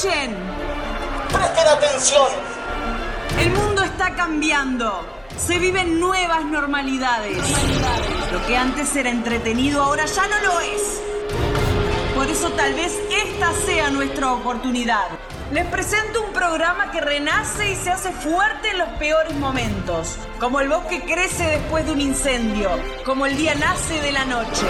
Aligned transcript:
escuchen. 0.00 0.36
Presten 1.32 1.68
atención. 1.68 2.28
El 3.38 3.50
mundo 3.50 3.82
está 3.82 4.14
cambiando. 4.14 5.06
Se 5.36 5.58
viven 5.58 6.00
nuevas 6.00 6.44
normalidades. 6.44 7.38
Lo 8.32 8.46
que 8.46 8.56
antes 8.56 8.94
era 8.96 9.10
entretenido 9.10 9.82
ahora 9.82 10.04
ya 10.06 10.26
no 10.26 10.38
lo 10.40 10.60
es. 10.60 11.00
Por 12.14 12.26
eso 12.28 12.50
tal 12.50 12.74
vez 12.74 12.92
esta 13.10 13.52
sea 13.52 13.90
nuestra 13.90 14.32
oportunidad. 14.32 15.06
Les 15.52 15.66
presento 15.66 16.22
un 16.22 16.32
programa 16.32 16.92
que 16.92 17.00
renace 17.00 17.72
y 17.72 17.76
se 17.76 17.90
hace 17.90 18.12
fuerte 18.12 18.70
en 18.70 18.78
los 18.78 18.88
peores 18.90 19.34
momentos. 19.34 20.16
Como 20.38 20.60
el 20.60 20.68
bosque 20.68 21.02
crece 21.02 21.44
después 21.44 21.86
de 21.86 21.92
un 21.92 22.00
incendio. 22.00 22.70
Como 23.04 23.26
el 23.26 23.36
día 23.36 23.54
nace 23.54 24.00
de 24.00 24.12
la 24.12 24.24
noche. 24.24 24.66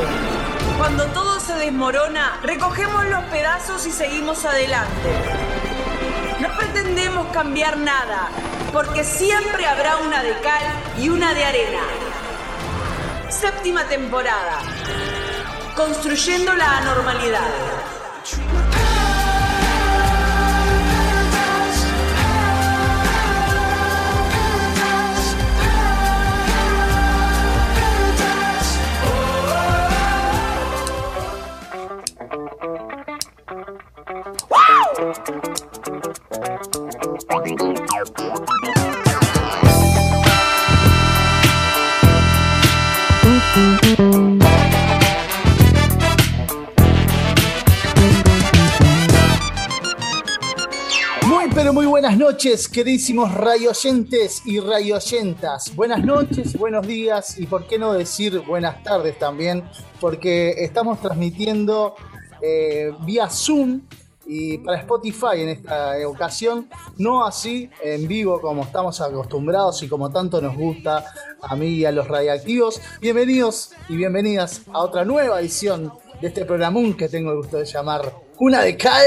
Cuando 0.79 1.05
todo 1.07 1.30
desmorona, 1.57 2.39
recogemos 2.43 3.05
los 3.07 3.25
pedazos 3.25 3.87
y 3.87 3.91
seguimos 3.93 4.45
adelante. 4.45 5.11
No 6.41 6.49
pretendemos 6.57 7.27
cambiar 7.29 7.77
nada, 7.77 8.29
porque 8.73 9.05
siempre 9.05 9.67
habrá 9.67 9.99
una 9.99 10.23
de 10.23 10.39
cal 10.41 10.63
y 10.99 11.09
una 11.09 11.35
de 11.35 11.45
arena. 11.45 11.83
Séptima 13.29 13.85
temporada. 13.85 14.61
Construyendo 15.77 16.55
la 16.55 16.79
anormalidad. 16.79 17.70
Muy 51.27 51.49
pero 51.55 51.73
muy 51.73 51.87
buenas 51.87 52.17
noches, 52.17 52.69
queridísimos 52.69 53.35
rayoyentes 53.35 54.43
y 54.45 54.61
rayoyentas. 54.61 55.75
Buenas 55.75 56.05
noches, 56.05 56.57
buenos 56.57 56.87
días 56.87 57.37
y 57.37 57.47
por 57.47 57.67
qué 57.67 57.81
no 57.81 57.93
decir 57.93 58.39
buenas 58.47 58.81
tardes 58.85 59.19
también, 59.19 59.65
porque 60.01 60.51
estamos 60.59 61.01
transmitiendo 61.01 61.97
eh, 62.43 62.93
vía 63.05 63.29
Zoom 63.29 63.81
y 64.33 64.59
para 64.59 64.79
Spotify 64.79 65.41
en 65.41 65.49
esta 65.49 65.97
ocasión, 66.07 66.69
no 66.99 67.27
así 67.27 67.69
en 67.83 68.07
vivo 68.07 68.41
como 68.41 68.63
estamos 68.63 69.01
acostumbrados 69.01 69.83
y 69.83 69.89
como 69.89 70.09
tanto 70.11 70.41
nos 70.41 70.55
gusta 70.55 71.05
a 71.43 71.57
mí 71.57 71.67
y 71.71 71.85
a 71.85 71.91
los 71.91 72.07
radiactivos. 72.07 72.81
Bienvenidos 73.01 73.73
y 73.89 73.97
bienvenidas 73.97 74.63
a 74.73 74.79
otra 74.79 75.05
nueva 75.05 75.41
edición 75.41 75.93
de 76.21 76.29
este 76.29 76.45
programón 76.45 76.95
que 76.95 77.09
tengo 77.09 77.33
el 77.33 77.39
gusto 77.39 77.57
de 77.57 77.65
llamar 77.65 78.15
Una 78.39 78.61
de 78.63 78.77
Cal 78.77 79.03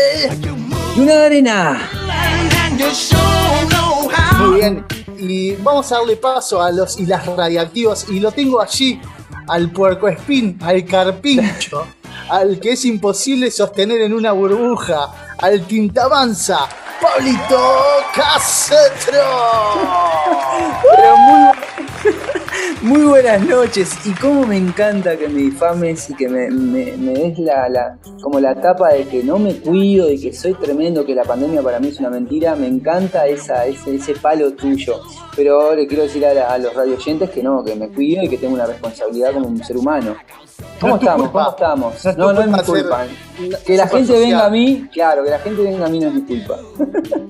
Y 0.97 0.99
una 0.99 1.13
de 1.13 1.25
arena. 1.25 1.89
Muy 4.39 4.55
bien, 4.57 4.85
y 5.17 5.55
vamos 5.55 5.89
a 5.93 5.99
darle 5.99 6.17
paso 6.17 6.61
a 6.61 6.69
los 6.69 6.99
y 6.99 7.05
las 7.05 7.25
radiactivos 7.25 8.09
y 8.09 8.19
lo 8.19 8.33
tengo 8.33 8.59
allí 8.59 8.99
al 9.47 9.71
puercoespín, 9.71 10.59
al 10.61 10.83
carpincho, 10.83 11.87
al 12.33 12.59
que 12.59 12.71
es 12.71 12.83
imposible 12.85 13.51
sostener 13.51 14.01
en 14.01 14.11
una 14.13 14.31
burbuja, 14.31 15.35
al 15.37 15.61
tintamanza, 15.67 16.67
Pablito 16.99 17.61
Castro. 18.15 19.19
Pero 20.95 21.13
muy, 22.81 23.01
buenas 23.03 23.41
noches. 23.45 23.91
Y 24.05 24.11
cómo 24.13 24.47
me 24.47 24.57
encanta 24.57 25.15
que 25.15 25.27
me 25.27 25.41
difames 25.41 26.09
y 26.09 26.15
que 26.15 26.27
me, 26.27 26.49
me- 26.49 26.93
des 27.13 27.37
la, 27.39 27.97
como 28.21 28.39
la 28.39 28.55
tapa 28.59 28.93
de 28.93 29.05
que 29.07 29.23
no 29.23 29.37
me 29.37 29.55
cuido, 29.57 30.07
de 30.07 30.19
que 30.19 30.33
soy 30.33 30.53
tremendo, 30.55 31.05
que 31.05 31.13
la 31.13 31.23
pandemia 31.23 31.61
para 31.61 31.79
mí 31.79 31.89
es 31.89 31.99
una 31.99 32.09
mentira. 32.09 32.55
Me 32.55 32.67
encanta 32.67 33.27
esa, 33.27 33.65
ese 33.67 34.15
palo 34.15 34.53
tuyo. 34.53 35.01
Pero 35.35 35.73
le 35.75 35.87
quiero 35.87 36.03
decir 36.03 36.25
a, 36.25 36.33
la- 36.33 36.53
a 36.53 36.57
los 36.57 36.73
radioyentes 36.73 37.29
que 37.31 37.41
no, 37.41 37.63
que 37.63 37.75
me 37.75 37.89
cuido 37.89 38.23
y 38.23 38.29
que 38.29 38.37
tengo 38.37 38.53
una 38.53 38.65
responsabilidad 38.65 39.33
como 39.33 39.47
un 39.47 39.63
ser 39.63 39.77
humano. 39.77 40.15
¿Cómo 40.79 40.95
No 40.95 40.99
estamos? 40.99 41.29
¿Cómo 41.29 41.49
estamos? 41.49 42.05
No 42.05 42.13
No, 42.13 42.33
no 42.33 42.41
es 42.41 42.47
mi 42.47 42.59
culpa 42.59 43.05
Que 43.65 43.77
la 43.77 43.87
gente 43.87 44.13
venga 44.19 44.45
a 44.45 44.49
mí, 44.49 44.87
claro, 44.93 45.23
que 45.23 45.29
la 45.29 45.39
gente 45.39 45.61
venga 45.61 45.85
a 45.85 45.89
mí 45.89 45.99
no 45.99 46.07
es 46.09 46.13
mi 46.13 46.21
culpa. 46.21 46.59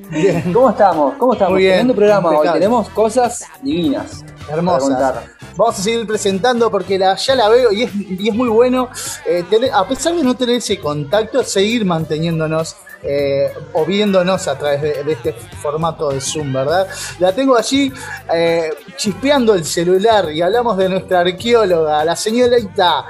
Bien, 0.09 0.53
¿Cómo 0.53 0.69
estamos? 0.71 1.13
¿Cómo 1.17 1.33
estamos? 1.33 1.53
Muy 1.53 1.61
bien, 1.63 1.73
Tremendo 1.75 1.95
programa 1.95 2.29
hoy. 2.37 2.47
Tenemos 2.51 2.89
cosas 2.89 3.45
divinas. 3.61 4.23
hermosas. 4.49 5.15
Vamos 5.55 5.79
a 5.79 5.81
seguir 5.83 6.05
presentando 6.07 6.69
porque 6.71 6.97
la, 6.97 7.15
ya 7.15 7.35
la 7.35 7.47
veo 7.47 7.71
y 7.71 7.83
es, 7.83 7.91
y 7.95 8.27
es 8.29 8.35
muy 8.35 8.49
bueno, 8.49 8.89
eh, 9.25 9.43
tener- 9.49 9.71
a 9.71 9.87
pesar 9.87 10.15
de 10.15 10.23
no 10.23 10.35
tener 10.35 10.55
ese 10.55 10.79
contacto, 10.79 11.43
seguir 11.43 11.85
manteniéndonos 11.85 12.75
eh, 13.03 13.53
o 13.73 13.85
viéndonos 13.85 14.47
a 14.47 14.57
través 14.57 14.81
de, 14.81 15.03
de 15.03 15.11
este 15.13 15.33
formato 15.61 16.09
de 16.09 16.21
Zoom, 16.21 16.53
¿verdad? 16.53 16.87
La 17.19 17.31
tengo 17.33 17.57
allí 17.57 17.91
eh, 18.33 18.69
chispeando 18.95 19.53
el 19.53 19.65
celular 19.65 20.31
y 20.31 20.41
hablamos 20.41 20.77
de 20.77 20.89
nuestra 20.89 21.19
arqueóloga, 21.21 22.03
la 22.05 22.15
señorita 22.15 23.05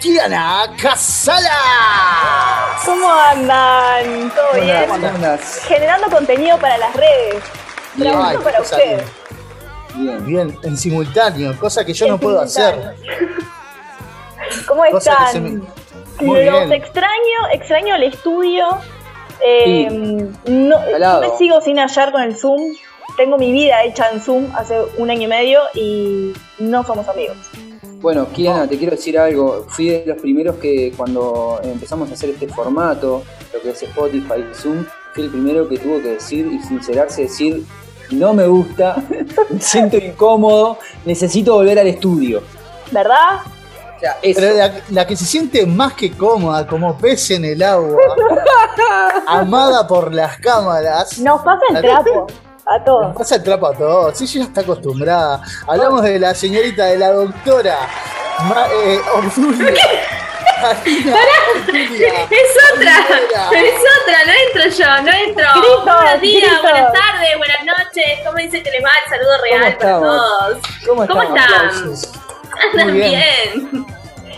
Kiana 0.00 0.66
Casala. 0.80 1.50
¿Cómo 2.84 3.10
andan? 3.10 4.30
¿Todo 4.34 4.62
bien? 4.62 4.84
¿Cómo 4.88 5.06
andas? 5.06 5.60
Generando 5.66 6.08
contenido 6.08 6.56
para 6.58 6.78
las 6.78 6.94
redes. 6.94 7.42
Trabajo 7.98 8.40
para 8.40 8.60
ustedes. 8.60 9.02
Bien. 9.96 10.24
Bien, 10.26 10.58
en 10.62 10.76
simultáneo, 10.76 11.58
cosa 11.58 11.84
que 11.84 11.92
yo 11.92 12.06
no 12.06 12.18
puedo 12.18 12.40
hacer. 12.40 12.94
¿Cómo 14.66 14.84
están? 14.84 15.42
me- 15.42 16.24
Los 16.26 16.36
bien. 16.36 16.72
extraño, 16.72 17.48
extraño 17.52 17.96
el 17.96 18.04
estudio. 18.04 18.66
Eh, 19.44 19.88
no, 20.46 20.76
yo 20.90 21.20
me 21.20 21.36
sigo 21.36 21.60
sin 21.60 21.78
hallar 21.78 22.12
con 22.12 22.22
el 22.22 22.36
Zoom. 22.36 22.74
Tengo 23.16 23.36
mi 23.36 23.50
vida 23.50 23.82
hecha 23.84 24.10
en 24.12 24.20
Zoom 24.20 24.46
hace 24.54 24.76
un 24.96 25.10
año 25.10 25.22
y 25.22 25.26
medio 25.26 25.60
y 25.74 26.32
no 26.58 26.84
somos 26.84 27.08
amigos. 27.08 27.36
Bueno, 28.00 28.28
Kiana, 28.28 28.68
te 28.68 28.78
quiero 28.78 28.94
decir 28.94 29.18
algo. 29.18 29.64
Fui 29.68 29.88
de 29.88 30.04
los 30.06 30.20
primeros 30.20 30.56
que 30.56 30.92
cuando 30.96 31.60
empezamos 31.64 32.10
a 32.10 32.14
hacer 32.14 32.30
este 32.30 32.46
formato, 32.46 33.24
lo 33.52 33.60
que 33.60 33.70
es 33.70 33.82
Spotify 33.82 34.44
y 34.50 34.54
Zoom, 34.54 34.84
fui 35.14 35.24
el 35.24 35.30
primero 35.30 35.68
que 35.68 35.78
tuvo 35.78 36.00
que 36.00 36.10
decir 36.10 36.46
y 36.46 36.60
sincerarse, 36.60 37.22
decir, 37.22 37.64
no 38.10 38.34
me 38.34 38.46
gusta, 38.46 39.02
me 39.50 39.60
siento 39.60 39.96
incómodo, 39.96 40.78
necesito 41.04 41.54
volver 41.54 41.80
al 41.80 41.88
estudio. 41.88 42.42
¿Verdad? 42.92 43.40
O 43.98 44.00
sea, 44.00 44.16
eso. 44.22 44.40
Pero 44.40 44.54
la, 44.56 44.72
la 44.90 45.06
que 45.06 45.16
se 45.16 45.24
siente 45.24 45.66
más 45.66 45.92
que 45.94 46.12
cómoda, 46.12 46.66
como 46.66 46.96
pez 46.96 47.30
en 47.32 47.44
el 47.44 47.62
agua, 47.62 47.98
amada 49.26 49.86
por 49.86 50.14
las 50.14 50.38
cámaras, 50.38 51.18
Nos 51.18 51.42
pasa 51.42 51.60
el 51.74 51.80
trapo 51.82 52.26
a 52.64 52.76
nos 52.76 52.84
todos. 52.84 53.16
pasa 53.16 53.34
el 53.36 53.42
trapo 53.42 53.66
a 53.66 53.72
todos. 53.74 54.20
Ella 54.20 54.32
ya 54.34 54.42
está 54.44 54.60
acostumbrada. 54.60 55.42
Hablamos 55.66 56.02
de 56.02 56.18
la 56.18 56.34
señorita, 56.34 56.84
de 56.86 56.98
la 56.98 57.10
doctora 57.12 57.76
Ma- 58.44 58.66
eh. 58.84 59.00
Es 62.30 62.56
otra, 62.72 62.96
es 63.52 63.74
otra, 64.02 64.18
no 64.26 64.32
entro 64.46 64.70
yo, 64.76 65.02
no 65.02 65.12
entro. 65.12 65.46
Buenos 65.84 66.20
días, 66.20 66.62
buenas 66.62 66.92
tardes, 66.92 67.36
buenas 67.38 67.64
noches. 67.64 68.04
¿Cómo 68.24 68.36
dice 68.38 68.62
que 68.62 68.70
les 68.70 68.84
va 68.84 68.90
el 69.04 69.10
saludo 69.10 69.30
real 69.42 69.76
para 69.78 70.00
todos? 70.00 70.58
¿Cómo, 70.86 71.06
¿Cómo 71.06 71.22
estamos? 71.22 71.40
están? 71.40 71.54
Aplausos. 71.68 72.10
Andan 72.72 72.88
Muy 72.90 72.98
bien. 73.00 73.10
bien. 73.12 73.86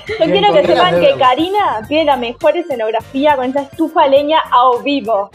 Yo 0.08 0.26
Bien, 0.26 0.30
quiero 0.32 0.52
que 0.52 0.66
sepan 0.66 1.00
que. 1.00 1.14
Karina 1.18 1.82
tiene 1.86 2.04
la 2.06 2.16
mejor 2.16 2.56
escenografía 2.56 3.36
con 3.36 3.44
esa 3.50 3.62
estufa 3.62 4.06
leña 4.08 4.40
a 4.50 4.82
vivo. 4.82 5.30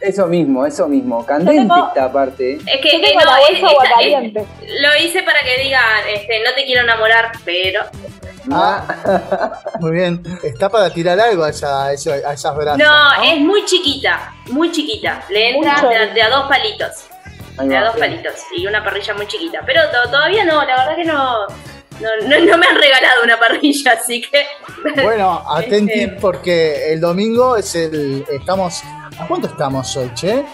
Eso 0.00 0.26
mismo, 0.26 0.64
eso 0.66 0.88
mismo. 0.88 1.24
Candente 1.26 1.60
tengo- 1.62 1.88
esta 1.88 2.10
parte. 2.12 2.54
Es 2.54 2.80
que 2.80 2.88
eh, 2.96 3.14
no, 3.14 3.36
es- 3.36 3.56
esta- 3.58 3.68
es- 3.84 3.92
caliente. 3.94 4.46
lo 4.80 5.02
hice 5.04 5.22
para 5.22 5.40
que 5.40 5.62
digan, 5.62 5.82
este, 6.14 6.42
no 6.44 6.52
te 6.54 6.64
quiero 6.64 6.82
enamorar, 6.82 7.32
pero 7.44 7.82
Ah, 8.50 8.84
muy 9.80 9.92
bien. 9.92 10.22
Está 10.42 10.68
para 10.68 10.90
tirar 10.90 11.18
algo 11.18 11.44
a, 11.44 11.50
esa, 11.50 11.86
a 11.86 11.92
esa- 11.94 12.12
a 12.28 12.32
esas 12.34 12.54
brazos. 12.56 12.78
no, 12.78 13.22
es 13.22 13.38
muy 13.40 13.64
chiquita, 13.64 14.32
muy 14.50 14.70
chiquita. 14.70 15.22
Le 15.30 15.50
entra 15.56 15.74
Mucho. 15.76 15.88
de, 15.88 15.96
a- 15.96 16.06
de 16.08 16.22
a 16.22 16.28
dos 16.30 16.46
palitos, 16.48 17.06
Ahí 17.58 17.68
de 17.68 17.76
a 17.76 17.84
dos 17.84 17.94
bien. 17.94 18.10
palitos 18.10 18.34
y 18.56 18.66
una 18.66 18.84
parrilla 18.84 19.14
muy 19.14 19.26
chiquita. 19.26 19.60
Pero 19.64 19.80
to- 19.90 20.10
todavía 20.10 20.44
no, 20.44 20.62
la 20.64 20.76
verdad 20.76 20.96
que 20.96 21.04
no, 21.04 21.46
no, 22.00 22.28
no, 22.28 22.44
no 22.44 22.58
me 22.58 22.66
han 22.66 22.76
regalado 22.76 23.22
una 23.24 23.38
parrilla, 23.38 23.92
así 23.92 24.20
que 24.22 24.44
Bueno, 25.02 25.42
atenti 25.48 26.00
Este- 26.00 26.16
porque 26.20 26.92
el 26.92 27.00
domingo 27.00 27.56
es 27.56 27.74
el. 27.74 28.24
Estamos. 28.30 28.82
¿A 29.18 29.26
cuánto 29.28 29.46
estamos 29.46 29.96
hoy, 29.96 30.10
che? 30.14 30.44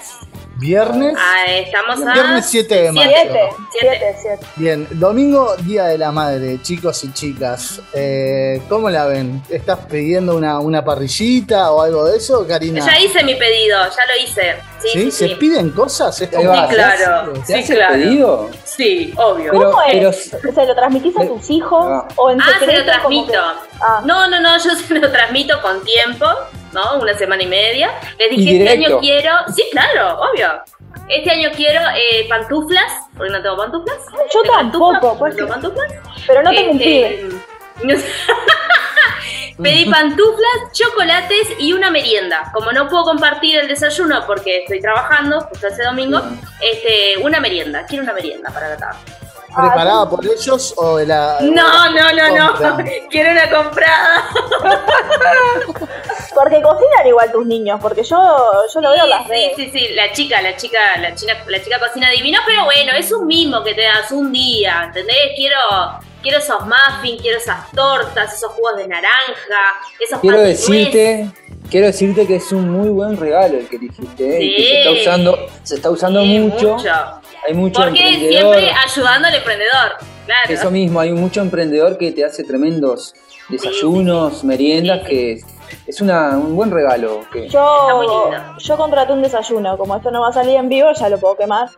Viernes. 0.60 1.14
Ah, 1.18 1.44
estamos 1.48 2.06
a. 2.06 2.12
Viernes 2.12 2.46
7 2.46 2.74
de 2.82 2.92
marzo. 2.92 3.10
Siete, 3.10 3.30
Siete. 3.32 3.48
siete, 3.80 4.16
siete. 4.20 4.46
Bien, 4.56 4.86
domingo, 4.92 5.56
Día 5.62 5.84
de 5.86 5.96
la 5.96 6.12
Madre, 6.12 6.60
chicos 6.60 7.02
y 7.04 7.12
chicas. 7.14 7.80
Eh, 7.94 8.60
¿Cómo 8.68 8.90
la 8.90 9.06
ven? 9.06 9.42
¿Estás 9.48 9.78
pidiendo 9.90 10.36
una, 10.36 10.58
una 10.60 10.84
parrillita 10.84 11.70
o 11.72 11.80
algo 11.80 12.04
de 12.04 12.18
eso, 12.18 12.46
Karina? 12.46 12.84
Ya 12.84 12.98
hice 13.00 13.24
mi 13.24 13.34
pedido, 13.36 13.78
ya 13.84 14.06
lo 14.06 14.22
hice. 14.22 14.56
Sí, 14.82 14.88
¿Sí? 14.92 15.04
sí, 15.04 15.10
¿Se 15.10 15.28
sí. 15.28 15.34
piden 15.36 15.70
cosas? 15.70 16.20
Va, 16.22 16.26
Sí, 16.68 16.74
claro. 16.74 17.32
¿Te 17.32 17.46
Sí, 17.46 17.54
hace 17.54 17.74
claro. 17.74 17.94
pedido? 17.94 18.50
Sí, 18.64 19.14
obvio. 19.16 19.52
Pero- 19.52 19.70
¿Cómo 19.70 19.82
es? 19.82 20.30
pero- 20.42 20.52
¿Se 20.54 20.66
lo 20.66 20.74
transmitís 20.74 21.16
a 21.18 21.26
tus 21.26 21.48
hijos? 21.50 21.86
Ah. 21.88 22.08
¿O 22.16 22.30
en 22.30 22.40
Ah, 22.40 22.44
se 22.58 22.66
lo 22.66 22.72
que- 22.72 22.82
transmito. 22.82 23.40
Ah. 23.80 24.02
No, 24.04 24.28
no, 24.28 24.40
no, 24.40 24.56
yo 24.62 24.70
se 24.76 24.94
lo 24.98 25.10
transmito 25.10 25.60
con 25.62 25.82
tiempo, 25.84 26.26
¿no? 26.72 26.98
Una 27.00 27.14
semana 27.14 27.42
y 27.42 27.46
media. 27.46 27.90
Les 28.18 28.30
dije, 28.30 28.58
este 28.58 28.70
año 28.70 28.98
quiero. 29.00 29.32
Sí, 29.54 29.64
claro, 29.72 30.20
obvio. 30.20 30.48
Este 31.08 31.30
año 31.30 31.50
quiero 31.54 31.80
eh, 31.90 32.26
pantuflas, 32.28 32.92
porque 33.16 33.32
no 33.32 33.42
tengo 33.42 33.56
pantuflas. 33.56 33.98
Yo 34.32 34.42
¿Tengo 34.42 34.56
tampoco, 34.56 34.90
pantuflas? 34.92 35.18
pues. 35.18 35.36
¿Tengo 35.36 35.48
pantuflas? 35.48 35.92
Pero 36.26 36.42
no 36.42 36.50
tengo 36.50 36.70
un 36.72 36.80
Este. 36.80 37.28
Pedí 39.62 39.90
pantuflas, 39.90 40.72
chocolates 40.72 41.48
y 41.58 41.74
una 41.74 41.90
merienda. 41.90 42.50
Como 42.54 42.72
no 42.72 42.88
puedo 42.88 43.04
compartir 43.04 43.58
el 43.58 43.68
desayuno 43.68 44.24
porque 44.26 44.60
estoy 44.60 44.80
trabajando, 44.80 45.40
justo 45.42 45.66
ese 45.66 45.82
domingo, 45.82 46.22
este, 46.62 47.18
una 47.22 47.40
merienda. 47.40 47.84
Quiero 47.86 48.04
una 48.04 48.14
merienda 48.14 48.50
para 48.50 48.70
la 48.70 48.76
tarde. 48.78 48.98
¿Preparada 49.54 50.08
por 50.08 50.24
ellos 50.24 50.74
o 50.76 50.96
de 50.96 51.06
la.? 51.06 51.38
No, 51.40 51.90
no, 51.90 52.12
no, 52.12 52.36
no. 52.36 52.52
Compra. 52.56 52.84
Quiero 53.10 53.30
una 53.32 53.50
comprada. 53.50 54.24
Porque 56.34 56.62
cocinan 56.62 57.06
igual 57.06 57.30
tus 57.32 57.44
niños, 57.44 57.78
porque 57.82 58.02
yo, 58.02 58.16
yo 58.72 58.80
lo 58.80 58.90
veo 58.92 59.04
en 59.04 59.10
las 59.10 59.24
Sí, 59.24 59.28
redes. 59.30 59.52
sí, 59.56 59.70
sí, 59.72 59.88
la 59.94 60.12
chica, 60.12 60.40
la 60.40 60.56
chica, 60.56 60.78
la 61.00 61.14
chica, 61.14 61.36
la 61.46 61.62
chica 61.62 61.78
cocina 61.80 62.08
divino, 62.10 62.38
pero 62.46 62.64
bueno, 62.64 62.92
es 62.96 63.10
un 63.12 63.26
mismo 63.26 63.62
que 63.64 63.74
te 63.74 63.82
das 63.82 64.10
un 64.12 64.32
día, 64.32 64.84
¿entendés? 64.86 65.16
Quiero, 65.36 65.56
quiero 66.22 66.38
esos 66.38 66.60
muffins, 66.64 67.20
quiero 67.20 67.36
esas 67.38 67.70
tortas, 67.72 68.32
esos 68.32 68.52
jugos 68.52 68.76
de 68.76 68.86
naranja, 68.88 69.80
esos 69.98 70.20
Quiero 70.20 70.40
decirte, 70.40 71.30
quiero 71.68 71.86
decirte 71.88 72.26
que 72.26 72.36
es 72.36 72.52
un 72.52 72.70
muy 72.70 72.88
buen 72.90 73.16
regalo 73.18 73.58
el 73.58 73.68
que 73.68 73.78
dijiste, 73.78 74.36
¿eh? 74.38 74.42
y 74.44 74.56
que 74.56 74.62
Sí. 74.62 74.68
se 74.68 74.78
está 74.78 74.90
usando, 75.10 75.38
se 75.64 75.74
está 75.74 75.90
usando 75.90 76.22
Sí, 76.22 76.38
mucho, 76.38 76.68
mucho. 76.76 77.19
Hay 77.46 77.54
mucho 77.54 77.80
Porque 77.80 78.00
emprendedor, 78.00 78.54
siempre 78.54 78.72
ayudando 78.72 79.28
al 79.28 79.34
emprendedor, 79.34 79.96
claro. 80.26 80.48
eso 80.48 80.70
mismo, 80.70 81.00
hay 81.00 81.12
mucho 81.12 81.40
emprendedor 81.40 81.98
que 81.98 82.12
te 82.12 82.24
hace 82.24 82.44
tremendos 82.44 83.14
desayunos, 83.50 84.44
meriendas, 84.44 85.06
que 85.06 85.42
es, 85.86 86.00
una, 86.00 86.38
un 86.38 86.56
buen 86.56 86.70
regalo. 86.70 87.20
Que, 87.32 87.46
Está 87.46 87.94
muy 87.94 88.06
Yo, 88.06 88.30
lindo. 88.30 88.58
yo 88.58 88.76
contraté 88.76 89.12
un 89.12 89.22
desayuno, 89.22 89.76
como 89.76 89.96
esto 89.96 90.10
no 90.10 90.20
va 90.20 90.28
a 90.28 90.32
salir 90.32 90.56
en 90.56 90.68
vivo, 90.68 90.88
ya 90.92 91.08
lo 91.08 91.18
puedo 91.18 91.36
quemar. 91.36 91.68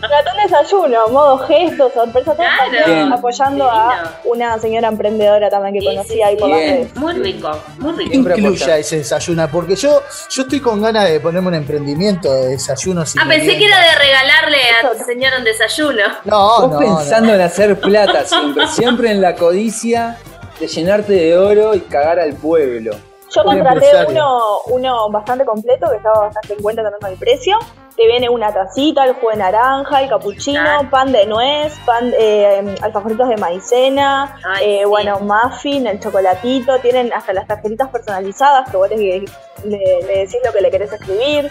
Contraté 0.00 0.30
un 0.36 0.42
desayuno, 0.50 1.08
modo 1.08 1.38
gesto, 1.46 1.90
sorpresa, 1.94 2.34
todo 2.34 2.46
Claro. 2.70 2.86
Bien. 2.86 3.12
apoyando 3.12 3.64
Divino. 3.64 3.70
a 3.70 4.14
una 4.24 4.58
señora 4.58 4.88
emprendedora 4.88 5.48
también 5.48 5.74
que 5.74 5.80
Sí, 5.80 5.86
conocí 5.86 6.12
sí, 6.14 6.22
ahí 6.22 6.36
por 6.36 6.48
sí. 6.48 6.52
las 6.52 6.60
Bien. 6.60 6.74
redes. 6.76 6.96
Muy 6.96 7.12
rico, 7.14 7.50
muy 7.78 8.08
¿Qué 8.08 8.34
rico. 8.34 8.48
Apoyar. 8.48 8.78
ese 8.78 8.96
desayuno? 8.98 9.48
Porque 9.50 9.76
yo, 9.76 10.02
yo 10.30 10.42
estoy 10.42 10.60
con 10.60 10.82
ganas 10.82 11.08
de 11.08 11.20
ponerme 11.20 11.48
un 11.48 11.54
emprendimiento 11.54 12.32
de 12.32 12.48
desayunos 12.48 13.14
Ah, 13.18 13.24
pensé 13.28 13.56
que 13.58 13.66
era 13.66 13.78
de 13.78 13.94
regalarle 13.98 14.58
a 14.84 14.90
tu 14.90 15.04
señora 15.04 15.38
un 15.38 15.44
desayuno. 15.44 16.02
No, 16.24 16.60
Vos 16.68 16.70
no, 16.72 16.78
pensando 16.78 17.34
en 17.34 17.40
hacer 17.40 17.78
plata 17.80 18.24
siempre, 18.26 18.66
siempre 18.68 19.10
en 19.12 19.20
la 19.20 19.34
codicia 19.34 20.18
de 20.58 20.66
llenarte 20.66 21.12
de 21.12 21.38
oro 21.38 21.74
y 21.74 21.80
cagar 21.80 22.18
al 22.20 22.34
pueblo. 22.34 22.92
Yo 23.34 23.44
contraté 23.44 23.86
uno, 24.08 24.58
uno 24.66 25.10
bastante 25.10 25.44
completo, 25.44 25.88
que 25.90 25.96
estaba 25.98 26.20
bastante 26.26 26.54
en 26.54 26.62
cuenta 26.62 26.82
también 26.82 27.00
con 27.00 27.10
el 27.12 27.16
precio. 27.18 27.58
Te 27.96 28.06
viene 28.06 28.28
una 28.28 28.52
tacita, 28.52 29.04
el 29.04 29.14
jugo 29.14 29.30
de 29.30 29.36
naranja, 29.36 30.00
el 30.02 30.08
capuchino, 30.08 30.60
Claro. 30.60 30.90
pan 30.90 31.12
de 31.12 31.26
nuez, 31.26 31.72
pan 31.86 32.12
eh, 32.18 32.74
alfajoritos 32.82 33.28
de 33.28 33.36
maicena, 33.36 34.36
Ay, 34.44 34.64
eh, 34.64 34.78
sí. 34.80 34.84
bueno, 34.86 35.20
muffin, 35.20 35.86
el 35.86 36.00
chocolatito, 36.00 36.78
tienen 36.80 37.12
hasta 37.12 37.32
las 37.32 37.46
tarjetitas 37.46 37.88
personalizadas 37.90 38.68
que 38.70 38.76
vos 38.76 38.88
le, 38.90 38.96
le- 38.96 39.24
le 39.64 40.18
decís 40.18 40.38
lo 40.44 40.52
que 40.52 40.60
le 40.62 40.70
querés 40.70 40.92
escribir. 40.92 41.50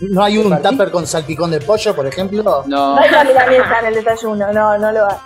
no. 0.00 0.08
¿No 0.10 0.22
hay 0.24 0.36
un 0.38 0.60
tupper 0.60 0.90
con 0.90 1.06
salpicón 1.06 1.50
de 1.50 1.60
pollo, 1.60 1.94
por 1.94 2.06
ejemplo? 2.06 2.42
No, 2.66 2.94
No 2.94 2.98
hay 3.00 3.08
milanesa 3.26 3.80
en 3.80 3.86
el 3.86 3.94
desayuno, 3.94 4.52
no, 4.52 4.76
no 4.76 4.92
lo 4.92 5.06
hay. 5.08 5.16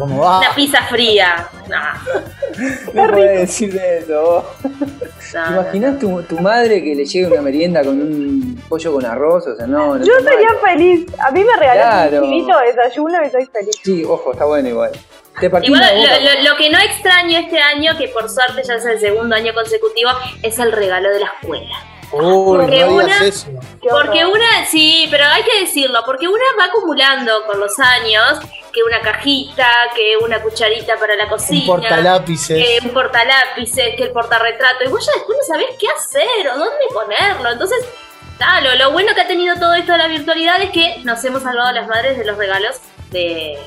¿Cómo 0.00 0.22
va? 0.22 0.38
Una 0.38 0.54
pizza 0.54 0.82
fría. 0.84 1.46
No, 1.68 3.04
no 3.06 3.12
podés 3.12 3.40
decir 3.40 3.72
de 3.72 3.98
eso. 3.98 4.22
vos. 4.22 4.44
¿Te 4.62 5.38
no, 5.38 5.50
no. 5.50 5.60
imaginas 5.62 5.98
tu, 5.98 6.22
tu 6.22 6.38
madre 6.40 6.82
que 6.82 6.94
le 6.94 7.04
llegue 7.04 7.26
una 7.26 7.42
merienda 7.42 7.84
con 7.84 8.00
un 8.00 8.62
pollo 8.68 8.92
con 8.94 9.04
arroz? 9.04 9.46
O 9.46 9.54
sea, 9.56 9.66
no, 9.66 9.96
no 9.96 10.04
Yo 10.04 10.12
sería 10.20 10.48
feliz. 10.64 11.06
A 11.20 11.30
mí 11.30 11.44
me 11.44 11.54
regalaron 11.56 12.08
Claro. 12.08 12.24
un 12.24 12.32
chilito 12.32 12.58
de 12.58 12.66
desayuno 12.66 13.18
y 13.24 13.30
soy 13.30 13.46
feliz. 13.46 13.76
Sí, 13.84 14.04
ojo, 14.04 14.32
está 14.32 14.46
bueno 14.46 14.68
igual. 14.70 14.90
Te 15.38 15.48
partí 15.48 15.66
Igual 15.68 15.82
lo, 15.94 16.02
lo- 16.42 16.50
lo 16.50 16.56
que 16.56 16.70
no 16.70 16.78
extraño 16.78 17.38
este 17.38 17.58
año, 17.60 17.96
que 17.96 18.08
por 18.08 18.28
suerte 18.28 18.62
ya 18.66 18.74
es 18.74 18.84
el 18.84 18.98
segundo 18.98 19.36
año 19.36 19.54
consecutivo, 19.54 20.10
es 20.42 20.58
el 20.58 20.72
regalo 20.72 21.08
de 21.10 21.20
la 21.20 21.26
escuela. 21.40 21.76
Uy, 22.12 22.58
Porque 22.58 22.80
no 22.84 22.94
una- 22.94 23.24
eso. 23.24 23.46
Porque 23.88 24.24
una, 24.26 24.66
sí, 24.66 25.06
pero 25.10 25.24
hay 25.26 25.42
que 25.44 25.60
decirlo, 25.60 26.00
porque 26.04 26.26
una 26.28 26.44
va 26.58 26.64
acumulando 26.64 27.44
con 27.46 27.60
los 27.60 27.78
años 27.78 28.38
que 28.72 28.82
una 28.82 29.00
cajita, 29.00 29.66
que 29.94 30.16
una 30.24 30.40
cucharita 30.42 30.96
para 30.96 31.14
la 31.16 31.24
Un 31.24 31.30
cocina, 31.30 31.66
portalápices. 31.66 32.56
que 32.64 32.78
un 32.86 32.90
portalápices, 32.92 33.94
que 33.96 34.02
el 34.04 34.10
portarretrato, 34.10 34.84
y 34.84 34.88
vos 34.88 35.04
ya 35.06 35.12
después 35.14 35.38
no 35.38 35.54
sabés 35.54 35.68
qué 35.78 35.86
hacer 35.88 36.48
o 36.52 36.58
dónde 36.58 36.84
ponerlo. 36.92 37.50
Entonces, 37.50 37.78
nada, 38.38 38.60
lo, 38.60 38.74
lo 38.76 38.90
bueno 38.92 39.14
que 39.14 39.20
ha 39.22 39.26
tenido 39.28 39.54
todo 39.56 39.74
esto 39.74 39.92
de 39.92 39.98
la 39.98 40.08
virtualidad 40.08 40.60
es 40.62 40.70
que 40.70 40.98
nos 41.04 41.24
hemos 41.24 41.42
salvado 41.42 41.68
a 41.68 41.72
las 41.72 41.86
madres 41.88 42.18
de 42.18 42.24
los 42.24 42.36
regalos 42.36 42.76
de, 43.10 43.58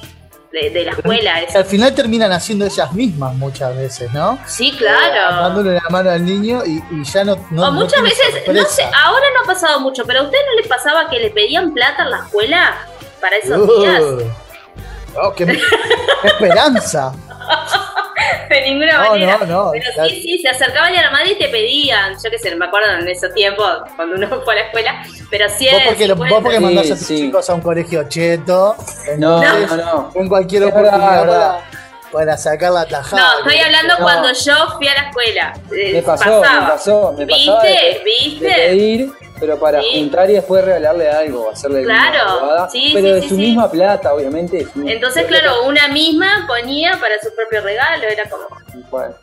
de, 0.54 0.70
de 0.70 0.84
la 0.86 0.92
escuela. 0.92 1.34
Al 1.56 1.66
final 1.66 1.94
terminan 1.96 2.32
haciendo 2.32 2.66
ellas 2.66 2.94
mismas 2.94 3.34
muchas 3.36 3.76
veces, 3.76 4.14
¿no? 4.14 4.38
Sí, 4.46 4.70
Eh, 4.70 4.78
claro. 4.78 5.42
dándole 5.42 5.74
la 5.74 5.90
mano 5.90 6.12
al 6.12 6.24
niño 6.24 6.64
y, 6.66 6.82
y 6.92 7.04
ya 7.04 7.24
no. 7.24 7.36
no 7.52 7.68
o 7.68 7.72
muchas 7.72 8.02
veces, 8.04 8.26
no 8.48 8.64
sé, 8.66 8.84
ahora 8.84 9.26
no 9.34 9.42
ha 9.44 9.46
pasado 9.54 9.80
mucho, 9.80 10.04
pero 10.06 10.20
a 10.20 10.24
usted 10.24 10.38
no 10.38 10.62
le 10.62 10.68
pasaba 10.70 11.10
que 11.10 11.20
le 11.20 11.32
pedían 11.32 11.74
plata 11.74 12.04
en 12.04 12.12
la 12.12 12.18
escuela 12.20 12.78
para 13.20 13.36
esos 13.38 13.58
Uh, 13.68 13.82
días. 13.82 14.04
oh, 15.22 15.34
qué, 15.34 15.46
qué 15.48 16.28
esperanza. 16.28 17.14
De 18.54 18.62
ninguna 18.70 18.94
No, 19.04 19.10
manera. 19.10 19.38
no, 19.40 19.46
no, 19.46 19.72
Pero 19.72 19.86
la- 19.98 20.06
sí, 20.06 20.22
sí, 20.22 20.38
se 20.40 20.50
acercaban 20.50 20.96
a 20.96 21.02
la 21.02 21.12
madre 21.12 21.32
y 21.32 21.36
te 21.36 21.50
pedían. 21.50 22.14
Yo 22.24 22.30
qué 22.30 22.38
sé, 22.38 22.56
me 22.56 22.66
acuerdo 22.66 22.92
en 23.00 23.08
esos 23.08 23.34
tiempos, 23.34 23.68
cuando 23.96 24.16
uno 24.16 24.28
fue 24.46 24.54
a 24.54 24.58
la 24.58 24.64
escuela. 24.66 25.04
Pero 25.30 25.46
sí 25.50 25.68
Vos 25.72 25.82
es. 25.82 25.88
porque, 25.88 26.08
lo- 26.08 26.16
vos 26.16 26.28
50. 26.28 26.44
porque 26.44 26.58
Sí, 26.58 26.64
mandás 26.64 26.86
a 26.92 26.96
tus 26.96 27.08
sí. 27.08 27.18
chicos 27.18 27.50
a 27.50 27.54
un 27.56 27.62
colegio 27.62 28.04
cheto. 28.10 28.76
No, 29.18 29.42
no, 29.44 29.76
no. 29.78 30.12
En 30.16 30.28
cualquier 30.30 30.64
oportunidad 30.66 31.26
para, 31.26 31.62
para 32.12 32.38
sacar 32.38 32.72
la 32.72 32.86
tajada. 32.86 33.22
No, 33.22 33.40
estoy 33.40 33.60
hablando 33.60 33.96
No. 33.98 34.04
cuando 34.04 34.30
yo 34.34 34.54
fui 34.78 34.88
a 34.88 34.94
la 34.94 35.10
escuela. 35.10 35.54
Eh, 35.72 35.94
Me 35.94 36.02
pasó, 36.04 36.42
pasaba. 36.42 36.62
me 36.62 36.68
pasó, 36.68 37.14
me 37.18 37.26
¿Viste? 37.26 37.46
pasaba 37.52 37.64
de, 37.64 38.02
¿Viste? 38.06 38.46
de 38.46 38.54
pedir, 38.54 39.12
pero 39.44 39.60
para 39.60 39.82
Sí. 39.82 39.88
juntar 40.00 40.30
y 40.30 40.36
después 40.36 40.64
regalarle 40.64 41.10
algo, 41.10 41.50
hacerle 41.52 41.84
Claro, 41.84 42.40
bobada, 42.40 42.70
sí, 42.70 42.92
pero 42.94 43.08
sí, 43.08 43.14
de 43.16 43.22
sí, 43.24 43.28
su 43.30 43.36
sí. 43.36 43.42
misma 43.42 43.70
plata, 43.70 44.14
obviamente. 44.14 44.66
Entonces, 44.86 45.26
claro, 45.26 45.66
una 45.68 45.90
misma 45.90 46.46
ponía 46.48 46.94
para 46.94 47.16
su 47.22 47.28
propio 47.36 47.60
regalo. 47.62 48.04
Era 48.10 48.30
como. 48.30 48.44
Bueno, 48.90 49.14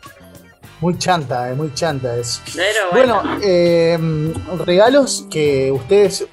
Muy 0.79 0.97
chanta, 0.97 1.49
eh, 1.49 1.53
muy 1.55 1.73
chanta 1.73 2.15
eso. 2.17 2.41
Pero 2.55 2.91
bueno. 2.91 3.21
Bueno, 3.23 3.39
eh, 3.43 3.99
regalos 4.65 5.25
que 5.29 5.71
ustedes 5.71 6.25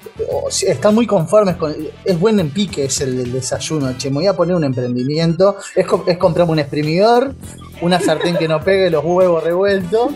están 0.67 0.93
muy 0.95 1.07
conformes 1.07 1.55
con. 1.55 1.75
Es 2.05 2.19
buen 2.19 2.39
en 2.39 2.51
pique 2.51 2.85
es 2.85 3.01
el 3.01 3.17
del 3.17 3.31
desayuno. 3.31 3.95
Che, 3.97 4.09
me 4.09 4.17
voy 4.17 4.27
a 4.27 4.33
poner 4.35 4.55
un 4.55 4.63
emprendimiento. 4.63 5.55
Es, 5.75 5.85
es 6.07 6.17
comprarme 6.17 6.53
un 6.53 6.59
exprimidor, 6.59 7.33
una 7.81 7.99
sartén 7.99 8.35
que 8.37 8.47
no 8.47 8.59
pegue 8.61 8.89
los 8.89 9.03
huevos 9.03 9.43
revueltos. 9.43 10.11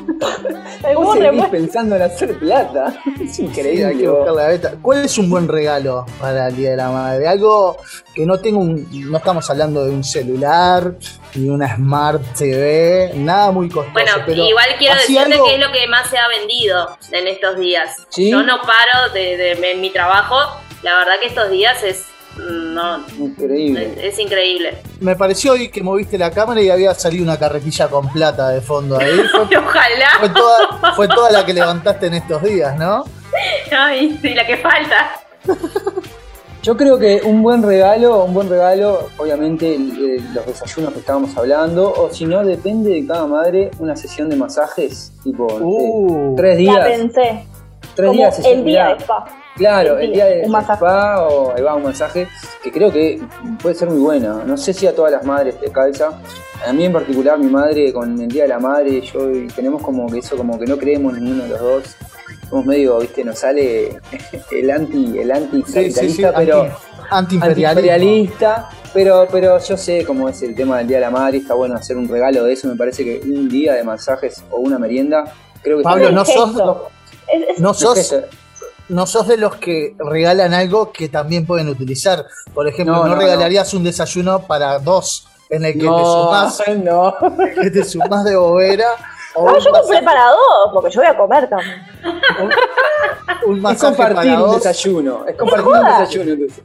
Burro 0.95 1.13
seguís 1.13 1.23
revuelto. 1.23 1.51
pensando 1.51 1.95
en 1.95 2.01
hacer 2.01 2.37
plata. 2.39 2.93
Es 3.21 3.35
Sí, 3.35 3.45
increíble. 3.45 3.85
hay 3.85 3.97
que 3.97 4.07
vos. 4.07 4.17
buscar 4.19 4.35
la 4.35 4.47
beta. 4.49 4.73
¿Cuál 4.81 5.05
es 5.05 5.17
un 5.17 5.29
buen 5.29 5.47
regalo 5.47 6.05
para 6.19 6.47
el 6.49 6.55
Día 6.55 6.71
de 6.71 6.77
la 6.77 6.89
Madre? 6.89 7.27
Algo 7.27 7.77
que 8.13 8.25
no 8.25 8.39
tenga 8.39 8.59
un. 8.59 8.87
No 9.11 9.17
estamos 9.17 9.49
hablando 9.49 9.85
de 9.85 9.91
un 9.91 10.03
celular, 10.03 10.93
ni 11.35 11.49
una 11.49 11.75
Smart 11.75 12.21
TV, 12.37 13.11
nada 13.15 13.51
muy 13.51 13.69
costoso. 13.69 13.93
Bueno, 13.93 14.11
pero 14.25 14.43
igual 14.45 14.67
quiero 14.77 14.95
decirte 14.95 15.33
algo- 15.33 15.45
que 15.45 15.53
es 15.55 15.59
lo 15.59 15.71
que 15.71 15.87
más 15.87 16.09
se 16.09 16.17
ha 16.17 16.27
vendido 16.27 16.97
en 17.11 17.27
estos 17.27 17.57
días. 17.57 18.05
¿Sí? 18.09 18.29
Yo 18.29 18.43
no 18.43 18.57
paro 18.61 19.13
de, 19.13 19.37
de- 19.37 19.71
en 19.71 19.81
mi 19.81 19.89
trabajo. 19.89 20.35
La 20.81 20.95
verdad 20.97 21.13
que 21.21 21.27
estos 21.27 21.49
días 21.49 21.81
es. 21.83 22.05
No, 22.37 23.05
Increíble. 23.19 23.93
es, 23.97 24.13
es 24.13 24.19
increíble. 24.19 24.77
Me 25.01 25.15
pareció 25.15 25.51
hoy 25.53 25.69
que 25.69 25.83
moviste 25.83 26.17
la 26.17 26.31
cámara 26.31 26.61
y 26.61 26.69
había 26.69 26.93
salido 26.95 27.23
una 27.23 27.37
carretilla 27.37 27.87
con 27.87 28.09
plata 28.09 28.49
de 28.49 28.61
fondo 28.61 28.97
ahí. 28.97 29.21
Fue, 29.31 29.57
Ojalá. 29.57 30.09
fue 30.19 30.29
toda, 30.29 30.93
fue 30.95 31.07
toda 31.07 31.31
la 31.31 31.45
que 31.45 31.53
levantaste 31.53 32.07
en 32.07 32.15
estos 32.15 32.41
días, 32.41 32.75
¿no? 32.77 33.03
Ay, 33.71 34.17
sí, 34.21 34.33
la 34.33 34.45
que 34.47 34.57
falta. 34.57 35.11
Yo 36.63 36.77
creo 36.77 36.97
que 36.97 37.21
un 37.25 37.43
buen 37.43 37.61
regalo, 37.61 38.23
un 38.23 38.33
buen 38.33 38.47
regalo, 38.49 39.09
obviamente 39.17 39.77
los 39.77 40.45
desayunos 40.45 40.93
que 40.93 40.99
estábamos 40.99 41.35
hablando, 41.35 41.91
o 41.91 42.09
si 42.09 42.25
no, 42.25 42.43
depende 42.45 42.91
de 42.91 43.05
cada 43.05 43.27
madre, 43.27 43.69
una 43.79 43.95
sesión 43.97 44.29
de 44.29 44.37
masajes, 44.37 45.11
tipo, 45.23 45.45
Uh. 45.59 46.35
tres 46.37 46.53
La 46.55 46.57
días. 46.59 46.87
pensé. 46.87 47.45
Tres 47.95 48.07
Como 48.07 48.13
días 48.13 48.41
de 48.41 48.51
el 48.53 48.63
día 48.63 48.85
de 48.87 48.93
spa. 49.03 49.25
Claro, 49.55 49.99
el 49.99 50.11
día, 50.13 50.25
de 50.25 50.41
un 50.45 50.51
masaje. 50.51 50.73
spa 50.73 51.27
o 51.27 51.53
ahí 51.55 51.61
va 51.61 51.75
un 51.75 51.83
masaje 51.83 52.27
que 52.63 52.71
creo 52.71 52.91
que 52.91 53.21
puede 53.61 53.75
ser 53.75 53.89
muy 53.89 53.99
bueno. 53.99 54.43
No 54.45 54.57
sé 54.57 54.73
si 54.73 54.87
a 54.87 54.95
todas 54.95 55.11
las 55.11 55.23
madres 55.25 55.59
te 55.59 55.71
calza. 55.71 56.09
A 56.67 56.73
mí 56.73 56.85
en 56.85 56.93
particular, 56.93 57.37
mi 57.37 57.51
madre 57.51 57.91
con 57.93 58.19
el 58.19 58.27
día 58.29 58.43
de 58.43 58.49
la 58.49 58.59
madre, 58.59 59.01
yo 59.01 59.29
y 59.29 59.47
tenemos 59.47 59.81
como 59.81 60.07
que 60.09 60.19
eso, 60.19 60.35
como 60.37 60.57
que 60.57 60.65
no 60.65 60.77
creemos 60.77 61.13
ninguno 61.17 61.43
de 61.43 61.49
los 61.49 61.59
dos. 61.61 61.83
Somos 62.49 62.65
medio, 62.65 62.99
viste, 62.99 63.23
nos 63.23 63.39
sale 63.39 63.99
el 64.51 64.71
anti, 64.71 65.17
el 65.19 65.31
anti 65.31 65.63
Sí, 65.67 65.91
sí, 65.91 66.09
sí, 66.09 66.21
capitalista, 66.21 66.33
pero 66.35 66.67
anti- 67.11 67.39
antiimperialista, 67.41 68.69
pero, 68.93 69.27
pero 69.31 69.59
yo 69.59 69.77
sé 69.77 70.03
cómo 70.05 70.29
es 70.29 70.41
el 70.43 70.55
tema 70.55 70.77
del 70.79 70.87
Día 70.87 70.97
de 70.97 71.01
la 71.01 71.11
Madre, 71.11 71.37
está 71.39 71.53
bueno 71.53 71.75
hacer 71.75 71.97
un 71.97 72.07
regalo 72.07 72.43
de 72.45 72.53
eso, 72.53 72.67
me 72.67 72.75
parece 72.75 73.03
que 73.03 73.21
un 73.25 73.49
día 73.49 73.73
de 73.73 73.83
masajes 73.83 74.43
o 74.51 74.57
una 74.57 74.77
merienda, 74.79 75.23
creo 75.61 75.77
que 75.77 75.83
Pablo, 75.83 76.03
está 76.05 76.15
no 76.15 76.25
sos, 76.25 76.49
gesto. 76.49 76.87
Es- 77.31 77.49
es- 77.49 77.59
no 77.59 77.73
sos. 77.73 78.15
No 78.89 79.05
sos 79.07 79.27
de 79.27 79.37
los 79.37 79.55
que 79.55 79.95
regalan 79.97 80.53
algo 80.53 80.91
que 80.91 81.09
también 81.09 81.45
pueden 81.45 81.69
utilizar. 81.69 82.25
Por 82.53 82.67
ejemplo, 82.67 82.95
No, 82.95 83.03
no, 83.03 83.09
no, 83.09 83.21
regalarías 83.21 83.73
un 83.73 83.83
desayuno 83.83 84.41
para 84.45 84.79
dos 84.79 85.27
en 85.49 85.65
el 85.65 85.73
que 85.73 85.79
te 85.79 85.85
sumás, 85.85 86.61
no. 86.83 87.15
que 87.61 87.69
te 87.71 87.83
sumás 87.83 88.23
de 88.25 88.35
bobera. 88.35 88.87
O 89.35 89.45
No, 89.49 89.53
un 89.57 89.59
yo 89.59 89.71
compré 89.71 90.01
para 90.03 90.27
dos, 90.29 90.71
porque 90.73 90.91
yo 90.91 91.01
voy 91.01 91.09
a 91.09 91.17
comer 91.17 91.49
también. 91.49 91.81
un 93.47 93.55
Es 93.57 93.61
masaje 93.61 93.95
compartir 93.95 94.15
para 94.15 94.33
un 94.35 94.39
dos. 94.51 94.55
desayuno, 94.63 95.25
es 95.27 95.35
compartir 95.35 95.67
un 95.67 95.83
desayuno 95.99 96.31
entonces. 96.33 96.63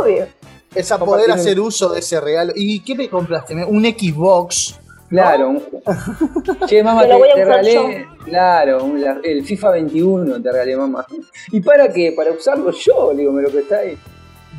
Obvio. 0.00 0.26
Es 0.74 0.90
a 0.92 0.98
poder 0.98 1.26
un- 1.30 1.32
hacer 1.32 1.60
uso 1.60 1.90
de 1.90 2.00
ese 2.00 2.20
regalo. 2.20 2.52
¿Y 2.56 2.80
qué 2.80 2.94
me 2.94 3.08
compraste? 3.08 3.54
Un 3.64 3.82
Xbox. 3.84 4.78
Claro. 5.12 5.48
un- 5.50 5.62
Che, 6.66 6.82
mamá, 6.82 7.02
te, 7.02 7.08
te 7.34 7.44
regalé, 7.44 8.06
claro, 8.24 8.84
un- 8.84 9.00
la- 9.00 9.18
el 9.22 9.44
FIFA 9.44 9.70
21 9.72 10.40
te 10.42 10.50
regalé, 10.52 10.76
mamá. 10.76 11.04
¿Y 11.50 11.60
para 11.60 11.92
qué? 11.92 12.12
Para 12.16 12.30
usarlo 12.32 12.70
yo, 12.72 13.12
digo, 13.14 13.30
me 13.32 13.42
lo 13.42 13.50
prestáis. 13.50 13.98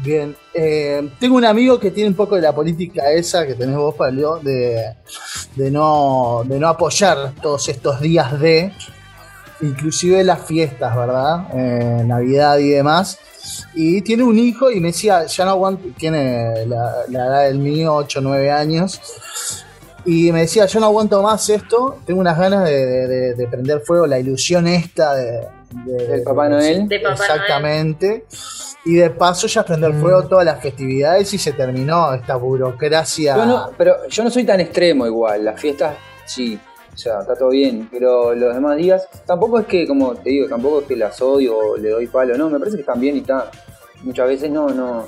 Bien. 0.04 0.36
Eh, 0.54 1.10
tengo 1.20 1.38
un 1.38 1.46
amigo 1.46 1.80
que 1.80 1.90
tiene 1.92 2.10
un 2.10 2.16
poco 2.16 2.36
de 2.36 2.42
la 2.42 2.54
política 2.54 3.10
esa 3.12 3.48
que 3.48 3.56
tenés 3.56 3.76
vos, 3.78 3.96
Pablo, 3.96 4.40
de, 4.42 4.94
de, 5.56 5.72
no, 5.72 6.44
de 6.46 6.60
no 6.60 6.68
apoyar 6.68 7.34
todos 7.42 7.70
estos 7.70 8.00
días 8.02 8.40
de, 8.40 8.72
inclusive 9.62 10.24
las 10.24 10.46
fiestas, 10.46 10.96
¿verdad? 10.96 11.48
Eh, 11.54 12.04
Navidad 12.06 12.58
y 12.60 12.70
demás. 12.70 13.18
Y 13.76 14.02
tiene 14.02 14.24
un 14.24 14.38
hijo 14.38 14.70
y 14.70 14.80
me 14.80 14.88
decía, 14.90 15.26
ya 15.26 15.46
no 15.46 15.52
aguanto, 15.52 15.88
tiene 15.98 16.66
la, 16.68 17.04
la 17.10 17.26
edad 17.28 17.44
del 17.46 17.60
mío, 17.60 17.94
8 17.96 18.20
o 18.20 18.22
9 18.22 18.52
años. 18.52 19.00
Y 20.06 20.32
me 20.32 20.42
decía, 20.42 20.66
yo 20.66 20.80
no 20.80 20.88
aguanto 20.88 21.22
más 21.22 21.50
esto, 21.50 21.98
tengo 22.06 22.20
unas 22.20 22.38
ganas 22.38 22.66
de, 22.66 22.86
de- 22.86 23.08
de- 23.08 23.34
de 23.36 23.48
prender 23.48 23.80
fuego 23.82 24.06
la 24.06 24.20
ilusión 24.20 24.68
esta 24.68 25.16
de, 25.16 25.48
de- 25.86 26.08
Del 26.08 26.24
Papá 26.24 26.50
Noel. 26.50 26.88
De 26.90 27.00
Papá 27.00 27.14
Exactamente. 27.14 28.26
Y 28.86 28.96
de 28.96 29.10
paso 29.12 29.48
ya 29.48 29.64
prender 29.64 29.94
fuego 29.94 30.24
todas 30.28 30.44
las 30.46 30.62
festividades 30.62 31.34
y 31.34 31.38
se 31.38 31.54
terminó 31.54 32.14
esta 32.14 32.36
burocracia. 32.36 33.38
Yo 33.38 33.46
no, 33.46 33.70
pero 33.78 34.08
yo 34.10 34.24
no 34.26 34.30
soy 34.30 34.44
tan 34.44 34.60
extremo 34.60 35.06
igual, 35.08 35.46
las 35.46 35.58
fiestas 35.60 35.96
sí, 36.26 36.60
o 36.94 36.98
sea, 36.98 37.22
está 37.22 37.34
todo 37.36 37.50
bien, 37.50 37.88
pero 37.90 38.36
los 38.36 38.54
demás 38.54 38.76
días, 38.76 39.08
tampoco 39.26 39.58
es 39.60 39.68
que, 39.68 39.88
como 39.88 40.16
te 40.16 40.32
digo, 40.32 40.48
tampoco 40.50 40.82
es 40.82 40.88
que 40.88 40.98
las 40.98 41.22
odio 41.22 41.58
o 41.58 41.78
le 41.78 41.90
doy 41.92 42.08
palo, 42.08 42.38
no, 42.38 42.50
me 42.50 42.60
parece 42.60 42.76
que 42.76 42.82
están 42.82 43.00
bien 43.00 43.16
y 43.16 43.20
está. 43.20 43.50
Muchas 44.04 44.28
veces 44.28 44.52
no, 44.52 44.68
no, 44.68 45.08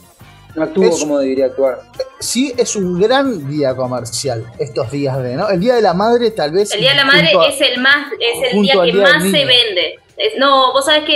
no 0.55 0.63
actúo 0.63 0.85
Es- 0.85 0.99
como 0.99 1.19
debería 1.19 1.45
actuar. 1.47 1.79
Sí, 2.19 2.53
es 2.57 2.75
un 2.75 2.99
gran 2.99 3.47
día 3.49 3.75
comercial 3.75 4.45
estos 4.57 4.89
días 4.91 5.21
de, 5.21 5.35
¿no? 5.35 5.49
El 5.49 5.59
Día 5.59 5.75
de 5.75 5.81
la 5.81 5.93
Madre 5.93 6.31
tal 6.31 6.51
vez... 6.51 6.73
El 6.73 6.79
Día 6.81 6.91
de 6.91 6.95
la 6.97 7.05
Madre 7.05 7.29
a- 7.37 7.47
es 7.47 7.61
el 7.61 7.79
más, 7.81 8.07
es 8.19 8.53
el 8.53 8.61
día 8.61 8.73
que 8.81 8.91
Día 8.91 9.01
más 9.03 9.21
se 9.23 9.45
vende. 9.45 9.99
Es- 10.17 10.33
no, 10.37 10.71
vos 10.73 10.85
sabés 10.85 11.03
que 11.03 11.13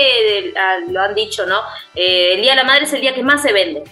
eh, 0.50 0.54
ah, 0.58 0.78
lo 0.90 1.00
han 1.02 1.16
dicho, 1.16 1.46
¿no? 1.46 1.58
Eh, 1.96 2.34
el 2.36 2.42
Día 2.42 2.52
de 2.52 2.58
la 2.58 2.64
Madre 2.66 2.84
es 2.84 2.94
el 2.94 3.02
día 3.02 3.14
que 3.16 3.24
más 3.24 3.42
se 3.42 3.54
vende. 3.54 3.84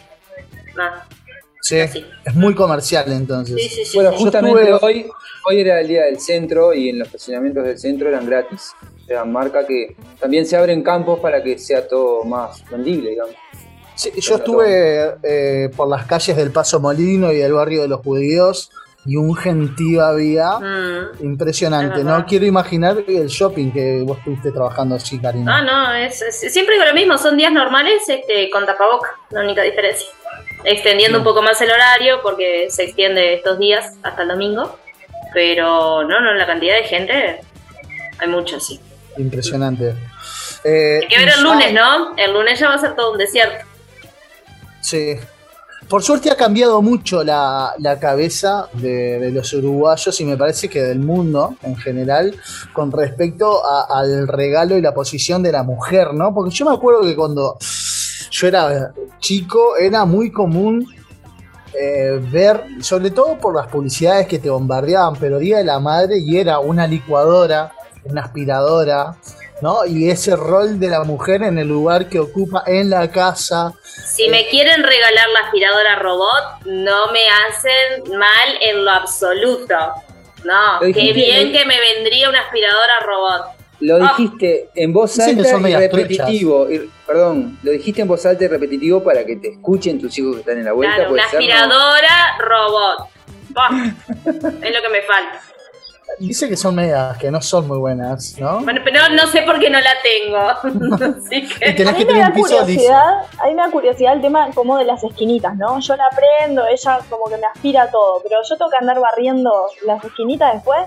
Sí, 1.61 1.79
así. 1.81 2.05
es 2.23 2.35
muy 2.35 2.53
comercial 2.55 3.11
entonces. 3.11 3.55
Sí, 3.61 3.67
sí, 3.69 3.85
sí. 3.85 3.97
Bueno, 3.97 4.11
sí. 4.11 4.17
justamente 4.23 4.61
estuve- 4.61 4.79
hoy, 4.81 5.05
hoy 5.49 5.59
era 5.61 5.81
el 5.81 5.87
día 5.87 6.03
del 6.03 6.19
centro 6.19 6.73
y 6.73 6.89
en 6.89 6.99
los 6.99 7.07
estacionamientos 7.07 7.63
del 7.65 7.77
centro 7.77 8.07
eran 8.09 8.25
gratis. 8.25 8.71
Eran 9.07 9.31
marca 9.31 9.65
que 9.65 9.95
también 10.19 10.45
se 10.45 10.55
abren 10.55 10.83
campos 10.83 11.19
para 11.19 11.41
que 11.43 11.57
sea 11.57 11.87
todo 11.87 12.23
más 12.25 12.63
vendible, 12.69 13.09
digamos. 13.11 13.35
Sí, 13.97 14.11
yo 14.21 14.35
estuve 14.35 15.15
eh, 15.23 15.69
por 15.75 15.89
las 15.89 16.05
calles 16.05 16.37
del 16.37 16.51
Paso 16.51 16.79
Molino 16.79 17.31
y 17.31 17.37
del 17.37 17.53
barrio 17.53 17.81
de 17.81 17.87
los 17.87 18.01
judíos 18.01 18.69
y 19.05 19.15
un 19.15 19.35
gentío 19.35 20.05
había 20.05 20.59
Mm. 20.59 21.23
impresionante. 21.23 21.99
Es 21.99 22.05
No 22.05 22.25
quiero 22.25 22.45
imaginar 22.45 22.97
el 23.07 23.27
shopping 23.27 23.71
que 23.71 24.01
vos 24.03 24.17
estuviste 24.19 24.51
trabajando 24.51 24.95
allí, 24.95 25.19
Karina. 25.19 25.57
Ah, 25.57 25.61
no, 25.63 25.93
es, 25.95 26.21
es- 26.21 26.53
siempre 26.53 26.75
digo 26.75 26.85
lo 26.85 26.93
mismo, 26.93 27.17
son 27.17 27.37
días 27.37 27.51
normales 27.51 28.03
este, 28.07 28.49
con 28.51 28.65
tapaboca, 28.65 29.09
la 29.31 29.41
única 29.41 29.61
diferencia. 29.63 30.07
Extendiendo 30.63 31.17
un 31.19 31.23
poco 31.23 31.41
más 31.41 31.59
el 31.61 31.71
horario 31.71 32.21
porque 32.21 32.67
se 32.69 32.83
extiende 32.83 33.33
estos 33.35 33.57
días 33.59 33.93
hasta 34.03 34.21
el 34.23 34.27
domingo, 34.27 34.77
pero 35.33 36.03
no, 36.03 36.19
no, 36.21 36.33
la 36.33 36.45
cantidad 36.45 36.75
de 36.75 36.83
gente 36.83 37.39
hay 38.19 38.27
mucho, 38.27 38.59
sí. 38.59 38.79
Impresionante. 39.17 39.95
Eh, 40.63 40.99
Hay 41.01 41.07
que 41.07 41.17
ver 41.17 41.29
el 41.37 41.43
lunes, 41.43 41.73
¿no? 41.73 42.15
El 42.17 42.33
lunes 42.33 42.59
ya 42.59 42.67
va 42.69 42.75
a 42.75 42.77
ser 42.79 42.95
todo 42.95 43.13
un 43.13 43.17
desierto. 43.17 43.65
Sí. 44.81 45.15
Por 45.89 46.03
suerte 46.03 46.29
ha 46.31 46.35
cambiado 46.35 46.81
mucho 46.81 47.23
la, 47.23 47.73
la 47.77 47.97
cabeza 47.99 48.67
de, 48.73 49.19
de 49.19 49.31
los 49.31 49.53
uruguayos 49.53 50.19
y 50.19 50.25
me 50.25 50.35
parece 50.35 50.67
que 50.69 50.81
del 50.81 50.99
mundo 50.99 51.55
en 51.63 51.77
general 51.77 52.35
con 52.73 52.91
respecto 52.91 53.65
a- 53.65 53.99
al 53.99 54.27
regalo 54.27 54.75
y 54.75 54.81
la 54.81 54.93
posición 54.93 55.43
de 55.43 55.51
la 55.51 55.63
mujer, 55.63 56.13
¿no? 56.13 56.33
Porque 56.33 56.53
yo 56.53 56.65
me 56.65 56.75
acuerdo 56.75 57.03
que 57.03 57.15
cuando 57.15 57.57
yo 58.31 58.47
era 58.47 58.91
chico 59.19 59.77
era 59.77 60.03
muy 60.03 60.31
común 60.31 60.85
eh, 61.79 62.19
ver, 62.31 62.63
sobre 62.81 63.11
todo 63.11 63.37
por 63.37 63.55
las 63.55 63.67
publicidades 63.67 64.27
que 64.27 64.39
te 64.39 64.49
bombardeaban, 64.49 65.15
pero 65.19 65.37
Día 65.37 65.59
de 65.59 65.63
la 65.63 65.79
Madre 65.79 66.17
y 66.17 66.37
era 66.37 66.59
una 66.59 66.87
licuadora, 66.87 67.71
una 68.03 68.21
aspiradora, 68.23 69.15
¿no? 69.61 69.85
Y 69.85 70.09
ese 70.09 70.35
rol 70.35 70.79
de 70.79 70.87
la 70.89 71.03
mujer 71.03 71.43
en 71.43 71.57
el 71.57 71.67
lugar 71.67 72.07
que 72.09 72.19
ocupa 72.19 72.63
en 72.67 72.89
la 72.89 73.09
casa. 73.11 73.73
Si 73.83 74.27
me 74.29 74.47
quieren 74.47 74.83
regalar 74.83 75.27
la 75.29 75.39
aspiradora 75.47 75.95
robot, 75.97 76.61
no 76.65 77.11
me 77.11 77.19
hacen 77.47 78.17
mal 78.17 78.57
en 78.61 78.85
lo 78.85 78.91
absoluto. 78.91 79.75
No, 80.43 80.73
Lo 80.75 80.79
qué 80.81 80.87
dijiste, 80.87 81.13
bien 81.13 81.51
que 81.51 81.65
me 81.65 81.75
vendría 81.79 82.29
una 82.29 82.41
aspiradora 82.41 82.99
robot. 83.05 83.45
Lo 83.79 83.95
Ah. 83.97 84.13
dijiste 84.17 84.69
en 84.75 84.91
voz 84.93 85.19
alta 85.19 85.69
y 85.69 85.75
repetitivo. 85.75 86.69
y- 86.69 86.89
perdón, 87.05 87.59
lo 87.63 87.71
dijiste 87.71 88.01
en 88.01 88.07
voz 88.07 88.25
alta 88.25 88.43
y 88.43 88.47
repetitivo 88.47 89.03
para 89.03 89.23
que 89.25 89.35
te 89.37 89.49
escuchen 89.49 89.99
tus 90.01 90.17
hijos 90.17 90.35
que 90.35 90.39
están 90.41 90.57
en 90.57 90.65
la 90.65 90.73
vuelta. 90.73 90.95
Claro, 90.95 91.11
una 91.13 91.23
ser, 91.29 91.33
¿no? 91.33 91.47
aspiradora 91.47 92.37
robot. 92.39 93.07
Es 94.63 94.75
lo 94.75 94.81
que 94.81 94.89
me 94.89 95.01
falta. 95.01 95.41
Dice 96.19 96.49
que 96.49 96.57
son 96.57 96.73
medias, 96.73 97.15
que 97.17 97.29
no 97.29 97.41
son 97.41 97.67
muy 97.67 97.77
buenas, 97.77 98.35
¿no? 98.39 98.61
Bueno, 98.61 98.81
pero 98.83 99.07
no 99.09 99.27
sé 99.27 99.43
por 99.43 99.59
qué 99.59 99.69
no 99.69 99.79
la 99.79 99.91
tengo. 100.01 100.37
Así 101.17 101.35
Y 101.37 101.47
que. 101.47 101.73
tenés 101.73 101.93
A 101.93 101.97
que 101.97 102.05
mí 102.05 102.05
me 102.05 102.13
tener 102.13 102.21
da 102.21 102.27
un 102.29 102.33
piso 102.33 102.47
liso. 102.47 102.63
curiosidad, 102.65 103.13
a 103.39 104.13
el 104.13 104.21
tema 104.21 104.49
como 104.55 104.77
de 104.79 104.85
las 104.85 105.03
esquinitas, 105.03 105.55
¿no? 105.57 105.79
Yo 105.79 105.95
la 105.95 106.09
prendo, 106.09 106.65
ella 106.65 106.99
como 107.09 107.25
que 107.25 107.37
me 107.37 107.45
aspira 107.45 107.91
todo, 107.91 108.21
pero 108.23 108.39
yo 108.49 108.57
tengo 108.57 108.71
que 108.71 108.77
andar 108.77 108.99
barriendo 108.99 109.69
las 109.85 110.03
esquinitas 110.03 110.53
después. 110.55 110.79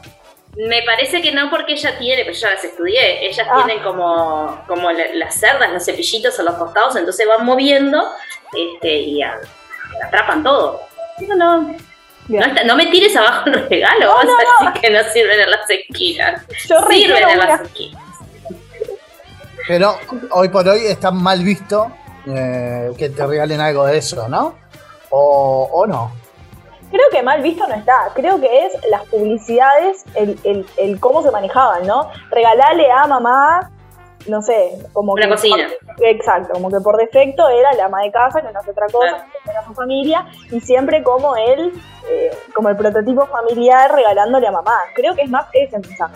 Me 0.57 0.83
parece 0.83 1.23
que 1.23 1.31
no 1.31 1.49
porque 1.49 1.75
ella 1.75 1.97
tiene, 1.97 2.25
pero 2.25 2.37
yo 2.37 2.51
las 2.51 2.65
estudié, 2.65 3.25
ellas 3.25 3.47
Ah. 3.49 3.63
tienen 3.65 3.85
como, 3.85 4.59
como 4.67 4.91
la- 4.91 5.15
las 5.15 5.35
cerdas, 5.39 5.71
los 5.73 5.85
cepillitos 5.85 6.41
a 6.41 6.43
los 6.43 6.55
costados, 6.57 6.97
entonces 6.97 7.25
van 7.29 7.47
moviendo 7.47 8.03
este, 8.57 8.97
y 8.97 9.23
a- 9.23 9.39
atrapan 10.05 10.43
todo. 10.43 10.81
No, 11.29 11.37
no, 11.37 11.75
no, 12.39 12.47
está- 12.47 12.65
no 12.65 12.77
me 12.77 12.87
tires 12.87 13.17
abajo 13.17 13.49
los 13.51 13.69
regalos, 13.69 14.15
vas 14.15 14.25
a 14.27 14.67
decir 14.69 14.81
que 14.83 14.91
no 14.91 15.03
sirven 15.13 15.41
en 15.41 15.51
las 15.51 15.71
esquinas. 15.71 16.43
Yo 16.69 16.77
Sirven 16.89 17.29
en 17.29 17.39
las 17.39 17.61
esquinas. 17.63 18.03
Pero 19.69 19.95
hoy 20.33 20.49
por 20.49 20.67
hoy 20.69 20.87
está 20.87 21.11
mal 21.11 21.43
visto 21.45 21.91
eh, 22.27 22.91
que 22.99 23.11
te 23.11 23.27
regalen 23.27 23.61
algo 23.61 23.87
de 23.87 23.99
eso, 23.99 24.29
¿no? 24.29 24.55
O, 25.11 25.69
o 25.73 25.87
no. 25.87 26.13
Creo 26.91 27.09
que 27.13 27.23
mal 27.23 27.41
visto 27.41 27.67
no 27.69 27.75
está. 27.75 28.11
Creo 28.15 28.41
que 28.41 28.67
es 28.67 28.73
las 28.91 29.05
publicidades, 29.07 30.05
el, 30.15 30.39
el, 30.45 30.67
el 30.77 30.99
cómo 30.99 31.23
se 31.23 31.31
manejaban, 31.31 31.87
¿no? 31.87 32.11
Regalale 32.31 32.91
a 32.91 33.07
mamá, 33.07 33.71
no 34.27 34.43
sé, 34.43 34.73
como 34.93 35.13
Una 35.13 35.23
que. 35.23 35.29
cocina. 35.31 35.69
Exacto, 36.03 36.53
como 36.55 36.69
que 36.69 36.81
por 36.81 36.97
defecto 36.97 37.49
era 37.49 37.73
la 37.75 37.85
ama 37.85 38.03
de 38.03 38.11
casa, 38.11 38.41
no 38.43 38.59
hace 38.59 38.71
otra 38.73 38.87
cosa, 38.87 39.09
Claro. 39.09 39.25
Que 39.45 39.51
era 39.51 39.65
su 39.65 39.75
familia, 39.75 40.27
y 40.51 40.61
siempre 40.61 41.03
como 41.03 41.37
él, 41.37 41.73
eh, 42.09 42.31
como 42.55 42.69
el 42.69 42.77
prototipo 42.77 43.27
familiar 43.27 43.93
regalándole 43.95 44.47
a 44.47 44.53
mamá. 44.53 44.77
Creo 44.95 45.15
que 45.15 45.23
es 45.23 45.31
más 45.31 45.47
ese 45.53 45.79
mensaje. 45.79 46.15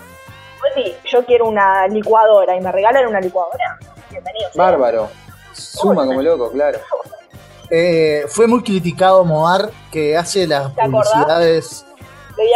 Pues 0.61 0.73
si 0.75 0.95
yo 1.11 1.25
quiero 1.25 1.47
una 1.47 1.87
licuadora 1.88 2.57
y 2.57 2.61
me 2.61 2.73
regalan 2.73 3.07
una 3.07 3.21
licuadora, 3.21 3.78
bienvenido. 4.11 4.49
Bárbaro. 4.54 5.09
Suma 5.52 6.04
como 6.07 6.21
loco, 6.23 6.50
claro. 6.50 6.78
Eh, 7.71 8.25
fue 8.28 8.47
muy 8.47 8.62
criticado 8.62 9.25
Moar 9.25 9.71
que 9.90 10.16
hace 10.16 10.47
las 10.47 10.71
publicidades. 10.73 11.87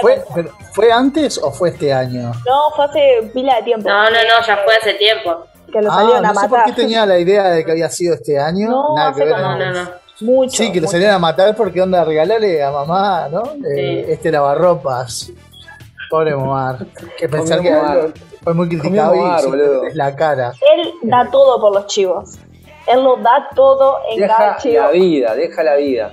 ¿Fue, 0.00 0.24
pero, 0.34 0.50
¿Fue 0.72 0.90
antes 0.90 1.38
o 1.38 1.52
fue 1.52 1.70
este 1.70 1.92
año? 1.92 2.32
No, 2.46 2.70
fue 2.74 2.84
hace 2.86 3.30
pila 3.32 3.56
de 3.56 3.62
tiempo. 3.62 3.88
No, 3.88 4.04
no, 4.04 4.10
no, 4.10 4.46
ya 4.46 4.56
fue 4.64 4.76
hace 4.76 4.94
tiempo. 4.94 5.44
que 5.72 5.82
lo 5.82 5.90
Ah, 5.92 5.94
salieron 5.96 6.26
a 6.26 6.32
no 6.32 6.40
sé 6.40 6.48
por 6.48 6.64
qué 6.64 6.72
tenía 6.72 7.04
la 7.06 7.18
idea 7.18 7.44
de 7.50 7.64
que 7.64 7.70
había 7.70 7.88
sido 7.90 8.14
este 8.14 8.38
año. 8.38 8.68
No, 8.70 8.94
Nada 8.96 9.12
que 9.14 9.22
hace 9.22 9.32
ver. 9.32 9.42
como- 9.42 9.54
No, 9.56 9.66
no, 9.72 9.84
no. 9.84 9.90
Mucho. 10.20 10.56
Sí, 10.62 10.72
que 10.72 10.80
lo 10.80 10.88
salieron 10.88 11.14
a 11.14 11.18
matar 11.18 11.54
porque 11.54 11.80
onda 11.80 12.04
regalarle 12.04 12.62
a 12.62 12.70
mamá, 12.72 13.28
¿no? 13.30 13.42
Eh, 13.76 14.06
este 14.08 14.30
lavarropas. 14.32 15.30
Pobre 16.10 16.34
Momar. 16.34 16.86
Que 17.16 17.28
pensar 17.28 17.60
que 17.60 17.70
Momar. 17.70 18.12
fue 18.42 18.54
muy 18.54 18.68
criticado 18.68 19.14
Momar, 19.14 19.40
y 19.92 19.94
la 19.94 20.16
cara. 20.16 20.52
Él 20.76 20.92
da 21.02 21.28
todo 21.30 21.60
por 21.60 21.74
los 21.74 21.86
chivos. 21.86 22.36
Él 22.86 23.04
lo 23.04 23.16
da 23.18 23.48
todo 23.54 23.98
en 24.10 24.26
cada 24.26 24.38
Deja 24.54 24.56
chivo. 24.58 24.82
la 24.82 24.90
vida, 24.90 25.34
deja 25.34 25.62
la 25.62 25.76
vida. 25.76 26.12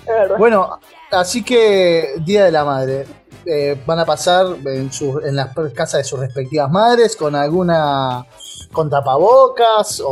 Es 0.00 0.06
verdad. 0.06 0.36
Bueno, 0.38 0.78
así 1.12 1.44
que 1.44 2.14
Día 2.24 2.44
de 2.44 2.50
la 2.52 2.64
Madre. 2.64 3.06
Eh, 3.50 3.82
van 3.86 3.98
a 3.98 4.04
pasar 4.04 4.46
en, 4.66 4.92
sus- 4.92 5.24
en 5.24 5.34
las 5.36 5.54
casas 5.74 5.98
de 5.98 6.04
sus 6.04 6.20
respectivas 6.20 6.70
madres 6.70 7.16
con 7.16 7.34
alguna 7.34 8.24
con 8.72 8.90
tapabocas 8.90 10.00
o, 10.00 10.08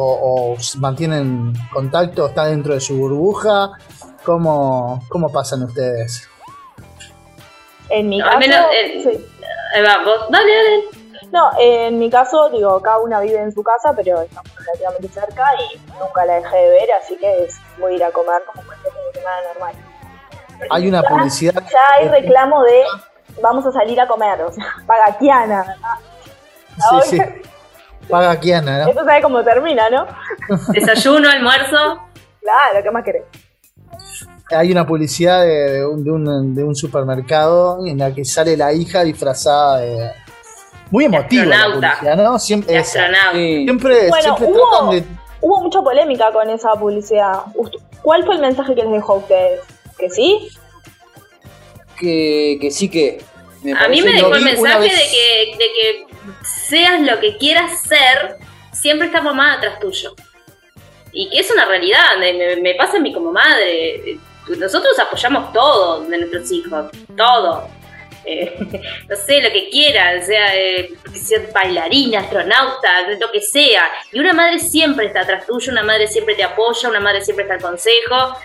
o 0.54 0.56
mantienen 0.78 1.52
contacto, 1.72 2.26
está 2.28 2.46
dentro 2.46 2.72
de 2.74 2.80
su 2.80 2.96
burbuja. 2.96 3.70
¿Cómo, 4.24 5.02
cómo 5.08 5.30
pasan 5.30 5.62
ustedes? 5.64 6.26
En 7.90 8.08
mi 8.08 8.20
caso, 8.20 8.38
menos, 8.38 8.66
eh, 8.72 9.00
sí. 9.02 9.26
Vos, 10.04 10.20
dale, 10.30 10.52
dale. 10.54 10.84
No, 11.32 11.50
en 11.60 11.98
mi 11.98 12.08
caso, 12.10 12.48
digo, 12.50 12.80
cada 12.80 12.98
una 12.98 13.20
vive 13.20 13.38
en 13.40 13.52
su 13.52 13.62
casa, 13.62 13.92
pero 13.94 14.22
estamos 14.22 14.50
relativamente 14.58 15.08
cerca 15.08 15.44
y 15.60 15.78
nunca 15.98 16.24
la 16.24 16.34
dejé 16.36 16.56
de 16.56 16.68
ver, 16.70 16.88
así 17.00 17.16
que 17.18 17.44
es, 17.44 17.56
voy 17.78 17.92
a 17.92 17.96
ir 17.96 18.04
a 18.04 18.10
comer 18.10 18.42
como 18.46 18.62
cualquier 18.66 18.92
semana 19.12 19.36
normal. 19.52 19.74
Hay 20.70 20.88
una 20.88 21.02
Ya- 21.02 21.08
publicidad. 21.08 21.54
Ya 21.54 21.78
hay 21.98 22.08
reclamo 22.08 22.62
de 22.62 22.82
vamos 23.42 23.64
a 23.66 23.72
salir 23.72 24.00
a 24.00 24.06
comer, 24.06 24.40
o 24.42 24.52
sea, 24.52 24.64
paga 24.86 25.16
Kiana. 25.18 25.58
¿verdad? 25.60 27.02
Sí, 27.04 27.16
sí. 27.16 27.22
Paga 28.08 28.38
Kiana, 28.38 28.84
¿no? 28.84 28.90
Esto 28.90 29.04
sabe 29.04 29.20
cómo 29.20 29.42
termina, 29.42 29.90
¿no? 29.90 30.06
Desayuno, 30.72 31.28
almuerzo. 31.28 31.98
Claro, 32.40 32.80
¿qué 32.82 32.90
más 32.92 33.02
querés? 33.02 33.24
Hay 34.56 34.70
una 34.70 34.86
publicidad 34.86 35.40
de, 35.42 35.72
de 35.72 35.84
un, 35.86 36.04
de 36.04 36.10
un- 36.12 36.54
de 36.54 36.62
un 36.62 36.76
supermercado 36.76 37.84
en 37.84 37.98
la 37.98 38.14
que 38.14 38.24
sale 38.24 38.56
la 38.56 38.72
hija 38.72 39.02
disfrazada 39.02 39.78
de. 39.78 40.12
Muy 40.92 41.06
emotiva 41.06 41.46
la 41.46 41.56
astronauta. 41.56 41.88
publicidad, 41.98 42.16
¿no? 42.24 42.38
Siempre, 42.38 42.76
esa. 42.76 43.06
siempre, 43.32 44.08
Bueno, 44.08 44.22
siempre 44.22 44.46
hubo- 44.46 44.70
tratan 44.70 44.90
de. 44.90 45.04
Hubo 45.40 45.60
mucha 45.62 45.82
polémica 45.82 46.30
con 46.32 46.48
esa 46.48 46.70
publicidad. 46.74 47.40
¿Cuál 48.02 48.24
fue 48.24 48.36
el 48.36 48.40
mensaje 48.40 48.74
que 48.76 48.82
les 48.84 48.92
dejó 48.92 49.14
a 49.14 49.16
ustedes? 49.16 49.60
¿Que 49.98 50.10
sí? 50.10 50.48
Que, 51.98 52.58
que 52.60 52.70
sí 52.70 52.88
que. 52.88 53.20
me 53.62 53.72
A 53.72 53.88
mí 53.88 54.02
me 54.02 54.12
dejó 54.12 54.34
el 54.34 54.44
mensaje 54.44 54.78
vez. 54.80 54.92
de 54.92 55.04
que, 55.10 55.56
de 55.58 55.64
que 55.72 56.06
seas 56.68 57.00
lo 57.00 57.18
que 57.20 57.36
quieras 57.38 57.82
ser, 57.82 58.36
siempre 58.72 59.06
está 59.08 59.20
mamá 59.22 59.54
atrás 59.54 59.78
tuyo. 59.80 60.14
Y 61.12 61.30
que 61.30 61.40
es 61.40 61.50
una 61.50 61.64
realidad, 61.64 62.18
me, 62.18 62.32
me- 62.34 62.56
me 62.56 62.74
pasa 62.74 62.98
a 62.98 63.00
mí 63.00 63.12
como 63.12 63.32
madre. 63.32 64.18
Nosotros 64.58 64.96
apoyamos 64.98 65.52
todo 65.52 66.02
de 66.02 66.18
nuestros 66.18 66.52
hijos, 66.52 66.86
todo. 67.16 67.68
Eh, 68.26 68.56
no 69.08 69.16
sé, 69.16 69.40
lo 69.40 69.50
que 69.52 69.70
quieran, 69.70 70.22
sea, 70.24 70.54
eh, 70.56 70.90
bailarina, 71.54 72.20
astronauta, 72.20 73.08
lo 73.20 73.30
que 73.30 73.40
sea. 73.40 73.82
Y 74.12 74.18
una 74.18 74.32
madre 74.32 74.58
siempre 74.58 75.06
está 75.06 75.20
atrás 75.20 75.46
tuyo, 75.46 75.70
una 75.72 75.82
madre 75.82 76.06
siempre 76.08 76.34
te 76.34 76.42
apoya, 76.44 76.88
una 76.88 77.00
madre 77.00 77.20
siempre 77.22 77.44
está 77.44 77.54
al 77.54 77.62
consejo. 77.62 78.36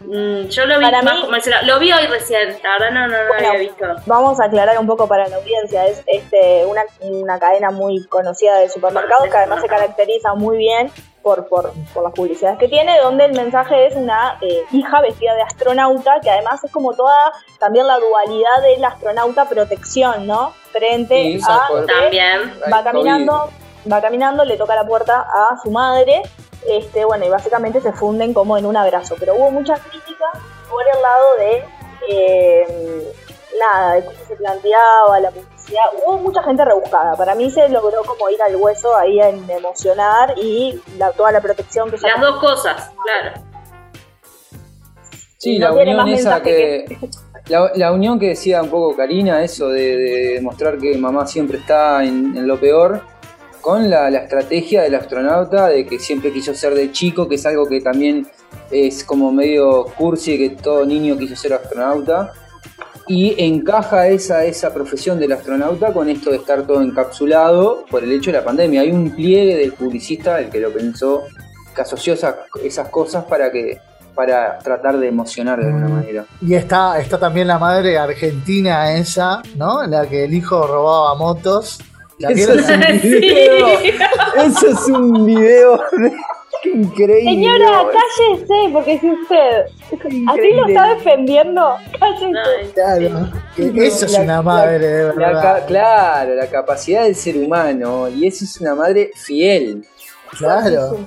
Mm, 0.00 0.48
yo 0.48 0.66
lo 0.66 0.78
vi 0.78 0.84
Para 0.84 1.02
más 1.02 1.14
mí- 1.16 1.20
como 1.22 1.36
ese- 1.36 1.50
lo 1.64 1.78
vi 1.78 1.90
hoy 1.92 2.06
recién, 2.06 2.56
la 2.62 2.72
verdad 2.78 2.90
no, 2.92 3.08
no, 3.08 3.16
no 3.16 3.24
lo 3.24 3.34
había 3.34 3.58
visto. 3.58 3.86
Vamos 4.06 4.38
a 4.40 4.44
aclarar 4.44 4.78
un 4.78 4.86
poco 4.86 5.08
para 5.08 5.26
la 5.28 5.36
audiencia. 5.36 5.86
Es 5.86 6.02
este 6.06 6.64
una, 6.66 6.82
una 7.00 7.38
cadena 7.38 7.70
muy 7.70 8.04
conocida 8.06 8.58
de 8.58 8.68
supermercados 8.68 9.28
que 9.28 9.36
además 9.36 9.62
se 9.62 9.68
caracteriza 9.68 10.34
muy 10.34 10.58
bien 10.58 10.90
por, 11.24 11.48
por, 11.48 11.72
por 11.94 12.02
las 12.04 12.12
publicidades 12.12 12.58
que 12.58 12.68
tiene, 12.68 13.00
donde 13.00 13.24
el 13.24 13.32
mensaje 13.32 13.86
es 13.86 13.96
una 13.96 14.38
eh, 14.42 14.62
hija 14.72 15.00
vestida 15.00 15.34
de 15.34 15.42
astronauta, 15.42 16.20
que 16.22 16.30
además 16.30 16.62
es 16.62 16.70
como 16.70 16.92
toda 16.92 17.16
también 17.58 17.86
la 17.86 17.98
dualidad 17.98 18.62
del 18.62 18.84
astronauta 18.84 19.48
protección, 19.48 20.26
¿no? 20.26 20.52
Frente 20.70 21.14
Sí, 21.14 21.40
a 21.48 21.66
También. 21.86 22.52
va 22.70 22.84
caminando, 22.84 23.48
va 23.90 24.00
caminando, 24.02 24.44
le 24.44 24.58
toca 24.58 24.74
la 24.74 24.84
puerta 24.84 25.20
a 25.22 25.56
su 25.62 25.70
madre, 25.70 26.22
este, 26.68 27.04
bueno, 27.06 27.24
y 27.24 27.30
básicamente 27.30 27.80
se 27.80 27.92
funden 27.92 28.34
como 28.34 28.58
en 28.58 28.66
un 28.66 28.76
abrazo. 28.76 29.16
Pero 29.18 29.34
hubo 29.34 29.50
mucha 29.50 29.74
crítica 29.76 30.26
por 30.68 30.82
el 30.94 31.02
lado 31.02 31.36
de 31.38 31.64
eh, 32.10 33.14
nada, 33.58 33.94
de 33.94 34.04
cómo 34.04 34.18
se 34.28 34.36
planteaba 34.36 35.20
la 35.20 35.30
publicidad. 35.30 35.53
Hubo 36.04 36.18
mucha 36.18 36.42
gente 36.42 36.64
rebuscada. 36.64 37.14
Para 37.16 37.34
mí 37.34 37.50
se 37.50 37.68
logró 37.68 38.02
como 38.04 38.28
ir 38.28 38.40
al 38.42 38.56
hueso 38.56 38.94
ahí 38.96 39.18
en 39.20 39.48
emocionar 39.50 40.34
y 40.36 40.80
la- 40.98 41.12
toda 41.12 41.32
la 41.32 41.40
protección 41.40 41.90
que 41.90 41.96
Las 41.98 42.20
dos 42.20 42.38
cosas, 42.40 42.90
claro. 43.02 43.40
Sí, 45.38 45.58
no 45.58 45.66
la 45.68 45.72
unión 45.74 46.08
esa 46.08 46.42
que. 46.42 46.98
La, 47.48 47.70
la 47.74 47.92
unión 47.92 48.18
que 48.18 48.28
decía 48.28 48.62
un 48.62 48.70
poco 48.70 48.96
Karina, 48.96 49.42
eso 49.42 49.68
de, 49.68 49.96
de 49.96 50.40
mostrar 50.40 50.78
que 50.78 50.96
mamá 50.96 51.26
siempre 51.26 51.58
está 51.58 52.02
en, 52.02 52.34
en 52.36 52.46
lo 52.48 52.58
peor, 52.58 53.02
con 53.60 53.90
la, 53.90 54.08
la 54.10 54.20
estrategia 54.20 54.82
del 54.82 54.94
astronauta, 54.94 55.68
de 55.68 55.84
que 55.84 55.98
siempre 55.98 56.32
quiso 56.32 56.54
ser 56.54 56.74
de 56.74 56.90
chico, 56.92 57.28
que 57.28 57.34
es 57.34 57.44
algo 57.44 57.66
que 57.66 57.82
también 57.82 58.26
es 58.70 59.04
como 59.04 59.30
medio 59.30 59.84
cursi, 59.98 60.38
que 60.38 60.50
todo 60.56 60.86
niño 60.86 61.18
quiso 61.18 61.36
ser 61.36 61.52
astronauta. 61.52 62.32
Y 63.06 63.34
encaja 63.42 64.08
esa, 64.08 64.44
esa 64.44 64.72
profesión 64.72 65.18
del 65.18 65.32
astronauta 65.32 65.92
con 65.92 66.08
esto 66.08 66.30
de 66.30 66.36
estar 66.36 66.66
todo 66.66 66.80
encapsulado 66.80 67.84
por 67.90 68.02
el 68.02 68.12
hecho 68.12 68.30
de 68.30 68.38
la 68.38 68.44
pandemia. 68.44 68.80
Hay 68.80 68.90
un 68.90 69.10
pliegue 69.10 69.56
del 69.56 69.72
publicista, 69.72 70.40
el 70.40 70.48
que 70.48 70.60
lo 70.60 70.72
pensó, 70.72 71.22
que 71.74 71.82
asoció 71.82 72.14
esas, 72.14 72.88
cosas 72.88 73.24
para 73.24 73.50
que 73.50 73.78
para 74.14 74.60
tratar 74.60 74.96
de 74.98 75.08
emocionar 75.08 75.58
de 75.58 75.66
alguna 75.66 75.88
manera. 75.88 76.24
Y 76.40 76.54
está, 76.54 77.00
está 77.00 77.18
también 77.18 77.48
la 77.48 77.58
madre 77.58 77.98
argentina 77.98 78.92
esa, 78.96 79.42
¿no? 79.56 79.82
En 79.82 79.90
la 79.90 80.06
que 80.06 80.24
el 80.24 80.34
hijo 80.34 80.66
robaba 80.66 81.16
motos. 81.16 81.80
¿La 82.20 82.28
Eso 82.30 82.52
es 82.54 82.68
un 82.68 83.02
video. 83.02 83.68
Eso 84.36 84.68
es 84.68 84.86
un 84.86 85.26
video 85.26 85.80
increíble. 86.74 87.30
Señora, 87.30 87.82
cállese, 87.92 88.72
porque 88.72 88.98
si 88.98 89.10
usted 89.10 89.66
así 90.28 90.50
lo 90.52 90.66
está 90.66 90.94
defendiendo, 90.94 91.76
cállese. 91.98 92.26
Ay, 92.26 92.70
Claro. 92.74 93.32
Eso 93.56 94.06
es 94.06 94.18
una 94.18 94.42
madre, 94.42 94.78
de 94.86 95.04
La 95.16 95.26
verdad. 95.28 95.66
claro, 95.66 96.34
la 96.34 96.46
capacidad 96.48 97.04
del 97.04 97.14
ser 97.14 97.36
humano. 97.36 98.08
Y 98.08 98.26
eso 98.26 98.44
es 98.44 98.60
una 98.60 98.74
madre 98.74 99.10
fiel. 99.14 99.84
Claro. 100.38 100.98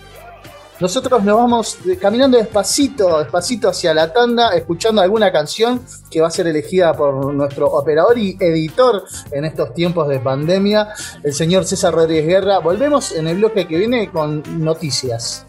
Nosotros 0.79 1.23
nos 1.23 1.37
vamos 1.37 1.77
caminando 2.01 2.37
despacito, 2.37 3.19
despacito 3.19 3.69
hacia 3.69 3.93
la 3.93 4.11
tanda, 4.11 4.49
escuchando 4.55 5.01
alguna 5.01 5.31
canción 5.31 5.81
que 6.09 6.19
va 6.19 6.27
a 6.27 6.31
ser 6.31 6.47
elegida 6.47 6.93
por 6.93 7.33
nuestro 7.33 7.67
operador 7.67 8.17
y 8.17 8.35
editor 8.39 9.03
en 9.31 9.45
estos 9.45 9.73
tiempos 9.73 10.09
de 10.09 10.19
pandemia, 10.19 10.89
el 11.23 11.33
señor 11.33 11.65
César 11.65 11.93
Rodríguez 11.93 12.25
Guerra. 12.25 12.59
Volvemos 12.59 13.11
en 13.11 13.27
el 13.27 13.37
bloque 13.37 13.67
que 13.67 13.77
viene 13.77 14.09
con 14.09 14.41
noticias. 14.63 15.45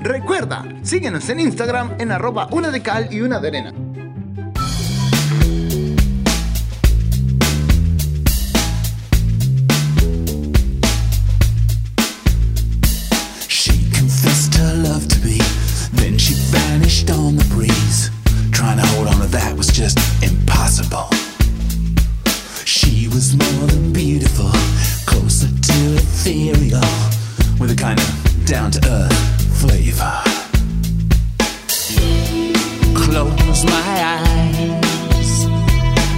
Recuerda, 0.00 0.64
síguenos 0.82 1.28
en 1.28 1.40
Instagram 1.40 1.96
en 1.98 2.12
arroba 2.12 2.48
una 2.52 2.70
de 2.70 2.80
cal 2.80 3.08
y 3.10 3.20
una 3.20 3.40
de 3.40 3.48
arena. 3.48 3.72
here 26.48 26.60
we 26.60 26.72
are 26.72 27.10
with 27.60 27.70
a 27.70 27.76
kind 27.76 28.00
of 28.00 28.46
down 28.46 28.70
to 28.70 28.80
earth 28.88 29.60
flavor. 29.60 30.22
Close 32.94 33.64
my 33.64 33.94
eyes, 34.16 35.44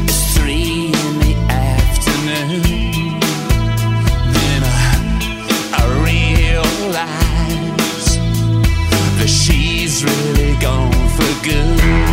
it's 0.05 0.37
three 0.37 0.87
in 0.87 1.15
the 1.25 1.35
afternoon. 1.51 2.63
Then 4.37 4.63
I, 4.63 4.95
I 5.79 5.85
realize 6.11 6.99
that 9.19 9.29
she's 9.29 10.05
really 10.05 10.55
gone 10.61 11.09
for 11.17 11.31
good. 11.45 12.10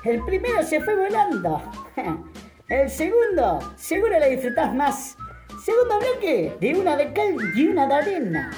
El 0.03 0.23
primero 0.23 0.63
se 0.63 0.81
fue 0.81 0.95
volando. 0.95 1.61
El 2.69 2.89
segundo, 2.89 3.59
seguro 3.77 4.19
lo 4.19 4.29
disfrutás 4.29 4.75
más. 4.75 5.15
Segundo 5.65 5.99
bloque, 5.99 6.55
de 6.61 6.75
una 6.75 6.95
de 6.95 7.11
cal 7.13 7.35
y 7.55 7.67
una 7.67 7.87
de 7.87 7.93
arena. 7.95 8.51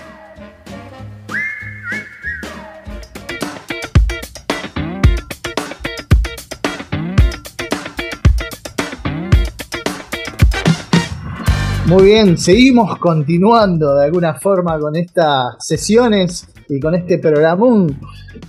Muy 11.90 12.04
bien, 12.04 12.38
seguimos 12.38 13.00
continuando 13.00 13.96
de 13.96 14.06
alguna 14.06 14.36
forma 14.36 14.78
con 14.78 14.96
estas 14.96 15.56
sesiones 15.58 16.48
y 16.68 16.80
con 16.80 16.94
este 16.94 17.18
programón 17.18 18.00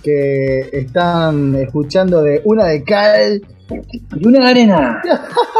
que 0.03 0.69
están 0.71 1.55
escuchando 1.55 2.21
de 2.21 2.43
una 2.45 2.65
de 2.65 2.83
cal 2.83 3.41
Y 4.13 4.27
una 4.27 4.41
de 4.41 4.47
arena. 4.51 5.01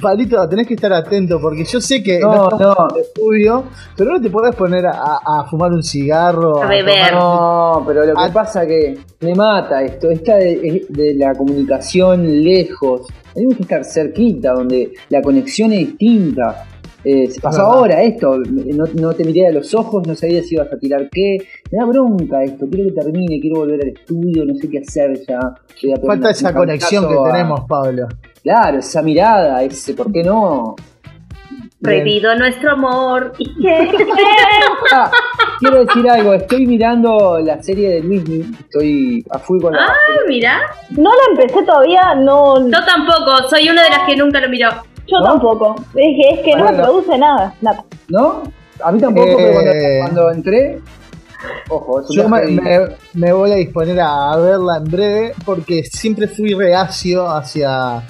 Palito, 0.00 0.48
tenés 0.48 0.66
que 0.66 0.74
estar 0.74 0.92
atento 0.92 1.40
porque 1.40 1.64
yo 1.64 1.80
sé 1.80 2.02
que 2.02 2.18
No, 2.20 2.48
no. 2.48 2.74
en 2.90 2.96
el 2.96 3.00
estudio, 3.02 3.64
pero 3.96 4.12
no 4.12 4.20
te 4.20 4.30
podés 4.30 4.54
poner 4.54 4.86
a, 4.86 5.18
a 5.24 5.44
fumar 5.48 5.70
un 5.72 5.82
cigarro. 5.82 6.62
A 6.62 6.66
beber. 6.68 7.10
tomar- 7.10 7.14
No, 7.14 7.84
pero 7.86 8.04
lo 8.06 8.14
que 8.14 8.20
Ah. 8.22 8.30
pasa 8.32 8.66
que 8.66 8.98
me 9.20 9.34
mata 9.34 9.82
esto, 9.82 10.10
esta 10.10 10.36
de, 10.36 10.86
de 10.88 11.14
la 11.14 11.32
comunicación 11.34 12.42
lejos. 12.42 13.02
A 13.36 13.38
me 13.40 13.46
gusta 13.46 13.62
estar 13.62 13.84
cerquita, 13.84 14.52
donde 14.52 14.92
la 15.08 15.20
conexión 15.22 15.72
es 15.72 15.78
distinta. 15.88 16.66
Eh, 17.04 17.28
se 17.30 17.38
pasó 17.40 17.62
ahora 17.62 18.02
esto, 18.02 18.38
no, 18.38 18.84
no 18.94 19.12
te 19.12 19.24
miré 19.24 19.48
a 19.48 19.52
los 19.52 19.74
ojos, 19.74 20.06
no 20.06 20.14
sabía 20.14 20.42
si 20.42 20.54
ibas 20.54 20.72
a 20.72 20.78
tirar 20.78 21.08
qué. 21.10 21.36
Me 21.70 21.78
da 21.78 21.84
bronca 21.84 22.42
esto, 22.42 22.66
quiero 22.70 22.88
que 22.94 23.00
termine, 23.02 23.40
quiero 23.40 23.56
volver 23.60 23.80
al 23.82 23.88
estudio, 23.88 24.44
no 24.46 24.54
sé 24.54 24.70
qué 24.70 24.78
hacer 24.78 25.20
ya. 25.28 25.38
Falta 26.06 26.30
esa 26.30 26.48
un 26.48 26.54
conexión 26.54 27.06
que 27.08 27.14
a- 27.14 27.30
tenemos, 27.32 27.60
Pablo. 27.68 28.08
Claro, 28.42 28.78
esa 28.78 29.02
mirada, 29.02 29.62
ese, 29.62 29.92
¿por 29.94 30.10
qué 30.10 30.22
no? 30.22 30.74
Prohibido 31.82 32.34
nuestro 32.36 32.70
amor. 32.72 33.32
¿Y 33.38 33.44
qué? 33.62 33.90
Ah, 34.94 35.10
quiero 35.58 35.84
decir 35.84 36.08
algo, 36.08 36.32
estoy 36.32 36.66
mirando 36.66 37.38
la 37.40 37.62
serie 37.62 37.90
de 37.90 38.00
Luis, 38.00 38.22
estoy 38.60 39.22
a 39.30 39.38
full 39.38 39.60
con 39.60 39.74
la... 39.74 39.80
Ah, 39.84 39.92
mira. 40.26 40.58
No 40.92 41.10
la 41.10 41.42
empecé 41.42 41.62
todavía, 41.64 42.14
no. 42.14 42.58
Yo 42.70 42.78
tampoco, 42.86 43.48
soy 43.50 43.68
una 43.68 43.82
de 43.82 43.90
las 43.90 44.00
que 44.06 44.16
nunca 44.16 44.40
lo 44.40 44.48
miró. 44.48 44.70
Yo 45.06 45.18
¿No? 45.20 45.24
tampoco. 45.24 45.74
Es 45.94 45.94
que, 45.94 46.34
es 46.34 46.40
que 46.40 46.56
no 46.56 46.64
me 46.64 46.72
produce 46.82 47.18
nada. 47.18 47.54
nada. 47.60 47.84
¿No? 48.08 48.42
A 48.82 48.90
mí 48.92 49.00
tampoco, 49.00 49.36
pero 49.36 49.52
cuando, 49.52 49.70
Eh. 49.72 49.98
cuando 50.00 50.30
entré. 50.32 50.80
Ojo, 51.68 52.02
Yo 52.10 52.26
me, 52.28 52.42
me- 52.46 52.88
me 53.12 53.32
voy 53.32 53.52
a 53.52 53.56
disponer 53.56 54.00
a 54.00 54.34
verla 54.38 54.78
en 54.78 54.84
breve 54.84 55.32
porque 55.44 55.82
siempre 55.84 56.26
fui 56.26 56.54
reacio 56.54 57.28
hacia. 57.30 58.02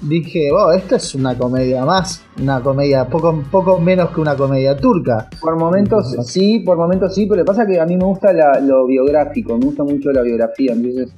Dije, 0.00 0.52
oh, 0.52 0.70
esto 0.70 0.94
es 0.94 1.12
una 1.16 1.36
comedia 1.36 1.84
más, 1.84 2.24
una 2.40 2.60
comedia 2.60 3.04
poco, 3.08 3.42
poco 3.50 3.80
menos 3.80 4.10
que 4.10 4.20
una 4.20 4.36
comedia 4.36 4.76
turca. 4.76 5.28
Por 5.40 5.56
momentos 5.56 6.14
sí, 6.24 6.60
por 6.60 6.76
momentos 6.76 7.12
sí, 7.16 7.26
pero 7.26 7.40
lo 7.40 7.44
que 7.44 7.48
pasa 7.48 7.62
es 7.64 7.68
que 7.70 7.80
a 7.80 7.84
mí 7.84 7.96
me 7.96 8.04
gusta 8.04 8.32
la- 8.32 8.60
lo 8.60 8.86
biográfico, 8.86 9.58
me 9.58 9.64
gusta 9.66 9.82
mucho 9.82 10.10
la 10.12 10.22
biografía, 10.22 10.72
entonces. 10.72 11.08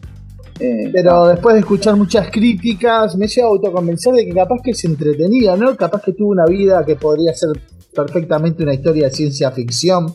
Eh, 0.60 0.90
Pero 0.92 1.26
después 1.28 1.54
de 1.54 1.60
escuchar 1.60 1.96
muchas 1.96 2.30
críticas, 2.30 3.16
me 3.16 3.26
llevo 3.26 3.48
a 3.48 3.50
autoconvencer 3.52 4.12
de 4.14 4.26
que 4.26 4.32
capaz 4.34 4.58
que 4.62 4.70
es 4.72 4.84
entretenida, 4.84 5.56
¿no? 5.56 5.74
Capaz 5.76 6.02
que 6.02 6.12
tuvo 6.12 6.30
una 6.30 6.44
vida 6.46 6.84
que 6.84 6.96
podría 6.96 7.32
ser 7.34 7.50
perfectamente 7.94 8.62
una 8.62 8.74
historia 8.74 9.06
de 9.06 9.10
ciencia 9.12 9.50
ficción. 9.50 10.06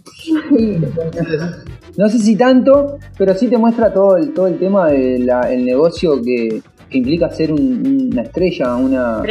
no 1.97 2.09
sé 2.09 2.19
si 2.19 2.35
tanto, 2.35 2.97
pero 3.17 3.33
sí 3.35 3.47
te 3.47 3.57
muestra 3.57 3.93
todo 3.93 4.17
el, 4.17 4.33
todo 4.33 4.47
el 4.47 4.57
tema 4.59 4.87
del 4.91 5.25
negocio 5.65 6.21
que, 6.21 6.61
que 6.89 6.97
implica 6.97 7.29
ser 7.31 7.51
un- 7.51 8.09
una 8.13 8.21
estrella, 8.23 8.75
una, 8.75 9.21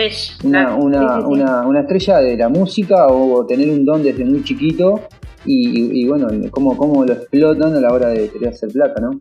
una, 0.42 0.70
claro. 0.72 0.77
una, 0.79 0.98
Sí, 1.00 1.14
sí, 1.16 1.22
sí. 1.22 1.33
una, 1.33 1.66
una 1.66 1.81
estrella 1.81 2.18
de 2.18 2.37
la 2.37 2.48
música 2.48 3.07
o 3.09 3.44
tener 3.46 3.70
un 3.70 3.85
don 3.85 4.03
desde 4.03 4.24
muy 4.24 4.42
chiquito 4.44 5.00
y, 5.46 5.68
y- 5.81 6.00
y 6.03 6.09
bueno, 6.09 6.29
cómo, 6.50 6.77
cómo 6.77 7.05
lo 7.05 7.12
explotan 7.12 7.74
a 7.77 7.81
la 7.81 7.92
hora 7.92 8.09
de 8.09 8.29
querer 8.29 8.48
hacer 8.48 8.70
plata, 8.70 9.00
¿no? 9.00 9.20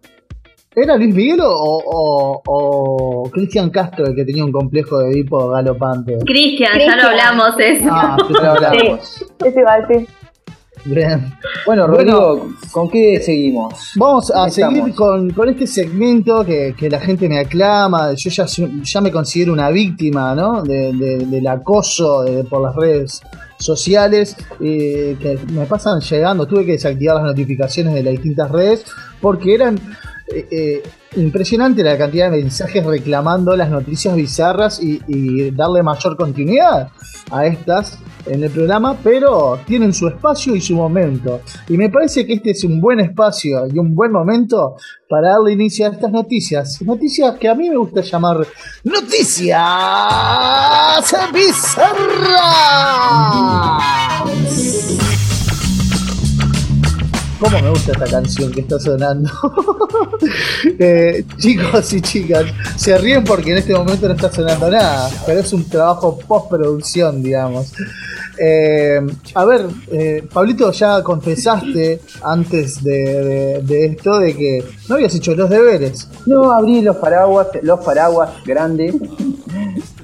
¿Era 0.76 0.98
Luis 0.98 1.14
Miguel 1.14 1.40
o, 1.42 1.52
o- 1.86 2.42
o 2.46 3.30
Cristian 3.32 3.70
Castro 3.70 4.08
el 4.08 4.16
que 4.16 4.26
tenía 4.26 4.44
un 4.44 4.52
complejo 4.52 5.00
de 5.00 5.12
Edipo 5.12 5.50
galopante? 5.50 6.18
Cristian, 6.26 6.72
ya 6.80 6.96
lo 6.96 7.10
hablamos 7.10 7.50
eso. 7.60 7.86
Ah, 7.92 8.18
Pero 8.28 8.52
hablamos. 8.52 9.26
Eso 9.46 9.60
iba 9.60 9.74
a 9.74 9.82
decir. 9.82 10.08
bien. 10.86 11.32
Bueno, 11.68 11.86
Rodrigo, 11.88 12.48
¿con 12.72 12.90
qué 12.90 13.20
seguimos? 13.22 13.92
Vamos 13.98 14.32
a 14.32 14.48
Estamos. 14.48 14.76
seguir 14.80 14.96
con, 14.96 15.30
con 15.30 15.48
este 15.50 15.68
segmento 15.68 16.44
que, 16.44 16.74
que 16.78 16.90
la 16.90 17.00
gente 17.00 17.30
me 17.30 17.40
aclama. 17.40 18.12
Yo 18.16 18.30
ya, 18.32 18.46
ya 18.48 19.02
me 19.02 19.12
considero 19.12 19.54
una 19.54 19.70
víctima 19.70 20.34
¿no? 20.34 20.64
de- 20.64 20.92
de- 20.94 21.26
del 21.26 21.48
acoso 21.48 22.24
de- 22.24 22.44
por 22.46 22.62
las 22.64 22.76
redes 22.76 23.22
sociales 23.60 24.36
eh, 24.60 25.16
que 25.22 25.38
me 25.54 25.66
pasan 25.68 26.02
llegando. 26.02 26.48
Tuve 26.48 26.66
que 26.66 26.72
desactivar 26.74 27.18
las 27.18 27.26
notificaciones 27.26 27.94
de 27.94 28.04
las 28.04 28.12
distintas 28.14 28.50
redes 28.52 28.84
porque 29.22 29.54
eran 29.54 29.80
eh, 30.28 30.48
eh, 30.52 30.84
impresionante 31.16 31.84
la 31.84 31.98
cantidad 31.98 32.32
de 32.32 32.42
mensajes 32.42 32.86
reclamando 32.86 33.56
las 33.56 33.70
noticias 33.70 34.16
bizarras 34.16 34.82
y, 34.82 35.02
y 35.08 35.52
darle 35.52 35.84
mayor 35.84 36.16
continuidad 36.16 36.90
a 37.32 37.46
estas 37.46 38.00
en 38.26 38.44
el 38.44 38.50
programa, 38.50 38.98
pero 39.04 39.60
tienen 39.66 39.94
su 39.94 40.08
espacio 40.08 40.56
y 40.56 40.62
su 40.62 40.76
momento. 40.76 41.42
Y 41.68 41.78
me 41.78 41.90
parece 41.90 42.26
que 42.26 42.34
este 42.34 42.52
es 42.52 42.64
un 42.64 42.80
buen 42.80 43.00
espacio 43.00 43.68
y 43.68 43.78
un 43.80 43.94
buen 43.96 44.12
momento 44.12 44.76
para 45.10 45.32
darle 45.32 45.54
inicio 45.54 45.88
a 45.88 45.90
estas 45.90 46.12
noticias. 46.12 46.82
Noticias 46.82 47.36
que 47.38 47.50
a 47.50 47.56
mí 47.56 47.70
me 47.70 47.78
gusta 47.78 48.02
llamar 48.02 48.48
noticias 48.84 49.54
bizarras. 51.34 52.44
¿Cómo 57.44 57.60
me 57.60 57.70
gusta 57.72 57.92
esta 57.92 58.06
canción 58.06 58.52
que 58.52 58.62
está 58.62 58.80
sonando? 58.80 59.30
Eh, 60.80 61.26
chicos 61.38 61.92
y 61.94 62.02
chicas, 62.02 62.46
se 62.78 62.98
ríen 62.98 63.24
porque 63.26 63.52
en 63.52 63.58
este 63.58 63.74
momento 63.74 64.08
no 64.08 64.14
está 64.14 64.32
sonando 64.32 64.70
nada, 64.72 65.10
pero 65.26 65.42
es 65.42 65.52
un 65.52 65.68
trabajo 65.68 66.18
postproducción, 66.18 67.22
digamos. 67.22 67.74
Eh, 68.38 69.02
a 69.36 69.46
ver, 69.46 69.66
eh, 69.92 70.24
Pablito, 70.32 70.72
ya 70.72 71.04
confesaste 71.04 72.00
antes 72.24 72.82
de, 72.84 72.92
de- 72.94 73.62
de 73.64 73.86
esto 73.88 74.18
de 74.20 74.34
que 74.36 74.64
no 74.88 74.96
habías 74.96 75.14
hecho 75.16 75.36
los 75.36 75.50
deberes. 75.50 76.08
No 76.26 76.52
abrí 76.54 76.82
los 76.82 76.96
paraguas, 76.98 77.48
los 77.62 77.80
paraguas 77.82 78.30
grandes, 78.46 78.96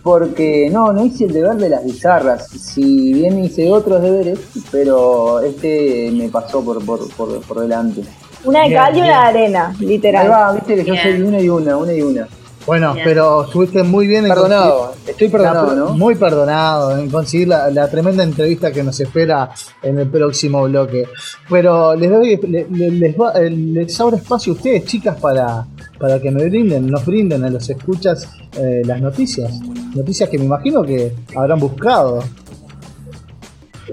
porque 0.04 0.70
no, 0.72 0.92
no 0.94 1.06
hice 1.06 1.26
el 1.26 1.34
deber 1.34 1.56
de 1.58 1.70
las 1.70 1.84
bizarras. 1.84 2.48
Si 2.48 3.14
bien 3.14 3.44
hice 3.44 3.72
otros 3.72 4.02
deberes, 4.02 4.40
pero 4.72 5.40
este 5.42 6.12
me 6.14 6.30
pasó 6.30 6.64
por, 6.64 6.84
por, 6.86 7.10
por, 7.16 7.42
por 7.42 7.60
delante. 7.62 8.02
Una 8.46 8.64
de 8.64 8.74
cal 8.74 8.96
y 8.96 9.00
una 9.02 9.08
de 9.08 9.14
arena, 9.40 9.76
literal. 9.80 10.24
Ahí 10.26 10.30
va, 10.32 10.52
viste 10.54 10.76
que 10.76 10.86
yo 10.86 10.94
Bien. 10.94 11.04
soy 11.04 11.22
una 11.22 11.40
y 11.42 11.50
una, 11.50 11.78
una 11.78 11.94
y 11.94 12.02
una. 12.02 12.28
Bueno, 12.66 12.94
Bien. 12.94 13.04
pero 13.04 13.44
estuviste 13.46 13.82
muy 13.84 14.06
bien 14.06 14.26
en 14.26 14.30
Perdonado, 14.30 14.94
estoy 15.08 15.28
perdonado, 15.30 15.68
La- 15.68 15.76
¿no? 15.76 15.90
Muy 15.98 16.14
perdonado 16.16 16.98
en 17.00 17.10
conseguir 17.10 17.48
la, 17.48 17.72
la 17.72 17.90
tremenda 17.90 18.22
entrevista 18.22 18.72
que 18.72 18.84
nos 18.84 19.00
espera 19.00 19.50
en 19.82 19.98
el 19.98 20.08
próximo 20.08 20.64
bloque. 20.66 21.08
Pero 21.50 21.96
les 21.96 22.12
doy, 22.12 22.38
le- 22.38 22.68
le- 22.70 22.92
les, 22.92 23.16
va- 23.20 23.32
eh, 23.42 23.50
les 23.50 24.00
abro 24.00 24.18
espacio 24.18 24.54
a 24.54 24.56
ustedes, 24.56 24.86
chicas, 24.86 25.20
para, 25.20 25.66
para 26.00 26.20
que 26.22 26.32
me 26.32 26.46
brinden, 26.46 26.88
nos 26.88 27.06
brinden 27.06 27.44
a 27.44 27.50
los 27.50 27.70
escuchas 27.70 28.28
eh, 28.58 28.82
las 28.86 29.02
noticias. 29.02 29.52
Noticias 29.96 30.30
que 30.30 30.38
me 30.38 30.46
imagino 30.46 30.82
que 30.84 31.12
habrán 31.36 31.60
buscado. 31.60 32.24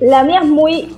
La 0.01 0.23
mía 0.25 0.41
es 0.43 0.49
muy 0.49 0.95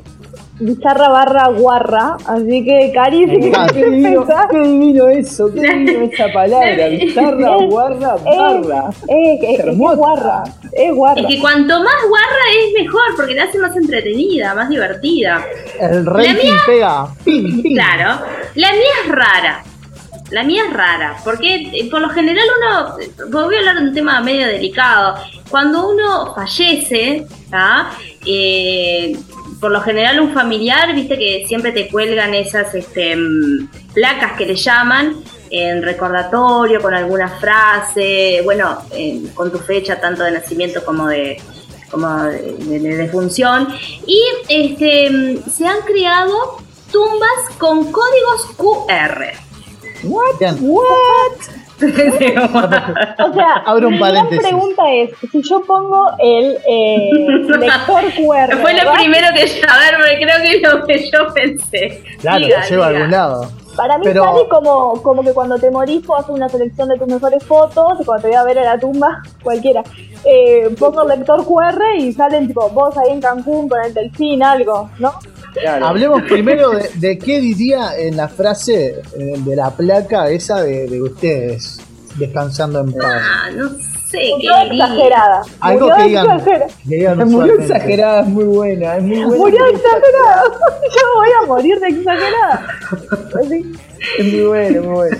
bizarra 0.61 1.09
barra 1.09 1.49
guarra, 1.51 2.17
así 2.27 2.65
que 2.65 2.91
Cari, 2.93 3.27
querés 3.27 3.57
Qué 3.73 3.91
divino, 3.91 4.27
qué 4.51 4.59
divino 4.59 5.09
eso, 5.09 5.47
qué 5.55 5.61
divino 5.73 6.01
esa 6.13 6.33
palabra, 6.33 6.89
bizarra, 6.89 7.57
guarra, 7.65 8.17
barra. 8.25 8.91
Eh, 9.09 9.39
que- 9.41 9.55
es, 9.55 9.63
que 9.63 9.71
es 9.71 9.79
guarra, 9.79 10.43
es 10.73 10.95
guarra. 10.97 11.21
Es 11.21 11.27
que 11.29 11.41
cuanto 11.41 11.75
más 11.81 11.95
guarra 12.09 12.45
es 12.67 12.83
mejor, 12.83 13.03
porque 13.17 13.35
te 13.35 13.41
hace 13.41 13.59
más 13.59 13.77
entretenida, 13.77 14.53
más 14.55 14.69
divertida. 14.69 15.45
El 15.81 16.05
mía- 16.05 16.37
pega. 16.67 17.07
Ping, 17.25 17.63
ping. 17.63 17.75
Claro. 17.75 18.25
La 18.57 18.73
mía 18.73 18.93
es 19.05 19.09
rara. 19.13 19.63
La 20.31 20.43
mía 20.45 20.65
es 20.67 20.73
rara, 20.75 21.17
porque 21.25 21.71
eh, 21.73 21.89
por 21.91 22.01
lo 22.01 22.11
general 22.11 22.45
uno, 22.59 22.97
voy 23.31 23.55
a 23.57 23.59
hablar 23.59 23.77
de 23.81 23.89
un 23.89 23.95
tema 23.95 24.21
medio 24.21 24.47
delicado, 24.47 25.15
cuando 25.51 25.89
uno 25.89 26.35
fallece. 26.35 27.27
Eh, 28.27 29.17
por 29.61 29.71
lo 29.73 29.81
general 29.81 30.21
un 30.21 30.33
familiar, 30.35 30.95
viste 30.95 31.19
que 31.19 31.45
siempre 31.49 31.73
te 31.73 31.89
cuelgan 31.89 32.33
esas 32.35 32.73
este, 32.75 33.17
placas 33.95 34.33
que 34.37 34.47
le 34.47 34.55
llaman 34.55 35.17
en 35.51 35.83
recordatorio, 35.83 36.81
con 36.81 36.95
alguna 36.95 37.29
frase, 37.41 38.43
bueno, 38.45 38.79
con 39.35 39.51
tu 39.51 39.59
fecha 39.59 39.99
tanto 40.01 40.23
de 40.23 40.33
nacimiento 40.33 40.85
como 40.85 41.07
de 41.09 41.41
de, 41.91 42.43
de- 42.59 42.79
de 42.81 42.97
defunción 42.99 43.67
y 44.07 44.23
este 44.51 45.41
se 45.51 45.67
han 45.67 45.81
creado 45.87 46.59
tumbas 46.93 47.57
con 47.57 47.91
códigos 47.91 48.45
QR. 48.59 49.48
Bien. 50.39 50.57
O 51.81 53.33
sea, 53.35 53.53
Abro 53.67 53.87
un 53.89 53.99
paréntesis. 54.01 54.41
pregunta 54.49 54.83
es, 54.93 55.11
si 55.31 55.43
yo 55.43 55.61
pongo 55.63 56.07
el 56.19 56.59
eh, 56.69 57.11
lector 57.49 58.03
QR, 58.17 58.57
Fue 58.61 58.73
lo 58.73 58.79
¿verdad? 58.79 58.95
primero 58.95 59.29
que 59.33 59.43
a 59.43 59.79
ver, 59.79 59.95
porque 59.97 60.17
creo 60.21 60.43
que 60.43 60.57
es 60.57 60.63
lo 60.63 60.85
que 60.85 61.11
yo 61.11 61.33
pensé. 61.33 62.03
Claro, 62.21 62.45
Diga, 62.45 62.61
lo 62.63 62.69
lleva 62.69 62.85
a 62.85 62.89
algún 62.89 63.11
lado. 63.13 63.51
Para 63.77 63.97
mí 63.99 64.05
Pero- 64.07 64.25
sale 64.25 64.49
como, 64.49 65.01
como 65.03 65.23
que 65.23 65.33
cuando 65.33 65.57
te 65.57 65.71
morís 65.71 66.05
vos 66.05 66.19
haces 66.19 66.31
una 66.35 66.49
selección 66.49 66.89
de 66.89 66.99
tus 66.99 67.07
mejores 67.07 67.45
fotos 67.45 67.93
y 68.01 68.05
cuando 68.05 68.23
te 68.23 68.29
voy 68.29 68.37
a 68.37 68.43
ver 68.43 68.59
a 68.59 68.65
la 68.65 68.79
tumba, 68.81 69.23
cualquiera, 69.45 69.85
eh, 70.25 70.69
pongo 70.81 71.03
el 71.03 71.09
lector 71.17 71.45
QR 71.45 71.81
y 71.97 72.13
salen 72.13 72.49
tipo 72.49 72.69
vos 72.71 72.97
ahí 72.99 73.13
en 73.13 73.21
Cancún 73.21 73.69
con 73.69 73.81
el 73.85 73.95
delfín, 73.95 74.43
algo, 74.43 74.91
¿no? 74.99 75.13
Claro. 75.53 75.87
Hablemos 75.87 76.23
primero 76.23 76.71
de, 76.71 76.91
de 76.95 77.19
qué 77.19 77.41
diría 77.41 77.97
en 77.99 78.17
la 78.17 78.29
frase 78.29 79.01
eh, 79.19 79.35
de 79.39 79.57
la 79.57 79.71
placa 79.71 80.29
esa 80.31 80.63
de, 80.63 80.87
de 80.87 81.03
ustedes, 81.03 81.81
descansando 82.17 82.81
en 82.81 82.93
paz. 82.93 83.23
Ah, 83.23 83.51
no 83.55 83.71
sé 84.11 84.19
Murió 84.35 84.57
exagerada. 84.71 85.43
Algo 85.61 85.81
Murió 85.89 85.97
que 85.97 86.09
digan, 86.09 86.27
exagerada. 86.39 86.67
que 86.67 86.95
digan 86.97 87.29
Murió 87.31 87.55
exagerada, 87.61 88.21
es 88.23 88.27
muy 88.29 88.45
buena, 88.45 88.97
es 88.97 89.03
muy 89.03 89.17
buena. 89.25 89.37
Murió 89.37 89.67
exagerada. 89.67 90.43
Yo 90.95 91.15
voy 91.17 91.29
a 91.43 91.47
morir 91.47 91.81
de 91.81 91.89
exagerada. 91.89 92.67
Así. 93.45 93.73
Es 94.19 94.33
muy 94.33 94.41
buena, 94.45 94.81
muy 94.81 94.95
buena. 94.95 95.17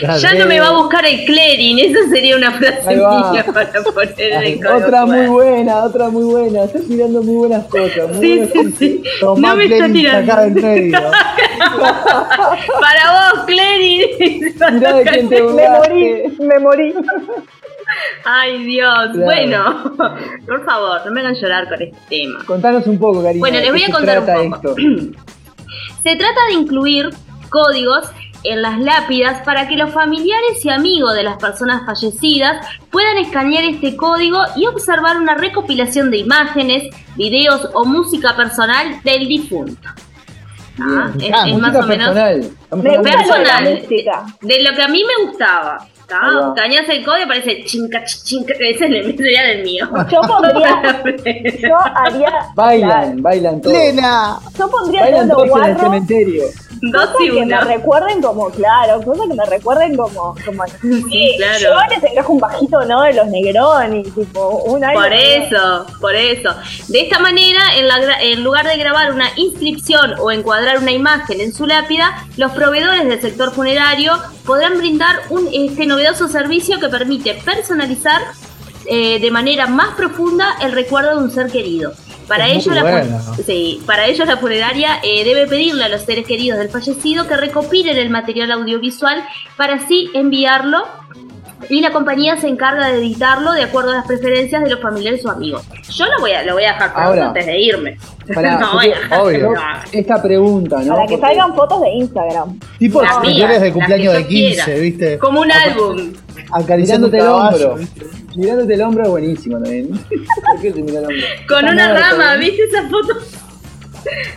Claro. 0.00 0.18
Ya 0.20 0.34
no 0.34 0.46
me 0.46 0.60
va 0.60 0.66
a 0.68 0.72
buscar 0.76 1.04
el 1.06 1.24
Clerin, 1.24 1.78
esa 1.78 2.08
sería 2.10 2.36
una 2.36 2.52
frase 2.52 2.94
mía 2.96 3.44
para 3.52 3.72
poner 3.82 4.14
en 4.18 4.42
el 4.44 4.56
código 4.62 4.86
Otra 4.86 5.06
muy 5.06 5.26
buena, 5.26 5.84
otra 5.84 6.08
muy 6.10 6.24
buena. 6.24 6.64
Estás 6.64 6.82
tirando 6.86 7.22
muy 7.22 7.34
buenas 7.36 7.64
cosas. 7.66 8.08
Muy 8.14 8.20
Sí, 8.20 8.36
buenas 8.38 8.52
sí, 8.52 8.74
sí. 8.78 9.02
Tomá 9.20 9.48
No 9.48 9.56
me 9.56 9.64
está 9.64 9.88
tirando. 9.90 10.30
sacá 10.32 10.42
del 10.44 10.54
medio. 10.62 11.00
Para 12.80 13.32
vos, 13.32 13.44
Clerin. 13.46 14.02
Mirá 14.74 14.92
de 14.92 15.04
quién 15.04 15.28
te 15.28 15.42
Me 15.42 15.68
morí, 15.68 16.36
me 16.38 16.58
morí. 16.58 16.94
Ay, 18.24 18.64
Dios. 18.64 19.08
Claro. 19.12 19.24
Bueno, 19.24 19.94
por 20.46 20.64
favor, 20.64 21.00
no 21.06 21.12
me 21.12 21.20
hagan 21.20 21.34
llorar 21.34 21.68
con 21.68 21.80
este 21.82 21.96
tema. 22.08 22.44
Contanos 22.44 22.86
un 22.86 22.98
poco, 22.98 23.22
cariño. 23.22 23.40
Bueno, 23.40 23.56
¿de 23.58 23.62
les 23.64 23.72
voy 23.72 23.82
a 23.84 23.90
contar 23.92 24.18
un 24.20 24.50
poco. 24.52 24.68
esto? 24.68 24.74
Se 26.02 26.16
trata 26.16 26.40
de 26.48 26.54
incluir 26.54 27.10
códigos 27.50 28.08
en 28.44 28.62
las 28.62 28.78
lápidas 28.78 29.42
para 29.44 29.66
que 29.66 29.76
los 29.76 29.90
familiares 29.92 30.64
y 30.64 30.70
amigos 30.70 31.14
de 31.14 31.24
las 31.24 31.38
personas 31.38 31.84
fallecidas 31.84 32.64
puedan 32.90 33.16
escanear 33.18 33.64
este 33.64 33.96
código 33.96 34.38
y 34.54 34.66
observar 34.66 35.16
una 35.16 35.34
recopilación 35.34 36.10
de 36.10 36.18
imágenes, 36.18 36.84
videos 37.16 37.68
o 37.74 37.84
música 37.84 38.36
personal 38.36 39.02
del 39.02 39.26
difunto. 39.26 39.88
Ah, 40.80 41.10
es, 41.20 41.32
Ah, 41.34 41.48
es 41.48 41.58
más 41.58 41.74
o 41.74 41.82
menos 41.82 42.10
personal. 42.14 42.40
De 42.70 42.90
de 42.90 42.98
personal. 43.00 43.80
música. 43.82 44.24
de 44.40 44.62
lo 44.62 44.76
que 44.76 44.82
a 44.82 44.88
mí 44.88 45.02
me 45.04 45.26
gustaba. 45.26 45.78
Escaneas 46.08 46.88
el 46.88 47.04
código 47.04 47.18
y 47.18 47.22
aparece 47.22 47.64
chinca, 47.64 48.02
chinca, 48.04 48.54
que 48.54 48.70
ese 48.70 48.86
es 48.86 48.90
el 48.90 49.16
del 49.16 49.62
mío. 49.62 49.86
Yo 50.10 50.20
pondría, 50.26 51.02
yo 51.60 51.76
haría, 51.94 52.32
Bailan, 52.54 53.22
bailan 53.22 53.60
todos. 53.60 53.76
Plena. 53.76 54.38
yo 54.58 54.70
pondría 54.70 55.02
Bailan 55.02 55.28
todos 55.28 55.48
en 55.58 55.64
el 55.64 55.78
cementerio. 55.78 56.44
Dos 56.92 57.06
cosas 57.06 57.26
y 57.26 57.30
que 57.30 57.46
me 57.46 57.60
recuerden 57.60 58.22
como, 58.22 58.50
claro, 58.50 59.02
cosas 59.02 59.26
que 59.28 59.34
me 59.34 59.46
recuerden 59.46 59.96
como, 59.96 60.34
como 60.44 60.64
sí, 61.10 61.34
claro. 61.36 61.58
Yo 61.60 61.94
les 61.94 62.10
encajo 62.10 62.32
un 62.32 62.40
bajito, 62.40 62.84
¿no? 62.84 63.02
De 63.02 63.12
los 63.14 63.26
Negroni, 63.26 64.02
tipo, 64.02 64.62
un 64.66 64.84
algo, 64.84 65.00
Por 65.00 65.12
eso, 65.12 65.86
por 66.00 66.14
eso. 66.14 66.54
De 66.88 67.00
esta 67.00 67.18
manera, 67.18 67.60
en, 67.76 67.88
la 67.88 68.22
en 68.22 68.44
lugar 68.44 68.66
de 68.66 68.76
grabar 68.76 69.12
una 69.12 69.30
inscripción 69.36 70.14
o 70.20 70.30
encuadrar 70.30 70.78
una 70.78 70.92
imagen 70.92 71.40
en 71.40 71.52
su 71.52 71.66
lápida, 71.66 72.26
los 72.36 72.52
proveedores 72.52 73.08
del 73.08 73.20
sector 73.20 73.52
funerario 73.52 74.12
podrán 74.46 74.78
brindar 74.78 75.16
un 75.30 75.48
este 75.52 75.86
novedoso 75.86 76.28
servicio 76.28 76.78
que 76.78 76.88
permite 76.88 77.34
personalizar 77.34 78.22
eh, 78.86 79.18
de 79.20 79.30
manera 79.30 79.66
más 79.66 79.94
profunda 79.94 80.56
el 80.62 80.72
recuerdo 80.72 81.10
de 81.10 81.24
un 81.24 81.30
ser 81.30 81.50
querido. 81.50 81.92
Para 82.28 82.46
Es 82.46 82.66
ello, 82.66 82.72
muy 82.72 82.80
la, 83.08 83.22
sí, 83.46 83.82
para 83.86 84.06
ello 84.06 84.24
la 84.26 84.36
funeraria 84.36 85.00
eh, 85.02 85.24
debe 85.24 85.46
pedirle 85.46 85.84
a 85.84 85.88
los 85.88 86.02
seres 86.02 86.26
queridos 86.26 86.58
del 86.58 86.68
fallecido 86.68 87.26
que 87.26 87.36
recopilen 87.36 87.96
el 87.96 88.10
material 88.10 88.52
audiovisual 88.52 89.24
para 89.56 89.74
así 89.76 90.10
enviarlo 90.12 90.84
y 91.70 91.80
la 91.80 91.90
compañía 91.90 92.36
se 92.36 92.46
encarga 92.48 92.88
de 92.88 92.98
editarlo 92.98 93.52
de 93.52 93.62
acuerdo 93.64 93.90
a 93.90 93.94
las 93.96 94.06
preferencias 94.06 94.62
de 94.62 94.70
los 94.70 94.80
familiares 94.80 95.24
o 95.26 95.30
amigos. 95.30 95.64
Yo 95.90 96.04
lo 96.06 96.20
voy 96.20 96.32
a, 96.32 96.42
lo 96.44 96.52
voy 96.54 96.64
a 96.64 96.72
dejar 96.74 96.92
Ahora, 96.94 97.28
antes 97.28 97.46
de 97.46 97.58
irme. 97.58 97.96
Pará, 98.34 98.58
no, 98.58 98.70
porque- 98.72 98.76
voy 98.76 98.86
a 98.94 99.00
dejar- 99.00 99.20
obvio. 99.20 99.50
no. 99.52 99.60
Esta 99.92 100.22
pregunta, 100.22 100.78
¿no? 100.82 100.94
Para 100.94 101.06
que 101.06 101.16
Porque- 101.18 101.34
salgan 101.34 101.54
fotos 101.56 101.80
de 101.80 101.88
Instagram. 101.94 102.60
Tipo 102.78 103.02
Las 103.02 103.22
de 103.22 103.34
las 103.60 103.72
cumpleaños 103.72 104.12
que 104.12 104.18
de 104.18 104.22
yo 104.22 104.28
15, 104.28 104.64
quiera. 104.64 104.80
¿viste? 104.80 105.18
Como 105.18 105.40
un 105.40 105.50
álbum. 105.50 106.12
Mirándote 106.76 107.16
el 107.18 107.24
caballo. 107.24 107.76
Mirándote 108.36 108.74
el 108.74 108.82
hombro 108.82 109.04
es 109.04 109.10
buenísimo 109.10 109.58
también. 109.58 109.88
¿Por 109.88 110.60
qué 110.60 110.70
te 110.70 110.82
mira 110.82 111.00
el 111.00 111.04
hombro? 111.06 111.20
Con 111.48 111.58
Está 111.58 111.72
una 111.72 111.88
muerto, 111.88 112.10
rama, 112.10 112.34
¿no? 112.34 112.40
¿viste 112.40 112.64
esa 112.64 112.88
foto? 112.88 113.14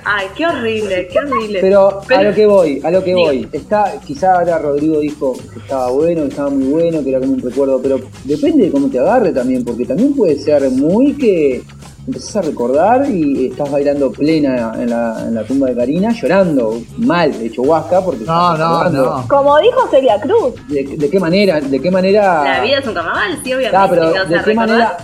Ay, 0.03 0.27
qué 0.35 0.45
horrible, 0.47 1.07
qué 1.11 1.19
horrible. 1.19 1.59
Pero 1.61 2.01
a 2.09 2.23
lo 2.23 2.33
que 2.33 2.45
voy, 2.45 2.81
a 2.83 2.91
lo 2.91 3.03
que 3.03 3.13
voy. 3.13 3.47
Está, 3.51 3.93
quizá 4.05 4.35
ahora 4.39 4.57
Rodrigo 4.57 4.99
dijo 4.99 5.33
que 5.53 5.59
estaba 5.59 5.91
bueno, 5.91 6.23
que 6.23 6.29
estaba 6.29 6.49
muy 6.49 6.67
bueno, 6.67 7.03
que 7.03 7.09
era 7.09 7.19
como 7.19 7.33
un 7.33 7.41
recuerdo, 7.41 7.79
pero 7.81 7.99
depende 8.23 8.65
de 8.65 8.71
cómo 8.71 8.89
te 8.89 8.99
agarre 8.99 9.31
también, 9.31 9.63
porque 9.63 9.85
también 9.85 10.13
puede 10.13 10.37
ser 10.39 10.69
muy 10.71 11.13
que 11.13 11.63
empezás 12.07 12.37
a 12.37 12.41
recordar 12.41 13.09
y 13.09 13.47
estás 13.47 13.69
bailando 13.71 14.11
plena 14.11 14.73
en 14.77 14.89
la, 14.89 15.23
en 15.27 15.35
la 15.35 15.43
tumba 15.43 15.67
de 15.67 15.75
Karina, 15.75 16.11
llorando 16.11 16.81
mal, 16.97 17.31
hecho 17.41 17.61
huasca, 17.61 18.01
porque 18.03 18.23
No, 18.25 18.57
no, 18.57 18.89
no. 18.89 19.27
Como 19.27 19.59
dijo 19.59 19.87
Celia 19.89 20.19
Cruz. 20.19 20.55
¿De, 20.67 20.83
de 20.97 21.09
qué 21.09 21.19
manera? 21.19 21.59
¿De 21.61 21.79
qué 21.79 21.91
manera? 21.91 22.43
La 22.43 22.61
vida 22.61 22.79
es 22.79 22.87
un 22.87 22.93
carnaval, 22.93 23.39
sí, 23.43 23.53
obviamente. 23.53 23.77
Ah, 23.77 23.87
pero 23.89 24.11
¿qué 24.13 24.19
vas 24.19 24.27
a 24.27 24.29
¿de 24.29 24.43
qué 24.43 24.53
manera? 24.53 24.97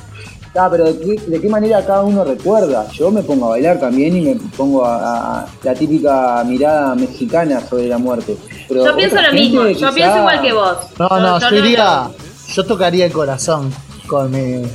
Ah, 0.59 0.69
pero 0.71 0.85
¿de 0.85 0.99
qué, 0.99 1.21
de 1.27 1.39
qué 1.41 1.49
manera 1.49 1.85
cada 1.85 2.01
uno 2.01 2.23
recuerda? 2.23 2.87
Yo 2.91 3.11
me 3.11 3.21
pongo 3.21 3.45
a 3.45 3.49
bailar 3.49 3.79
también 3.79 4.15
y 4.17 4.21
me 4.21 4.35
pongo 4.57 4.83
a, 4.83 5.45
la 5.61 5.73
típica 5.75 6.43
mirada 6.45 6.95
mexicana 6.95 7.59
sobre 7.61 7.87
la 7.87 7.99
muerte. 7.99 8.35
Pero 8.67 8.83
Yo 8.85 8.95
pienso 8.95 9.21
lo 9.21 9.33
mismo, 9.33 9.61
yo 9.67 9.73
quizá- 9.75 9.91
pienso 9.93 10.17
igual 10.17 10.41
que 10.41 10.53
vos. 10.53 10.77
No, 10.97 11.09
Yo- 11.09 11.19
no, 11.19 11.39
yo 11.39 11.49
yo 11.49 11.55
no- 11.57 11.61
diría, 11.61 12.07
yo 12.53 12.65
tocaría 12.65 13.05
el 13.05 13.11
corazón 13.11 13.71
con 14.07 14.31
mi... 14.31 14.65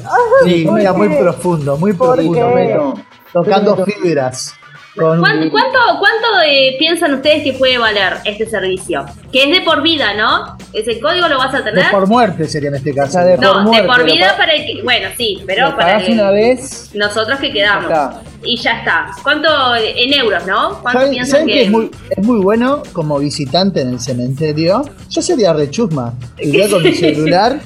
Sí, 0.45 0.65
¿por 0.65 0.79
mira, 0.79 0.93
muy 0.93 1.09
profundo, 1.09 1.77
muy 1.77 1.93
¿Por 1.95 2.15
profundo. 2.17 2.95
Tocando 3.33 3.85
fibras. 3.85 4.55
Con 4.95 5.21
¿Cuánto, 5.21 5.51
cuánto, 5.51 5.79
cuánto, 5.99 6.27
eh, 6.47 6.77
piensan 6.79 7.15
ustedes 7.15 7.43
que 7.45 7.55
puede 7.55 7.79
valer 7.79 8.19
este 8.27 8.45
servicio? 8.45 9.07
Que 9.33 9.45
es 9.45 9.51
de 9.51 9.63
por 9.63 9.81
vida, 9.81 10.13
¿no? 10.13 10.55
¿Ese 10.75 11.01
código 11.01 11.29
lo 11.29 11.39
vas 11.39 11.55
a 11.55 11.63
de 11.63 11.71
tener? 11.71 11.91
por 11.91 12.07
muerte 12.07 12.45
sería 12.47 12.69
en 12.69 12.75
este 12.75 12.95
caso. 12.95 13.09
O 13.09 13.13
sea, 13.13 13.25
de 13.25 13.39
no, 13.39 13.65
por 13.65 13.75
de 13.75 13.83
por 13.85 14.05
vida 14.05 14.33
pa- 14.33 14.37
para 14.37 14.53
el 14.53 14.67
que. 14.67 14.83
Bueno, 14.83 15.09
sí, 15.17 15.43
pero 15.47 15.71
lo 15.71 15.77
para 15.77 15.99
el- 15.99 16.13
una 16.13 16.31
vez, 16.31 16.91
nosotros 16.95 17.39
que 17.41 17.51
quedamos. 17.51 17.85
Está. 17.87 18.21
Y 18.45 18.57
ya 18.59 18.73
está. 18.81 19.07
¿Cuánto 19.23 19.49
en 19.77 20.13
euros, 20.13 20.47
no? 20.47 20.79
¿Cuánto 20.83 21.01
¿Saben, 21.01 21.11
piensan 21.13 21.31
saben 21.41 21.47
que.? 21.47 21.53
que 21.55 21.63
es 21.63 21.71
muy, 21.71 21.91
es 22.11 22.27
muy 22.27 22.41
bueno 22.41 22.83
como 22.93 23.19
visitante 23.19 23.81
en 23.81 23.89
el 23.89 23.99
cementerio? 24.01 24.83
Yo 25.09 25.23
sería 25.23 25.55
rechusma. 25.55 26.13
Iría 26.39 26.69
con 26.69 26.83
mi 26.83 26.93
celular, 26.93 27.61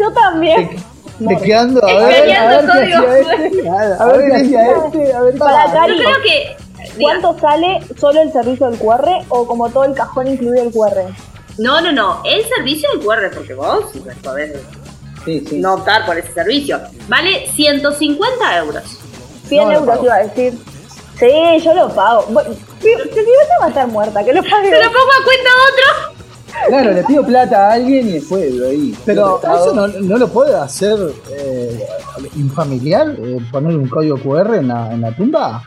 Yo 0.00 0.10
también. 0.14 0.70
Chequeando 1.18 1.82
a 1.84 1.86
ver, 1.86 2.32
a 2.32 2.46
ver 2.48 2.66
qué 2.66 2.72
hacía 2.72 3.18
este, 3.18 3.68
a 3.68 4.06
ver 4.06 4.26
qué 4.26 4.36
hacía 4.36 4.62
este, 4.86 5.12
a 5.14 5.20
ver 5.22 5.38
Para 5.38 5.72
Cari, 5.72 5.98
Yo 5.98 6.04
creo 6.04 6.22
que. 6.22 6.56
diga, 6.96 6.98
¿cuánto 7.00 7.38
sale 7.40 7.80
solo 7.98 8.22
el 8.22 8.32
servicio 8.32 8.68
del 8.70 8.78
QR 8.78 9.08
o 9.28 9.46
como 9.46 9.68
todo 9.70 9.84
el 9.84 9.94
cajón 9.94 10.26
incluye 10.28 10.60
el 10.62 10.70
QR? 10.72 11.04
No, 11.58 11.80
no, 11.80 11.92
no. 11.92 12.22
El 12.24 12.44
servicio 12.48 12.88
del 12.92 13.00
QR, 13.00 13.30
porque 13.34 13.54
vos 13.54 13.84
podés 14.22 14.52
sí, 15.24 15.44
sí. 15.48 15.58
no 15.58 15.74
optar 15.74 16.06
por 16.06 16.16
ese 16.18 16.32
servicio. 16.32 16.80
Vale 17.08 17.46
150 17.52 18.56
euros. 18.58 18.82
100 19.48 19.64
No, 19.68 19.72
euros 19.72 19.98
iba 20.02 20.14
a 20.14 20.18
decir. 20.24 20.58
Sí, 21.18 21.30
yo 21.62 21.74
lo 21.74 21.88
pago. 21.94 22.24
Bueno, 22.30 22.50
si, 22.80 22.88
si 22.88 22.94
me 22.94 22.96
vas 22.96 23.60
a 23.60 23.68
matar 23.68 23.86
muerta, 23.88 24.24
que 24.24 24.32
lo 24.32 24.42
pague. 24.42 24.70
Se 24.70 24.82
lo 24.82 24.90
pongo 24.90 25.12
a 25.20 25.24
cuenta 25.24 25.50
otro. 25.70 26.21
Claro, 26.68 26.92
le 26.92 27.02
pido 27.04 27.24
plata 27.24 27.68
a 27.68 27.72
alguien 27.74 28.08
y 28.08 28.12
después 28.12 28.52
lo 28.54 28.68
ahí. 28.68 28.94
Pero 29.04 29.40
eso 29.42 29.72
no, 29.74 29.86
no 29.88 30.16
lo 30.18 30.28
puede 30.28 30.54
hacer 30.54 30.96
eh, 31.30 31.86
un 32.36 32.50
familiar, 32.50 33.14
eh, 33.18 33.38
poner 33.50 33.76
un 33.76 33.88
código 33.88 34.16
QR 34.18 34.54
en 34.56 34.68
la, 34.68 34.92
en 34.92 35.00
la 35.00 35.14
tumba, 35.16 35.62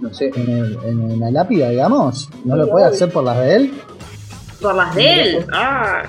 No 0.00 0.12
sé. 0.12 0.30
en, 0.34 0.50
el- 0.50 0.78
en- 0.84 1.10
en 1.12 1.20
la 1.20 1.30
lápida, 1.30 1.70
digamos. 1.70 2.28
No 2.44 2.54
Sí, 2.54 2.60
lo 2.60 2.68
puede 2.68 2.86
obvio. 2.86 2.94
hacer 2.96 3.12
por 3.12 3.24
las 3.24 3.38
de 3.38 3.54
él. 3.56 3.80
Por 4.60 4.74
las 4.74 4.94
de 4.94 5.20
él. 5.22 5.46
Ah. 5.52 6.02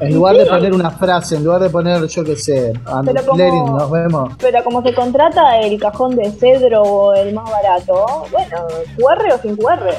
En 0.00 0.14
lugar 0.14 0.36
de 0.36 0.46
poner 0.46 0.72
una 0.74 0.90
frase, 0.90 1.36
en 1.36 1.44
lugar 1.44 1.60
de 1.62 1.70
poner, 1.70 2.04
yo 2.06 2.24
qué 2.24 2.34
sé, 2.34 2.72
Pero 3.04 3.24
como- 3.26 3.78
nos 3.78 3.90
vemos. 3.90 4.32
Pero 4.38 4.64
como 4.64 4.82
se 4.82 4.92
contrata 4.94 5.60
el 5.60 5.78
cajón 5.78 6.16
de 6.16 6.30
cedro 6.32 6.82
o 6.82 7.14
el 7.14 7.32
más 7.32 7.48
barato, 7.48 8.24
bueno, 8.32 8.56
QR 8.96 9.32
o 9.34 9.38
sin 9.40 9.54
QR. 9.56 9.94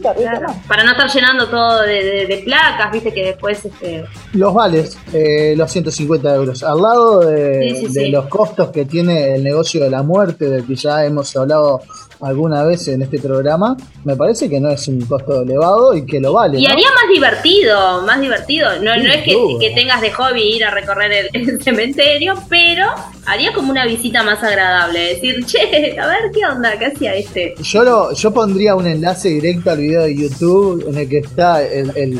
Claro. 0.00 0.46
Para 0.66 0.84
no 0.84 0.92
estar 0.92 1.08
llenando 1.10 1.48
todo 1.48 1.82
de, 1.82 2.02
de- 2.04 2.26
de 2.26 2.38
placas, 2.44 2.90
viste 2.92 3.12
que 3.12 3.24
después 3.26 3.64
este. 3.64 4.04
Los 4.32 4.52
vales, 4.52 4.98
eh, 5.12 5.54
los 5.56 5.70
150 5.70 6.34
euros. 6.34 6.62
Al 6.62 6.80
lado 6.82 7.20
de, 7.20 7.70
Sí, 7.70 7.86
sí, 7.86 7.92
de 7.94 8.04
sí. 8.06 8.08
los 8.10 8.26
costos 8.26 8.70
que 8.70 8.84
tiene 8.84 9.34
el 9.36 9.44
negocio 9.44 9.82
de 9.82 9.90
la 9.90 10.02
muerte, 10.02 10.48
del 10.50 10.66
que 10.66 10.74
ya 10.74 11.04
hemos 11.04 11.34
hablado 11.36 11.80
alguna 12.20 12.62
vez 12.64 12.88
en 12.88 13.02
este 13.02 13.18
programa, 13.18 13.76
me 14.04 14.16
parece 14.16 14.48
que 14.48 14.60
no 14.60 14.70
es 14.70 14.86
un 14.88 15.00
costo 15.02 15.42
elevado 15.42 15.94
y 15.94 16.04
que 16.06 16.20
lo 16.20 16.32
vale. 16.32 16.58
Y 16.58 16.64
¿no? 16.64 16.72
haría 16.72 16.88
más 16.92 17.08
divertido, 17.12 18.02
más 18.02 18.20
divertido. 18.20 18.68
No, 18.82 18.96
no 18.96 19.10
es 19.12 19.22
que, 19.22 19.72
tengas 19.74 20.00
de 20.00 20.10
hobby 20.12 20.56
ir 20.56 20.64
a 20.64 20.70
recorrer 20.70 21.12
el, 21.12 21.28
el 21.32 21.62
cementerio, 21.62 22.34
pero 22.48 22.86
haría 23.26 23.52
como 23.52 23.70
una 23.70 23.84
visita 23.84 24.22
más 24.22 24.42
agradable. 24.42 25.00
Decir, 25.14 25.44
che, 25.46 25.98
a 25.98 26.06
ver 26.06 26.30
qué 26.32 26.46
onda, 26.46 26.78
qué 26.78 26.86
hacía 26.86 27.14
este. 27.14 27.54
Yo, 27.62 27.84
lo, 27.84 28.12
yo 28.12 28.32
pondría 28.32 28.74
un 28.74 28.86
enlace 28.86 29.28
directo 29.28 29.70
al 29.70 29.78
video 29.78 30.02
de 30.02 30.16
YouTube 30.16 30.84
en 30.88 30.96
el 30.98 31.08
que 31.08 31.18
está 31.18 31.62
el, 31.62 31.92
el, 31.96 32.18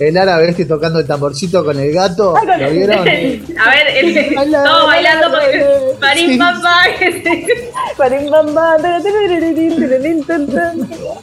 el 0.00 0.16
árabe 0.16 0.48
este 0.48 0.64
tocando 0.64 0.98
el 0.98 1.06
tamborcito 1.06 1.64
con 1.64 1.78
el 1.78 1.92
gato. 1.92 2.32
Con 2.32 2.60
¿Lo 2.60 2.70
vieron? 2.70 2.98
a 3.00 3.02
ver, 3.04 3.86
el, 3.96 4.34
todo 4.64 4.86
bailando 4.86 5.26
hola. 5.28 5.44
parín 6.00 6.30
Sí. 6.32 6.38
papá. 6.38 6.84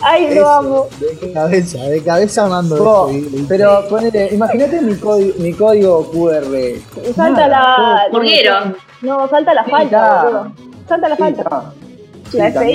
Ay, 0.01 0.33
lo 0.35 0.47
amo. 0.49 0.87
De 0.99 1.31
cabeza, 1.33 1.79
de 1.83 2.03
cabeza 2.03 2.47
mando 2.47 2.83
Vos, 2.83 3.11
esto 3.11 3.35
y- 3.35 3.39
y- 3.41 3.45
pero 3.47 3.87
ponele, 3.89 4.29
imagínate 4.33 4.81
mi, 4.81 4.95
código, 4.95 5.33
mi 5.39 5.53
código 5.53 6.11
QR. 6.11 7.13
Salta 7.15 7.47
la. 7.47 8.07
Burguero. 8.11 8.73
No, 9.01 9.27
salta 9.29 9.53
la 9.53 9.63
falta. 9.63 10.51
Salta 10.87 11.09
la 11.09 11.15
falta. 11.17 11.73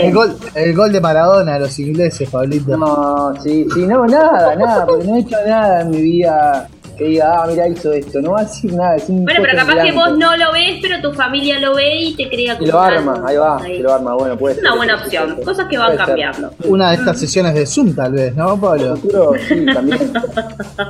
el, 0.06 0.14
gol, 0.14 0.36
el 0.54 0.74
gol 0.74 0.92
de 0.92 1.00
Maradona 1.00 1.54
a 1.56 1.58
los 1.58 1.78
ingleses, 1.78 2.28
Pablito. 2.30 2.76
No, 2.76 3.34
sí, 3.42 3.66
sí, 3.74 3.86
no, 3.86 4.06
nada, 4.06 4.56
nada, 4.56 4.86
porque 4.86 5.04
no 5.04 5.16
he 5.16 5.20
hecho 5.20 5.36
nada 5.46 5.82
en 5.82 5.90
mi 5.90 6.00
vida 6.00 6.68
que 6.96 7.04
diga, 7.04 7.42
ah, 7.42 7.46
mira, 7.48 7.66
hizo 7.68 7.92
esto, 7.92 8.20
no 8.20 8.32
va 8.32 8.40
a 8.40 8.44
decir 8.44 8.72
nada, 8.74 8.96
es 8.96 9.08
un 9.08 9.24
Bueno, 9.24 9.40
pero 9.42 9.56
capaz 9.58 9.82
que 9.82 9.92
vos 9.92 10.16
no 10.18 10.36
lo 10.36 10.52
ves, 10.52 10.78
pero 10.82 11.00
tu 11.00 11.12
familia 11.14 11.58
lo 11.58 11.74
ve 11.74 11.96
y 12.02 12.14
te 12.16 12.28
crea 12.28 12.56
Y 12.60 12.66
lo 12.66 12.72
como 12.72 12.82
arma, 12.84 13.12
algo 13.14 13.26
ahí 13.26 13.36
va, 13.36 13.56
ahí. 13.62 13.72
y 13.72 13.78
lo 13.82 13.92
arma, 13.94 14.14
bueno, 14.14 14.36
puede 14.38 14.54
Es 14.56 14.60
una 14.60 14.76
buena 14.76 14.94
opción. 14.96 15.34
ser. 15.36 15.44
Cosas 15.44 15.66
que 15.68 15.78
van 15.78 15.86
Puede 15.88 15.98
ser. 15.98 16.06
cambiando. 16.06 16.50
Una 16.66 16.90
de 16.90 16.96
estas 16.96 17.18
sesiones 17.18 17.54
de 17.54 17.66
Zoom, 17.66 17.94
tal 17.94 18.12
vez, 18.12 18.34
¿no, 18.36 18.60
Pablo? 18.60 18.92
El 18.94 18.98
futuro, 19.00 19.32
sí, 19.48 19.66
también. 19.72 20.12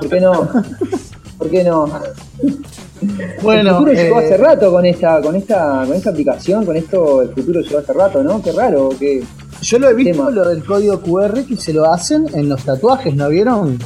¿Por 0.01 0.09
qué 0.11 0.21
no? 0.21 0.49
¿Por 1.39 1.51
qué 1.51 1.65
no? 1.65 1.87
el 2.43 3.35
Bueno, 3.43 3.79
futuro 3.79 3.93
llegó 3.93 4.21
eh, 4.21 4.25
hace 4.27 4.37
rato 4.37 4.71
con 4.71 4.87
esta, 4.87 5.21
con 5.21 5.35
esta, 5.37 5.85
con 5.87 5.95
esta 5.97 6.11
aplicación, 6.11 6.65
con 6.65 6.77
esto, 6.77 7.23
el 7.23 7.29
futuro 7.31 7.61
llegó 7.61 7.79
hace 7.79 7.93
rato, 7.93 8.23
¿no? 8.23 8.41
Qué 8.43 8.53
raro, 8.53 8.91
que 8.99 9.23
yo 9.61 9.79
lo 9.79 9.89
he 9.91 9.95
visto, 9.95 10.19
tema. 10.19 10.31
lo 10.31 10.49
del 10.49 10.65
código 10.65 11.01
QR 11.01 11.45
que 11.47 11.57
se 11.57 11.73
lo 11.73 11.85
hacen 11.93 12.27
en 12.35 12.49
los 12.49 12.65
tatuajes, 12.65 13.15
¿no 13.15 13.29
vieron? 13.29 13.79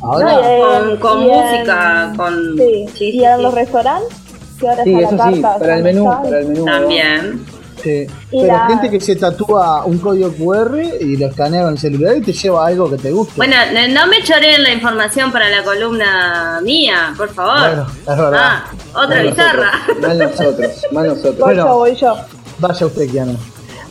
Ahora, 0.00 0.32
No, 0.32 0.40
eh, 0.42 0.60
Con, 0.60 0.96
con 0.98 1.22
y 1.22 1.30
en- 1.30 1.40
música, 1.40 2.12
con. 2.16 2.56
Sí, 2.56 2.86
sí, 2.96 3.04
y 3.08 3.12
sí, 3.12 3.24
en 3.24 3.36
sí. 3.36 3.42
los 3.42 3.54
restaurantes, 3.54 4.16
que 4.58 4.68
ahora 4.68 4.84
sí, 4.84 4.94
está 4.94 5.06
eso 5.08 5.16
la 5.16 5.32
sí, 5.32 5.42
carta. 5.42 5.58
para 5.58 5.76
el 5.76 5.82
menú, 5.84 6.04
para 6.22 6.38
el 6.40 6.46
menú. 6.48 6.64
También. 6.64 7.46
sí. 7.82 8.06
pero 8.30 8.46
la- 8.46 8.66
gente 8.68 8.90
que 8.90 9.00
se 9.00 9.16
tatúa 9.16 9.84
un 9.84 9.98
código 9.98 10.30
QR 10.32 10.80
y 11.00 11.16
lo 11.16 11.26
escanea 11.26 11.62
con 11.64 11.72
el 11.72 11.78
celular 11.78 12.16
y 12.16 12.20
te 12.20 12.32
lleva 12.32 12.66
algo 12.66 12.88
que 12.88 12.96
te 12.96 13.10
guste. 13.10 13.32
Bueno, 13.36 13.56
no, 13.74 13.88
no 13.88 14.06
me 14.06 14.22
choreen 14.22 14.62
la 14.62 14.72
información 14.72 15.32
para 15.32 15.48
la 15.48 15.64
columna 15.64 16.60
mía, 16.62 17.12
por 17.16 17.28
favor. 17.30 17.58
Bueno, 17.58 17.86
es 18.00 18.06
verdad. 18.06 18.32
Ah, 18.34 18.64
otra 18.94 19.16
Mal 19.16 19.26
bizarra. 19.26 19.72
nosotros, 19.88 20.00
Mal 20.00 20.18
nosotros, 20.18 20.70
mal 20.92 21.06
nosotros. 21.08 21.34
Voy 21.38 21.44
Bueno. 21.44 21.66
yo, 21.66 21.74
voy 21.76 21.94
yo. 21.96 22.14
Vaya 22.58 22.86
usted, 22.86 23.10
Kiana. 23.10 23.32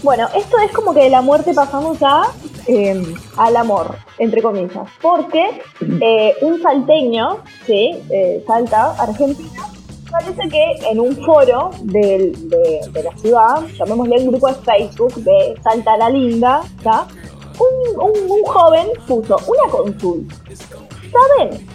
Bueno, 0.03 0.28
esto 0.36 0.57
es 0.66 0.72
como 0.72 0.93
que 0.93 1.01
de 1.03 1.09
la 1.09 1.22
muerte 1.22 1.53
pasamos 1.53 1.97
a 2.01 2.24
eh, 2.68 3.03
al 3.38 3.55
amor, 3.57 3.95
entre 4.18 4.41
comillas. 4.41 4.88
Porque 5.01 5.62
eh, 6.01 6.36
un 6.41 6.62
salteño, 6.62 7.38
sí, 7.66 7.91
eh, 8.09 8.43
Salta, 8.47 8.91
Argentina, 9.01 9.49
parece 10.12 10.49
que 10.49 10.64
en 10.91 10.99
un 10.99 11.16
foro 11.26 11.72
del- 11.84 12.49
de, 12.49 12.82
de 12.91 13.03
la 13.03 13.16
ciudad, 13.18 13.64
llamémosle 13.78 14.18
un 14.20 14.28
grupo 14.32 14.47
de 14.47 14.55
Facebook 14.55 15.14
de 15.16 15.55
Salta 15.64 15.97
la 15.97 16.09
Linda. 16.09 16.62
Un, 17.59 18.01
un- 18.01 18.32
un 18.32 18.43
joven 18.43 18.88
puso 19.07 19.38
una 19.47 19.72
consulta. 19.72 20.36
¿Saben 21.12 21.68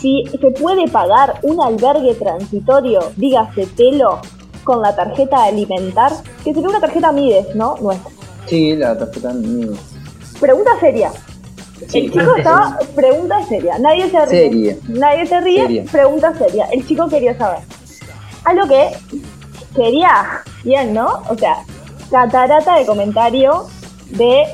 si 0.00 0.24
se 0.26 0.50
puede 0.50 0.88
pagar 0.88 1.38
un 1.42 1.60
albergue 1.60 2.14
transitorio, 2.14 3.00
dígase 3.16 3.66
telo, 3.76 4.20
con 4.64 4.80
la 4.80 4.94
tarjeta 4.96 5.44
alimentar? 5.44 6.12
Que 6.42 6.54
sería 6.54 6.68
una 6.68 6.80
tarjeta 6.80 7.12
Mides, 7.12 7.54
¿no? 7.54 7.76
Nuestra. 7.80 8.10
Sí, 8.46 8.74
la 8.76 8.96
tarjeta 8.98 9.32
mía. 9.34 9.68
Pregunta 10.42 10.72
seria. 10.80 11.10
Sí, 11.88 11.98
el 11.98 12.12
chico 12.12 12.36
estaba, 12.36 12.78
pregunta 12.96 13.42
seria. 13.48 13.78
Nadie 13.78 14.10
se 14.10 14.26
ríe. 14.26 14.40
Seria. 14.50 14.76
Nadie 14.88 15.26
se 15.26 15.40
ríe. 15.40 15.62
Seria. 15.62 15.84
Pregunta 15.90 16.34
seria. 16.36 16.64
El 16.72 16.86
chico 16.86 17.08
quería 17.08 17.38
saber. 17.38 17.60
A 18.44 18.52
lo 18.54 18.66
que 18.66 18.88
quería, 19.76 20.42
bien, 20.64 20.92
¿no? 20.92 21.22
O 21.28 21.38
sea, 21.38 21.58
catarata 22.10 22.76
de 22.76 22.86
comentario 22.86 23.66
de 24.10 24.44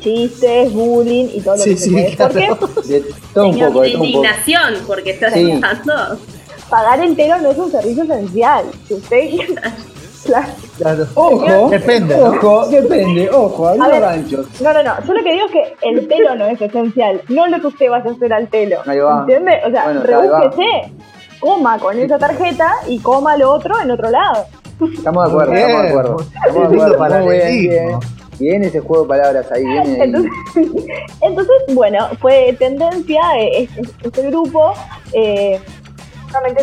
chistes, 0.00 0.72
bullying 0.72 1.28
y 1.32 1.40
todo 1.40 1.56
lo 1.56 1.62
Sí, 1.62 1.70
que 1.70 1.76
se 1.76 1.84
sí, 1.84 1.90
puede. 1.92 2.16
claro. 2.16 2.56
Porque 2.58 2.88
De 3.00 3.04
todo 3.32 3.46
un 3.46 3.52
Señor, 3.54 3.68
poco, 3.72 3.80
de 3.82 3.86
de 3.88 3.92
todo 3.92 4.02
un 4.02 4.12
poco. 4.12 4.18
indignación, 4.18 4.74
porque 4.88 5.10
estás 5.10 5.32
Sí. 5.34 5.60
pagar 6.68 7.00
entero 7.00 7.38
no 7.38 7.50
es 7.52 7.58
un 7.58 7.70
servicio 7.70 8.02
esencial. 8.02 8.64
Si 8.88 8.94
usted 8.94 9.20
Claro. 10.24 10.46
Claro. 10.78 11.06
Ojo, 11.14 11.68
Depende, 11.70 12.16
¿no? 12.16 12.24
ojo, 12.26 12.66
depende, 12.68 13.30
ojo, 13.30 13.68
hay 13.68 13.78
ver. 13.80 14.00
ganchos. 14.00 14.60
No, 14.60 14.72
no, 14.72 14.82
no. 14.82 14.92
Yo 15.06 15.12
lo 15.14 15.22
que 15.24 15.32
digo 15.32 15.46
es 15.46 15.52
que 15.52 15.76
el 15.82 16.06
pelo 16.06 16.34
no 16.36 16.46
es 16.46 16.60
esencial. 16.60 17.22
No 17.28 17.46
lo 17.48 17.60
que 17.60 17.66
usted 17.66 17.90
vaya 17.90 18.10
a 18.10 18.12
hacer 18.12 18.32
al 18.32 18.46
pelo. 18.48 18.78
Ahí 18.86 18.98
va. 18.98 19.20
¿Entiende? 19.20 19.60
O 19.66 19.70
sea, 19.70 19.84
Bueno, 19.84 20.02
rebúsquese, 20.02 20.92
coma 21.40 21.78
con 21.78 21.98
esa 21.98 22.18
tarjeta 22.18 22.70
y 22.86 22.98
coma 23.00 23.36
lo 23.36 23.50
otro 23.52 23.80
en 23.80 23.90
otro 23.90 24.10
lado. 24.10 24.46
Estamos 24.94 25.24
de 25.24 25.30
acuerdo, 25.30 25.52
Bien, 25.52 25.62
estamos 25.68 25.82
de 25.82 25.88
acuerdo. 25.90 26.16
Estamos 26.20 26.70
de 26.88 26.94
acuerdo. 26.94 27.18
Muy 27.20 27.36
bien, 27.36 27.68
bien. 27.68 27.98
Bien 28.38 28.64
ese 28.64 28.80
juego 28.80 29.02
de 29.04 29.08
palabras 29.10 29.52
ahí, 29.52 29.64
viene. 29.64 30.04
Entonces, 30.04 30.30
entonces, 31.20 31.54
bueno, 31.74 32.08
fue 32.20 32.56
tendencia 32.58 33.20
eh, 33.38 33.68
este, 33.76 33.82
este 34.08 34.22
grupo. 34.30 34.72
Eh, 35.12 35.60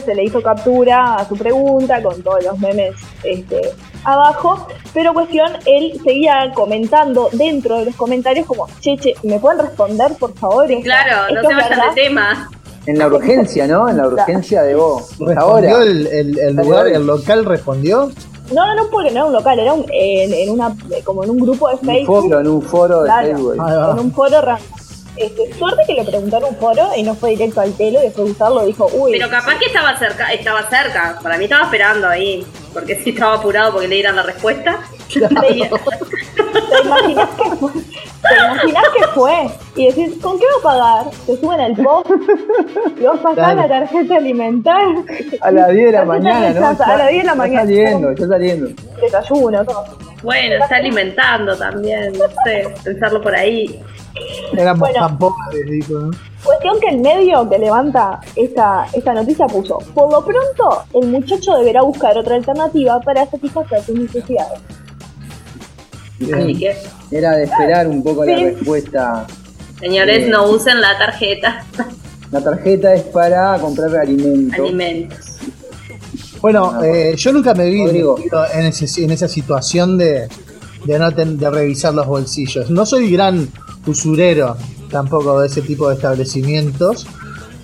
se 0.06 0.16
le 0.16 0.24
hizo 0.24 0.42
captura 0.42 1.16
a 1.16 1.26
su 1.28 1.36
pregunta 1.36 2.02
con 2.02 2.22
todos 2.22 2.44
los 2.44 2.58
memes 2.60 2.96
este, 3.24 3.62
abajo. 4.04 4.68
Pero 4.94 5.14
cuestión, 5.14 5.52
él 5.66 6.00
seguía 6.04 6.52
comentando 6.54 7.30
dentro 7.34 7.78
de 7.80 7.86
los 7.86 7.96
comentarios 7.96 8.46
como, 8.48 8.68
che, 8.80 8.98
che, 8.98 9.14
¿me 9.24 9.40
pueden 9.40 9.60
responder, 9.60 10.14
por 10.20 10.34
favor? 10.36 10.68
Claro, 10.84 11.34
no 11.34 11.42
se 11.42 11.48
vayan 11.56 11.70
verdad?". 11.70 11.90
de 11.96 12.02
tema. 12.02 12.50
En 12.86 12.98
la 12.98 13.08
urgencia, 13.08 13.68
¿no? 13.68 13.88
En 13.88 13.98
la 13.98 14.08
urgencia 14.08 14.64
de 14.64 14.74
vos. 14.74 15.10
¿Respondió 15.20 15.42
Ahora. 15.42 15.84
el, 15.84 16.08
el- 16.08 16.40
el 16.40 16.56
lugar, 16.56 16.88
el 16.88 17.06
local 17.06 17.46
respondió? 17.46 18.10
No, 18.52 18.66
no, 18.66 18.76
no, 18.76 18.90
porque 18.90 19.10
no 19.12 19.18
era 19.18 19.26
un 19.26 19.34
local, 19.34 19.60
era 19.60 19.74
un, 19.74 19.86
en, 19.94 20.34
en 20.34 20.50
una, 20.50 20.76
como 21.04 21.24
en 21.24 21.30
un 21.30 21.38
grupo 21.38 21.68
de 21.70 21.76
un 21.76 21.82
Facebook. 21.82 22.24
foro, 22.24 22.40
en 22.40 22.48
un 22.48 22.62
foro 22.64 23.00
de 23.02 23.06
Claro. 23.06 23.28
Facebook. 23.28 23.54
En 23.94 24.00
un 24.00 24.12
foro 24.12 24.42
random. 24.42 24.68
Este, 25.20 25.54
suerte 25.54 25.84
que 25.86 25.96
le 25.96 26.06
preguntaron 26.06 26.50
un 26.50 26.56
foro 26.56 26.92
y 26.96 27.04
no 27.04 27.14
fue 27.14 27.32
directo 27.32 27.60
al 27.60 27.74
telo 27.74 28.00
y 28.00 28.04
después 28.04 28.28
de 28.28 28.32
usarlo 28.32 28.66
dijo, 28.66 28.90
uy, 28.94 29.12
Pero 29.12 29.30
capaz 29.30 29.60
que 29.60 29.66
estaba 29.66 29.98
cerca, 29.98 30.32
estaba 30.32 30.70
cerca. 30.70 31.20
Para 31.22 31.38
mí 31.38 31.44
estaba 31.44 31.66
esperando 31.66 32.08
ahí. 32.08 32.46
Porque 32.74 32.96
sí 33.04 33.10
estaba 33.10 33.36
apurado 33.36 33.74
porque 33.74 33.90
le 33.90 33.96
dieran 33.96 34.16
la 34.16 34.24
respuesta. 34.24 34.80
¿te, 35.14 35.20
te 35.28 35.70
imaginas 36.90 37.30
que 37.30 37.50
fue? 37.56 37.72
¿Te 38.22 38.36
imaginas 38.46 38.84
que 38.98 39.08
fue? 39.14 39.50
Y 39.76 39.88
decís, 39.88 40.18
¿con 40.22 40.38
qué 40.40 40.46
va 40.46 40.60
a 40.60 40.74
pagar? 41.04 41.12
Te 41.26 41.38
suben 41.38 41.60
al 41.62 41.76
post 41.76 42.10
y 43.00 43.04
vos 43.04 43.20
pasás 43.20 43.34
Claro. 43.36 43.56
la 43.62 43.68
tarjeta 43.68 44.16
alimentar, 44.18 44.82
A 45.42 45.52
las 45.52 45.70
10 45.70 45.86
de 45.86 45.92
la 45.94 46.06
mañana, 46.06 46.50
¿no? 46.60 46.68
a 46.68 46.98
las 46.98 47.10
10 47.10 47.12
de 47.12 47.14
la 47.14 47.20
Está 47.22 47.36
mañana. 47.36 47.62
saliendo, 47.62 48.10
está 48.12 48.28
saliendo. 48.28 48.70
desayuno, 49.02 49.66
todo. 49.66 49.86
Bueno, 50.22 50.56
está 50.62 50.76
alimentando 50.76 51.56
también, 51.58 52.12
no 52.14 52.26
sé, 52.44 52.68
pensarlo 52.84 53.22
por 53.22 53.34
ahí. 53.34 53.82
Éramos 54.52 54.80
Bueno. 54.90 55.08
tan 55.08 55.18
pobres, 55.18 55.66
dijo, 55.70 55.94
¿no? 55.94 56.12
Cuestión 56.44 56.80
que 56.82 56.88
el 56.90 57.00
medio 57.00 57.50
que 57.50 57.58
levanta 57.58 58.20
esta, 58.36 58.86
esta 58.94 59.14
noticia 59.14 59.46
puso, 59.48 59.78
por 59.94 60.12
lo 60.12 60.24
pronto, 60.26 60.84
el 60.94 61.08
muchacho 61.08 61.56
deberá 61.58 61.82
buscar 61.84 62.18
otra 62.18 62.36
alternativa 62.36 63.00
para 63.02 63.26
satisfacer 63.28 63.82
sus 63.84 63.96
necesidades. 63.98 64.60
Así 66.34 66.56
que, 66.56 66.76
Era 67.12 67.36
de 67.38 67.44
esperar 67.46 67.88
un 67.88 68.04
poco 68.04 68.26
la 68.26 68.36
respuesta. 68.36 69.26
señores, 69.80 70.28
no 70.30 70.50
usen 70.50 70.82
la 70.82 70.98
tarjeta. 70.98 71.66
La 72.32 72.44
tarjeta 72.44 72.94
es 72.94 73.02
para 73.06 73.58
comprar 73.58 73.96
alimentos. 73.98 74.60
Alimentos. 74.60 75.18
Bueno, 76.42 76.84
eh, 76.84 77.16
yo 77.18 77.34
nunca 77.34 77.56
me 77.56 77.66
vi 77.66 77.84
Rodrigo. 77.86 78.18
en, 78.54 78.66
ese- 78.68 79.04
en 79.04 79.10
esa 79.10 79.28
situación 79.28 79.98
de, 79.98 80.28
de 80.86 81.00
no 81.00 81.12
ten- 81.12 81.40
de 81.40 81.50
revisar 81.50 81.92
los 81.96 82.06
bolsillos. 82.06 82.70
No 82.70 82.86
soy 82.86 83.12
gran 83.12 83.50
usurero 83.88 84.56
tampoco 84.92 85.42
de 85.42 85.48
ese 85.48 85.64
tipo 85.64 85.90
de 85.90 85.96
establecimientos, 85.96 87.08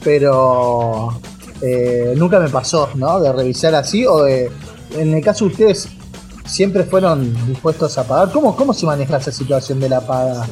pero 0.04 1.20
eh, 1.62 2.14
nunca 2.18 2.40
me 2.40 2.50
pasó, 2.50 2.90
¿no? 2.96 3.20
De 3.20 3.32
revisar 3.32 3.76
así 3.76 4.06
o 4.06 4.24
de, 4.24 4.50
en 4.98 5.14
el 5.14 5.24
caso 5.24 5.46
de 5.46 5.52
ustedes, 5.52 5.90
siempre 6.46 6.84
fueron 6.84 7.34
dispuestos 7.48 7.98
a 7.98 8.04
pagar. 8.08 8.32
¿Cómo, 8.32 8.56
cómo 8.56 8.74
se 8.74 8.86
maneja 8.86 9.18
esa 9.18 9.32
situación 9.32 9.80
de 9.80 9.90
la 9.90 10.02
paga? 10.02 10.48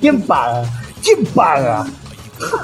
¿Quién 0.00 0.22
paga? 0.22 0.62
¿Quién 1.02 1.24
paga? 1.26 1.84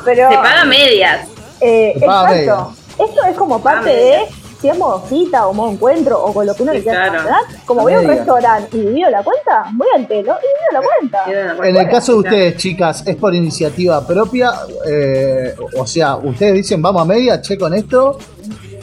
Pero, 0.05 0.29
Se 0.31 0.37
paga 0.37 0.65
medias. 0.65 1.29
eh, 1.61 1.95
Se 1.99 2.07
paga 2.07 2.37
exacto. 2.41 2.73
Esto 2.99 3.25
es 3.31 3.37
como 3.37 3.63
parte 3.63 3.89
de 3.91 4.19
si 4.61 4.69
es 4.69 4.77
modo 4.77 5.03
cita 5.09 5.47
o 5.47 5.55
modo 5.55 5.71
encuentro 5.71 6.23
o 6.23 6.35
con 6.35 6.45
lo 6.47 6.55
que 6.55 6.63
uno 6.65 6.73
Sí, 6.73 6.79
le 6.79 6.85
quiera 6.85 7.09
claro. 7.09 7.25
llamar. 7.25 7.43
Como 7.65 7.81
voy 7.81 7.95
a 7.95 8.01
un 8.01 8.07
restaurante 8.09 8.77
y 8.77 8.81
divido 8.81 9.09
la 9.09 9.23
cuenta, 9.23 9.65
voy 9.73 9.89
al 9.97 10.07
telo 10.07 10.35
y 10.35 10.47
divido 10.47 10.73
la 10.73 10.83
cuenta. 10.83 11.67
En 11.67 11.77
el 11.79 11.89
caso 11.89 12.13
de 12.13 12.19
ustedes, 12.19 12.57
chicas, 12.59 13.03
¿es 13.07 13.17
por 13.17 13.35
iniciativa 13.35 14.07
propia? 14.07 14.53
Eh, 14.87 15.55
o 15.79 15.87
sea, 15.87 16.17
ustedes 16.17 16.55
dicen, 16.55 16.83
vamos 16.83 17.01
a 17.01 17.05
media, 17.07 17.41
che 17.41 17.57
con 17.57 17.73
esto. 17.73 18.19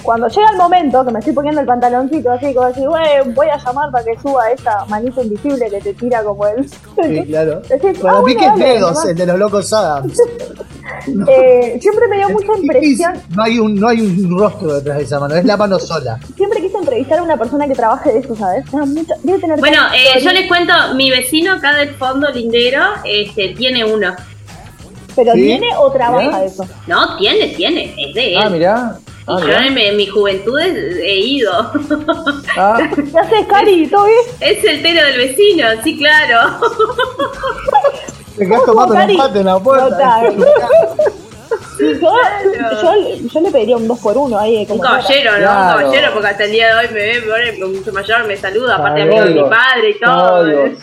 Cuando 0.04 0.28
llega 0.28 0.50
el 0.52 0.58
momento 0.58 1.06
que 1.06 1.12
me 1.12 1.20
estoy 1.20 1.34
poniendo 1.34 1.62
el 1.62 1.68
pantaloncito 1.68 2.32
así, 2.32 2.54
como 2.54 2.68
así, 2.68 2.86
"Güey, 2.86 3.32
voy 3.34 3.48
a 3.48 3.58
llamar 3.58 3.92
para 3.92 4.04
que 4.06 4.18
suba 4.20 4.50
esta 4.52 4.86
manito 4.86 5.22
invisible 5.22 5.70
que 5.70 5.82
te 5.82 5.94
tira 5.94 6.24
como 6.24 6.46
el... 6.48 6.68
Sí, 6.70 7.24
claro. 7.28 7.62
Decís, 7.70 8.00
Para 8.00 8.18
ah, 8.18 8.22
mí 8.24 8.34
bueno, 8.36 8.40
que 8.56 8.64
es 8.64 8.74
dedos, 8.76 9.06
el 9.06 9.16
de 9.16 9.26
los 9.26 9.40
locos 9.40 9.74
Adams. 9.74 10.18
Eh, 11.28 11.78
siempre 11.82 12.08
me 12.10 12.18
dio 12.18 12.30
mucha 12.30 12.58
impresión, 12.58 13.14
No 13.36 13.44
hay, 13.44 13.60
un, 13.60 13.76
no 13.76 13.88
hay 13.88 14.02
un 14.02 14.38
rostro 14.38 14.74
detrás 14.74 14.98
de 14.98 15.04
esa 15.04 15.20
mano, 15.20 15.36
es 15.36 15.46
la 15.46 15.56
mano 15.56 15.80
sola. 15.80 16.20
siempre 16.36 16.62
quise 16.62 16.78
entrevistar 16.78 17.20
a 17.20 17.24
una 17.24 17.38
persona 17.38 17.68
que 17.68 17.76
trabaje 17.76 18.12
de 18.12 18.20
eso, 18.20 18.36
¿sabes? 18.36 18.66
Debe 19.24 19.40
tener 19.40 19.60
Bueno, 19.60 19.78
eh, 19.94 20.20
yo 20.22 20.32
les 20.32 20.48
cuento, 20.48 20.74
mi 20.96 21.10
vecino 21.10 21.54
acá 21.54 21.76
del 21.76 21.94
fondo 21.96 22.30
lindero 22.32 22.82
este, 23.06 23.50
tiene 23.50 23.86
uno. 23.86 24.16
¿Pero 25.16 25.34
¿Sí? 25.34 25.42
tiene 25.42 25.68
o 25.78 25.92
trabaja 25.92 26.40
de 26.42 26.46
eso? 26.48 26.66
No, 26.88 27.18
tiene, 27.18 27.48
tiene, 27.50 27.94
es 27.98 28.14
de 28.14 28.34
él. 28.36 28.42
Ah, 28.44 28.50
mirá. 28.50 28.98
Ah, 29.30 29.40
yo 29.42 29.52
en 29.52 29.74
mi, 29.74 29.84
en 29.86 29.98
mi 29.98 30.08
juventud 30.08 30.58
he, 30.58 31.02
he 31.06 31.20
ido. 31.20 31.52
Ah, 32.58 32.80
¿Qué 32.96 33.20
haces, 33.20 33.46
Cari? 33.50 33.88
¿Todo 33.88 34.06
bien? 34.06 34.20
es 34.40 34.64
el 34.64 34.82
telo 34.82 35.04
del 35.04 35.18
vecino, 35.18 35.68
sí, 35.84 35.98
claro. 35.98 36.60
Te 38.38 38.48
quedas 38.48 38.66
tomando 38.66 38.94
Cari? 38.94 39.14
un 39.14 39.18
mate 39.18 39.40
en 39.40 39.46
la 39.46 39.60
puerta. 39.60 39.90
Total. 39.90 40.36
Yo, 41.80 41.86
yo, 42.02 43.28
yo 43.32 43.40
le 43.42 43.52
pediría 43.52 43.78
un 43.78 43.88
2 43.88 44.00
por 44.00 44.18
1 44.18 44.40
ahí. 44.40 44.58
Un 44.62 44.66
Como 44.66 44.82
caballero, 44.82 45.32
¿no? 45.34 45.38
Claro. 45.38 45.78
Un 45.78 45.84
caballero, 45.84 46.14
porque 46.14 46.28
hasta 46.28 46.44
el 46.46 46.52
día 46.52 46.68
de 46.70 46.74
hoy 46.74 46.88
me 46.92 47.00
ve, 47.00 47.22
me 47.22 47.52
ve 47.52 47.66
mucho 47.68 47.94
mayor, 47.94 48.26
me 48.26 48.36
saluda, 48.36 48.78
aparte 48.78 49.04
amigo 49.04 49.24
de 49.26 49.30
mi 49.30 49.42
padre 49.42 49.90
y 49.92 50.00
todo. 50.00 50.40
Códigos. 50.40 50.80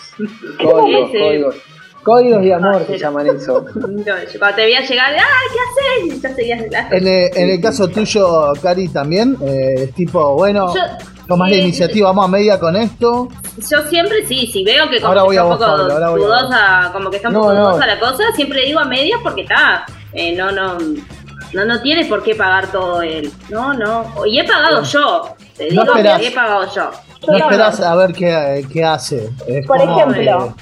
Códigos. 1.12 1.57
Códigos 2.05 2.42
de 2.42 2.55
amor 2.55 2.86
se 2.86 2.98
Caballero. 2.98 2.98
llaman 2.98 3.26
eso. 3.36 3.64
Cuando 4.38 4.57
te 4.57 4.62
veía 4.64 4.80
llegar, 4.80 5.12
¡ay, 5.14 5.20
qué 5.52 6.11
haces! 6.11 6.22
Ya 6.22 6.34
seguías 6.34 6.61
la... 6.70 6.88
En 6.90 7.07
el, 7.09 7.30
en 7.36 7.50
el 7.50 7.61
caso 7.61 7.88
tuyo, 7.88 8.52
Cari, 8.62 8.88
también, 8.88 9.36
eh, 9.42 9.74
es 9.84 9.94
tipo, 9.94 10.34
bueno, 10.34 10.74
Yo- 10.74 10.80
tomás 11.26 11.50
la 11.50 11.57
eh, 11.57 11.61
iniciativa, 11.61 12.09
vamos 12.09 12.26
a 12.26 12.28
media 12.28 12.61
con 12.61 12.76
esto. 12.76 13.28
Yo 13.70 13.82
siempre 13.88 14.26
sí, 14.26 14.46
si 14.52 14.62
veo 14.64 14.88
que 14.90 14.96
como 15.00 15.09
Ahora 15.09 15.20
que 15.22 15.26
voy 15.26 15.36
está 15.36 15.42
a 15.42 15.44
un 15.44 15.50
vos, 15.50 15.59
poco 15.59 15.76
Pablo, 15.78 15.92
ahora 15.94 16.11
vos. 16.11 16.20
dudosa, 16.20 16.90
como 16.92 17.11
que 17.11 17.16
está 17.16 17.28
un 17.28 17.34
No, 17.34 17.40
poco 17.40 17.55
no. 17.55 17.68
dudosa 17.70 17.86
la 17.86 17.98
cosa, 18.00 18.22
siempre 18.36 18.62
digo 18.66 18.80
a 18.80 18.84
medias 18.84 19.20
porque 19.22 19.42
está, 19.42 19.86
eh, 20.12 20.34
no, 20.36 20.52
no, 20.52 20.76
no, 21.55 21.64
no 21.64 21.80
tiene 21.82 22.05
por 22.07 22.22
qué 22.22 22.34
pagar 22.34 22.66
todo 22.70 23.00
él, 23.00 23.30
no, 23.48 23.72
no, 23.72 24.12
y 24.26 24.40
he 24.40 24.44
pagado 24.44 24.82
yo, 24.82 25.34
te 25.57 25.64
digo 25.66 25.84
que 25.84 26.26
he 26.26 26.30
pagado 26.32 26.66
yo, 26.74 26.90
No 27.28 27.38
no, 27.38 27.44
esperás 27.44 27.80
a 27.80 27.94
ver 27.94 28.12
qué, 28.12 28.66
qué 28.72 28.84
hace. 28.84 29.30
Es 29.46 29.66
Por 29.66 29.78
como, 29.78 29.98
ejemplo. 30.00 30.55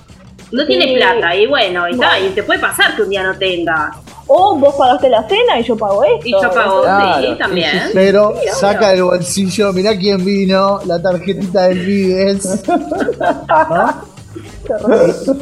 No 0.53 0.66
tiene 0.66 0.84
Sí. 0.88 0.94
plata 0.96 1.34
y 1.34 1.46
bueno, 1.46 1.88
y, 1.88 1.92
está, 1.92 2.20
y 2.20 2.28
te 2.30 2.42
puede 2.42 2.61
pasar 2.61 2.94
que 2.94 3.03
un 3.03 3.09
día 3.09 3.22
no 3.22 3.36
tenga, 3.36 3.92
O 4.28 4.57
vos 4.57 4.74
pagaste 4.76 5.09
la 5.11 5.26
cena 5.28 5.59
y 5.59 5.64
yo 5.64 5.76
pago 5.76 6.03
esto. 6.05 6.26
y 6.28 6.32
yo 6.32 6.50
pago, 6.50 6.82
Claro, 6.82 7.26
sí, 7.26 7.38
también. 7.38 7.70
sí, 7.72 7.78
sí. 7.86 7.90
pero 7.92 8.34
saca 8.55 8.90
del 8.90 9.03
bolsillo, 9.03 9.72
mirá 9.72 9.96
quién 9.96 10.24
vino, 10.24 10.80
la 10.86 11.03
tarjetita 11.03 11.62
del 11.68 11.78
Vives. 11.80 12.62
¿No? 12.68 14.12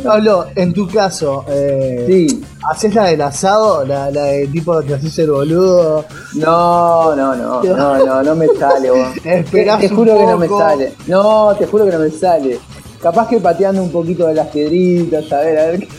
Pablo, 0.02 0.46
en 0.56 0.72
tu 0.72 0.88
caso, 0.88 1.44
eh, 1.48 2.04
Sí. 2.08 2.42
¿haces 2.68 2.94
la 2.94 3.04
del 3.04 3.20
asado? 3.22 3.84
La, 3.84 4.10
la 4.10 4.24
de 4.24 4.46
tipo 4.48 4.82
te 4.82 4.94
haces 4.94 5.16
el 5.20 5.30
boludo. 5.30 6.04
No, 6.34 7.14
no, 7.14 7.36
no, 7.36 7.62
no, 7.62 7.98
no, 8.06 8.22
no 8.22 8.34
me 8.34 8.48
sale, 8.48 8.90
vos. 8.90 9.08
Te, 9.22 9.44
un 9.88 9.96
juro 9.96 10.16
que 10.18 10.26
no 10.26 10.38
me 10.38 10.48
sale. 10.48 10.94
No, 11.06 11.54
te 11.56 11.66
juro 11.66 11.84
que 11.84 11.92
no 11.92 11.98
me 12.00 12.10
sale. 12.10 12.58
Capaz 13.02 13.28
que 13.28 13.40
pateando 13.40 13.82
un 13.82 13.90
poquito 13.90 14.26
de 14.26 14.34
las 14.34 14.48
piedritas, 14.48 15.32
a 15.32 15.40
ver, 15.40 15.58
a 15.58 15.66
ver. 15.66 15.88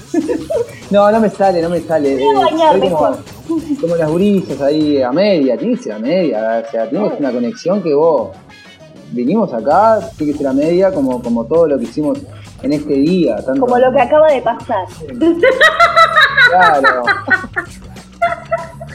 No, 0.91 1.09
no 1.09 1.21
me 1.21 1.29
sale, 1.29 1.61
no 1.61 1.69
me 1.69 1.79
sale. 1.79 2.19
Soy 2.19 2.89
como, 2.89 3.17
como 3.79 3.95
las 3.95 4.09
gurisas 4.09 4.59
ahí 4.61 5.01
a 5.01 5.09
media, 5.13 5.57
tiene 5.57 5.77
que 5.77 5.83
ser 5.83 5.93
a 5.93 5.99
media, 5.99 6.63
o 6.67 6.69
sea, 6.69 6.89
ser 6.89 6.99
una 6.99 7.31
conexión 7.31 7.81
que 7.81 7.93
vos 7.93 8.31
vinimos 9.11 9.53
acá, 9.53 9.99
tiene 10.17 10.33
que 10.33 10.37
ser 10.39 10.47
a 10.47 10.53
media 10.53 10.91
como, 10.91 11.21
como 11.23 11.45
todo 11.45 11.67
lo 11.67 11.77
que 11.77 11.85
hicimos 11.85 12.19
en 12.61 12.73
este 12.73 12.93
día. 12.93 13.37
Tanto, 13.37 13.61
Como 13.61 13.77
lo 13.77 13.91
que 13.93 14.01
acaba 14.01 14.31
de 14.31 14.41
pasar. 14.41 14.85
Claro. 16.49 17.03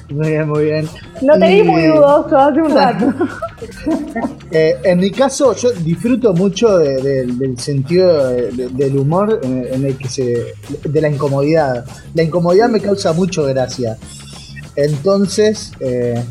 Muy 0.08 0.28
bien, 0.28 0.48
muy 0.48 0.64
bien. 0.66 0.88
No 1.22 1.36
te 1.38 1.48
vi 1.48 1.58
Y, 1.60 1.62
muy 1.64 1.82
dudoso 1.86 2.36
hace 2.36 2.62
un 2.62 2.74
rato. 2.74 3.12
eh, 4.52 4.76
en 4.84 4.98
mi 5.00 5.10
caso, 5.10 5.52
yo 5.56 5.72
disfruto 5.72 6.32
mucho 6.32 6.78
de- 6.78 7.02
de- 7.02 7.26
del 7.26 7.58
sentido 7.58 8.28
de- 8.28 8.50
de- 8.52 8.68
del 8.68 8.96
humor 8.96 9.40
en, 9.42 9.66
en 9.68 9.84
el 9.84 9.96
que 9.98 10.08
se. 10.08 10.54
de 10.84 11.00
la 11.00 11.08
incomodidad. 11.08 11.84
La 12.14 12.22
incomodidad 12.22 12.68
me 12.68 12.80
causa 12.80 13.12
mucho 13.12 13.44
gracia. 13.44 13.96
Entonces, 14.76 15.72
eh, 15.80 16.22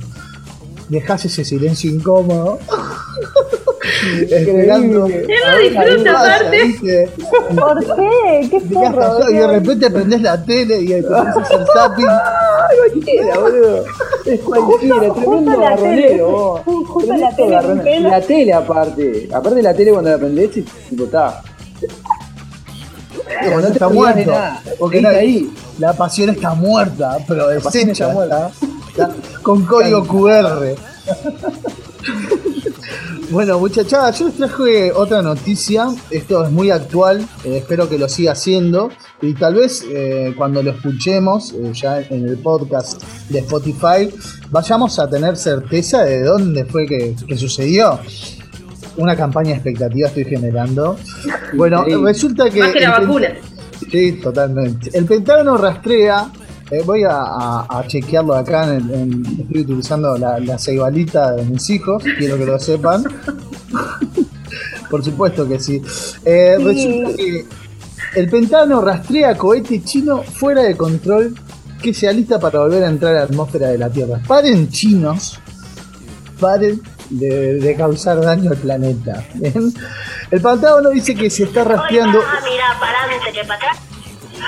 dejás 0.88 1.26
ese 1.26 1.43
silencio 1.43 1.91
incómodo. 1.91 2.59
Esperando. 4.30 5.05
Él 5.07 5.28
lo 5.28 5.57
disfruta 5.59 6.13
Pasa, 6.13 6.36
aparte. 6.36 6.63
¿viste? 6.63 7.09
¿Por 7.55 7.80
qué? 7.95 8.49
¿Qué 8.49 9.32
Y 9.32 9.34
de 9.34 9.47
repente 9.47 9.89
prendés 9.91 10.21
la 10.21 10.43
tele 10.43 10.82
y 10.82 10.88
te 10.88 10.97
haces 10.99 11.51
el 11.51 11.65
zapping. 11.73 12.05
Cualquiera, 12.91 13.39
boludo. 13.39 13.86
Es 14.25 14.39
cualquiera, 14.41 14.95
Justo 15.09 15.13
tremendo 15.21 15.59
garronero. 15.59 16.61
Justo 16.65 17.13
la 17.15 17.29
Tremendo 17.29 17.36
tele 17.36 17.49
garronero. 17.51 18.09
La 18.09 18.21
tele 18.21 18.53
aparte. 18.53 19.29
Aparte 19.33 19.61
la 19.61 19.73
tele 19.73 19.91
cuando 19.91 20.09
la 20.11 20.17
prendés, 20.17 20.51
tipo, 20.51 21.03
está. 21.05 21.41
Como 23.43 23.57
no 23.61 23.67
te 23.67 23.73
está 23.73 23.88
de 23.88 23.93
muerto. 23.93 24.31
nada. 24.31 24.63
Porque 24.79 24.97
Está 24.97 25.11
no- 25.11 25.17
ahí. 25.17 25.51
la 25.79 25.93
pasión 25.93 26.29
está 26.29 26.53
muerta, 26.53 27.17
pero 27.27 27.47
pasión 27.63 27.88
deshecha. 27.88 28.03
está 28.05 28.13
muerta. 28.13 28.51
Con 29.41 29.65
código 29.65 30.05
QR. 30.07 30.75
Bueno, 33.31 33.59
muchachada, 33.59 34.11
yo 34.11 34.25
les 34.27 34.36
traje 34.38 34.91
otra 34.91 35.21
noticia. 35.21 35.88
Esto 36.11 36.43
es 36.45 36.51
muy 36.51 36.69
actual. 36.71 37.27
eh, 37.43 37.57
espero 37.57 37.89
que 37.89 37.97
lo 37.97 38.07
siga 38.07 38.33
haciendo. 38.33 38.89
Y 39.22 39.34
tal 39.34 39.55
vez 39.55 39.84
eh, 39.89 40.34
cuando 40.38 40.61
lo 40.61 40.72
escuchemos, 40.72 41.53
eh, 41.53 41.72
ya 41.74 42.01
en 42.01 42.28
el 42.28 42.38
podcast 42.38 43.01
de 43.30 43.39
Spotify, 43.39 44.09
vayamos 44.51 44.99
a 44.99 45.09
tener 45.09 45.38
certeza 45.38 46.03
de 46.03 46.24
dónde 46.24 46.66
fue 46.66 46.86
que, 46.86 47.16
que 47.28 47.38
sucedió. 47.38 47.99
Una 48.97 49.16
campaña 49.16 49.49
de 49.49 49.55
expectativa 49.55 50.07
estoy 50.07 50.26
generando. 50.26 50.97
Bueno, 51.53 51.86
resulta 52.03 52.49
que. 52.49 52.59
Más 52.59 52.72
que 52.72 52.80
la 52.82 52.99
vacuna. 52.99 53.30
Sí, 53.91 54.13
totalmente. 54.13 54.89
El 54.93 55.05
Pentágono 55.05 55.57
rastrea. 55.57 56.30
eh, 56.72 56.82
voy 56.86 57.03
a, 57.03 57.11
a- 57.22 57.68
a 57.80 57.88
chequearlo 57.88 58.34
acá. 58.36 58.66
En, 58.76 58.89
el- 58.89 58.93
en- 58.93 59.26
estoy 59.41 59.61
utilizando 59.61 60.18
la, 60.18 60.39
la 60.39 60.57
ceibalita 60.59 61.32
de 61.34 61.45
mis 61.45 61.70
hijos. 61.70 62.03
Quiero 62.18 62.38
que 62.38 62.45
lo 62.45 62.59
sepan. 62.59 63.03
Por 64.89 65.03
supuesto 65.03 65.47
que 65.47 65.59
sí. 65.59 65.82
Eh, 66.26 66.55
Sí. 66.57 66.63
Resulta 66.66 67.16
que 67.18 67.45
el 68.16 68.30
Pentágono 68.30 68.82
rastrea 68.82 69.38
cohete 69.38 69.84
chino 69.84 70.24
fuera 70.24 70.63
de 70.63 70.76
control 70.76 71.36
que 71.82 71.93
se 71.93 72.07
alista 72.07 72.39
para 72.39 72.59
volver 72.59 72.84
a 72.84 72.88
entrar 72.88 73.16
a 73.16 73.20
la 73.20 73.24
atmósfera 73.26 73.68
de 73.68 73.78
la 73.78 73.89
Tierra. 73.89 74.22
Paren 74.26 74.70
chinos. 74.70 75.39
Paren 76.39 76.82
de, 77.09 77.55
de 77.55 77.76
causar 77.76 78.22
daño 78.22 78.51
al 78.51 78.57
planeta. 78.57 79.24
¿bien? 79.36 79.74
El 80.32 80.41
Pentágono 80.41 80.89
dice 80.89 81.13
que 81.13 81.30
se 81.30 81.43
está 81.43 81.63
rastreando. 81.63 82.20
mira, 82.43 82.80
para 82.80 83.03
adelante, 83.03 83.32
que 83.34 83.41
para 83.41 83.55
atrás. 83.55 83.78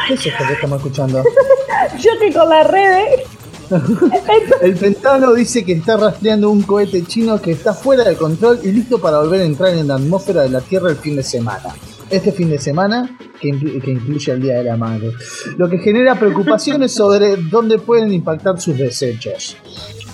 ¿Qué 0.07 0.13
es 0.13 0.26
esto 0.26 0.45
que 0.47 0.53
estamos 0.53 0.78
escuchando? 0.78 1.24
Yo 1.99 2.11
que 2.20 2.34
con 2.34 2.49
las 2.49 2.68
redes. 2.68 3.22
El 4.61 4.76
Pentágono 4.76 5.34
dice 5.34 5.65
que 5.65 5.74
está 5.74 5.97
rastreando 5.97 6.49
un 6.49 6.63
cohete 6.63 7.03
chino 7.05 7.41
que 7.41 7.51
está 7.51 7.74
fuera 7.74 8.05
de 8.05 8.15
control 8.15 8.61
y 8.63 8.72
listo 8.72 8.99
para 8.99 9.20
volver 9.20 9.41
a 9.41 9.43
entrar 9.43 9.74
en 9.74 9.89
la 9.89 9.95
atmósfera 9.95 10.43
de 10.43 10.49
la 10.49 10.61
Tierra 10.61 10.89
el 10.89 10.95
fin 10.95 11.18
de 11.18 11.24
semana. 11.24 11.76
Este 12.10 12.32
fin 12.32 12.49
de 12.49 12.58
semana, 12.58 13.18
que, 13.41 13.49
inclu- 13.49 13.82
que 13.82 13.91
incluye 13.91 14.32
el 14.32 14.41
Día 14.41 14.58
de 14.58 14.64
la 14.64 14.78
Madre. 14.78 15.12
Lo 15.58 15.70
que 15.70 15.78
genera 15.78 16.16
preocupaciones 16.16 16.93
sobre 16.93 17.36
dónde 17.36 17.80
pueden 17.80 18.14
impactar 18.14 18.60
sus 18.62 18.78
desechos. 18.78 19.58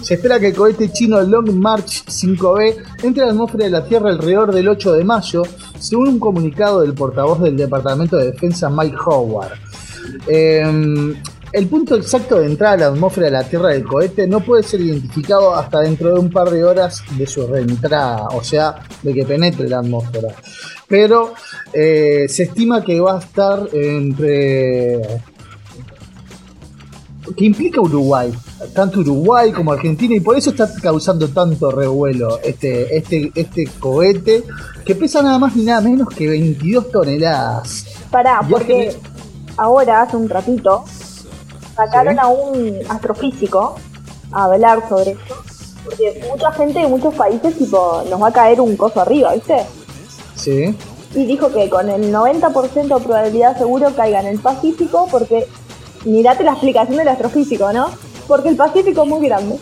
Se 0.01 0.15
espera 0.15 0.39
que 0.39 0.47
el 0.47 0.55
cohete 0.55 0.91
chino 0.91 1.21
Long 1.21 1.51
March 1.53 2.03
5B 2.07 2.75
entre 3.03 3.23
a 3.23 3.27
la 3.27 3.31
atmósfera 3.31 3.65
de 3.65 3.69
la 3.69 3.85
Tierra 3.85 4.09
alrededor 4.09 4.53
del 4.53 4.67
8 4.67 4.93
de 4.93 5.03
mayo, 5.03 5.43
según 5.79 6.07
un 6.09 6.19
comunicado 6.19 6.81
del 6.81 6.93
portavoz 6.93 7.41
del 7.41 7.55
Departamento 7.55 8.17
de 8.17 8.31
Defensa 8.31 8.69
Mike 8.69 8.97
Howard. 9.05 9.53
Eh, 10.27 11.13
el 11.53 11.67
punto 11.67 11.95
exacto 11.95 12.39
de 12.39 12.47
entrada 12.47 12.73
a 12.73 12.77
la 12.77 12.85
atmósfera 12.87 13.25
de 13.27 13.31
la 13.31 13.43
Tierra 13.43 13.69
del 13.69 13.83
cohete 13.83 14.27
no 14.27 14.39
puede 14.39 14.63
ser 14.63 14.81
identificado 14.81 15.53
hasta 15.53 15.81
dentro 15.81 16.13
de 16.13 16.19
un 16.19 16.29
par 16.31 16.49
de 16.49 16.63
horas 16.63 17.01
de 17.17 17.27
su 17.27 17.45
reentrada, 17.47 18.27
o 18.29 18.43
sea, 18.43 18.75
de 19.03 19.13
que 19.13 19.23
penetre 19.23 19.69
la 19.69 19.79
atmósfera. 19.79 20.29
Pero 20.87 21.33
eh, 21.71 22.25
se 22.27 22.43
estima 22.43 22.83
que 22.83 22.99
va 22.99 23.17
a 23.17 23.19
estar 23.19 23.69
entre... 23.71 25.01
que 27.37 27.45
implica 27.45 27.79
Uruguay, 27.81 28.31
tanto 28.73 28.99
Uruguay 28.99 29.51
como 29.51 29.71
Argentina, 29.73 30.15
y 30.15 30.19
por 30.19 30.35
eso 30.37 30.49
está 30.49 30.67
causando 30.81 31.27
tanto 31.29 31.71
revuelo 31.71 32.39
este, 32.43 32.97
este, 32.97 33.31
este 33.35 33.67
cohete, 33.79 34.43
que 34.83 34.95
pesa 34.95 35.21
nada 35.21 35.39
más 35.39 35.55
ni 35.55 35.63
nada 35.65 35.81
menos 35.81 36.09
que 36.09 36.27
22 36.27 36.91
toneladas. 36.91 37.85
Pará, 38.11 38.41
porque 38.49 38.65
que- 38.89 38.97
ahora, 39.57 40.01
hace 40.01 40.17
un 40.17 40.27
ratito, 40.29 40.83
sacaron 41.75 42.13
Sí. 42.13 42.19
a 42.21 42.27
un 42.27 42.79
astrofísico 42.89 43.75
a 44.31 44.43
hablar 44.45 44.87
sobre 44.89 45.11
esto. 45.11 45.35
Porque 45.85 46.25
mucha 46.29 46.51
gente 46.53 46.79
de 46.79 46.87
muchos 46.87 47.13
países, 47.13 47.57
tipo, 47.57 48.03
nos 48.09 48.21
va 48.21 48.27
a 48.27 48.33
caer 48.33 48.61
un 48.61 48.77
coso 48.77 49.01
arriba, 49.01 49.33
¿viste? 49.33 49.65
Sí. 50.35 50.75
Y 51.13 51.25
dijo 51.25 51.51
que 51.51 51.69
con 51.69 51.89
el 51.89 52.11
90% 52.11 52.97
de 52.97 53.03
probabilidad 53.03 53.57
seguro 53.57 53.93
caiga 53.95 54.21
en 54.21 54.27
el 54.27 54.39
Pacífico, 54.39 55.07
porque 55.11 55.47
mirate 56.05 56.43
la 56.43 56.51
explicación 56.53 56.97
del 56.97 57.07
astrofísico, 57.09 57.71
¿no? 57.73 57.87
Porque 58.27 58.49
el 58.49 58.55
Pacífico 58.55 59.03
es 59.03 59.09
muy 59.09 59.27
grande. 59.27 59.59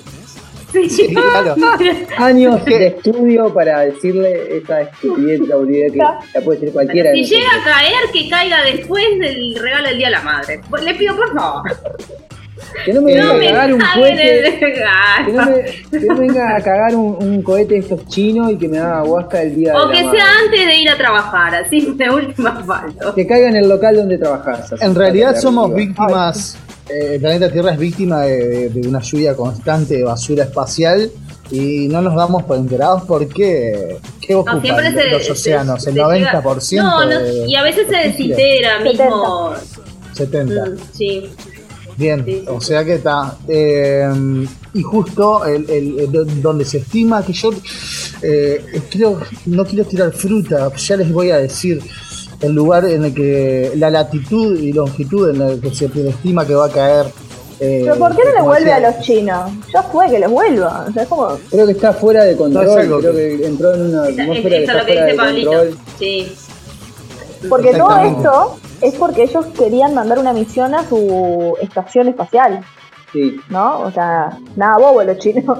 Sí, 0.71 1.13
claro. 1.13 1.55
Años 2.17 2.63
de 2.65 2.87
estudio 2.87 3.53
para 3.53 3.81
decirle 3.81 4.57
esa 4.57 4.81
estupidez, 4.81 5.41
la 5.41 5.55
que 5.57 5.97
la 6.33 6.41
puede 6.45 6.59
decir 6.59 6.73
cualquiera. 6.73 7.11
Si 7.13 7.23
llega 7.23 7.47
a 7.59 7.63
caer, 7.63 8.11
que 8.13 8.29
caiga 8.29 8.63
después 8.63 9.03
del 9.19 9.55
regalo 9.61 9.87
del 9.89 9.97
Día 9.97 10.07
de 10.07 10.11
la 10.11 10.21
Madre. 10.21 10.61
Pues, 10.69 10.83
Le 10.83 10.93
pido 10.95 11.15
por 11.15 11.33
favor. 11.33 11.63
Que 12.85 12.93
no 12.93 13.01
me 13.01 13.13
venga 13.15 13.25
No 13.25 13.33
a 13.33 13.39
cagar 13.41 13.73
un 13.73 13.81
cohete. 13.95 14.47
el 14.47 14.59
regalo. 14.61 15.25
Que 15.25 15.31
no, 15.33 15.45
me, 15.45 15.99
que 15.99 16.05
no 16.05 16.15
venga 16.15 16.55
a 16.55 16.61
cagar 16.61 16.95
un, 16.95 17.17
un 17.19 17.41
cohete 17.41 17.73
de 17.73 17.79
estos 17.81 18.07
chinos 18.07 18.51
y 18.51 18.57
que 18.57 18.67
me 18.69 18.77
haga 18.77 19.03
huasca 19.03 19.41
el 19.41 19.55
día 19.55 19.75
O 19.75 19.87
de 19.87 19.95
que 19.95 19.99
la 20.01 20.05
madre. 20.05 20.19
sea 20.19 20.27
antes 20.45 20.65
de 20.67 20.75
ir 20.77 20.89
a 20.89 20.95
trabajar, 20.97 21.55
así 21.55 21.93
de 21.97 22.09
última 22.09 22.63
falta. 22.63 23.13
Que 23.15 23.27
caiga 23.27 23.49
en 23.49 23.55
el 23.57 23.67
local 23.67 23.95
donde 23.97 24.17
trabajas. 24.17 24.71
En 24.79 24.95
realidad 24.95 25.35
somos 25.37 25.73
víctimas, 25.73 26.57
el 27.13 27.19
planeta 27.19 27.51
Tierra 27.51 27.71
es 27.73 27.77
víctima 27.79 28.21
de, 28.21 28.69
de 28.69 28.87
una 28.87 28.99
lluvia 29.01 29.35
constante 29.35 29.95
de 29.97 30.03
basura 30.03 30.43
espacial 30.43 31.11
y 31.51 31.87
no 31.89 32.01
nos 32.01 32.15
damos 32.15 32.43
por 32.43 32.57
enterados 32.57 33.03
porque 33.07 33.97
¿qué 34.21 34.35
ocupan 34.35 34.93
se, 34.93 35.09
los 35.11 35.29
océanos? 35.29 35.83
se 35.83 35.89
El 35.89 35.95
llega- 35.97 36.41
90% 36.43 36.75
No, 36.83 37.03
no, 37.05 37.19
de- 37.19 37.45
y 37.47 37.55
a 37.55 37.63
veces 37.63 37.87
se 37.89 37.97
desintegra 38.09 38.79
mismo. 38.79 39.53
70. 40.13 40.65
Mm, 40.65 40.77
Sí. 40.93 41.29
Bien, 41.97 42.23
Sí, 42.25 42.31
sí, 42.39 42.45
o 42.47 42.61
sea 42.61 42.83
que 42.85 42.93
está. 42.95 43.35
eh, 43.47 44.09
y 44.73 44.81
justo 44.81 45.45
el, 45.45 45.69
el- 45.69 45.99
el 45.99 46.11
do- 46.11 46.25
donde 46.25 46.63
se 46.65 46.77
estima 46.79 47.23
que 47.23 47.33
yo 47.33 47.51
eh, 48.23 48.63
creo, 48.89 49.19
no 49.47 49.65
quiero 49.65 49.83
tirar 49.85 50.11
fruta, 50.13 50.71
ya 50.75 50.95
les 50.97 51.11
voy 51.11 51.31
a 51.31 51.37
decir 51.37 51.81
el 52.41 52.53
lugar 52.53 52.85
en 52.85 53.05
el 53.05 53.13
que 53.13 53.71
la 53.75 53.89
latitud 53.89 54.57
y 54.59 54.73
longitud 54.73 55.29
en 55.29 55.39
la 55.39 55.61
que 55.61 55.73
se 55.73 55.85
estima 55.85 56.45
que 56.45 56.55
va 56.55 56.65
a 56.65 56.69
caer. 56.69 57.05
eh, 57.59 57.81
Pero 57.83 57.95
¿por 57.97 58.15
qué 58.15 58.23
no 58.25 58.31
le 58.33 58.41
vuelve 58.41 58.71
a 58.73 58.79
los 58.79 58.99
chinos? 59.01 59.51
Ya 59.73 59.83
fue 59.83 60.09
que 60.09 60.19
les 60.19 60.29
vuelva. 60.29 60.85
O 60.89 60.91
sea, 60.93 61.03
es 61.03 61.09
como... 61.09 61.37
Creo 61.51 61.65
que 61.67 61.71
está 61.73 61.93
fuera 61.93 62.23
de 62.23 62.35
control. 62.35 62.65
No, 62.65 62.77
es 62.79 62.87
Creo 62.87 63.13
que- 63.13 63.45
entró 63.45 63.73
en 63.75 63.81
una 63.89 64.03
atmósfera 64.05 64.55
es 64.57 64.61
está 64.63 64.73
lo 64.73 64.85
que 64.85 64.91
fuera 64.93 65.05
dice 65.05 65.11
de 65.11 65.17
Pablito. 65.17 65.51
control. 65.51 65.77
Sí. 65.99 66.31
Porque 67.49 67.71
todo 67.73 67.99
esto 67.99 68.55
es 68.81 68.93
porque 68.95 69.23
ellos 69.23 69.45
querían 69.57 69.93
mandar 69.95 70.19
una 70.19 70.33
misión 70.33 70.73
a 70.75 70.87
su 70.87 71.55
estación 71.61 72.07
espacial, 72.07 72.61
Sí, 73.13 73.35
¿no? 73.49 73.81
O 73.81 73.91
sea, 73.91 74.37
nada 74.55 74.77
bobo 74.77 75.03
los 75.03 75.17
chinos. 75.17 75.59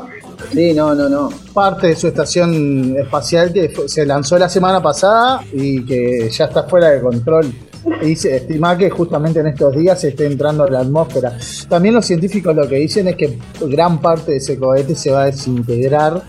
Sí, 0.51 0.73
no, 0.73 0.95
no, 0.95 1.09
no. 1.09 1.29
parte 1.53 1.87
de 1.87 1.95
su 1.95 2.07
estación 2.07 2.95
espacial 2.97 3.51
que 3.53 3.73
se 3.87 4.05
lanzó 4.05 4.37
la 4.37 4.49
semana 4.49 4.81
pasada 4.81 5.41
y 5.53 5.85
que 5.85 6.29
ya 6.29 6.45
está 6.45 6.63
fuera 6.63 6.89
de 6.89 7.01
control. 7.01 7.53
Y 8.03 8.15
se 8.15 8.35
estima 8.35 8.77
que 8.77 8.91
justamente 8.91 9.39
en 9.39 9.47
estos 9.47 9.75
días 9.75 9.99
se 9.99 10.09
esté 10.09 10.27
entrando 10.27 10.63
a 10.63 10.69
la 10.69 10.81
atmósfera. 10.81 11.35
También 11.67 11.95
los 11.95 12.05
científicos 12.05 12.55
lo 12.55 12.67
que 12.67 12.75
dicen 12.75 13.07
es 13.07 13.15
que 13.15 13.39
gran 13.61 13.99
parte 13.99 14.33
de 14.33 14.37
ese 14.37 14.57
cohete 14.57 14.95
se 14.95 15.11
va 15.11 15.23
a 15.23 15.25
desintegrar 15.25 16.21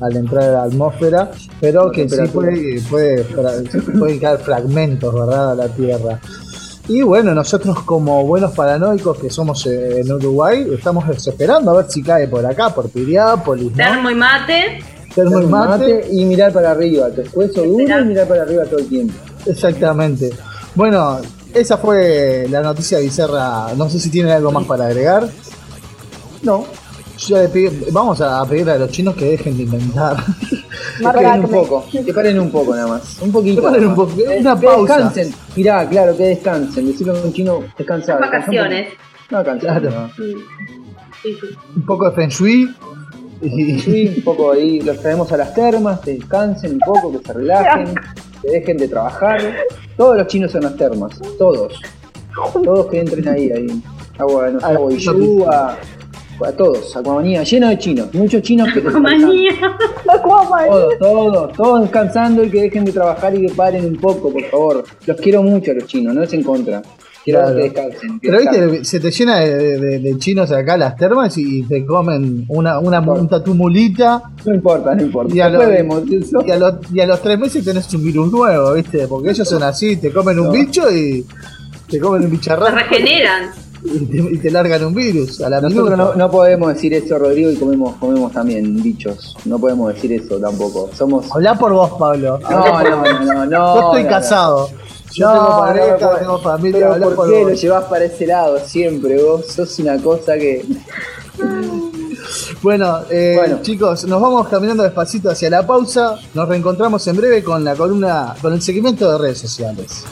al 0.00 0.16
entrar 0.16 0.44
a 0.44 0.52
la 0.52 0.62
atmósfera, 0.64 1.30
pero 1.60 1.90
que 1.90 2.08
sí 2.08 2.16
puede, 2.32 2.80
puede, 2.82 3.24
pueden 3.98 4.18
caer 4.18 4.38
fragmentos 4.40 5.14
¿verdad? 5.14 5.52
a 5.52 5.54
la 5.54 5.68
Tierra. 5.68 6.20
Y 6.88 7.02
bueno, 7.02 7.34
nosotros 7.34 7.82
como 7.84 8.24
buenos 8.26 8.52
paranoicos 8.52 9.18
que 9.18 9.30
somos 9.30 9.64
eh, 9.66 10.00
en 10.00 10.10
Uruguay, 10.10 10.66
estamos 10.72 11.08
esperando 11.08 11.70
a 11.70 11.74
ver 11.82 11.86
si 11.88 12.02
cae 12.02 12.26
por 12.26 12.44
acá, 12.44 12.74
por 12.74 12.88
Piriápolis, 12.90 13.70
¿no? 13.70 13.76
Termo 13.76 14.10
y 14.10 14.14
mate. 14.14 14.82
Termo 15.14 15.40
y 15.40 15.46
mate. 15.46 16.06
y 16.10 16.24
mirar 16.24 16.52
para 16.52 16.72
arriba. 16.72 17.08
Pescuezo 17.14 17.62
duro 17.62 18.00
y 18.00 18.04
mirar 18.04 18.26
para 18.26 18.42
arriba 18.42 18.64
todo 18.64 18.80
el 18.80 18.88
tiempo. 18.88 19.14
Exactamente. 19.46 20.30
Bueno, 20.74 21.18
esa 21.54 21.78
fue 21.78 22.46
la 22.50 22.60
noticia 22.60 22.98
bizarra. 22.98 23.74
No 23.76 23.88
sé 23.88 23.98
si 23.98 24.10
tienen 24.10 24.32
algo 24.32 24.50
más 24.52 24.64
para 24.64 24.86
agregar. 24.86 25.28
No. 26.42 26.64
Yo 27.26 27.36
le 27.36 27.48
pido- 27.48 27.72
vamos 27.92 28.20
a 28.20 28.44
pedirle 28.46 28.72
a 28.72 28.78
los 28.78 28.90
chinos 28.90 29.14
que 29.14 29.26
dejen 29.26 29.56
de 29.56 29.64
inventar. 29.64 30.16
Que 30.98 31.04
paren 31.04 31.44
un 31.44 31.50
poco, 31.50 31.84
que 31.90 32.12
paren 32.14 32.38
un 32.40 32.50
poco 32.50 32.74
nada 32.74 32.86
más. 32.88 33.18
Un 33.20 33.30
poquito. 33.32 33.60
Que 33.60 33.66
paren 33.68 33.86
un 33.86 33.94
poco, 33.94 34.16
Que- 34.16 34.38
una 34.38 34.58
que 34.58 34.66
pausa. 34.66 34.94
descansen. 34.96 35.34
Mirá, 35.56 35.88
claro, 35.88 36.16
que 36.16 36.22
descansen. 36.24 36.86
Decirle 36.86 37.18
a 37.18 37.22
un 37.22 37.32
chino, 37.32 37.60
descansa. 37.76 38.16
Vacaciones. 38.16 38.88
No, 39.30 39.44
cansado. 39.44 39.80
Claro. 39.80 39.90
no. 40.02 40.08
Sí, 40.16 40.34
sí. 41.22 41.46
Un 41.76 41.86
poco 41.86 42.08
de 42.10 42.16
Feng 42.16 42.28
Shui. 42.28 42.74
Sí, 43.42 44.14
un 44.18 44.22
poco 44.24 44.52
ahí, 44.52 44.80
los 44.82 44.98
traemos 45.00 45.30
a 45.32 45.36
las 45.38 45.54
termas, 45.54 46.00
que 46.00 46.12
descansen 46.14 46.74
un 46.74 46.80
poco, 46.80 47.12
que 47.12 47.26
se 47.26 47.32
relajen, 47.32 47.94
que 48.42 48.50
dejen 48.50 48.76
de 48.76 48.88
trabajar. 48.88 49.40
Todos 49.96 50.16
los 50.18 50.26
chinos 50.26 50.52
son 50.52 50.62
las 50.62 50.76
termas, 50.76 51.18
todos. 51.38 51.80
Todos 52.62 52.86
que 52.86 53.00
entren 53.00 53.28
ahí, 53.28 53.50
ahí. 53.50 53.82
Agua, 54.18 54.50
no 54.50 54.60
sé, 54.60 54.66
agua 54.66 54.90
Guillú, 54.90 55.44
a, 55.50 55.76
a 56.44 56.52
todos, 56.52 56.96
Aquamanía, 56.96 57.42
lleno 57.42 57.68
de 57.68 57.78
chinos, 57.78 58.12
muchos 58.14 58.42
chinos 58.42 58.68
que 58.72 58.80
Manía. 58.80 59.52
todos, 60.06 60.98
todos, 60.98 61.52
todos 61.52 61.82
descansando 61.82 62.42
y 62.44 62.50
que 62.50 62.62
dejen 62.62 62.84
de 62.84 62.92
trabajar 62.92 63.34
y 63.36 63.46
que 63.46 63.52
paren 63.52 63.84
un 63.84 63.96
poco, 63.96 64.32
por 64.32 64.42
favor. 64.44 64.84
Los 65.06 65.16
quiero 65.18 65.42
mucho 65.42 65.70
a 65.70 65.74
los 65.74 65.86
chinos, 65.86 66.14
no 66.14 66.22
es 66.22 66.32
en 66.32 66.42
contra. 66.42 66.82
Quiero 67.22 67.40
Claro. 67.40 67.56
que 67.56 67.62
descansen. 67.64 68.20
que 68.20 68.28
Pero 68.28 68.38
descansen. 68.38 68.70
viste, 68.70 68.84
se 68.86 69.00
te 69.00 69.10
llena 69.10 69.40
de, 69.40 69.78
de- 69.78 69.98
de 69.98 70.18
chinos 70.18 70.50
acá 70.52 70.76
las 70.78 70.96
termas 70.96 71.36
y 71.36 71.62
te 71.64 71.84
comen 71.84 72.46
una, 72.48 72.78
una 72.78 73.00
un 73.00 73.28
tatumulita. 73.28 74.22
No 74.46 74.54
importa, 74.54 74.94
no 74.94 75.02
importa. 75.02 75.34
Y 75.34 75.40
a, 75.40 75.50
los- 75.50 75.62
y 75.68 76.50
a 76.50 76.56
los, 76.56 76.74
y 76.94 77.00
a 77.00 77.06
los 77.06 77.20
tres 77.20 77.38
meses 77.38 77.62
tenés 77.62 77.92
un 77.92 78.02
virus 78.04 78.32
nuevo, 78.32 78.72
¿viste? 78.72 79.06
Porque 79.06 79.30
ellos 79.30 79.46
son 79.46 79.62
así, 79.62 79.96
te 79.98 80.10
comen 80.10 80.38
un 80.40 80.46
No. 80.46 80.52
bicho 80.52 80.90
y 80.90 81.26
te 81.90 82.00
comen 82.00 82.22
un 82.22 82.28
Se 82.28 82.32
bicharraco 82.36 82.74
regeneran. 82.74 83.50
Y 83.82 84.06
te, 84.06 84.16
y 84.34 84.38
te 84.38 84.50
largan 84.50 84.84
un 84.84 84.94
virus 84.94 85.40
a 85.40 85.48
la 85.48 85.60
Nosotros 85.60 85.96
no, 85.96 86.14
no 86.14 86.30
podemos 86.30 86.74
decir 86.74 86.92
eso, 86.94 87.18
Rodrigo, 87.18 87.50
y 87.50 87.56
comemos, 87.56 87.96
comemos 87.96 88.32
también 88.32 88.82
bichos. 88.82 89.36
No 89.44 89.58
podemos 89.58 89.94
decir 89.94 90.12
eso 90.12 90.38
tampoco. 90.38 90.90
Somos. 90.94 91.26
Hablá 91.32 91.58
por 91.58 91.72
vos, 91.72 91.92
Pablo. 91.98 92.38
No, 92.38 92.50
no, 92.50 92.82
no, 92.82 93.24
no, 93.24 93.46
no. 93.46 93.74
Yo 93.74 93.80
estoy 93.86 94.04
no, 94.04 94.08
casado. 94.08 94.70
Yo 95.12 95.26
No, 95.26 95.32
tengo 95.32 95.58
pareja, 95.60 95.98
no, 96.00 96.18
tengo 96.18 96.38
familia. 96.40 96.90
Pero 96.92 97.04
¿por 97.06 97.14
por 97.16 97.30
qué 97.30 97.40
vos. 97.40 97.50
lo 97.50 97.54
llevas 97.56 97.84
para 97.84 98.04
ese 98.04 98.26
lado 98.26 98.58
siempre? 98.64 99.22
Vos 99.22 99.46
sos 99.46 99.78
una 99.78 99.98
cosa 99.98 100.34
que. 100.34 100.64
Bueno, 102.62 102.98
eh, 103.10 103.34
Bueno. 103.36 103.58
chicos, 103.62 104.04
nos 104.04 104.20
vamos 104.20 104.46
caminando 104.48 104.82
despacito 104.82 105.30
hacia 105.30 105.50
la 105.50 105.66
pausa. 105.66 106.16
Nos 106.34 106.48
reencontramos 106.48 107.04
en 107.08 107.16
breve 107.16 107.42
con 107.42 107.64
la 107.64 107.74
columna, 107.74 108.34
con 108.40 108.52
el 108.52 108.60
seguimiento 108.62 109.10
de 109.10 109.18
redes 109.18 109.38
sociales. 109.38 110.04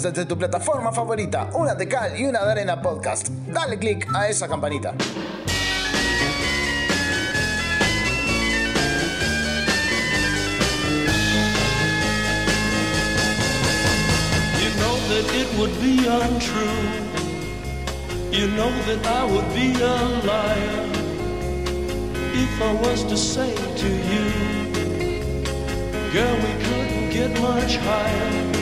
Desde 0.00 0.24
tu 0.24 0.38
plataforma 0.38 0.90
favorita, 0.90 1.50
una 1.54 1.74
de 1.74 1.86
cal 1.86 2.18
y 2.18 2.24
una 2.24 2.42
de 2.44 2.50
arena 2.52 2.80
podcast. 2.80 3.28
Dale 3.46 3.78
click 3.78 4.08
a 4.14 4.26
esa 4.26 4.48
campanita. 4.48 4.94
You 14.58 14.70
know 14.80 14.96
that 15.10 15.26
it 15.34 15.48
would 15.58 15.78
be 15.80 16.08
untrue. 16.08 17.12
You 18.32 18.48
know 18.56 18.72
that 18.86 19.06
I 19.06 19.24
would 19.24 19.48
be 19.52 19.74
a 19.74 19.96
liar 20.24 20.88
if 22.32 22.62
I 22.62 22.72
was 22.80 23.04
to 23.04 23.16
say 23.16 23.54
to 23.54 23.88
you, 23.88 24.24
Girl, 26.12 26.36
we 26.36 26.52
couldn't 26.64 27.10
get 27.10 27.40
much 27.40 27.76
higher. 27.76 28.61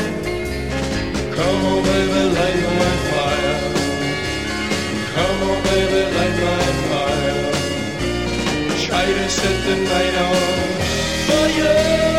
Come 1.41 1.65
on, 1.65 1.83
baby, 1.83 2.21
light 2.37 2.61
my 2.79 2.93
fire. 3.09 3.57
Come 5.15 5.39
on, 5.49 5.63
baby, 5.63 6.01
light 6.17 6.37
my 6.45 6.65
fire. 6.87 7.41
Try 8.85 9.05
to 9.05 9.29
set 9.29 9.57
the 9.65 9.75
night 9.91 10.15
on 10.27 10.35
fire. 11.27 12.10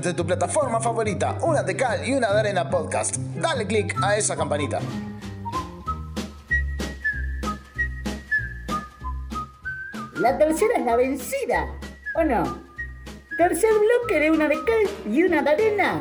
Desde 0.00 0.14
tu 0.14 0.24
plataforma 0.24 0.80
favorita, 0.80 1.36
una 1.42 1.62
de 1.62 1.76
cal 1.76 2.08
y 2.08 2.14
una 2.14 2.32
de 2.32 2.40
arena 2.40 2.70
podcast. 2.70 3.16
Dale 3.16 3.66
click 3.66 3.94
a 4.02 4.16
esa 4.16 4.34
campanita. 4.34 4.80
La 10.14 10.38
tercera 10.38 10.74
es 10.78 10.86
la 10.86 10.96
vencida, 10.96 11.66
¿o 12.14 12.24
no? 12.24 12.62
Tercer 13.36 13.70
bloque 13.72 14.20
de 14.20 14.30
una 14.30 14.48
de 14.48 14.56
cal 14.64 15.12
y 15.12 15.22
una 15.22 15.42
de 15.42 15.50
arena. 15.50 16.00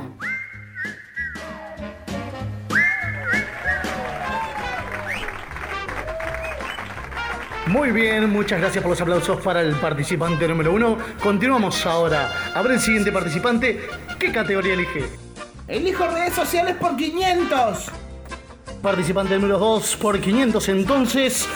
Muy 7.69 7.91
bien, 7.91 8.31
muchas 8.31 8.59
gracias 8.59 8.81
por 8.81 8.89
los 8.89 9.01
aplausos 9.01 9.39
para 9.41 9.61
el 9.61 9.75
participante 9.75 10.47
número 10.47 10.73
uno. 10.73 10.97
Continuamos 11.21 11.85
ahora. 11.85 12.51
A 12.55 12.63
ver 12.63 12.71
el 12.71 12.79
siguiente 12.79 13.11
participante. 13.11 13.87
¿Qué 14.17 14.31
categoría 14.31 14.73
elige? 14.73 15.05
Elijo 15.67 16.07
redes 16.07 16.33
sociales 16.33 16.75
por 16.77 16.97
500. 16.97 17.91
Participante 18.81 19.35
número 19.35 19.59
2 19.59 19.97
por 19.97 20.19
500 20.19 20.69
entonces. 20.69 21.47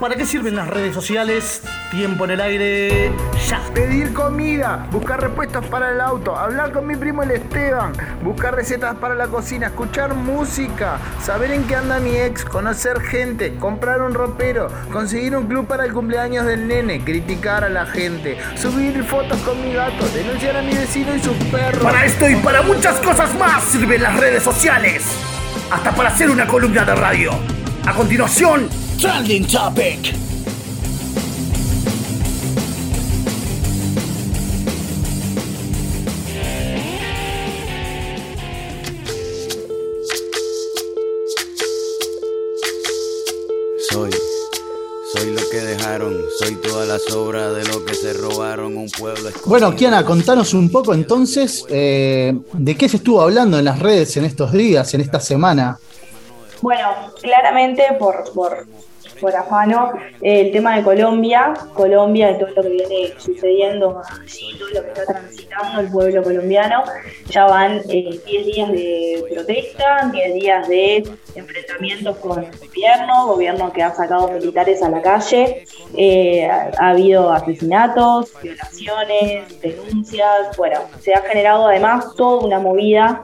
¿Para 0.00 0.16
qué 0.16 0.26
sirven 0.26 0.56
las 0.56 0.68
redes 0.68 0.92
sociales? 0.92 1.62
Tiempo 1.90 2.24
en 2.24 2.32
el 2.32 2.40
aire. 2.40 3.12
Ya. 3.48 3.60
Pedir 3.72 4.12
comida, 4.12 4.86
buscar 4.90 5.20
repuestos 5.20 5.64
para 5.66 5.92
el 5.92 6.00
auto, 6.00 6.36
hablar 6.36 6.72
con 6.72 6.86
mi 6.86 6.96
primo 6.96 7.22
el 7.22 7.30
Esteban, 7.30 7.92
buscar 8.22 8.54
recetas 8.54 8.96
para 8.96 9.14
la 9.14 9.28
cocina, 9.28 9.68
escuchar 9.68 10.14
música, 10.14 10.98
saber 11.22 11.52
en 11.52 11.64
qué 11.64 11.76
anda 11.76 12.00
mi 12.00 12.16
ex, 12.16 12.44
conocer 12.44 13.00
gente, 13.00 13.54
comprar 13.56 14.02
un 14.02 14.14
ropero, 14.14 14.68
conseguir 14.92 15.36
un 15.36 15.46
club 15.46 15.66
para 15.66 15.84
el 15.84 15.92
cumpleaños 15.92 16.46
del 16.46 16.66
nene, 16.66 17.04
criticar 17.04 17.64
a 17.64 17.68
la 17.68 17.86
gente, 17.86 18.38
subir 18.56 19.04
fotos 19.04 19.38
con 19.42 19.60
mi 19.62 19.74
gato, 19.74 20.06
denunciar 20.08 20.56
a 20.56 20.62
mi 20.62 20.74
vecino 20.74 21.14
y 21.14 21.20
sus 21.20 21.36
perros. 21.44 21.82
Para 21.82 22.04
esto 22.04 22.28
y 22.28 22.36
para 22.36 22.62
muchas 22.62 22.98
cosas 23.00 23.32
más 23.38 23.62
sirven 23.64 24.02
las 24.02 24.18
redes 24.18 24.42
sociales. 24.42 25.04
Hasta 25.70 25.92
para 25.92 26.08
hacer 26.08 26.30
una 26.30 26.46
columna 26.46 26.84
de 26.84 26.94
radio. 26.94 27.30
A 27.86 27.92
continuación, 27.92 28.68
Trending 28.98 29.46
Topic. 29.46 30.14
Soy, 43.90 44.10
soy 45.12 45.30
lo 45.30 45.50
que 45.50 45.60
dejaron, 45.60 46.16
soy 46.38 46.56
toda 46.56 46.86
la 46.86 46.98
sobra 46.98 47.52
de 47.52 47.64
lo 47.64 47.84
que 47.84 47.94
se 47.94 48.12
robaron 48.14 48.76
un 48.76 48.88
pueblo. 48.90 49.30
Bueno, 49.46 49.74
Kiana, 49.74 50.04
contanos 50.04 50.54
un 50.54 50.70
poco 50.70 50.94
entonces 50.94 51.64
eh, 51.68 52.32
de 52.52 52.76
qué 52.76 52.88
se 52.88 52.96
estuvo 52.98 53.20
hablando 53.20 53.58
en 53.58 53.64
las 53.64 53.78
redes 53.78 54.16
en 54.16 54.24
estos 54.24 54.52
días, 54.52 54.94
en 54.94 55.00
esta 55.00 55.20
semana. 55.20 55.78
Bueno, 56.64 56.88
claramente 57.20 57.84
por, 57.98 58.32
por, 58.32 58.66
por 59.20 59.36
afano, 59.36 59.92
eh, 60.22 60.46
el 60.46 60.50
tema 60.50 60.74
de 60.76 60.82
Colombia, 60.82 61.52
Colombia, 61.74 62.28
de 62.28 62.34
todo 62.36 62.48
lo 62.54 62.62
que 62.62 62.68
viene 62.70 63.12
sucediendo 63.18 64.00
allí, 64.22 64.58
todo 64.58 64.68
lo 64.70 64.82
que 64.82 64.88
está 64.88 65.04
transitando 65.04 65.80
el 65.82 65.90
pueblo 65.90 66.22
colombiano, 66.22 66.84
ya 67.28 67.44
van 67.44 67.82
eh, 67.90 68.18
10 68.24 68.46
días 68.46 68.72
de 68.72 69.24
protesta, 69.30 70.08
10 70.10 70.34
días 70.36 70.66
de 70.66 71.06
enfrentamientos 71.34 72.16
con 72.16 72.42
el 72.42 72.50
gobierno, 72.58 73.26
gobierno 73.26 73.70
que 73.70 73.82
ha 73.82 73.94
sacado 73.94 74.28
militares 74.28 74.82
a 74.82 74.88
la 74.88 75.02
calle, 75.02 75.66
eh, 75.98 76.46
ha, 76.46 76.70
ha 76.78 76.88
habido 76.92 77.30
asesinatos, 77.30 78.32
violaciones, 78.42 79.60
denuncias, 79.60 80.56
bueno, 80.56 80.80
se 81.00 81.12
ha 81.12 81.20
generado 81.20 81.68
además 81.68 82.14
toda 82.16 82.46
una 82.46 82.58
movida 82.58 83.22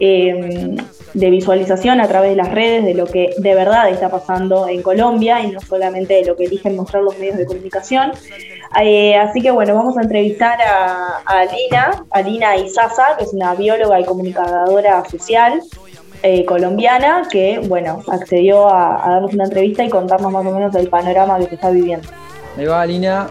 eh, 0.00 0.76
de 1.14 1.30
visualización 1.30 2.00
a 2.00 2.06
través 2.06 2.30
de 2.30 2.36
las 2.36 2.50
redes 2.50 2.84
de 2.84 2.94
lo 2.94 3.06
que 3.06 3.34
de 3.38 3.54
verdad 3.54 3.88
está 3.88 4.08
pasando 4.08 4.68
en 4.68 4.82
Colombia 4.82 5.40
y 5.40 5.50
no 5.50 5.60
solamente 5.60 6.14
de 6.14 6.24
lo 6.24 6.36
que 6.36 6.44
eligen 6.44 6.76
mostrar 6.76 7.02
los 7.02 7.18
medios 7.18 7.36
de 7.36 7.46
comunicación. 7.46 8.12
Eh, 8.80 9.16
así 9.16 9.42
que 9.42 9.50
bueno, 9.50 9.74
vamos 9.74 9.98
a 9.98 10.02
entrevistar 10.02 10.60
a, 10.62 11.18
a 11.26 11.44
Lina, 11.46 12.04
a 12.10 12.22
Lina 12.22 12.56
Isaza, 12.56 13.16
que 13.18 13.24
es 13.24 13.32
una 13.32 13.54
bióloga 13.54 13.98
y 13.98 14.04
comunicadora 14.04 15.04
social 15.10 15.60
eh, 16.22 16.44
colombiana, 16.44 17.26
que 17.30 17.60
bueno, 17.66 18.02
accedió 18.08 18.68
a, 18.68 19.04
a 19.04 19.10
darnos 19.14 19.34
una 19.34 19.44
entrevista 19.44 19.82
y 19.82 19.90
contarnos 19.90 20.30
más 20.30 20.46
o 20.46 20.50
menos 20.52 20.74
el 20.76 20.88
panorama 20.88 21.38
que 21.38 21.46
se 21.46 21.54
está 21.56 21.70
viviendo. 21.70 22.08
Ahí 22.56 22.66
va, 22.66 22.86
Lina. 22.86 23.26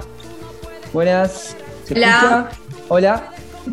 Buenas. 0.91 1.55
¿Se 1.85 1.93
Hola. 1.93 2.07
escucha? 2.07 2.49
Hola. 2.89 3.23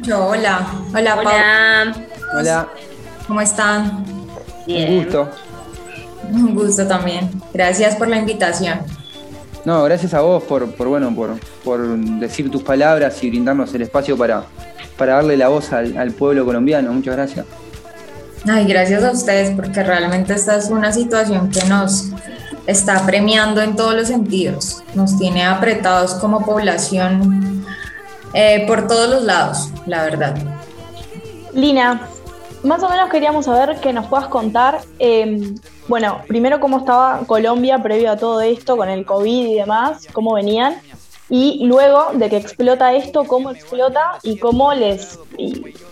Yo, 0.02 0.26
hola. 0.26 0.66
Hola. 0.94 1.16
Hola. 1.18 1.94
Hola. 2.38 2.68
¿Cómo 3.26 3.40
están? 3.40 4.04
Un 4.66 5.04
gusto. 5.04 5.30
Un 6.32 6.54
gusto 6.54 6.86
también. 6.86 7.30
Gracias 7.52 7.96
por 7.96 8.08
la 8.08 8.18
invitación. 8.18 8.80
No, 9.64 9.82
gracias 9.84 10.14
a 10.14 10.20
vos 10.20 10.42
por, 10.44 10.70
por 10.76 10.88
bueno, 10.88 11.14
por, 11.14 11.38
por 11.64 11.98
decir 12.20 12.50
tus 12.50 12.62
palabras 12.62 13.22
y 13.24 13.30
brindarnos 13.30 13.74
el 13.74 13.82
espacio 13.82 14.16
para, 14.16 14.44
para 14.96 15.14
darle 15.14 15.36
la 15.36 15.48
voz 15.48 15.72
al, 15.72 15.96
al 15.96 16.12
pueblo 16.12 16.44
colombiano. 16.44 16.92
Muchas 16.92 17.16
gracias. 17.16 17.46
Ay, 18.48 18.64
gracias 18.66 19.02
a 19.02 19.10
ustedes 19.10 19.50
porque 19.56 19.82
realmente 19.82 20.34
esta 20.34 20.56
es 20.56 20.70
una 20.70 20.92
situación 20.92 21.50
que 21.50 21.64
nos 21.64 22.10
está 22.66 23.04
premiando 23.04 23.60
en 23.60 23.74
todos 23.74 23.94
los 23.94 24.06
sentidos. 24.06 24.84
Nos 24.94 25.18
tiene 25.18 25.44
apretados 25.44 26.14
como 26.14 26.44
población 26.44 27.64
eh, 28.34 28.64
por 28.68 28.86
todos 28.86 29.10
los 29.10 29.24
lados, 29.24 29.70
la 29.86 30.04
verdad. 30.04 30.36
Lina, 31.54 32.08
más 32.62 32.82
o 32.82 32.88
menos 32.88 33.10
queríamos 33.10 33.44
saber 33.44 33.80
que 33.80 33.92
nos 33.92 34.06
puedas 34.06 34.28
contar, 34.28 34.80
eh, 34.98 35.54
bueno, 35.88 36.22
primero 36.26 36.60
cómo 36.60 36.78
estaba 36.78 37.20
Colombia 37.26 37.78
previo 37.82 38.10
a 38.10 38.16
todo 38.16 38.40
esto, 38.40 38.76
con 38.76 38.88
el 38.88 39.04
COVID 39.04 39.46
y 39.46 39.54
demás, 39.54 40.06
cómo 40.12 40.34
venían, 40.34 40.80
y 41.28 41.66
luego 41.66 42.10
de 42.14 42.30
que 42.30 42.36
explota 42.36 42.94
esto, 42.94 43.24
cómo 43.24 43.50
explota 43.50 44.18
y 44.22 44.38
cómo 44.38 44.72
les 44.74 45.18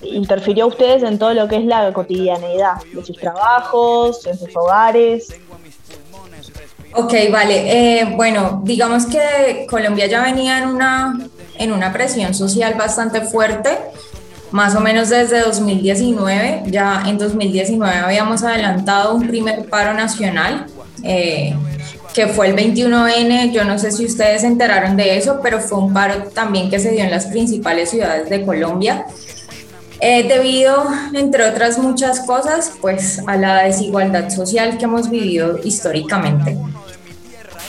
interfirió 0.02 0.64
a 0.64 0.68
ustedes 0.68 1.02
en 1.02 1.18
todo 1.18 1.34
lo 1.34 1.48
que 1.48 1.56
es 1.56 1.64
la 1.64 1.92
cotidianeidad 1.92 2.76
de 2.92 3.04
sus 3.04 3.16
trabajos, 3.16 4.26
en 4.26 4.38
sus 4.38 4.54
hogares. 4.54 5.34
Ok, 6.94 7.12
vale. 7.32 8.00
Eh, 8.00 8.14
bueno, 8.16 8.60
digamos 8.62 9.06
que 9.06 9.66
Colombia 9.68 10.06
ya 10.06 10.22
venía 10.22 10.58
en 10.58 10.68
una, 10.68 11.18
en 11.58 11.72
una 11.72 11.92
presión 11.92 12.32
social 12.34 12.74
bastante 12.74 13.20
fuerte, 13.22 13.76
más 14.54 14.76
o 14.76 14.80
menos 14.80 15.08
desde 15.08 15.40
2019. 15.40 16.62
Ya 16.66 17.02
en 17.08 17.18
2019 17.18 17.96
habíamos 17.96 18.44
adelantado 18.44 19.16
un 19.16 19.26
primer 19.26 19.68
paro 19.68 19.94
nacional, 19.94 20.66
eh, 21.02 21.56
que 22.14 22.28
fue 22.28 22.46
el 22.46 22.54
21N, 22.54 23.50
yo 23.50 23.64
no 23.64 23.80
sé 23.80 23.90
si 23.90 24.06
ustedes 24.06 24.42
se 24.42 24.46
enteraron 24.46 24.96
de 24.96 25.18
eso, 25.18 25.40
pero 25.42 25.58
fue 25.58 25.78
un 25.78 25.92
paro 25.92 26.28
también 26.32 26.70
que 26.70 26.78
se 26.78 26.92
dio 26.92 27.02
en 27.02 27.10
las 27.10 27.26
principales 27.26 27.90
ciudades 27.90 28.30
de 28.30 28.44
Colombia. 28.44 29.06
Eh, 29.98 30.22
debido, 30.28 30.86
entre 31.14 31.48
otras 31.48 31.76
muchas 31.78 32.20
cosas, 32.20 32.74
pues 32.80 33.22
a 33.26 33.36
la 33.36 33.64
desigualdad 33.64 34.30
social 34.30 34.78
que 34.78 34.84
hemos 34.84 35.10
vivido 35.10 35.58
históricamente. 35.64 36.56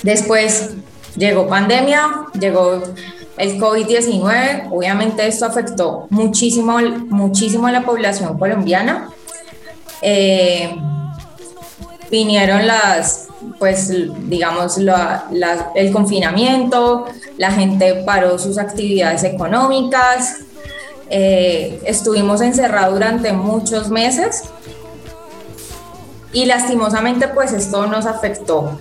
Después 0.03 0.75
llegó 1.17 1.47
pandemia, 1.47 2.27
llegó 2.39 2.83
el 3.38 3.59
COVID-19, 3.59 4.69
obviamente 4.71 5.27
esto 5.27 5.45
afectó 5.45 6.07
muchísimo, 6.09 6.79
muchísimo 7.09 7.67
a 7.67 7.71
la 7.71 7.81
población 7.83 8.38
colombiana. 8.38 9.09
Eh, 10.01 10.73
vinieron 12.09 12.65
las, 12.65 13.27
pues 13.59 13.91
digamos, 14.29 14.77
el 14.77 15.91
confinamiento, 15.91 17.05
la 17.38 17.51
gente 17.51 18.03
paró 18.05 18.38
sus 18.38 18.57
actividades 18.57 19.23
económicas, 19.23 20.38
eh, 21.09 21.81
estuvimos 21.86 22.41
encerrados 22.41 22.93
durante 22.93 23.31
muchos 23.33 23.89
meses 23.89 24.43
y 26.31 26.45
lastimosamente 26.45 27.27
pues 27.27 27.51
esto 27.53 27.86
nos 27.86 28.05
afectó 28.05 28.79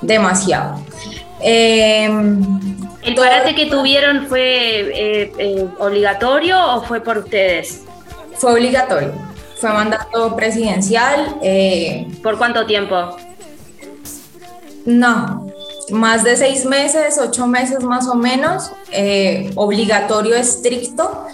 demasiado. 0.00 0.80
Eh, 1.40 2.08
¿El 3.06 3.14
parate 3.14 3.54
que 3.54 3.66
tuvieron 3.66 4.26
fue 4.26 4.40
eh, 4.42 5.32
eh, 5.38 5.68
obligatorio 5.78 6.58
o 6.74 6.82
fue 6.82 7.00
por 7.00 7.18
ustedes? 7.18 7.84
Fue 8.34 8.52
obligatorio, 8.52 9.12
fue 9.60 9.70
mandato 9.70 10.34
presidencial. 10.34 11.36
¿Por 12.20 12.36
cuánto 12.36 12.66
tiempo? 12.66 13.16
No, 14.84 15.46
más 15.90 16.24
de 16.24 16.36
seis 16.36 16.64
meses, 16.64 17.18
ocho 17.18 17.46
meses 17.46 17.84
más 17.84 18.08
o 18.08 18.16
menos, 18.16 18.72
obligatorio 19.54 20.34
estricto. 20.34 21.26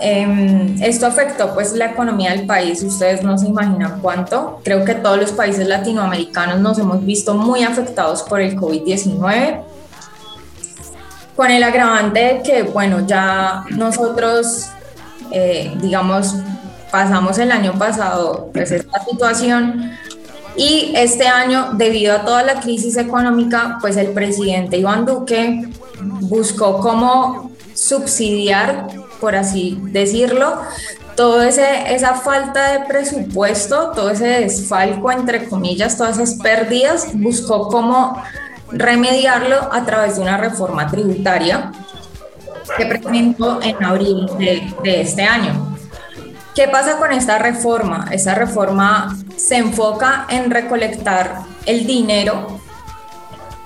Em, 0.00 0.80
esto 0.80 1.06
afectó 1.06 1.52
pues 1.54 1.72
la 1.72 1.86
economía 1.86 2.30
del 2.30 2.46
país, 2.46 2.82
ustedes 2.82 3.22
no 3.22 3.36
se 3.36 3.48
imaginan 3.48 4.00
cuánto. 4.00 4.60
Creo 4.64 4.84
que 4.84 4.94
todos 4.94 5.18
los 5.18 5.32
países 5.32 5.66
latinoamericanos 5.66 6.60
nos 6.60 6.78
hemos 6.78 7.04
visto 7.04 7.34
muy 7.34 7.62
afectados 7.62 8.22
por 8.22 8.40
el 8.40 8.56
COVID-19, 8.56 9.60
con 11.38 11.52
el 11.52 11.62
agravante 11.62 12.18
de 12.18 12.42
que, 12.42 12.62
bueno, 12.64 13.06
ya 13.06 13.62
nosotros, 13.70 14.70
eh, 15.30 15.72
digamos, 15.80 16.34
pasamos 16.90 17.38
el 17.38 17.52
año 17.52 17.78
pasado 17.78 18.50
pues 18.52 18.72
esta 18.72 19.04
situación 19.04 19.92
y 20.56 20.92
este 20.96 21.28
año, 21.28 21.74
debido 21.74 22.16
a 22.16 22.24
toda 22.24 22.42
la 22.42 22.60
crisis 22.60 22.96
económica, 22.96 23.78
pues 23.80 23.96
el 23.96 24.08
presidente 24.08 24.78
Iván 24.78 25.06
Duque 25.06 25.70
buscó 26.22 26.80
cómo 26.80 27.52
subsidiar 27.72 28.88
por 29.20 29.36
así 29.36 29.78
decirlo, 29.92 30.60
ese 31.46 31.94
esa 31.94 32.14
falta 32.14 32.72
de 32.72 32.86
presupuesto, 32.86 33.92
todo 33.94 34.10
ese 34.10 34.26
desfalco 34.26 35.12
entre 35.12 35.48
comillas, 35.48 35.96
todas 35.96 36.18
esas 36.18 36.34
pérdidas, 36.34 37.10
buscó 37.14 37.68
cómo 37.68 38.20
remediarlo 38.72 39.72
a 39.72 39.84
través 39.84 40.16
de 40.16 40.22
una 40.22 40.36
reforma 40.36 40.86
tributaria 40.86 41.72
que 42.76 42.86
presentó 42.86 43.60
en 43.62 43.82
abril 43.82 44.26
de, 44.38 44.72
de 44.82 45.00
este 45.00 45.22
año. 45.22 45.76
¿Qué 46.54 46.68
pasa 46.68 46.98
con 46.98 47.12
esta 47.12 47.38
reforma? 47.38 48.08
Esta 48.10 48.34
reforma 48.34 49.16
se 49.36 49.56
enfoca 49.56 50.26
en 50.28 50.50
recolectar 50.50 51.42
el 51.66 51.86
dinero 51.86 52.60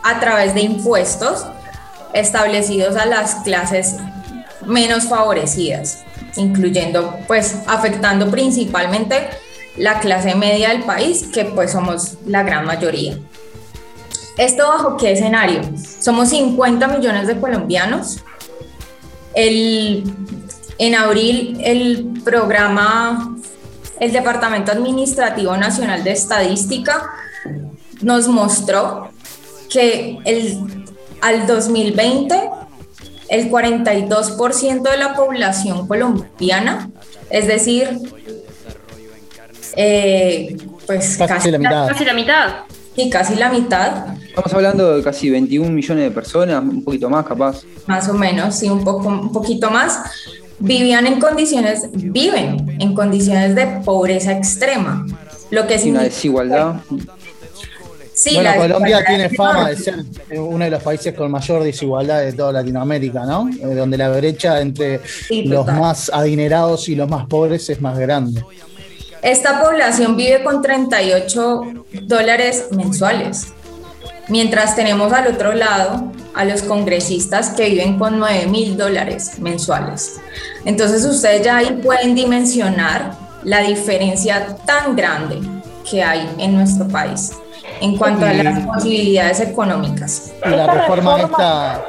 a 0.03 0.21
través 0.21 0.55
de 0.55 0.61
impuestos 0.61 1.47
establecidos 2.13 2.97
a 2.97 3.07
las 3.07 3.37
clases 3.37 3.97
menos 4.67 5.05
favorecidas, 5.05 6.05
incluyendo, 6.37 7.19
pues, 7.27 7.57
afectando 7.67 8.31
principalmente 8.31 9.29
la 9.77 10.01
clase 10.01 10.35
media 10.35 10.69
del 10.69 10.83
país, 10.83 11.29
que 11.33 11.47
pues 11.47 11.73
somos 11.73 12.19
la 12.27 12.43
gran 12.43 12.67
mayoría. 12.67 13.17
¿Esto 14.39 14.67
bajo 14.69 14.97
qué 14.97 15.13
escenario? 15.13 15.61
Somos 16.01 16.31
50 16.31 16.87
millones 16.89 17.27
de 17.27 17.39
colombianos. 17.39 18.19
El, 19.35 20.05
en 20.79 20.95
abril 20.95 21.59
el 21.63 22.21
programa, 22.25 23.37
el 24.01 24.13
Departamento 24.13 24.73
Administrativo 24.73 25.57
Nacional 25.57 26.05
de 26.05 26.13
Estadística 26.13 27.11
nos 28.01 28.29
mostró 28.29 29.11
que 29.71 30.19
el, 30.25 30.87
al 31.21 31.47
2020 31.47 32.51
el 33.29 33.51
42% 33.51 34.83
de 34.83 34.97
la 34.99 35.15
población 35.15 35.89
colombiana, 35.89 36.91
es 37.31 37.47
decir, 37.47 37.99
eh, 39.77 40.57
pues 40.87 41.17
casi, 41.17 41.51
la 41.51 41.59
mitad. 41.59 41.89
Casi 41.89 42.05
la 42.05 42.13
mitad. 42.13 42.55
Sí, 42.97 43.09
casi 43.09 43.37
la 43.37 43.51
mitad. 43.51 44.17
Estamos 44.27 44.53
hablando 44.53 44.97
de 44.97 45.03
casi 45.03 45.31
21 45.31 45.71
millones 45.71 46.05
de 46.05 46.11
personas, 46.11 46.63
un 46.63 46.85
poquito 46.85 47.09
más 47.09 47.25
capaz. 47.25 47.63
Más 47.87 48.09
o 48.09 48.15
menos, 48.15 48.55
sí, 48.55 48.69
un, 48.69 48.85
poco, 48.85 49.09
un 49.09 49.33
poquito 49.33 49.71
más. 49.71 49.99
Vivían 50.59 51.07
en 51.07 51.19
condiciones, 51.19 51.89
viven 51.93 52.77
en 52.81 52.95
condiciones 52.95 53.55
de 53.55 53.67
pobreza 53.85 54.33
extrema. 54.33 55.07
Lo 55.51 55.67
que 55.67 55.75
es 55.75 55.85
una 55.85 56.03
desigualdad. 56.03 56.77
Sí, 58.15 58.35
bueno, 58.35 58.55
Colombia 58.57 59.05
tiene 59.05 59.31
fama 59.31 59.71
de 59.71 59.77
ser 59.77 60.05
uno 60.37 60.65
de 60.65 60.71
los 60.71 60.83
países 60.83 61.15
con 61.15 61.31
mayor 61.31 61.63
desigualdad 61.65 62.21
de 62.21 62.33
toda 62.35 62.53
Latinoamérica, 62.53 63.25
¿no? 63.25 63.49
Eh, 63.49 63.75
donde 63.75 63.97
la 63.97 64.11
brecha 64.11 64.61
entre 64.61 65.01
los 65.47 65.67
más 65.67 66.11
adinerados 66.13 66.89
y 66.89 66.95
los 66.95 67.09
más 67.09 67.27
pobres 67.27 67.69
es 67.71 67.81
más 67.81 67.99
grande. 67.99 68.43
Esta 69.23 69.63
población 69.63 70.17
vive 70.17 70.43
con 70.43 70.63
38 70.63 71.63
dólares 72.03 72.67
mensuales, 72.73 73.53
mientras 74.29 74.75
tenemos 74.75 75.13
al 75.13 75.29
otro 75.29 75.53
lado 75.53 76.11
a 76.35 76.45
los 76.45 76.63
congresistas 76.63 77.51
que 77.51 77.69
viven 77.69 78.01
con 78.01 78.19
9 78.19 78.47
mil 78.47 78.77
dólares 78.77 79.39
mensuales. 79.39 80.21
Entonces 80.65 81.05
ustedes 81.05 81.45
ya 81.45 81.59
ahí 81.59 81.79
pueden 81.85 82.17
dimensionar 82.17 83.17
la 83.45 83.61
diferencia 83.61 84.57
tan 84.67 84.97
grande 84.97 85.39
que 85.89 86.03
hay 86.03 86.29
en 86.39 86.57
nuestro 86.57 86.89
país 86.89 87.33
en 87.81 87.97
cuanto 87.97 88.27
a 88.27 88.33
las 88.33 88.67
posibilidades 88.67 89.39
económicas. 89.39 90.33
La 90.45 90.67
reforma 90.67 91.21
esta, 91.21 91.85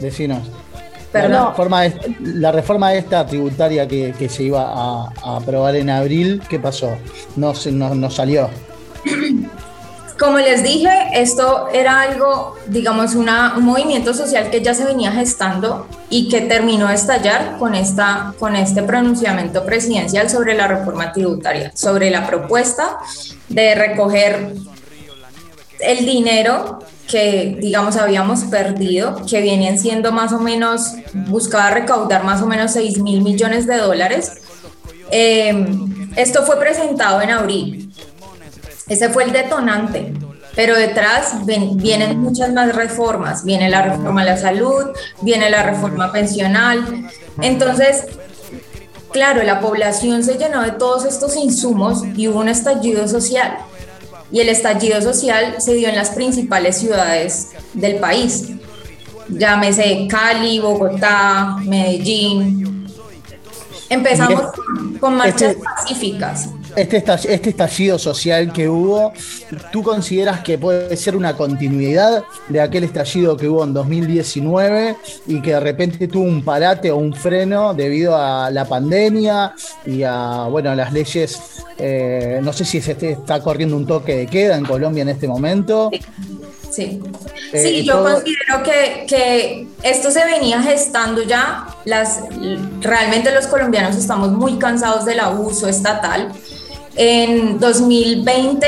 vecinos. 0.00 0.59
La 1.12 1.48
reforma, 1.48 1.82
la 2.20 2.52
reforma 2.52 2.94
esta 2.94 3.26
tributaria 3.26 3.88
que, 3.88 4.28
se 4.28 4.44
iba 4.44 4.62
a, 4.62 5.36
aprobar 5.36 5.74
en 5.76 5.90
abril, 5.90 6.42
¿qué 6.48 6.58
pasó? 6.60 6.96
No, 7.36 7.52
no, 7.72 7.94
no 7.94 8.10
salió. 8.10 8.48
Como 10.20 10.38
les 10.38 10.62
dije, 10.62 10.90
esto 11.14 11.68
era 11.72 12.02
algo, 12.02 12.54
digamos, 12.66 13.14
una, 13.14 13.54
un 13.56 13.64
movimiento 13.64 14.12
social 14.12 14.50
que 14.50 14.60
ya 14.60 14.74
se 14.74 14.84
venía 14.84 15.10
gestando 15.12 15.86
y 16.10 16.28
que 16.28 16.42
terminó 16.42 16.88
de 16.88 16.94
estallar 16.94 17.56
con, 17.58 17.74
esta, 17.74 18.34
con 18.38 18.54
este 18.54 18.82
pronunciamiento 18.82 19.64
presidencial 19.64 20.28
sobre 20.28 20.54
la 20.54 20.68
reforma 20.68 21.12
tributaria, 21.12 21.72
sobre 21.74 22.10
la 22.10 22.26
propuesta 22.26 22.98
de 23.48 23.74
recoger 23.74 24.52
el 25.80 26.04
dinero 26.04 26.80
que, 27.10 27.58
digamos, 27.60 27.96
habíamos 27.96 28.44
perdido, 28.44 29.16
que 29.28 29.40
vienen 29.40 29.78
siendo 29.78 30.12
más 30.12 30.32
o 30.32 30.40
menos, 30.40 30.92
buscaba 31.28 31.70
recaudar 31.70 32.24
más 32.24 32.42
o 32.42 32.46
menos 32.46 32.72
6 32.72 32.98
mil 32.98 33.22
millones 33.22 33.66
de 33.66 33.76
dólares. 33.76 34.32
Eh, 35.10 35.66
esto 36.16 36.44
fue 36.44 36.58
presentado 36.58 37.20
en 37.20 37.30
abril 37.30 37.90
ese 38.90 39.08
fue 39.08 39.24
el 39.24 39.32
detonante. 39.32 40.12
Pero 40.56 40.76
detrás 40.76 41.46
vienen 41.46 42.18
muchas 42.18 42.52
más 42.52 42.74
reformas. 42.74 43.44
Viene 43.44 43.70
la 43.70 43.82
reforma 43.82 44.22
a 44.22 44.24
la 44.24 44.36
salud, 44.36 44.86
viene 45.22 45.48
la 45.48 45.62
reforma 45.62 46.10
pensional. 46.10 47.08
Entonces, 47.40 48.04
claro, 49.12 49.44
la 49.44 49.60
población 49.60 50.24
se 50.24 50.36
llenó 50.36 50.62
de 50.62 50.72
todos 50.72 51.04
estos 51.04 51.36
insumos 51.36 52.02
y 52.16 52.26
hubo 52.26 52.40
un 52.40 52.48
estallido 52.48 53.06
social. 53.06 53.58
Y 54.32 54.40
el 54.40 54.48
estallido 54.48 55.00
social 55.02 55.56
se 55.58 55.74
dio 55.74 55.88
en 55.88 55.96
las 55.96 56.10
principales 56.10 56.78
ciudades 56.78 57.50
del 57.74 57.96
país. 57.96 58.50
Llámese 59.28 60.06
Cali, 60.08 60.60
Bogotá, 60.60 61.56
Medellín. 61.64 62.79
Empezamos 63.90 64.42
Y 64.94 64.98
con, 64.98 65.16
marchas 65.16 65.42
este- 65.50 65.62
pacíficas. 65.62 66.48
Este, 66.76 67.04
estall- 67.04 67.26
este 67.28 67.50
estallido 67.50 67.98
social 67.98 68.52
que 68.52 68.68
hubo, 68.68 69.12
¿tú 69.72 69.82
consideras 69.82 70.38
que 70.40 70.56
puede 70.56 70.96
ser 70.96 71.16
una 71.16 71.36
continuidad 71.36 72.22
de 72.48 72.60
aquel 72.60 72.84
estallido 72.84 73.36
que 73.36 73.48
hubo 73.48 73.64
en 73.64 73.74
2019 73.74 74.94
y 75.26 75.42
que 75.42 75.50
de 75.54 75.58
repente 75.60 76.06
tuvo 76.06 76.22
un 76.22 76.44
parate 76.44 76.92
o 76.92 76.96
un 76.98 77.12
freno 77.12 77.74
debido 77.74 78.16
a 78.16 78.50
la 78.52 78.64
pandemia 78.66 79.52
y 79.84 80.04
a 80.04 80.44
bueno, 80.48 80.70
a 80.70 80.76
las 80.76 80.92
leyes? 80.92 81.40
eh, 81.82 82.38
no 82.42 82.52
sé 82.52 82.64
si 82.64 82.80
se 82.80 82.92
este- 82.92 83.12
está 83.12 83.40
corriendo 83.42 83.74
un 83.76 83.86
toque 83.86 84.14
de 84.14 84.26
queda 84.28 84.56
en 84.56 84.64
Colombia 84.64 85.02
en 85.02 85.08
este 85.08 85.26
momento. 85.26 85.90
Sí. 86.88 87.00
Eh, 87.52 87.62
Sí, 87.62 87.84
yo 87.84 87.94
todo- 87.98 88.12
considero 88.14 88.62
que, 88.62 89.04
que 89.08 89.66
esto 89.82 90.10
se 90.10 90.24
venía 90.24 90.62
gestando 90.62 91.22
ya. 91.22 91.66
Las, 91.84 92.20
realmente 92.80 93.32
los 93.32 93.46
colombianos 93.46 93.96
estamos 93.96 94.30
muy 94.32 94.58
cansados 94.58 95.04
del 95.04 95.20
abuso 95.20 95.68
estatal. 95.68 96.32
En 96.96 97.58
2020 97.58 98.66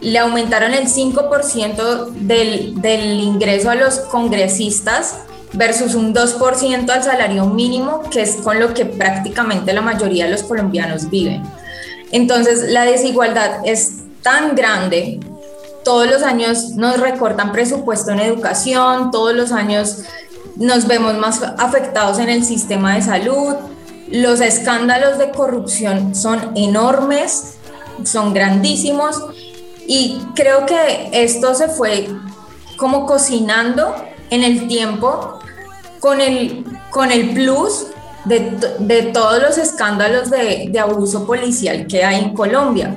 le 0.00 0.18
aumentaron 0.18 0.74
el 0.74 0.86
5% 0.86 2.10
del, 2.12 2.80
del 2.80 3.20
ingreso 3.20 3.70
a 3.70 3.74
los 3.74 3.98
congresistas 4.00 5.16
versus 5.54 5.94
un 5.94 6.14
2% 6.14 6.90
al 6.90 7.02
salario 7.02 7.46
mínimo, 7.46 8.02
que 8.10 8.22
es 8.22 8.36
con 8.36 8.60
lo 8.60 8.74
que 8.74 8.84
prácticamente 8.84 9.72
la 9.72 9.80
mayoría 9.80 10.26
de 10.26 10.30
los 10.32 10.42
colombianos 10.42 11.08
viven. 11.10 11.42
Entonces 12.12 12.70
la 12.70 12.84
desigualdad 12.84 13.60
es 13.64 13.94
tan 14.22 14.54
grande 14.54 15.20
todos 15.88 16.06
los 16.06 16.22
años 16.22 16.72
nos 16.72 17.00
recortan 17.00 17.50
presupuesto 17.50 18.10
en 18.10 18.20
educación, 18.20 19.10
todos 19.10 19.34
los 19.34 19.52
años 19.52 20.02
nos 20.56 20.86
vemos 20.86 21.16
más 21.16 21.40
afectados 21.56 22.18
en 22.18 22.28
el 22.28 22.44
sistema 22.44 22.94
de 22.94 23.00
salud, 23.00 23.54
los 24.08 24.42
escándalos 24.42 25.16
de 25.16 25.30
corrupción 25.30 26.14
son 26.14 26.52
enormes, 26.56 27.54
son 28.04 28.34
grandísimos 28.34 29.16
y 29.86 30.20
creo 30.34 30.66
que 30.66 31.08
esto 31.10 31.54
se 31.54 31.68
fue 31.68 32.06
como 32.76 33.06
cocinando 33.06 33.94
en 34.28 34.44
el 34.44 34.68
tiempo 34.68 35.38
con 36.00 36.20
el, 36.20 36.66
con 36.90 37.10
el 37.10 37.30
plus 37.30 37.86
de, 38.26 38.58
de 38.78 39.04
todos 39.04 39.40
los 39.40 39.56
escándalos 39.56 40.28
de, 40.28 40.68
de 40.70 40.78
abuso 40.78 41.26
policial 41.26 41.86
que 41.86 42.04
hay 42.04 42.22
en 42.22 42.34
Colombia. 42.34 42.94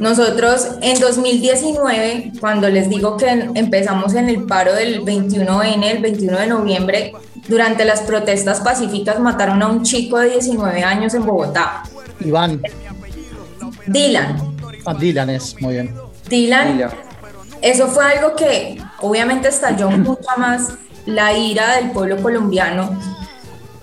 Nosotros 0.00 0.66
en 0.80 0.98
2019, 0.98 2.32
cuando 2.40 2.68
les 2.70 2.88
digo 2.88 3.16
que 3.18 3.28
en- 3.28 3.56
empezamos 3.56 4.14
en 4.14 4.28
el 4.30 4.44
paro 4.44 4.72
del 4.74 5.02
21N, 5.04 5.84
el 5.90 5.98
21 6.02 6.38
de 6.38 6.46
noviembre, 6.46 7.12
durante 7.48 7.84
las 7.84 8.00
protestas 8.00 8.60
pacíficas 8.60 9.20
mataron 9.20 9.62
a 9.62 9.68
un 9.68 9.82
chico 9.82 10.18
de 10.18 10.30
19 10.30 10.82
años 10.82 11.12
en 11.14 11.26
Bogotá. 11.26 11.82
Iván, 12.20 12.62
Dylan. 13.86 14.36
ah, 14.86 14.94
Dylan 14.94 15.30
es, 15.30 15.60
muy 15.60 15.74
bien. 15.74 15.94
Dylan, 16.28 16.88
eso 17.60 17.86
fue 17.88 18.04
algo 18.04 18.34
que 18.36 18.80
obviamente 19.02 19.48
estalló 19.48 19.90
mucha 19.90 20.36
más 20.38 20.68
la 21.06 21.36
ira 21.36 21.76
del 21.76 21.90
pueblo 21.90 22.16
colombiano. 22.22 22.98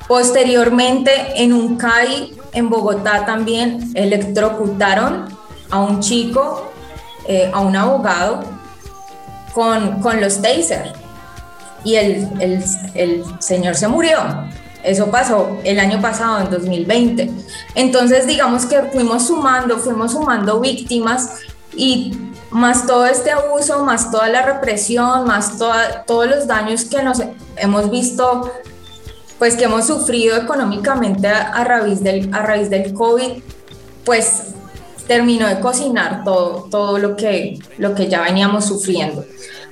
Posteriormente, 0.08 1.12
en 1.36 1.54
un 1.54 1.78
CAI 1.78 2.34
en 2.54 2.70
Bogotá 2.70 3.26
también 3.26 3.92
electrocutaron 3.94 5.26
a 5.70 5.80
un 5.82 6.00
chico, 6.00 6.72
eh, 7.28 7.50
a 7.54 7.60
un 7.60 7.76
abogado, 7.76 8.44
con, 9.54 10.02
con 10.02 10.22
los 10.22 10.42
taser. 10.42 10.94
Y 11.84 11.96
el, 11.96 12.28
el- 12.40 12.64
el 12.96 13.24
señor 13.40 13.76
se 13.76 13.88
murió. 13.88 14.18
Eso 14.84 15.08
pasó 15.08 15.58
el 15.64 15.80
año 15.80 16.02
pasado, 16.02 16.40
en 16.40 16.50
2020. 16.50 17.30
Entonces, 17.76 18.28
digamos 18.28 18.66
que 18.66 18.82
fuimos 18.84 19.28
sumando, 19.28 19.78
fuimos 19.78 20.12
sumando 20.14 20.60
víctimas 20.60 21.30
y 21.76 22.18
más 22.52 22.86
todo 22.88 23.06
este 23.06 23.32
abuso, 23.32 23.84
más 23.84 24.10
toda 24.12 24.30
la 24.30 24.44
represión, 24.44 25.26
más 25.26 25.58
toda- 25.58 26.04
todos 26.04 26.28
los 26.28 26.48
daños 26.48 26.86
que 26.86 27.04
nos 27.04 27.22
hemos 27.58 27.90
visto, 27.92 28.52
pues 29.38 29.56
que 29.56 29.66
hemos 29.66 29.86
sufrido 29.88 30.38
económicamente 30.38 31.28
a, 31.28 31.42
a 31.54 31.64
raíz 31.64 32.02
del, 32.02 32.34
a 32.34 32.40
raíz 32.40 32.70
del 32.70 32.94
COVID, 32.94 33.44
pues 34.06 34.54
terminó 35.08 35.48
de 35.48 35.60
cocinar 35.60 36.24
todo, 36.24 36.68
todo 36.70 36.98
lo, 36.98 37.16
que, 37.16 37.60
lo 37.78 37.96
que 37.96 38.08
ya 38.08 38.22
veníamos 38.22 38.66
sufriendo. 38.66 39.26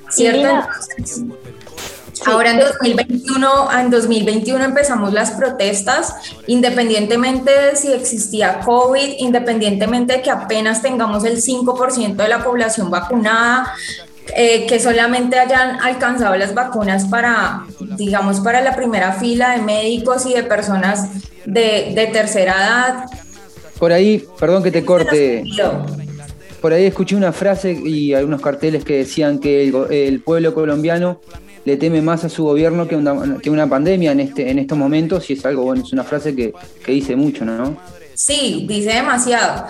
¿Cierto? 0.10 0.48
Entonces, 0.98 1.26
Ahora 2.26 2.52
en 2.52 2.60
2021, 2.60 3.80
en 3.80 3.90
2021 3.92 4.64
empezamos 4.64 5.14
las 5.14 5.32
protestas, 5.32 6.16
independientemente 6.48 7.52
de 7.52 7.76
si 7.76 7.92
existía 7.92 8.62
COVID, 8.62 9.16
independientemente 9.20 10.14
de 10.14 10.22
que 10.22 10.32
apenas 10.32 10.82
tengamos 10.82 11.24
el 11.26 11.42
5% 11.42 12.16
de 12.16 12.28
la 12.28 12.44
población 12.44 12.90
vacunada, 12.90 13.74
eh, 14.36 14.66
que 14.66 14.80
solamente 14.80 15.40
hayan 15.40 15.80
alcanzado 15.82 16.36
las 16.36 16.56
vacunas 16.56 17.06
para, 17.06 17.66
digamos, 17.80 18.40
para 18.40 18.62
la 18.62 18.76
primera 18.76 19.14
fila 19.14 19.52
de 19.52 19.62
médicos 19.62 20.26
y 20.26 20.34
de 20.34 20.44
personas 20.44 21.08
de, 21.46 21.92
de 21.94 22.08
tercera 22.08 22.54
edad. 22.54 23.06
Por 23.80 23.92
ahí, 23.92 24.24
perdón 24.40 24.64
que 24.64 24.72
te 24.72 24.86
corte, 24.86 25.44
Yo, 25.46 25.86
por 26.62 26.74
ahí 26.74 26.86
escuché 26.86 27.16
una 27.16 27.32
frase 27.32 27.72
y 27.74 28.14
algunos 28.14 28.42
carteles 28.42 28.84
que 28.84 28.98
decían 28.98 29.40
que 29.40 29.68
el, 29.68 29.76
el 29.92 30.22
pueblo 30.22 30.54
colombiano 30.54 31.20
le 31.66 31.78
teme 31.78 32.02
más 32.02 32.24
a 32.24 32.30
su 32.30 32.44
gobierno 32.44 32.88
que 32.88 32.96
una, 32.96 33.38
que 33.40 33.50
una 33.50 33.68
pandemia 33.68 34.12
en, 34.12 34.20
este, 34.20 34.50
en 34.50 34.60
estos 34.60 34.78
momentos 34.78 35.30
y 35.30 35.34
es 35.34 35.46
algo, 35.46 35.64
bueno, 35.64 35.84
es 35.84 35.92
una 35.92 36.04
frase 36.04 36.36
que, 36.36 36.54
que 36.84 36.92
dice 36.92 37.16
mucho, 37.16 37.44
¿no? 37.44 37.78
Sí, 38.14 38.66
dice 38.68 38.94
demasiado. 38.94 39.66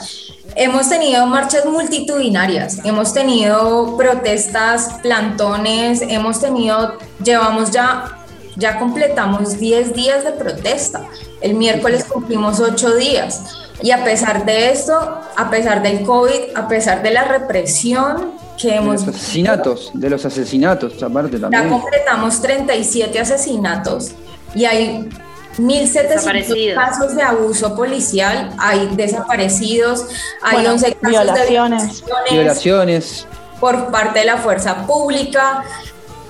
Hemos 0.55 0.87
tenido 0.87 1.25
marchas 1.25 1.65
multitudinarias, 1.65 2.79
hemos 2.85 3.13
tenido 3.13 3.97
protestas, 3.97 4.99
plantones, 5.01 6.01
hemos 6.01 6.39
tenido, 6.39 6.97
llevamos 7.23 7.71
ya, 7.71 8.25
ya 8.55 8.77
completamos 8.77 9.57
10 9.57 9.93
días 9.95 10.23
de 10.23 10.31
protesta. 10.31 11.07
El 11.41 11.55
miércoles 11.55 12.03
cumplimos 12.03 12.59
8 12.59 12.95
días. 12.95 13.64
Y 13.81 13.91
a 13.91 14.03
pesar 14.03 14.45
de 14.45 14.71
esto, 14.71 14.93
a 15.35 15.49
pesar 15.49 15.81
del 15.83 16.03
COVID, 16.03 16.55
a 16.55 16.67
pesar 16.67 17.03
de 17.03 17.11
la 17.11 17.23
represión 17.25 18.31
que 18.57 18.69
De 18.69 18.75
hemos 18.77 19.05
los 19.05 19.15
asesinatos, 19.15 19.91
de 19.93 20.09
los 20.09 20.25
asesinatos, 20.25 21.03
aparte 21.03 21.35
ya 21.37 21.49
también. 21.49 21.69
completamos 21.69 22.41
37 22.41 23.19
asesinatos 23.19 24.11
y 24.53 24.63
hay 24.65 25.09
1.700 25.57 26.07
Desaparecidos. 26.09 26.75
casos 26.83 27.15
de 27.15 27.21
abuso 27.23 27.75
policial, 27.75 28.51
hay 28.57 28.87
desaparecidos, 28.95 30.05
hay 30.41 30.55
Bueno, 30.55 30.71
11 30.71 30.93
casos 30.95 31.09
violaciones. 31.09 31.81
de 31.81 31.89
violaciones 31.91 32.31
Violaciones, 32.31 33.27
por 33.59 33.91
parte 33.91 34.19
de 34.19 34.25
la 34.25 34.37
fuerza 34.37 34.85
pública. 34.87 35.63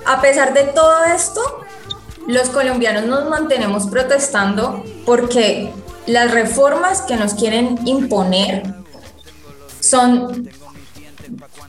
A 0.04 0.20
pesar 0.20 0.52
de 0.54 0.64
todo 0.64 1.04
esto, 1.04 1.40
los 2.28 2.48
colombianos 2.50 3.04
nos 3.06 3.28
mantenemos 3.28 3.86
protestando 3.86 4.82
porque 5.04 5.72
las 6.06 6.30
reformas 6.30 7.02
que 7.02 7.16
nos 7.16 7.34
quieren 7.34 7.78
imponer 7.86 8.62
son, 9.80 10.48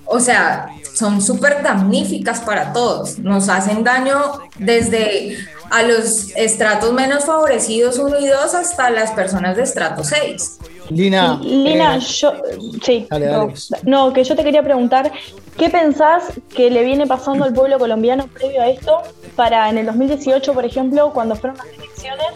o 0.06 0.20
sea, 0.20 0.70
son 0.94 1.22
súper 1.22 1.62
damníficas 1.64 2.40
para 2.42 2.74
todos. 2.74 3.20
Nos 3.20 3.50
hacen 3.50 3.84
daño 3.84 4.40
desde 4.58 5.38
a 5.70 5.84
los 5.84 6.36
estratos 6.36 6.94
menos 6.94 7.26
favorecidos 7.26 8.00
1 8.00 8.20
y 8.20 8.28
2 8.28 8.54
hasta 8.56 8.90
las 8.90 9.12
personas 9.12 9.58
de 9.58 9.64
estrato 9.64 10.04
6. 10.04 10.60
Lina, 10.90 11.40
Lina, 11.44 11.98
eh, 11.98 12.00
yo. 12.00 12.34
Sí. 12.82 13.08
dale, 13.10 13.28
no, 13.28 13.48
dale. 13.70 13.84
no, 13.84 14.14
que 14.14 14.24
yo 14.24 14.36
te 14.36 14.44
quería 14.44 14.64
preguntar, 14.64 15.12
¿qué 15.58 15.70
pensás 15.70 16.24
que 16.56 16.72
le 16.72 16.84
viene 16.84 17.06
pasando 17.06 17.44
al 17.44 17.54
pueblo 17.54 17.78
colombiano 17.78 18.28
previo 18.28 18.62
a 18.62 18.70
esto 18.70 19.02
para 19.36 19.70
en 19.70 19.78
el 19.78 19.86
2018, 19.86 20.54
por 20.54 20.66
ejemplo, 20.66 21.12
cuando 21.14 21.36
fueron 21.36 21.58
las 21.58 21.68
elecciones, 21.68 22.28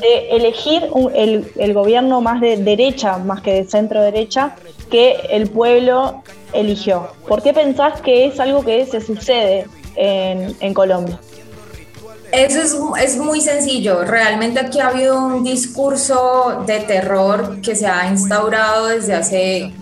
de 0.00 0.30
elegir 0.30 0.88
un- 0.92 1.12
el, 1.14 1.50
el 1.56 1.74
gobierno 1.74 2.20
más 2.20 2.40
de 2.40 2.56
derecha, 2.56 3.18
más 3.18 3.40
que 3.42 3.52
de 3.54 3.64
centro 3.64 4.00
derecha, 4.02 4.56
que 4.90 5.16
el 5.30 5.48
pueblo 5.50 6.22
eligió? 6.52 7.08
¿Por 7.28 7.42
qué 7.42 7.52
pensás 7.52 8.00
que 8.00 8.26
es 8.26 8.40
algo 8.40 8.64
que 8.64 8.84
se 8.86 9.00
sucede 9.00 9.66
en, 9.96 10.56
en 10.60 10.74
Colombia? 10.74 11.18
Eso 12.32 12.60
es, 12.96 13.04
es 13.04 13.16
muy 13.18 13.40
sencillo. 13.40 14.04
Realmente 14.04 14.60
aquí 14.60 14.78
ha 14.78 14.88
habido 14.88 15.18
un 15.18 15.42
discurso 15.42 16.62
de 16.66 16.78
terror 16.80 17.60
que 17.60 17.74
se 17.74 17.86
ha 17.88 18.06
instaurado 18.08 18.86
desde 18.86 19.14
hace 19.14 19.72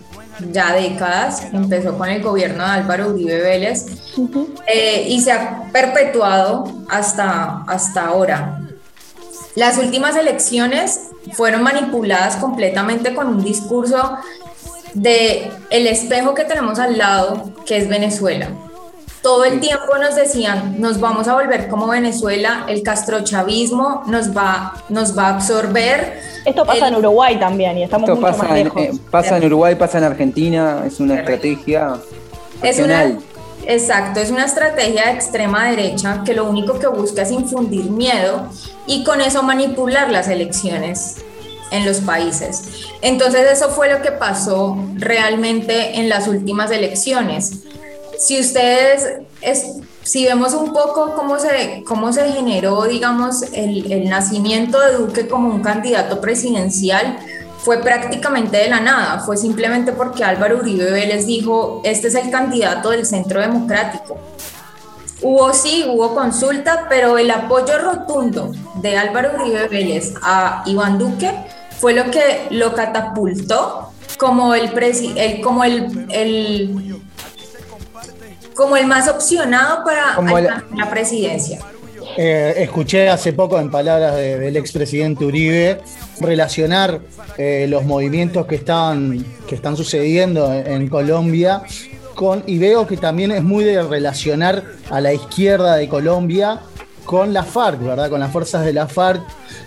ya 0.51 0.73
décadas. 0.73 1.47
Empezó 1.53 1.99
con 1.99 2.09
el 2.09 2.23
gobierno 2.23 2.65
de 2.65 2.71
Álvaro 2.71 3.11
Uribe 3.11 3.39
Vélez 3.43 3.87
eh, 4.67 5.05
y 5.09 5.21
se 5.21 5.33
ha 5.33 5.65
perpetuado 5.73 6.65
hasta, 6.89 7.65
hasta 7.67 8.07
ahora. 8.07 8.61
Las 9.59 9.77
últimas 9.77 10.15
elecciones 10.15 11.09
fueron 11.33 11.65
manipuladas 11.65 12.37
completamente 12.37 13.13
con 13.13 13.27
un 13.27 13.43
discurso 13.43 14.17
de 14.95 15.51
el 15.71 15.87
espejo 15.89 16.33
que 16.35 16.45
tenemos 16.45 16.79
al 16.79 16.97
lado, 16.97 17.51
que 17.67 17.77
es 17.77 17.89
Venezuela. 17.89 18.49
todo 19.21 19.45
el 19.45 19.59
tiempo 19.59 19.99
nos 20.01 20.15
decían, 20.15 20.77
nos 20.81 21.01
vamos 21.01 21.27
a 21.27 21.35
volver 21.35 21.67
como 21.69 21.89
Venezuela, 21.89 22.65
el 22.69 22.85
castrochavismo 22.85 24.05
nos 24.07 24.35
va, 24.35 24.73
nos 24.89 25.19
va 25.19 25.25
a 25.27 25.35
absorber. 25.35 26.21
Esto 26.45 26.65
pasa 26.65 26.87
El- 26.87 26.95
en 26.95 27.01
Uruguay 27.01 27.37
también 27.39 27.77
y 27.79 27.83
estamos 27.83 28.09
Esto 28.09 28.21
mucho 28.21 28.29
más 28.33 28.41
pasa 28.41 28.59
en, 28.59 28.65
lejos. 28.65 28.81
eh, 28.83 28.93
pasa 29.11 29.37
en 29.37 29.45
Uruguay, 29.45 29.75
pasa 29.75 29.99
en 29.99 30.05
Argentina, 30.05 30.85
es 30.87 31.01
una 31.01 31.17
estrategia 31.17 31.97
Es 32.63 32.79
una, 32.79 32.87
nacional. 33.03 33.19
Exacto, 33.69 34.19
es 34.19 34.31
una 34.31 34.45
estrategia 34.47 35.05
de 35.07 35.13
extrema 35.13 35.71
derecha 35.71 36.23
que 36.25 36.35
lo 36.35 36.45
único 36.51 36.79
que 36.81 36.89
busca 36.89 37.23
es 37.23 37.31
infundir 37.31 37.91
miedo 37.91 38.49
y 38.87 39.05
con 39.05 39.21
eso 39.21 39.43
manipular 39.45 40.11
las 40.11 40.27
elecciones 40.29 41.17
en 41.71 41.85
los 41.87 41.99
países. 42.01 42.63
Entonces 43.03 43.43
eso 43.53 43.69
fue 43.71 43.89
lo 43.93 44.03
que 44.03 44.11
pasó 44.11 44.77
realmente 44.95 45.99
en 46.01 46.09
las 46.09 46.27
últimas 46.27 46.71
elecciones. 46.71 47.61
Si 48.19 48.41
ustedes, 48.41 49.19
es- 49.43 49.67
si 50.03 50.25
vemos 50.25 50.55
un 50.55 50.73
poco 50.73 51.13
cómo 51.15 51.39
se, 51.39 51.85
cómo 51.87 52.13
se 52.15 52.33
generó, 52.33 52.85
digamos, 52.85 53.43
el, 53.53 53.93
el 53.93 54.09
nacimiento 54.09 54.81
de 54.81 54.95
Duque 54.95 55.29
como 55.29 55.51
un 55.55 55.61
candidato 55.63 56.21
presidencial, 56.23 57.19
fue 57.59 57.79
prácticamente 57.83 58.57
de 58.57 58.69
la 58.69 58.81
nada, 58.81 59.21
fue 59.21 59.37
simplemente 59.37 59.93
porque 59.93 60.25
Álvaro 60.25 60.59
Uribe 60.59 60.91
Vélez 60.91 61.27
dijo, 61.27 61.81
este 61.85 62.09
es 62.09 62.15
el 62.15 62.31
candidato 62.31 62.91
del 62.91 63.05
Centro 63.05 63.41
Democrático. 63.41 64.19
Hubo 65.21 65.53
sí, 65.53 65.85
hubo 65.89 66.15
consulta, 66.15 66.87
pero 66.89 67.19
el 67.19 67.31
apoyo 67.31 67.77
rotundo 67.79 68.53
de 68.77 68.97
Álvaro 68.97 69.31
Uribe 69.41 69.67
Vélez 69.69 70.15
a 70.23 70.63
Iván 70.67 70.99
Duque 70.99 71.33
fue 71.81 71.93
lo 71.93 72.11
que 72.11 72.47
lo 72.51 72.73
catapultó 72.75 73.91
como 74.19 74.55
el, 74.55 74.73
presi- 74.73 75.15
el- 75.17 75.41
como 75.41 75.65
el, 75.65 76.07
el- 76.11 77.01
como 78.55 78.77
el 78.77 78.87
más 78.87 79.09
opcionado 79.09 79.85
para 79.85 80.15
Como 80.17 80.39
la 80.41 80.91
presidencia. 80.91 81.59
Eh, 82.17 82.55
escuché 82.59 83.09
hace 83.09 83.33
poco 83.33 83.61
en 83.61 83.71
palabras 83.71 84.17
de- 84.17 84.39
del 84.39 84.57
expresidente 84.57 85.25
Uribe 85.25 85.81
relacionar 86.21 87.01
eh, 87.37 87.67
los 87.69 87.85
movimientos 87.85 88.47
que 88.47 88.57
estaban 88.57 89.25
que 89.47 89.55
están 89.55 89.77
sucediendo 89.77 90.53
en, 90.53 90.89
Colombia 90.89 91.63
con 92.15 92.43
y 92.47 92.59
veo 92.59 92.87
que 92.87 92.97
también 92.97 93.31
es 93.31 93.43
muy 93.45 93.63
de 93.65 93.83
relacionar 93.83 94.65
a 94.91 95.01
la 95.01 95.13
izquierda 95.13 95.77
de 95.77 95.89
Colombia 95.89 96.61
con 97.05 97.33
la 97.33 97.43
FARC, 97.45 97.81
¿verdad? 97.83 98.11
Con 98.11 98.21
las 98.21 98.33
fuerzas 98.33 98.65
de 98.65 98.73
la 98.73 98.87
FARC 98.89 99.23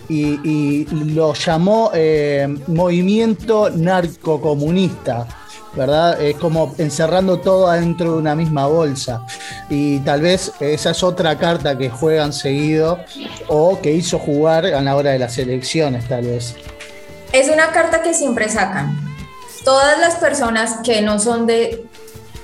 y, 0.09 0.39
y 0.43 0.85
lo 1.13 1.33
llamó 1.33 1.91
eh, 1.93 2.47
movimiento 2.67 3.69
narcocomunista. 3.69 5.27
¿Verdad? 5.73 6.21
Es 6.21 6.35
como 6.37 6.73
encerrando 6.77 7.39
todo 7.39 7.67
adentro 7.67 8.13
de 8.13 8.17
una 8.17 8.35
misma 8.35 8.67
bolsa. 8.67 9.25
Y 9.69 9.99
tal 9.99 10.21
vez 10.21 10.51
esa 10.59 10.91
es 10.91 11.03
otra 11.03 11.37
carta 11.37 11.77
que 11.77 11.89
juegan 11.89 12.33
seguido 12.33 12.99
o 13.47 13.79
que 13.81 13.93
hizo 13.93 14.19
jugar 14.19 14.65
a 14.65 14.81
la 14.81 14.95
hora 14.95 15.11
de 15.11 15.19
las 15.19 15.37
elecciones, 15.37 16.07
tal 16.07 16.25
vez. 16.25 16.55
Es 17.31 17.49
una 17.49 17.71
carta 17.71 18.01
que 18.01 18.13
siempre 18.13 18.49
sacan. 18.49 18.99
Todas 19.63 19.99
las 19.99 20.15
personas 20.15 20.77
que 20.83 21.01
no 21.01 21.19
son 21.19 21.45
de 21.47 21.85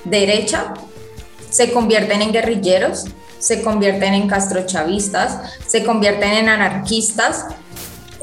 derecha 0.04 0.74
se 1.50 1.72
convierten 1.72 2.22
en 2.22 2.32
guerrilleros, 2.32 3.06
se 3.38 3.62
convierten 3.62 4.14
en 4.14 4.28
castrochavistas, 4.28 5.38
se 5.66 5.84
convierten 5.84 6.32
en 6.32 6.48
anarquistas. 6.48 7.46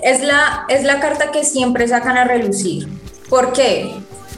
Es 0.01 0.21
la, 0.21 0.65
es 0.69 0.83
la 0.83 0.99
carta 0.99 1.31
que 1.31 1.43
siempre 1.43 1.87
sacan 1.87 2.17
a 2.17 2.23
relucir. 2.23 2.87
¿Por 3.29 3.53
qué? 3.53 3.95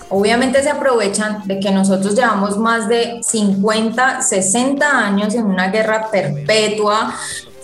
Obviamente 0.09 0.63
se 0.63 0.69
aprovechan 0.69 1.41
de 1.45 1.59
que 1.59 1.71
nosotros 1.71 2.15
llevamos 2.15 2.57
más 2.57 2.87
de 2.87 3.19
50, 3.21 4.21
60 4.21 5.05
años 5.05 5.33
en 5.35 5.45
una 5.45 5.67
guerra 5.69 6.09
perpetua, 6.09 7.13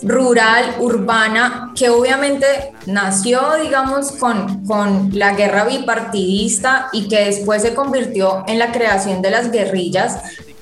rural, 0.02 0.76
urbana, 0.80 1.72
que 1.76 1.90
obviamente 1.90 2.46
nació, 2.86 3.42
digamos, 3.62 4.12
con, 4.14 4.66
con 4.66 5.10
la 5.14 5.34
guerra 5.34 5.64
bipartidista 5.64 6.90
y 6.92 7.08
que 7.08 7.24
después 7.26 7.62
se 7.62 7.74
convirtió 7.74 8.44
en 8.48 8.60
la 8.60 8.74
creación 8.74 9.22
de 9.22 9.32
las 9.32 9.50
guerrillas. 9.50 10.18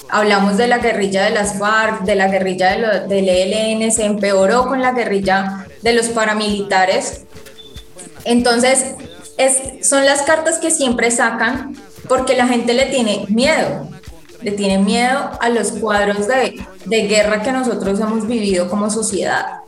Hablamos 0.09 0.57
de 0.57 0.67
la 0.67 0.77
guerrilla 0.77 1.23
de 1.23 1.31
las 1.31 1.57
FARC, 1.57 2.01
de 2.01 2.13
la 2.15 2.27
guerrilla 2.27 2.71
de 2.73 2.77
lo- 2.77 3.07
del 3.07 3.27
ELN, 3.27 3.91
se 3.91 4.05
empeoró 4.05 4.67
con 4.67 4.81
la 4.83 4.91
guerrilla 4.91 5.65
de 5.81 5.93
los 5.93 6.09
paramilitares. 6.09 7.21
Entonces, 8.25 8.85
es, 9.45 9.87
son 9.87 10.05
las 10.05 10.21
cartas 10.23 10.59
que 10.59 10.71
siempre 10.71 11.11
sacan 11.11 11.75
porque 12.07 12.35
la 12.35 12.47
gente 12.47 12.73
le 12.73 12.87
tiene 12.87 13.25
miedo, 13.29 13.87
le 14.41 14.51
tiene 14.51 14.79
miedo 14.79 15.31
a 15.39 15.49
los 15.49 15.71
cuadros 15.73 16.27
de, 16.27 16.59
de 16.85 17.07
guerra 17.07 17.41
que 17.41 17.51
nosotros 17.51 17.99
hemos 17.99 18.27
vivido 18.27 18.69
como 18.69 18.89
sociedad. 18.89 19.61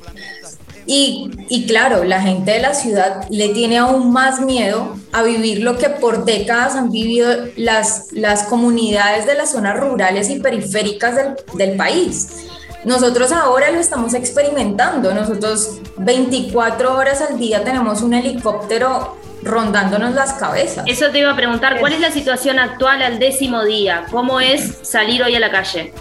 Y, 0.86 1.32
y 1.48 1.66
claro, 1.66 2.04
la 2.04 2.22
gente 2.22 2.52
de 2.52 2.60
la 2.60 2.74
ciudad 2.74 3.26
le 3.30 3.50
tiene 3.50 3.78
aún 3.78 4.12
más 4.12 4.42
miedo 4.42 4.98
a 5.14 5.24
vivir 5.24 5.62
lo 5.62 5.78
que 5.78 5.90
por 5.90 6.26
décadas 6.26 6.76
han 6.76 6.92
vivido 6.92 7.30
las, 7.56 8.12
las 8.12 8.44
comunidades 8.44 9.26
de 9.26 9.36
las 9.36 9.52
zonas 9.52 9.80
rurales 9.80 10.30
y 10.30 10.40
periféricas 10.40 11.16
del, 11.16 11.36
del 11.54 11.78
país. 11.78 12.48
Nosotros 12.84 13.32
ahora 13.32 13.72
lo 13.72 13.80
estamos 13.80 14.14
experimentando. 14.14 15.14
Nosotros 15.14 15.78
24 15.98 16.98
horas 16.98 17.22
al 17.22 17.40
día 17.40 17.64
tenemos 17.64 18.02
un 18.02 18.14
helicóptero 18.14 19.16
rondándonos 19.44 20.14
las 20.14 20.34
cabezas. 20.34 20.86
Eso 20.88 21.10
te 21.12 21.20
iba 21.20 21.32
a 21.32 21.36
preguntar, 21.36 21.80
¿cuál 21.80 21.94
es 21.94 22.00
la 22.00 22.12
situación 22.12 22.60
actual 22.60 23.02
al 23.02 23.20
décimo 23.20 23.64
día? 23.64 24.06
¿Cómo 24.12 24.40
es 24.40 24.80
salir 24.84 25.24
hoy 25.24 25.36
a 25.36 25.40
la 25.40 25.52
calle? 25.52 25.94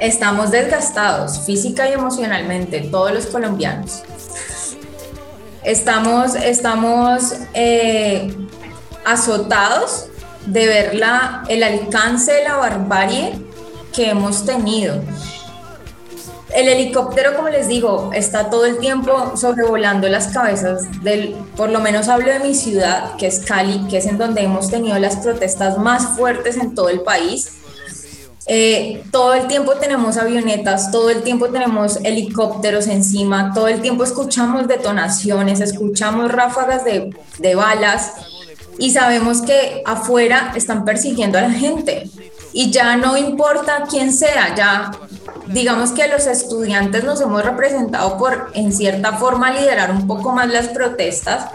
Estamos 0.00 0.50
desgastados 0.50 1.40
física 1.40 1.88
y 1.88 1.92
emocionalmente, 1.92 2.80
todos 2.90 3.12
los 3.12 3.26
colombianos. 3.26 4.02
Estamos, 5.62 6.34
estamos 6.34 7.34
eh, 7.52 8.34
azotados 9.04 10.06
de 10.46 10.66
ver 10.66 10.94
la, 10.94 11.44
el 11.48 11.62
alcance 11.62 12.32
de 12.32 12.44
la 12.44 12.56
barbarie 12.56 13.34
que 13.94 14.08
hemos 14.08 14.46
tenido. 14.46 15.02
El 16.54 16.68
helicóptero, 16.68 17.36
como 17.36 17.48
les 17.48 17.68
digo, 17.68 18.10
está 18.12 18.50
todo 18.50 18.66
el 18.66 18.78
tiempo 18.78 19.36
sobrevolando 19.36 20.08
las 20.08 20.28
cabezas 20.28 21.02
del, 21.02 21.34
por 21.56 21.70
lo 21.70 21.80
menos 21.80 22.08
hablo 22.08 22.32
de 22.32 22.40
mi 22.40 22.54
ciudad, 22.54 23.14
que 23.16 23.26
es 23.26 23.40
Cali, 23.40 23.86
que 23.88 23.98
es 23.98 24.06
en 24.06 24.18
donde 24.18 24.42
hemos 24.42 24.68
tenido 24.68 24.98
las 24.98 25.16
protestas 25.16 25.78
más 25.78 26.16
fuertes 26.16 26.56
en 26.56 26.74
todo 26.74 26.88
el 26.88 27.02
país. 27.02 27.52
Eh, 28.46 29.04
todo 29.12 29.34
el 29.34 29.46
tiempo 29.46 29.74
tenemos 29.74 30.16
avionetas, 30.16 30.90
todo 30.90 31.10
el 31.10 31.22
tiempo 31.22 31.50
tenemos 31.50 31.98
helicópteros 32.02 32.88
encima, 32.88 33.52
todo 33.54 33.68
el 33.68 33.80
tiempo 33.80 34.02
escuchamos 34.02 34.66
detonaciones, 34.66 35.60
escuchamos 35.60 36.32
ráfagas 36.32 36.84
de, 36.84 37.14
de 37.38 37.54
balas 37.54 38.14
y 38.76 38.90
sabemos 38.90 39.42
que 39.42 39.82
afuera 39.86 40.52
están 40.56 40.84
persiguiendo 40.84 41.38
a 41.38 41.42
la 41.42 41.50
gente 41.50 42.10
y 42.52 42.70
ya 42.70 42.96
no 42.96 43.16
importa 43.16 43.84
quién 43.88 44.12
sea, 44.12 44.54
ya 44.54 44.90
digamos 45.46 45.92
que 45.92 46.06
los 46.08 46.26
estudiantes 46.26 47.04
nos 47.04 47.20
hemos 47.20 47.44
representado 47.44 48.16
por 48.16 48.50
en 48.54 48.72
cierta 48.72 49.14
forma 49.14 49.50
liderar 49.50 49.90
un 49.90 50.06
poco 50.06 50.32
más 50.32 50.48
las 50.48 50.68
protestas, 50.68 51.46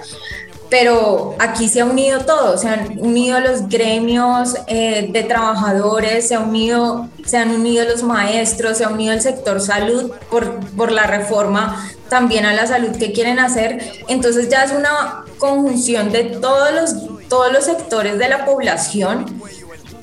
pero 0.69 1.35
aquí 1.39 1.69
se 1.69 1.81
ha 1.81 1.85
unido 1.85 2.22
todo, 2.22 2.57
se 2.57 2.67
han 2.67 2.99
unido 2.99 3.39
los 3.39 3.69
gremios 3.69 4.55
eh, 4.67 5.09
de 5.11 5.23
trabajadores, 5.23 6.27
se, 6.27 6.38
unido, 6.38 7.07
se 7.23 7.38
han 7.38 7.51
unido 7.51 7.85
los 7.85 8.03
maestros, 8.03 8.77
se 8.77 8.84
ha 8.84 8.89
unido 8.89 9.13
el 9.13 9.22
sector 9.22 9.61
salud 9.61 10.11
por, 10.30 10.59
por 10.76 10.91
la 10.91 11.03
reforma 11.03 11.89
también 12.09 12.45
a 12.45 12.53
la 12.53 12.67
salud 12.67 12.95
que 12.97 13.11
quieren 13.11 13.39
hacer. 13.39 13.80
Entonces 14.07 14.49
ya 14.49 14.63
es 14.63 14.72
una 14.72 15.23
conjunción 15.38 16.11
de 16.11 16.23
todos 16.23 16.72
los, 16.73 17.27
todos 17.30 17.51
los 17.51 17.65
sectores 17.65 18.17
de 18.17 18.27
la 18.27 18.45
población 18.45 19.41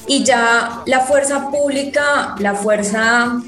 y 0.07 0.25
ya 0.25 0.83
la 0.87 1.01
fuerza 1.01 1.51
pública, 1.51 2.35
la 2.39 2.55
fuerza 2.55 3.41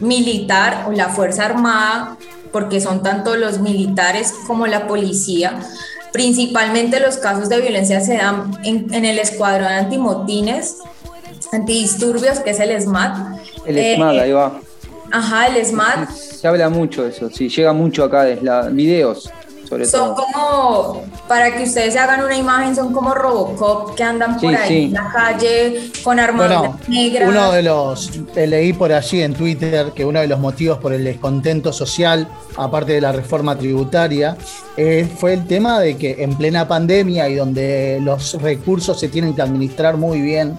militar 0.00 0.86
o 0.88 0.92
la 0.92 1.08
fuerza 1.08 1.46
armada, 1.46 2.16
porque 2.52 2.80
son 2.80 3.02
tanto 3.02 3.36
los 3.36 3.60
militares 3.60 4.34
como 4.46 4.66
la 4.66 4.86
policía, 4.86 5.58
Principalmente 6.12 7.00
los 7.00 7.16
casos 7.16 7.48
de 7.48 7.58
violencia 7.62 7.98
se 8.02 8.18
dan 8.18 8.58
en, 8.64 8.92
en 8.92 9.06
el 9.06 9.18
escuadrón 9.18 9.68
antimotines, 9.68 10.76
antidisturbios, 11.52 12.40
que 12.40 12.50
es 12.50 12.60
el 12.60 12.78
SMAT. 12.82 13.16
El 13.64 13.78
Eh, 13.78 13.94
SMAD, 13.96 14.18
ahí 14.18 14.32
va. 14.32 14.60
Ajá, 15.10 15.46
el 15.46 15.64
SMAT. 15.64 16.10
Se 16.10 16.46
habla 16.46 16.68
mucho 16.68 17.04
de 17.04 17.10
eso, 17.10 17.30
sí, 17.30 17.48
llega 17.48 17.72
mucho 17.72 18.04
acá, 18.04 18.24
de 18.24 18.36
la, 18.42 18.68
videos, 18.68 19.30
sobre 19.72 19.86
Son 19.86 20.14
todo. 20.14 20.26
como, 20.32 21.02
para 21.26 21.56
que 21.56 21.62
ustedes 21.64 21.94
se 21.94 21.98
hagan 21.98 22.22
una 22.24 22.36
imagen, 22.36 22.76
son 22.76 22.92
como 22.92 23.14
Robocop 23.14 23.94
que 23.94 24.02
andan 24.02 24.38
por 24.38 24.50
Sí, 24.50 24.54
ahí 24.54 24.68
sí. 24.68 24.82
en 24.84 24.92
la 24.92 25.10
calle 25.12 25.90
con 26.04 26.20
armaduras 26.20 26.58
Bueno, 26.60 26.78
negras. 26.88 27.28
uno 27.28 27.52
de 27.52 27.62
los, 27.62 28.10
eh, 28.36 28.46
leí 28.46 28.72
por 28.74 28.92
allí 28.92 29.22
en 29.22 29.32
Twitter 29.34 29.92
que 29.94 30.04
uno 30.04 30.20
de 30.20 30.26
los 30.26 30.38
motivos 30.38 30.78
por 30.78 30.92
el 30.92 31.04
descontento 31.04 31.72
social, 31.72 32.28
aparte 32.56 32.92
de 32.92 33.00
la 33.00 33.12
reforma 33.12 33.56
tributaria, 33.56 34.36
eh, 34.76 35.08
fue 35.18 35.32
el 35.34 35.46
tema 35.46 35.80
de 35.80 35.96
que 35.96 36.16
en 36.22 36.34
plena 36.36 36.68
pandemia 36.68 37.28
y 37.30 37.36
donde 37.36 37.98
los 38.02 38.34
recursos 38.42 39.00
se 39.00 39.08
tienen 39.08 39.34
que 39.34 39.40
administrar 39.42 39.96
muy 39.96 40.20
bien, 40.20 40.58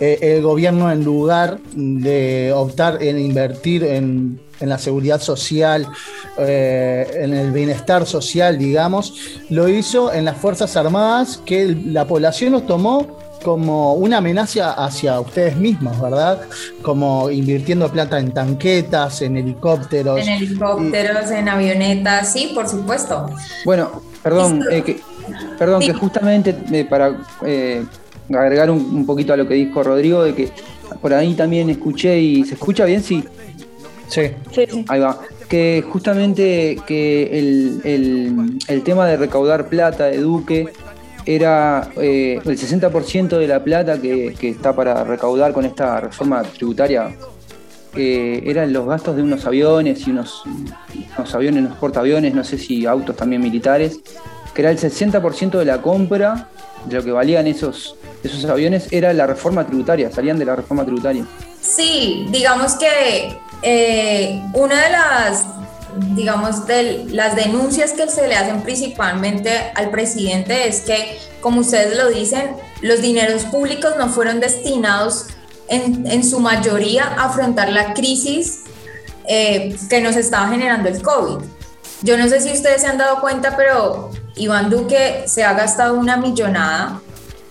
eh, 0.00 0.18
el 0.22 0.42
gobierno 0.42 0.90
en 0.90 1.04
lugar 1.04 1.58
de 1.74 2.52
optar 2.54 3.00
en 3.02 3.18
invertir 3.18 3.84
en, 3.84 4.40
en 4.60 4.68
la 4.68 4.78
seguridad 4.78 5.20
social, 5.20 5.86
eh, 6.38 7.06
en 7.14 7.34
el 7.34 7.50
bienestar 7.50 8.06
social, 8.06 8.58
digamos, 8.58 9.14
lo 9.48 9.68
hizo 9.68 10.12
en 10.12 10.24
las 10.24 10.36
Fuerzas 10.36 10.76
Armadas, 10.76 11.40
que 11.44 11.76
la 11.84 12.06
población 12.06 12.52
los 12.52 12.66
tomó 12.66 13.18
como 13.42 13.94
una 13.94 14.18
amenaza 14.18 14.72
hacia 14.72 15.18
ustedes 15.20 15.56
mismos, 15.56 16.00
¿verdad? 16.00 16.42
Como 16.82 17.30
invirtiendo 17.30 17.90
plata 17.90 18.18
en 18.18 18.32
tanquetas, 18.32 19.22
en 19.22 19.36
helicópteros. 19.36 20.20
En 20.20 20.28
helicópteros, 20.28 21.30
en 21.30 21.48
avionetas, 21.48 22.32
sí, 22.32 22.52
por 22.54 22.68
supuesto. 22.68 23.30
Bueno, 23.64 24.02
perdón, 24.22 24.62
eh, 24.70 24.82
que, 24.82 25.00
perdón, 25.58 25.80
que 25.80 25.94
justamente 25.94 26.54
eh, 26.70 26.84
para 26.84 27.16
eh, 27.44 27.84
agregar 28.30 28.70
un, 28.70 28.78
un 28.78 29.06
poquito 29.06 29.32
a 29.32 29.36
lo 29.36 29.48
que 29.48 29.54
dijo 29.54 29.82
Rodrigo, 29.82 30.22
de 30.22 30.34
que 30.34 30.52
por 31.00 31.14
ahí 31.14 31.34
también 31.34 31.70
escuché 31.70 32.18
y 32.18 32.44
se 32.44 32.54
escucha 32.54 32.84
bien, 32.84 33.02
sí. 34.10 34.22
Sí. 34.52 34.84
Ahí 34.88 35.00
va. 35.00 35.18
Que 35.48 35.82
justamente 35.90 36.78
que 36.86 37.38
el, 37.38 37.80
el- 37.84 38.58
el 38.68 38.82
tema 38.82 39.06
de 39.06 39.16
recaudar 39.16 39.68
plata 39.68 40.06
de 40.06 40.18
Duque 40.18 40.68
era 41.26 41.90
eh, 41.96 42.40
el 42.44 42.58
60% 42.58 43.38
de 43.38 43.46
la 43.48 43.62
plata 43.62 44.00
que, 44.00 44.34
que 44.38 44.48
está 44.50 44.74
para 44.74 45.04
recaudar 45.04 45.52
con 45.52 45.64
esta 45.64 46.00
reforma 46.00 46.42
tributaria. 46.42 47.14
eh, 47.96 48.42
eran 48.46 48.72
los 48.72 48.86
gastos 48.86 49.16
de 49.16 49.22
unos 49.22 49.44
aviones 49.46 50.06
y 50.06 50.10
unos, 50.12 50.44
unos 51.18 51.34
aviones, 51.34 51.64
unos 51.64 51.78
portaaviones, 51.78 52.34
no 52.34 52.44
sé 52.44 52.56
si 52.56 52.86
autos 52.86 53.16
también 53.16 53.42
militares, 53.42 53.98
que 54.54 54.62
era 54.62 54.70
el 54.70 54.78
60% 54.78 55.58
de 55.58 55.64
la 55.64 55.82
compra 55.82 56.48
de 56.86 56.94
lo 56.96 57.04
que 57.04 57.10
valían 57.10 57.46
esos, 57.48 57.96
esos 58.22 58.44
aviones, 58.46 58.86
era 58.92 59.12
la 59.12 59.26
reforma 59.26 59.66
tributaria, 59.66 60.10
salían 60.12 60.38
de 60.38 60.44
la 60.44 60.54
reforma 60.56 60.84
tributaria. 60.84 61.24
Sí, 61.60 62.26
digamos 62.30 62.74
que 62.74 62.86
eh, 63.62 64.42
una 64.54 64.82
de 64.82 64.90
las, 64.90 65.46
digamos, 66.14 66.66
de 66.66 67.06
las 67.10 67.36
denuncias 67.36 67.92
que 67.92 68.08
se 68.08 68.26
le 68.28 68.36
hacen 68.36 68.62
principalmente 68.62 69.72
al 69.74 69.90
presidente 69.90 70.68
es 70.68 70.80
que, 70.80 71.18
como 71.40 71.60
ustedes 71.60 71.96
lo 71.96 72.08
dicen, 72.08 72.56
los 72.80 73.02
dineros 73.02 73.44
públicos 73.44 73.94
no 73.98 74.08
fueron 74.08 74.40
destinados 74.40 75.26
en, 75.68 76.06
en 76.06 76.24
su 76.24 76.40
mayoría 76.40 77.04
a 77.04 77.26
afrontar 77.26 77.70
la 77.70 77.94
crisis 77.94 78.60
eh, 79.32 79.76
que 79.88 80.00
nos 80.00 80.16
estaba 80.16 80.48
generando 80.48 80.88
el 80.88 81.00
COVID. 81.02 81.44
Yo 82.02 82.16
no 82.16 82.28
sé 82.28 82.40
si 82.40 82.50
ustedes 82.50 82.80
se 82.80 82.88
han 82.88 82.98
dado 82.98 83.20
cuenta, 83.20 83.56
pero 83.56 84.10
Iván 84.34 84.70
Duque 84.70 85.24
se 85.26 85.44
ha 85.44 85.52
gastado 85.52 85.94
una 85.94 86.16
millonada 86.16 87.00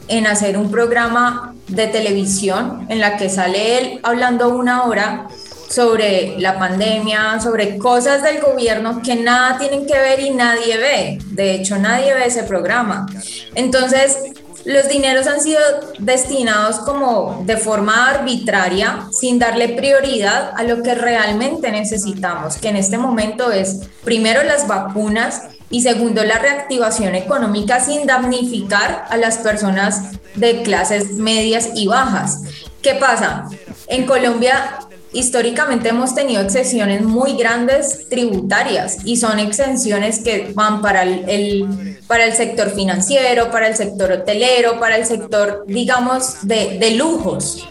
en 0.07 0.25
hacer 0.27 0.57
un 0.57 0.71
programa 0.71 1.55
de 1.67 1.87
televisión 1.87 2.85
en 2.89 2.99
la 2.99 3.15
que 3.15 3.29
sale 3.29 3.77
él 3.77 3.99
hablando 4.03 4.49
una 4.49 4.83
hora 4.83 5.27
sobre 5.69 6.35
la 6.39 6.57
pandemia, 6.57 7.39
sobre 7.39 7.77
cosas 7.77 8.23
del 8.23 8.41
gobierno 8.41 9.01
que 9.03 9.15
nada 9.15 9.57
tienen 9.59 9.85
que 9.85 9.97
ver 9.97 10.19
y 10.19 10.31
nadie 10.31 10.77
ve. 10.77 11.17
De 11.31 11.53
hecho, 11.53 11.77
nadie 11.77 12.13
ve 12.13 12.25
ese 12.25 12.43
programa. 12.43 13.05
Entonces, 13.53 14.17
los 14.65 14.89
dineros 14.89 15.27
han 15.27 15.41
sido 15.41 15.59
destinados 15.99 16.79
como 16.79 17.43
de 17.45 17.57
forma 17.57 18.09
arbitraria, 18.09 19.07
sin 19.11 19.39
darle 19.39 19.69
prioridad 19.69 20.51
a 20.55 20.63
lo 20.63 20.83
que 20.83 20.95
realmente 20.95 21.71
necesitamos, 21.71 22.57
que 22.57 22.69
en 22.69 22.75
este 22.75 22.97
momento 22.97 23.51
es 23.51 23.89
primero 24.03 24.43
las 24.43 24.67
vacunas 24.67 25.43
y 25.69 25.81
segundo 25.81 26.23
la 26.23 26.39
reactivación 26.39 27.15
económica 27.15 27.79
sin 27.79 28.07
damnificar 28.07 29.05
a 29.09 29.17
las 29.17 29.37
personas 29.37 30.19
de 30.35 30.63
clases 30.63 31.13
medias 31.13 31.69
y 31.75 31.87
bajas. 31.87 32.41
¿Qué 32.81 32.95
pasa? 32.95 33.47
En 33.87 34.05
Colombia 34.05 34.79
históricamente 35.13 35.89
hemos 35.89 36.13
tenido 36.13 36.41
exenciones 36.41 37.01
muy 37.01 37.33
grandes 37.33 38.07
tributarias 38.09 38.97
y 39.05 39.17
son 39.17 39.39
exenciones 39.39 40.19
que 40.19 40.51
van 40.53 40.81
para 40.81 41.03
el, 41.03 41.97
para 42.07 42.25
el 42.25 42.33
sector 42.33 42.69
financiero, 42.71 43.49
para 43.51 43.67
el 43.67 43.75
sector 43.75 44.11
hotelero, 44.11 44.79
para 44.79 44.97
el 44.97 45.05
sector, 45.05 45.65
digamos, 45.67 46.47
de, 46.47 46.77
de 46.79 46.91
lujos. 46.91 47.67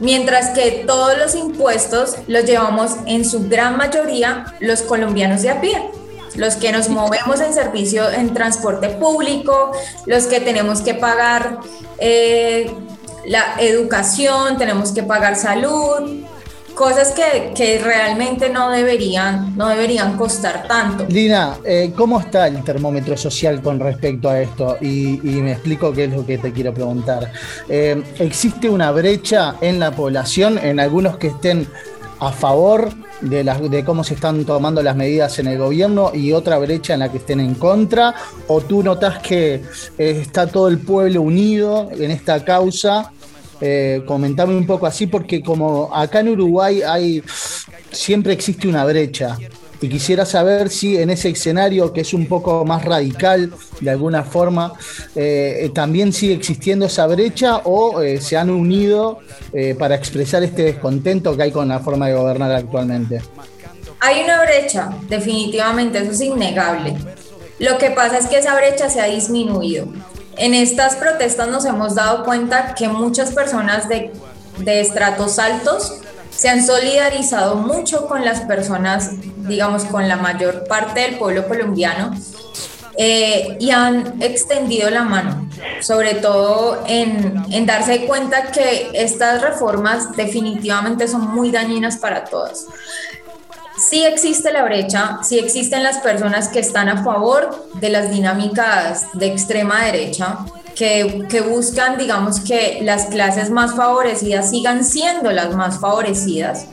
Mientras 0.00 0.50
que 0.50 0.84
todos 0.86 1.18
los 1.18 1.34
impuestos 1.34 2.16
los 2.28 2.44
llevamos 2.44 2.92
en 3.06 3.24
su 3.24 3.48
gran 3.48 3.76
mayoría 3.76 4.54
los 4.60 4.82
colombianos 4.82 5.42
de 5.42 5.50
a 5.50 5.60
pie, 5.60 5.82
los 6.36 6.54
que 6.54 6.70
nos 6.70 6.88
movemos 6.88 7.40
en 7.40 7.52
servicio 7.52 8.08
en 8.08 8.32
transporte 8.32 8.90
público, 8.90 9.72
los 10.06 10.26
que 10.26 10.40
tenemos 10.40 10.82
que 10.82 10.94
pagar 10.94 11.58
eh, 11.98 12.70
la 13.26 13.56
educación, 13.58 14.56
tenemos 14.56 14.92
que 14.92 15.02
pagar 15.02 15.34
salud, 15.34 16.24
cosas 16.78 17.12
que, 17.12 17.80
realmente 17.82 18.48
no 18.50 18.70
deberían, 18.70 19.56
no 19.56 19.66
deberían 19.68 20.16
costar 20.16 20.68
tanto. 20.68 21.06
Lina, 21.08 21.56
eh, 21.64 21.92
¿cómo 21.96 22.20
está 22.20 22.46
el 22.46 22.62
termómetro 22.62 23.16
social 23.16 23.60
con 23.60 23.80
respecto 23.80 24.30
a 24.30 24.40
esto? 24.40 24.76
Y, 24.80 25.14
y 25.28 25.42
me 25.42 25.52
explico 25.52 25.92
qué 25.92 26.04
es 26.04 26.12
lo 26.12 26.24
que 26.24 26.38
te 26.38 26.52
quiero 26.52 26.72
preguntar. 26.72 27.32
Eh, 27.68 28.00
¿Existe 28.20 28.70
una 28.70 28.92
brecha 28.92 29.56
en 29.60 29.80
la 29.80 29.90
población, 29.90 30.56
en 30.56 30.78
algunos 30.78 31.16
que 31.16 31.26
estén 31.26 31.66
a 32.20 32.30
favor 32.30 32.90
de, 33.22 33.42
las, 33.42 33.60
de 33.68 33.84
cómo 33.84 34.04
se 34.04 34.14
están 34.14 34.44
tomando 34.44 34.80
las 34.80 34.94
medidas 34.94 35.36
en 35.40 35.48
el 35.48 35.58
gobierno 35.58 36.12
y 36.14 36.32
otra 36.32 36.58
brecha 36.58 36.94
en 36.94 37.00
la 37.00 37.10
que 37.10 37.18
estén 37.18 37.40
en 37.40 37.56
contra? 37.56 38.14
¿O 38.46 38.60
tú 38.60 38.84
notas 38.84 39.18
que 39.18 39.54
eh, 39.54 39.62
está 39.98 40.46
todo 40.46 40.68
el 40.68 40.78
pueblo 40.78 41.22
unido 41.22 41.88
en 41.90 42.12
esta 42.12 42.44
causa? 42.44 43.10
Eh, 43.60 44.02
comentame 44.06 44.54
un 44.54 44.66
poco 44.66 44.86
así, 44.86 45.06
porque 45.06 45.42
como 45.42 45.94
acá 45.94 46.20
en 46.20 46.28
Uruguay 46.28 46.82
hay 46.82 47.22
siempre 47.90 48.32
existe 48.32 48.68
una 48.68 48.84
brecha. 48.84 49.36
Y 49.80 49.88
quisiera 49.88 50.26
saber 50.26 50.70
si 50.70 50.96
en 50.96 51.10
ese 51.10 51.28
escenario 51.28 51.92
que 51.92 52.00
es 52.00 52.12
un 52.12 52.26
poco 52.26 52.64
más 52.64 52.84
radical 52.84 53.52
de 53.80 53.90
alguna 53.90 54.24
forma, 54.24 54.72
eh, 55.14 55.60
eh, 55.62 55.68
también 55.72 56.12
sigue 56.12 56.34
existiendo 56.34 56.86
esa 56.86 57.06
brecha 57.06 57.58
o 57.58 58.02
eh, 58.02 58.20
se 58.20 58.36
han 58.36 58.50
unido 58.50 59.20
para 59.78 59.94
expresar 59.94 60.42
este 60.42 60.62
descontento 60.64 61.34
que 61.34 61.44
hay 61.44 61.50
con 61.50 61.68
la 61.68 61.80
forma 61.80 62.06
de 62.06 62.14
gobernar 62.14 62.52
actualmente. 62.52 63.22
Hay 64.00 64.22
una 64.22 64.42
brecha, 64.42 64.90
definitivamente, 65.08 65.98
eso 65.98 66.10
es 66.12 66.20
innegable. 66.20 66.94
Lo 67.58 67.78
que 67.78 67.90
pasa 67.90 68.18
es 68.18 68.26
que 68.26 68.38
esa 68.38 68.54
brecha 68.54 68.90
se 68.90 69.00
ha 69.00 69.06
disminuido. 69.06 69.88
En 70.38 70.54
estas 70.54 70.94
protestas 70.94 71.48
nos 71.48 71.64
hemos 71.64 71.96
dado 71.96 72.24
cuenta 72.24 72.74
que 72.74 72.88
muchas 72.88 73.32
personas 73.32 73.88
de, 73.88 74.12
estratos 74.66 75.38
altos 75.38 76.00
se 76.30 76.48
han 76.48 76.64
solidarizado 76.64 77.56
mucho 77.56 78.06
con 78.06 78.24
las 78.24 78.42
personas, 78.42 79.10
digamos, 79.48 79.84
con 79.84 80.06
la 80.08 80.16
mayor 80.16 80.64
parte 80.68 81.00
del 81.00 81.18
pueblo 81.18 81.46
colombiano 81.48 82.14
eh, 82.96 83.56
y 83.58 83.70
han 83.70 84.22
extendido 84.22 84.90
la 84.90 85.02
mano, 85.02 85.48
sobre 85.80 86.14
todo 86.14 86.84
en, 86.86 87.66
darse 87.66 88.06
cuenta 88.06 88.52
que 88.52 88.90
estas 88.94 89.42
reformas 89.42 90.16
definitivamente 90.16 91.08
son 91.08 91.34
muy 91.34 91.50
dañinas 91.50 91.96
para 91.96 92.24
todos 92.24 92.66
sí 93.78 94.04
existe 94.04 94.52
la 94.52 94.64
brecha, 94.64 95.18
sí 95.22 95.38
existen 95.38 95.82
las 95.82 95.98
personas 95.98 96.48
que 96.48 96.60
están 96.60 96.88
a 96.88 97.02
favor 97.02 97.70
de 97.74 97.90
las 97.90 98.10
dinámicas 98.10 99.06
de 99.14 99.26
extrema 99.26 99.84
derecha, 99.84 100.38
que, 100.74 101.26
que, 101.28 101.40
buscan, 101.40 101.98
digamos, 101.98 102.40
que 102.40 102.80
las 102.82 103.06
clases 103.06 103.50
más 103.50 103.74
favorecidas 103.74 104.50
sigan 104.50 104.84
siendo 104.84 105.32
las 105.32 105.54
más 105.54 105.80
favorecidas, 105.80 106.66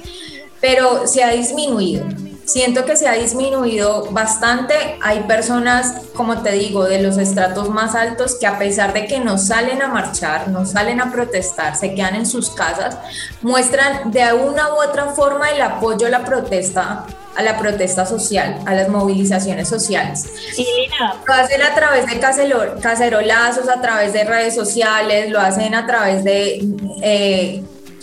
pero 0.62 1.08
se 1.08 1.24
ha 1.24 1.32
disminuido. 1.32 2.06
Siento 2.46 2.86
que 2.86 2.96
se 2.96 3.08
ha 3.08 3.14
disminuido 3.14 4.12
bastante. 4.12 5.00
Hay 5.02 5.22
personas, 5.22 6.02
como 6.14 6.42
te 6.42 6.52
digo, 6.52 6.86
de 6.86 7.02
los 7.02 7.18
estratos 7.18 7.70
más 7.70 7.96
altos 7.96 8.36
que 8.36 8.48
a 8.48 8.60
pesar 8.60 8.94
de 8.94 9.08
que 9.08 9.20
no 9.20 9.38
salen 9.38 9.82
a 9.82 9.88
marchar, 9.88 10.48
no 10.50 10.66
salen 10.66 11.02
a 11.02 11.12
protestar, 11.12 11.76
se 11.76 11.96
quedan 11.96 12.16
en 12.16 12.26
sus 12.26 12.52
casas, 12.52 12.98
muestran 13.42 14.12
de 14.12 14.32
una 14.34 14.74
u 14.74 14.78
otra 14.78 15.08
forma 15.08 15.50
el 15.50 15.62
apoyo 15.62 16.08
a 16.08 16.10
la 16.10 16.24
protesta 16.24 17.06
a 17.36 17.44
la 17.44 17.58
protesta 17.58 18.06
social, 18.06 18.62
a 18.66 18.74
las 18.74 18.88
movilizaciones 18.88 19.68
sociales. 19.68 20.26
Lina, 20.58 21.16
lo 21.28 21.34
hacen 21.34 21.62
a 21.62 21.76
través 21.76 22.06
de 22.08 22.20
cacerolazos, 22.20 23.68
a 23.68 23.82
través 23.82 24.14
de 24.14 24.24
redes 24.24 24.56
sociales, 24.56 25.30
lo 25.30 25.40
hacen 25.40 25.76
a 25.76 25.86
través 25.86 26.24
de 26.24 26.66
eh, 27.02 27.62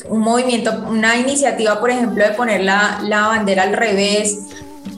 un 0.08 0.20
movimiento, 0.20 0.72
una 0.88 1.16
iniciativa, 1.16 1.78
por 1.80 1.90
ejemplo, 1.90 2.24
de 2.24 2.30
poner 2.32 2.62
la, 2.62 3.00
la 3.02 3.28
bandera 3.28 3.62
al 3.64 3.72
revés, 3.72 4.38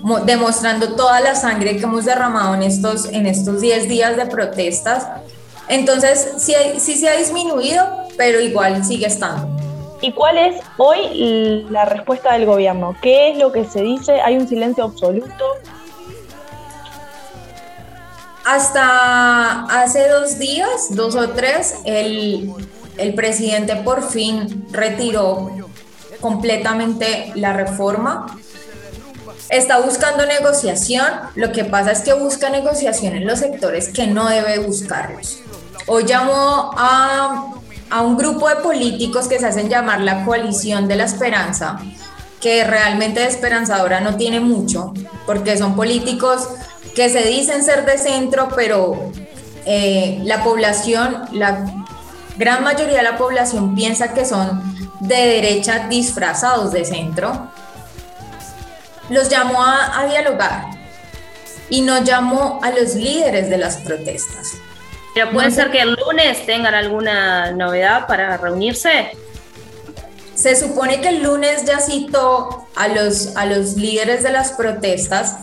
mo- 0.03 0.21
demostrando 0.21 0.95
toda 0.95 1.21
la 1.21 1.35
sangre 1.35 1.77
que 1.77 1.83
hemos 1.85 2.05
derramado 2.05 2.55
en 2.55 2.63
estos, 2.63 3.07
en 3.07 3.27
estos 3.27 3.61
10 3.61 3.89
días 3.89 4.17
de 4.17 4.27
protestas. 4.27 5.07
Entonces, 5.69 6.35
sí, 6.39 6.55
sí 6.79 6.97
se 6.97 7.09
ha 7.09 7.17
disminuido, 7.17 7.87
pero 8.17 8.41
igual 8.41 8.85
sigue 8.85 9.07
estando. 9.07 9.49
¿y 10.01 10.13
cuál 10.13 10.37
es 10.37 10.57
hoy 10.77 11.65
la 11.71 11.87
respuesta 11.87 12.35
del 12.35 12.45
gobierno? 12.45 12.95
¿Qué 13.01 13.31
es 13.31 13.39
lo 13.39 13.53
que 13.53 13.65
se 13.65 13.81
dice? 13.81 14.21
¿Hay 14.21 14.37
un 14.37 14.47
silencio 14.47 14.85
absoluto? 14.85 15.45
Hasta 18.45 19.65
hace 19.65 20.07
dos 20.09 20.39
días, 20.39 20.89
dos 20.91 21.15
o 21.17 21.31
tres, 21.31 21.77
el, 21.87 22.53
el 22.97 23.15
presidente 23.15 23.77
por 23.77 24.09
fin 24.09 24.67
retiró 24.71 25.51
completamente 26.21 27.33
la 27.35 27.53
reforma. 27.53 28.27
Está 29.51 29.81
buscando 29.81 30.25
negociación, 30.27 31.07
lo 31.35 31.53
que 31.53 31.65
pasa 31.65 31.93
es 31.93 32.01
que 32.01 32.15
busca 32.15 32.49
negociación 32.49 33.15
en 33.15 33.27
los 33.27 33.41
sectores 33.41 33.89
que 33.89 34.07
no 34.07 34.29
debe 34.29 34.59
buscarlos. 34.59 35.41
Hoy 35.87 36.05
llamó 36.07 36.71
a, 36.77 37.53
a 37.91 38.03
un 38.03 38.17
grupo 38.17 38.49
de 38.49 38.57
políticos 38.57 39.29
que 39.29 39.39
se 39.39 39.47
hacen 39.47 39.69
llamar 39.69 40.01
la 40.01 40.25
coalición 40.25 40.89
de 40.89 40.97
la 40.97 41.05
esperanza, 41.05 41.79
que 42.41 42.65
realmente 42.65 43.21
de 43.21 43.27
esperanzadora 43.27 44.01
no 44.01 44.17
tiene 44.17 44.41
mucho, 44.41 44.95
porque 45.27 45.59
son 45.59 45.77
políticos 45.77 46.49
que 46.95 47.11
se 47.11 47.25
dicen 47.25 47.63
ser 47.65 47.85
de 47.85 47.99
centro, 47.99 48.49
pero 48.57 49.13
eh, 49.67 50.21
la 50.25 50.43
población, 50.43 51.25
la 51.33 51.84
gran 52.37 52.63
mayoría 52.63 52.99
de 52.99 53.03
la 53.03 53.17
población 53.17 53.75
piensa 53.75 54.13
que 54.13 54.25
son 54.25 54.63
de 55.01 55.17
derecha 55.17 55.87
disfrazados 55.89 56.73
de 56.73 56.85
centro. 56.85 57.49
Los 59.11 59.29
llamó 59.29 59.63
a, 59.63 60.01
a 60.01 60.07
dialogar 60.07 60.67
y 61.69 61.83
no 61.83 62.03
llamó 62.03 62.61
a 62.63 62.71
los 62.71 62.95
líderes 62.95 63.51
de 63.51 63.59
las 63.59 63.79
protestas. 63.79 64.53
Pero 65.15 65.31
puede 65.31 65.51
ser 65.53 65.71
que 65.71 65.81
el 65.81 65.93
lunes 65.95 66.45
tengan 66.45 66.75
alguna 66.75 67.53
novedad 67.53 68.07
para 68.09 68.37
reunirse. 68.37 69.13
Se 70.35 70.57
supone 70.57 71.01
que 71.01 71.09
el 71.09 71.23
lunes 71.23 71.65
ya 71.65 71.79
citó 71.79 72.67
a 72.75 72.89
los, 72.89 73.37
a 73.37 73.47
los 73.47 73.77
líderes 73.77 74.25
de 74.25 74.33
las 74.33 74.51
protestas, 74.53 75.37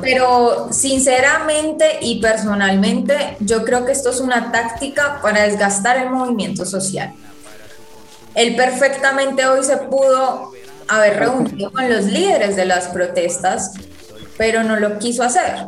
pero 0.00 0.68
sinceramente 0.72 1.98
y 2.00 2.20
personalmente 2.20 3.36
yo 3.40 3.64
creo 3.64 3.84
que 3.84 3.92
esto 3.92 4.10
es 4.10 4.20
una 4.20 4.50
táctica 4.50 5.20
para 5.22 5.42
desgastar 5.42 5.98
el 5.98 6.10
movimiento 6.10 6.64
social. 6.64 7.12
Él 8.34 8.56
perfectamente 8.56 9.46
hoy 9.46 9.64
se 9.64 9.76
pudo 9.76 10.52
haber 10.88 11.18
reunido 11.18 11.72
con 11.72 11.88
los 11.88 12.04
líderes 12.04 12.56
de 12.56 12.64
las 12.64 12.88
protestas, 12.88 13.74
pero 14.36 14.62
no 14.62 14.76
lo 14.76 14.98
quiso 14.98 15.22
hacer. 15.22 15.66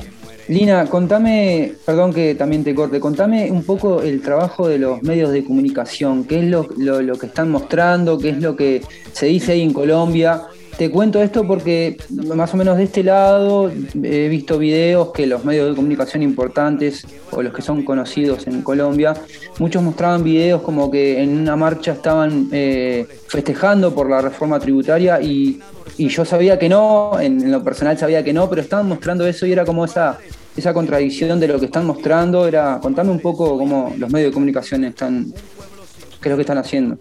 Lina, 0.48 0.86
contame, 0.86 1.74
perdón 1.84 2.12
que 2.12 2.34
también 2.34 2.64
te 2.64 2.74
corte, 2.74 2.98
contame 2.98 3.52
un 3.52 3.62
poco 3.62 4.02
el 4.02 4.20
trabajo 4.20 4.66
de 4.66 4.78
los 4.78 5.00
medios 5.02 5.30
de 5.30 5.44
comunicación, 5.44 6.24
qué 6.24 6.40
es 6.40 6.44
lo, 6.46 6.66
lo, 6.76 7.00
lo 7.02 7.16
que 7.16 7.26
están 7.26 7.50
mostrando, 7.50 8.18
qué 8.18 8.30
es 8.30 8.38
lo 8.38 8.56
que 8.56 8.82
se 9.12 9.26
dice 9.26 9.52
ahí 9.52 9.62
en 9.62 9.72
Colombia. 9.72 10.42
Te 10.80 10.90
cuento 10.90 11.20
esto 11.20 11.46
porque 11.46 11.98
más 12.34 12.54
o 12.54 12.56
menos 12.56 12.78
de 12.78 12.84
este 12.84 13.04
lado 13.04 13.70
he 14.02 14.28
visto 14.28 14.58
videos 14.58 15.12
que 15.12 15.26
los 15.26 15.44
medios 15.44 15.68
de 15.68 15.76
comunicación 15.76 16.22
importantes 16.22 17.06
o 17.32 17.42
los 17.42 17.52
que 17.52 17.60
son 17.60 17.84
conocidos 17.84 18.46
en 18.46 18.62
Colombia, 18.62 19.12
muchos 19.58 19.82
mostraban 19.82 20.24
videos 20.24 20.62
como 20.62 20.90
que 20.90 21.22
en 21.22 21.36
una 21.36 21.54
marcha 21.54 21.92
estaban 21.92 22.48
eh, 22.50 23.06
festejando 23.26 23.94
por 23.94 24.08
la 24.08 24.22
reforma 24.22 24.58
tributaria 24.58 25.20
y, 25.20 25.60
yo 25.98 26.24
sabía 26.24 26.58
que 26.58 26.70
no, 26.70 27.20
en, 27.20 27.42
en, 27.42 27.52
lo 27.52 27.62
personal 27.62 27.98
sabía 27.98 28.24
que 28.24 28.32
no, 28.32 28.48
pero 28.48 28.62
estaban 28.62 28.88
mostrando 28.88 29.26
eso 29.26 29.44
y 29.44 29.52
era 29.52 29.66
como 29.66 29.84
esa, 29.84 30.16
esa 30.56 30.72
contradicción 30.72 31.38
de 31.38 31.48
lo 31.48 31.60
que 31.60 31.66
están 31.66 31.84
mostrando. 31.84 32.48
Era, 32.48 32.78
contame 32.80 33.10
un 33.10 33.20
poco 33.20 33.58
cómo 33.58 33.94
los 33.98 34.10
medios 34.10 34.30
de 34.30 34.32
comunicación 34.32 34.84
están, 34.84 35.26
qué 36.22 36.28
es 36.28 36.30
lo 36.30 36.36
que 36.36 36.42
están 36.42 36.56
haciendo. 36.56 36.96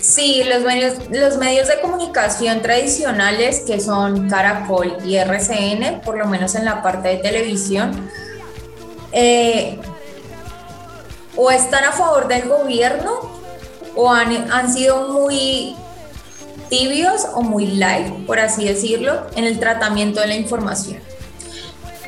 Sí, 0.00 0.42
los 0.44 0.62
medios, 0.62 0.94
los 1.10 1.36
medios 1.38 1.68
de 1.68 1.80
comunicación 1.80 2.62
tradicionales 2.62 3.60
que 3.66 3.80
son 3.80 4.28
Caracol 4.28 4.96
y 5.04 5.16
RCN, 5.16 6.02
por 6.02 6.16
lo 6.16 6.26
menos 6.26 6.54
en 6.54 6.64
la 6.64 6.82
parte 6.82 7.08
de 7.08 7.16
televisión, 7.16 8.08
eh, 9.12 9.78
o 11.36 11.50
están 11.50 11.84
a 11.84 11.92
favor 11.92 12.28
del 12.28 12.48
gobierno 12.48 13.38
o 13.94 14.10
han, 14.10 14.50
han 14.52 14.72
sido 14.72 15.08
muy 15.08 15.74
tibios 16.68 17.26
o 17.34 17.42
muy 17.42 17.66
light, 17.66 18.26
por 18.26 18.38
así 18.38 18.64
decirlo, 18.64 19.26
en 19.34 19.44
el 19.44 19.58
tratamiento 19.58 20.20
de 20.20 20.26
la 20.28 20.34
información. 20.34 21.00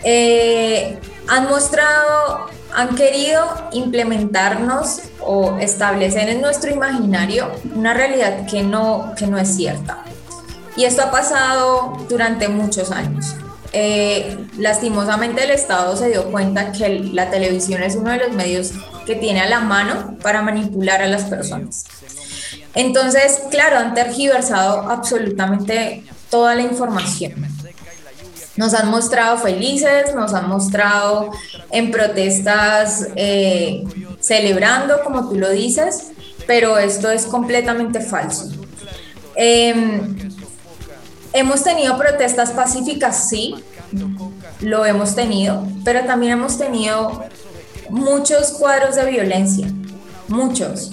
Eh, 0.05 0.99
han 1.29 1.49
mostrado, 1.49 2.47
han 2.74 2.94
querido 2.94 3.44
implementarnos 3.72 5.01
o 5.20 5.59
establecer 5.59 6.28
en 6.28 6.40
nuestro 6.40 6.70
imaginario 6.70 7.51
una 7.74 7.94
realidad 7.94 8.47
que 8.47 8.62
no, 8.62 9.12
que 9.16 9.26
no 9.26 9.38
es 9.38 9.55
cierta. 9.56 10.05
Y 10.76 10.84
esto 10.84 11.02
ha 11.02 11.10
pasado 11.10 11.97
durante 12.09 12.48
muchos 12.48 12.90
años. 12.90 13.34
Eh, 13.72 14.47
lastimosamente 14.59 15.44
el 15.44 15.51
Estado 15.51 15.97
se 15.97 16.09
dio 16.09 16.30
cuenta 16.30 16.72
que 16.72 16.88
la 16.88 17.30
televisión 17.30 17.82
es 17.82 17.94
uno 17.94 18.10
de 18.10 18.18
los 18.18 18.32
medios 18.32 18.72
que 19.06 19.14
tiene 19.14 19.40
a 19.40 19.48
la 19.48 19.60
mano 19.60 20.16
para 20.22 20.42
manipular 20.42 21.02
a 21.02 21.06
las 21.06 21.24
personas. 21.24 21.84
Entonces, 22.74 23.42
claro, 23.51 23.78
han 23.78 23.94
tergiversado 23.94 24.90
absolutamente 24.90 26.05
toda 26.30 26.55
la 26.55 26.62
información. 26.62 27.47
Nos 28.61 28.74
han 28.74 28.91
mostrado 28.91 29.39
felices, 29.39 30.15
nos 30.15 30.35
han 30.35 30.47
mostrado 30.47 31.31
en 31.70 31.91
protestas 31.91 33.07
eh, 33.16 33.82
celebrando, 34.20 35.03
como 35.03 35.31
tú 35.31 35.37
lo 35.37 35.49
dices, 35.49 36.09
pero 36.47 36.77
esto 36.77 37.11
es 37.11 37.24
completamente 37.24 38.03
falso. 38.03 38.51
Eh, 39.35 39.74
hemos 41.32 41.62
tenido 41.62 41.97
protestas 41.97 42.51
pacíficas, 42.51 43.31
sí, 43.31 43.55
lo 44.61 44.85
hemos 44.85 45.15
tenido, 45.15 45.66
pero 45.82 46.05
también 46.05 46.32
hemos 46.35 46.59
tenido 46.59 47.24
muchos 47.89 48.51
cuadros 48.51 48.95
de 48.97 49.11
violencia, 49.11 49.69
muchos 50.28 50.91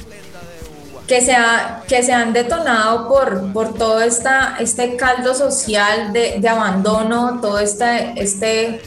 que 1.08 1.22
se, 1.22 1.34
ha, 1.34 1.84
que 1.88 2.04
se 2.04 2.12
han 2.12 2.34
detonado 2.34 3.08
por, 3.08 3.54
por 3.54 3.74
todo 3.74 4.02
esta, 4.02 4.58
este 4.60 4.98
caldo 4.98 5.34
social 5.34 6.12
de, 6.12 6.40
de 6.40 6.50
abandono, 6.50 7.40
todo 7.42 7.60
este, 7.60 8.14
este, 8.22 8.82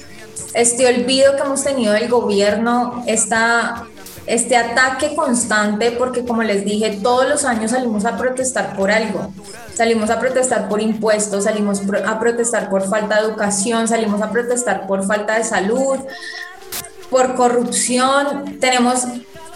este 0.53 0.87
olvido 0.87 1.35
que 1.37 1.43
hemos 1.43 1.65
tenido 1.65 1.95
del 1.95 2.11
gobierno, 2.11 3.03
esta, 3.07 3.87
este 4.27 4.57
ataque 4.57 5.15
constante, 5.17 5.93
porque 5.93 6.25
como 6.27 6.43
les 6.43 6.63
dije, 6.63 7.01
todos 7.03 7.27
los 7.27 7.45
años 7.47 7.71
salimos 7.71 8.05
a 8.05 8.19
protestar 8.19 8.77
por 8.77 8.91
algo. 8.91 9.33
Salimos 9.75 10.11
a 10.11 10.21
protestar 10.21 10.69
por 10.69 10.83
impuestos, 10.83 11.45
salimos 11.45 11.81
a 12.07 12.21
protestar 12.21 12.69
por 12.69 12.87
falta 12.87 13.17
de 13.17 13.29
educación, 13.29 13.89
salimos 13.89 14.21
a 14.21 14.31
protestar 14.31 14.87
por 14.87 15.07
falta 15.07 15.39
de 15.39 15.45
salud, 15.45 15.99
por 17.09 17.35
corrupción. 17.35 18.59
Tenemos 18.61 19.05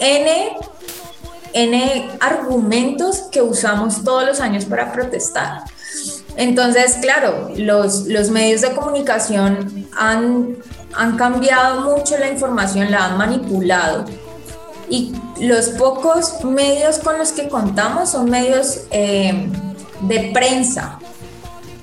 N 0.00 0.56
N 1.54 2.10
argumentos 2.20 3.28
que 3.30 3.40
usamos 3.40 4.04
todos 4.04 4.24
los 4.26 4.40
años 4.40 4.64
para 4.64 4.92
protestar. 4.92 5.62
Entonces, 6.36 6.98
claro, 7.00 7.50
los, 7.56 8.06
los 8.06 8.30
medios 8.30 8.60
de 8.60 8.72
comunicación 8.72 9.86
han, 9.96 10.56
han 10.92 11.16
cambiado 11.16 11.82
mucho 11.82 12.18
la 12.18 12.28
información, 12.28 12.90
la 12.90 13.06
han 13.06 13.16
manipulado. 13.16 14.04
Y 14.90 15.14
los 15.40 15.68
pocos 15.70 16.44
medios 16.44 16.98
con 16.98 17.18
los 17.18 17.32
que 17.32 17.48
contamos 17.48 18.10
son 18.10 18.28
medios 18.28 18.80
eh, 18.90 19.48
de 20.02 20.30
prensa, 20.34 20.98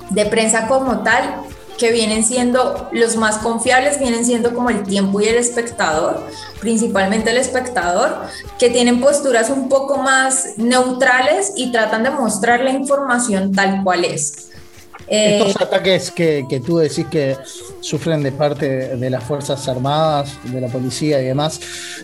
de 0.09 0.25
prensa 0.25 0.67
como 0.67 0.99
tal, 0.99 1.43
que 1.81 1.91
vienen 1.91 2.23
siendo 2.23 2.87
los 2.91 3.15
más 3.15 3.39
confiables, 3.39 3.97
vienen 3.97 4.23
siendo 4.23 4.53
como 4.53 4.69
el 4.69 4.83
tiempo 4.83 5.19
y 5.19 5.25
el 5.25 5.33
espectador, 5.33 6.27
principalmente 6.59 7.31
el 7.31 7.37
espectador, 7.37 8.17
que 8.59 8.69
tienen 8.69 9.01
posturas 9.01 9.49
un 9.49 9.67
poco 9.67 9.97
más 9.97 10.49
neutrales 10.57 11.53
y 11.55 11.71
tratan 11.71 12.03
de 12.03 12.11
mostrar 12.11 12.59
la 12.59 12.69
información 12.69 13.51
tal 13.51 13.83
cual 13.83 14.05
es. 14.05 14.49
Estos 15.07 15.55
eh, 15.55 15.63
ataques 15.63 16.11
que, 16.11 16.45
que, 16.47 16.59
tú 16.59 16.77
decís 16.77 17.07
que 17.09 17.35
sufren 17.79 18.21
de 18.21 18.31
parte 18.31 18.95
de 18.95 19.09
las 19.09 19.23
Fuerzas 19.23 19.67
Armadas, 19.67 20.37
de 20.43 20.61
la 20.61 20.67
policía 20.67 21.19
y 21.19 21.25
demás, 21.25 21.59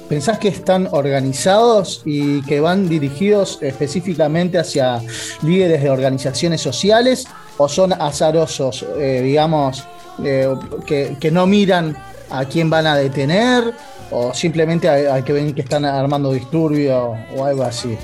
¿pensás 0.09 0.39
que 0.39 0.47
están 0.47 0.89
organizados 0.91 2.01
y 2.03 2.41
que 2.41 2.59
van 2.61 2.89
dirigidos 2.89 3.59
específicamente 3.61 4.57
hacia 4.57 5.03
líderes 5.43 5.83
de 5.83 5.91
organizaciones 5.91 6.61
sociales 6.61 7.27
o 7.57 7.67
son 7.67 7.93
azarosos, 7.93 8.85
eh, 8.97 9.21
digamos, 9.23 9.85
eh, 10.23 10.53
que, 10.85 11.17
que, 11.19 11.31
no 11.31 11.45
miran 11.45 11.95
a 12.29 12.45
quién 12.45 12.69
van 12.69 12.87
a 12.87 12.95
detener 12.95 13.73
o 14.11 14.33
simplemente 14.33 14.89
a, 14.89 15.23
que 15.23 15.33
ven 15.33 15.53
que 15.53 15.61
están 15.61 15.85
armando 15.85 16.31
disturbios 16.31 17.17
o 17.35 17.45
algo 17.45 17.63
así? 17.63 17.97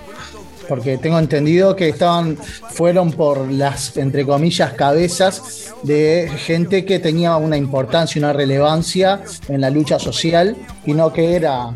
Porque 0.68 0.98
tengo 0.98 1.20
entendido 1.20 1.76
que 1.76 1.90
estaban, 1.90 2.38
fueron 2.38 3.12
por 3.12 3.52
las, 3.52 3.98
entre 3.98 4.26
comillas, 4.26 4.74
cabezas 4.74 5.74
de 5.84 6.32
gente 6.38 6.86
que 6.86 7.00
tenía 7.00 7.36
una 7.36 7.58
importancia, 7.58 8.20
una 8.20 8.32
relevancia 8.32 9.22
en 9.50 9.60
la 9.60 9.70
lucha 9.70 10.00
social 10.00 10.56
y 10.86 10.94
no 10.94 11.12
que 11.12 11.36
era 11.36 11.76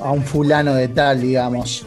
a 0.00 0.12
un 0.12 0.22
fulano 0.22 0.74
de 0.74 0.88
tal, 0.88 1.20
digamos, 1.20 1.84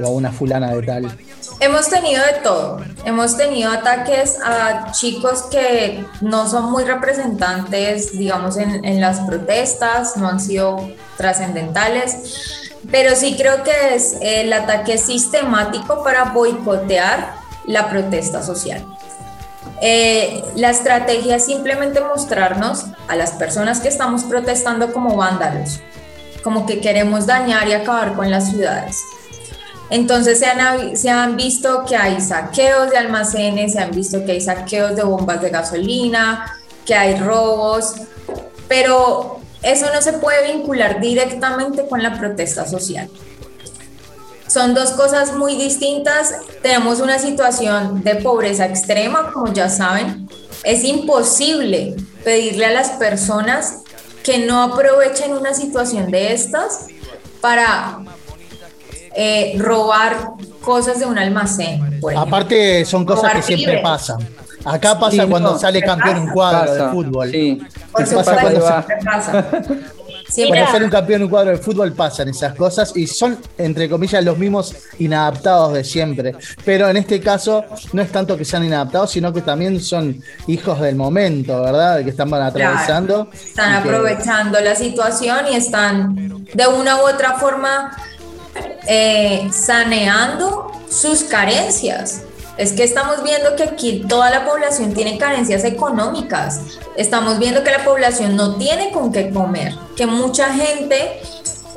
o 0.00 0.06
a 0.06 0.10
una 0.10 0.30
fulana 0.30 0.72
de 0.72 0.82
tal. 0.82 1.18
Hemos 1.60 1.88
tenido 1.88 2.24
de 2.24 2.34
todo. 2.42 2.80
Hemos 3.04 3.36
tenido 3.36 3.72
ataques 3.72 4.38
a 4.44 4.92
chicos 4.92 5.42
que 5.50 6.04
no 6.20 6.48
son 6.48 6.70
muy 6.70 6.84
representantes, 6.84 8.12
digamos, 8.12 8.56
en, 8.56 8.84
en 8.84 9.00
las 9.00 9.20
protestas, 9.20 10.16
no 10.16 10.28
han 10.28 10.40
sido 10.40 10.88
trascendentales. 11.16 12.64
pero 12.90 13.14
sí 13.16 13.36
creo 13.36 13.64
que 13.64 13.94
es 13.94 14.16
el 14.20 14.52
ataque 14.52 14.98
sistemático 14.98 16.02
para 16.02 16.26
boicotear 16.26 17.34
la 17.66 17.90
protesta 17.90 18.42
social. 18.42 18.86
Eh, 19.80 20.42
la 20.56 20.70
estrategia 20.70 21.36
es 21.36 21.44
simplemente 21.44 22.00
mostrarnos 22.00 22.86
a 23.06 23.16
las 23.16 23.32
personas 23.32 23.80
que 23.80 23.88
estamos 23.88 24.24
protestando 24.24 24.92
como 24.92 25.16
vándalos, 25.16 25.80
como 26.42 26.66
que 26.66 26.80
queremos 26.80 27.26
dañar 27.26 27.68
y 27.68 27.74
acabar 27.74 28.14
con 28.14 28.30
las 28.30 28.50
ciudades. 28.50 28.96
Entonces 29.90 30.38
se 30.38 30.46
han, 30.46 30.96
se 30.96 31.08
han 31.08 31.36
visto 31.36 31.84
que 31.86 31.96
hay 31.96 32.20
saqueos 32.20 32.90
de 32.90 32.98
almacenes, 32.98 33.72
se 33.72 33.78
han 33.78 33.90
visto 33.90 34.24
que 34.24 34.32
hay 34.32 34.40
saqueos 34.40 34.94
de 34.96 35.02
bombas 35.02 35.40
de 35.40 35.50
gasolina, 35.50 36.58
que 36.84 36.94
hay 36.94 37.18
robos, 37.18 37.94
pero 38.68 39.40
eso 39.62 39.86
no 39.92 40.02
se 40.02 40.14
puede 40.14 40.52
vincular 40.52 41.00
directamente 41.00 41.86
con 41.88 42.02
la 42.02 42.18
protesta 42.18 42.66
social. 42.66 43.08
Son 44.46 44.74
dos 44.74 44.92
cosas 44.92 45.34
muy 45.34 45.56
distintas. 45.56 46.34
Tenemos 46.62 47.00
una 47.00 47.18
situación 47.18 48.02
de 48.02 48.16
pobreza 48.16 48.64
extrema, 48.64 49.30
como 49.32 49.52
ya 49.52 49.68
saben. 49.68 50.28
Es 50.64 50.84
imposible 50.84 51.96
pedirle 52.24 52.66
a 52.66 52.72
las 52.72 52.90
personas 52.92 53.82
que 54.22 54.38
no 54.38 54.62
aprovechen 54.62 55.32
una 55.32 55.52
situación 55.52 56.10
de 56.10 56.32
estas 56.32 56.86
para 57.40 58.00
eh, 59.20 59.56
robar 59.58 60.16
cosas 60.60 61.00
de 61.00 61.06
un 61.06 61.18
almacén. 61.18 61.98
por. 62.00 62.16
Aparte, 62.16 62.84
son 62.84 63.04
cosas 63.04 63.22
Robar 63.24 63.36
que 63.36 63.42
siempre 63.42 63.78
pasan. 63.82 64.18
Acá 64.64 64.96
pasa 64.98 65.22
Sí, 65.24 65.28
cuando 65.28 65.52
no, 65.52 65.58
sale 65.58 65.82
campeón 65.82 66.18
un 66.18 66.28
cuadro 66.30 66.60
pasa, 66.72 66.84
de 66.86 66.90
fútbol. 66.92 67.30
sí. 67.30 67.60
Por 67.92 68.04
Pasa 68.14 68.36
cuando 68.40 68.60
siempre 68.66 68.96
pasa. 69.04 69.46
Cuando 70.46 70.66
sale 70.70 70.84
un 70.84 70.90
campeón 70.90 71.22
un 71.22 71.28
cuadro 71.30 71.52
de 71.52 71.56
fútbol 71.56 71.92
pasan 71.94 72.28
esas 72.28 72.54
cosas 72.54 72.94
y 72.94 73.06
son, 73.06 73.38
entre 73.56 73.88
comillas, 73.88 74.22
los 74.22 74.36
mismos 74.36 74.74
inadaptados 74.98 75.72
de 75.72 75.82
siempre. 75.84 76.34
Pero 76.66 76.86
en 76.90 76.98
este 76.98 77.18
caso 77.18 77.64
no 77.94 78.02
es 78.02 78.12
tanto 78.12 78.36
que 78.36 78.44
sean 78.44 78.62
inadaptados, 78.62 79.10
sino 79.10 79.32
que 79.32 79.40
también 79.40 79.80
son 79.80 80.20
hijos 80.46 80.80
del 80.80 80.96
momento, 80.96 81.62
¿verdad? 81.62 82.04
Que 82.04 82.10
están 82.10 82.32
atravesando. 82.34 83.30
Están 83.32 83.82
que- 83.82 83.88
aprovechando 83.88 84.60
la 84.60 84.74
situación 84.74 85.46
y 85.50 85.56
están 85.56 86.14
de 86.52 86.66
una 86.78 86.96
u 86.96 87.08
otra 87.08 87.38
forma 87.38 87.96
eh, 88.86 89.48
saneando 89.52 90.70
sus 90.90 91.24
carencias. 91.24 92.22
Es 92.56 92.72
que 92.72 92.82
estamos 92.82 93.22
viendo 93.22 93.54
que 93.54 93.62
aquí 93.62 94.04
toda 94.08 94.30
la 94.30 94.44
población 94.44 94.92
tiene 94.92 95.16
carencias 95.16 95.64
económicas. 95.64 96.60
Estamos 96.96 97.38
viendo 97.38 97.62
que 97.62 97.70
la 97.70 97.84
población 97.84 98.34
no 98.34 98.56
tiene 98.56 98.90
con 98.90 99.12
qué 99.12 99.30
comer, 99.30 99.74
que 99.96 100.06
mucha 100.06 100.52
gente 100.52 101.20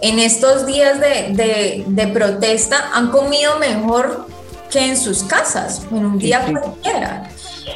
en 0.02 0.18
estos 0.18 0.66
días 0.66 1.00
de, 1.00 1.34
de- 1.34 1.84
de 1.88 2.08
protesta 2.08 2.90
han 2.96 3.12
comido 3.12 3.60
mejor 3.60 4.26
que 4.72 4.80
en 4.80 4.98
sus 4.98 5.22
casas, 5.24 5.82
en 5.92 6.06
un 6.06 6.18
día 6.18 6.44
cualquiera. 6.50 7.30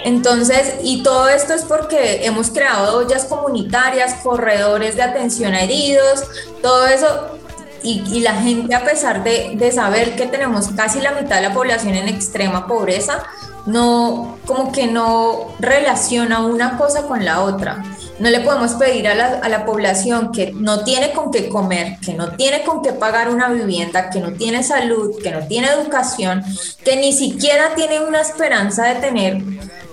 Entonces, 0.03 0.75
y 0.81 1.03
todo 1.03 1.29
esto 1.29 1.53
es 1.53 1.63
porque 1.63 2.25
hemos 2.25 2.49
creado 2.49 2.97
ollas 2.97 3.25
comunitarias, 3.25 4.15
corredores 4.23 4.95
de 4.95 5.03
atención 5.03 5.53
a 5.53 5.61
heridos, 5.61 6.23
todo 6.63 6.87
eso, 6.87 7.37
y, 7.85 8.19
la 8.21 8.33
gente 8.33 8.73
a 8.73 8.83
pesar 8.83 9.23
de, 9.23 9.71
saber 9.71 10.15
que 10.15 10.25
tenemos 10.25 10.69
casi 10.69 10.99
la 10.99 11.11
mitad 11.11 11.35
de 11.37 11.43
la 11.43 11.53
población 11.53 11.93
en 11.95 12.07
extrema 12.07 12.67
pobreza, 12.67 13.23
no, 13.67 14.37
como 14.45 14.71
que 14.71 14.87
no 14.87 15.55
relaciona 15.59 16.45
una 16.45 16.77
cosa 16.77 17.03
con 17.03 17.23
la 17.23 17.41
otra. 17.41 17.83
No 18.19 18.29
le 18.29 18.39
podemos 18.39 18.73
pedir 18.73 19.07
a 19.07 19.49
la 19.49 19.65
población 19.65 20.31
que 20.31 20.53
no 20.53 20.83
tiene 20.83 21.11
con 21.11 21.31
qué 21.31 21.49
comer, 21.49 21.97
que 21.99 22.13
no 22.13 22.31
tiene 22.35 22.63
con 22.63 22.81
qué 22.81 22.93
pagar 22.93 23.29
una 23.29 23.49
vivienda, 23.49 24.09
que 24.09 24.19
no 24.19 24.33
tiene 24.33 24.63
salud, 24.63 25.21
que 25.21 25.31
no 25.31 25.45
tiene 25.47 25.67
educación, 25.67 26.43
que 26.83 26.95
ni 26.95 27.11
siquiera 27.11 27.75
tiene 27.75 27.99
una 27.99 28.21
esperanza 28.21 28.85
de 28.85 28.95
tener 28.95 29.43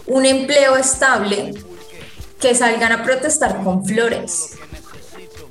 un 0.07 0.25
empleo 0.25 0.77
estable, 0.77 1.55
que 2.41 2.55
salgan 2.55 2.93
a 2.93 3.03
protestar 3.03 3.63
con 3.63 3.85
flores. 3.85 4.53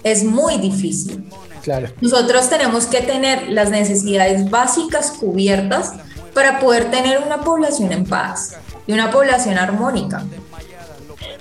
Es 0.03 0.23
muy 0.23 0.57
difícil. 0.57 1.30
Claro. 1.61 1.89
Nosotros 2.01 2.49
tenemos 2.49 2.88
que 2.88 3.01
tener 3.01 3.49
las 3.49 3.69
necesidades 3.69 4.49
básicas 4.49 5.11
cubiertas 5.11 5.93
para 6.33 6.59
poder 6.59 6.89
tener 6.91 7.19
una 7.19 7.41
población 7.41 7.91
en 7.91 8.05
paz 8.05 8.57
y 8.88 8.93
una 8.93 9.11
población 9.11 9.57
armónica. 9.57 10.23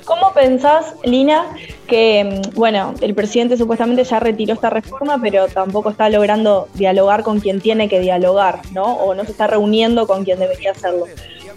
¿Cómo 0.05 0.32
pensás, 0.32 0.94
Lina, 1.05 1.44
que, 1.86 2.24
mm, 2.24 2.56
bueno, 2.56 2.94
el 3.01 3.14
presidente 3.14 3.56
supuestamente 3.56 4.02
ya 4.02 4.18
retiró 4.18 4.55
esta 4.55 4.68
reforma, 4.68 5.18
pero 5.22 5.47
tampoco 5.47 5.90
está 5.90 6.09
logrando 6.09 6.68
dialogar 6.74 7.22
con 7.22 7.38
quien 7.38 7.60
tiene 7.60 7.88
que 7.88 8.01
dialogar, 8.01 8.60
¿no? 8.72 8.94
O 8.94 9.14
no 9.14 9.24
se 9.24 9.30
está 9.30 9.47
reuniendo 9.47 10.09
con 10.09 10.24
quien 10.24 10.40
debería 10.40 10.72
hacerlo. 10.72 11.06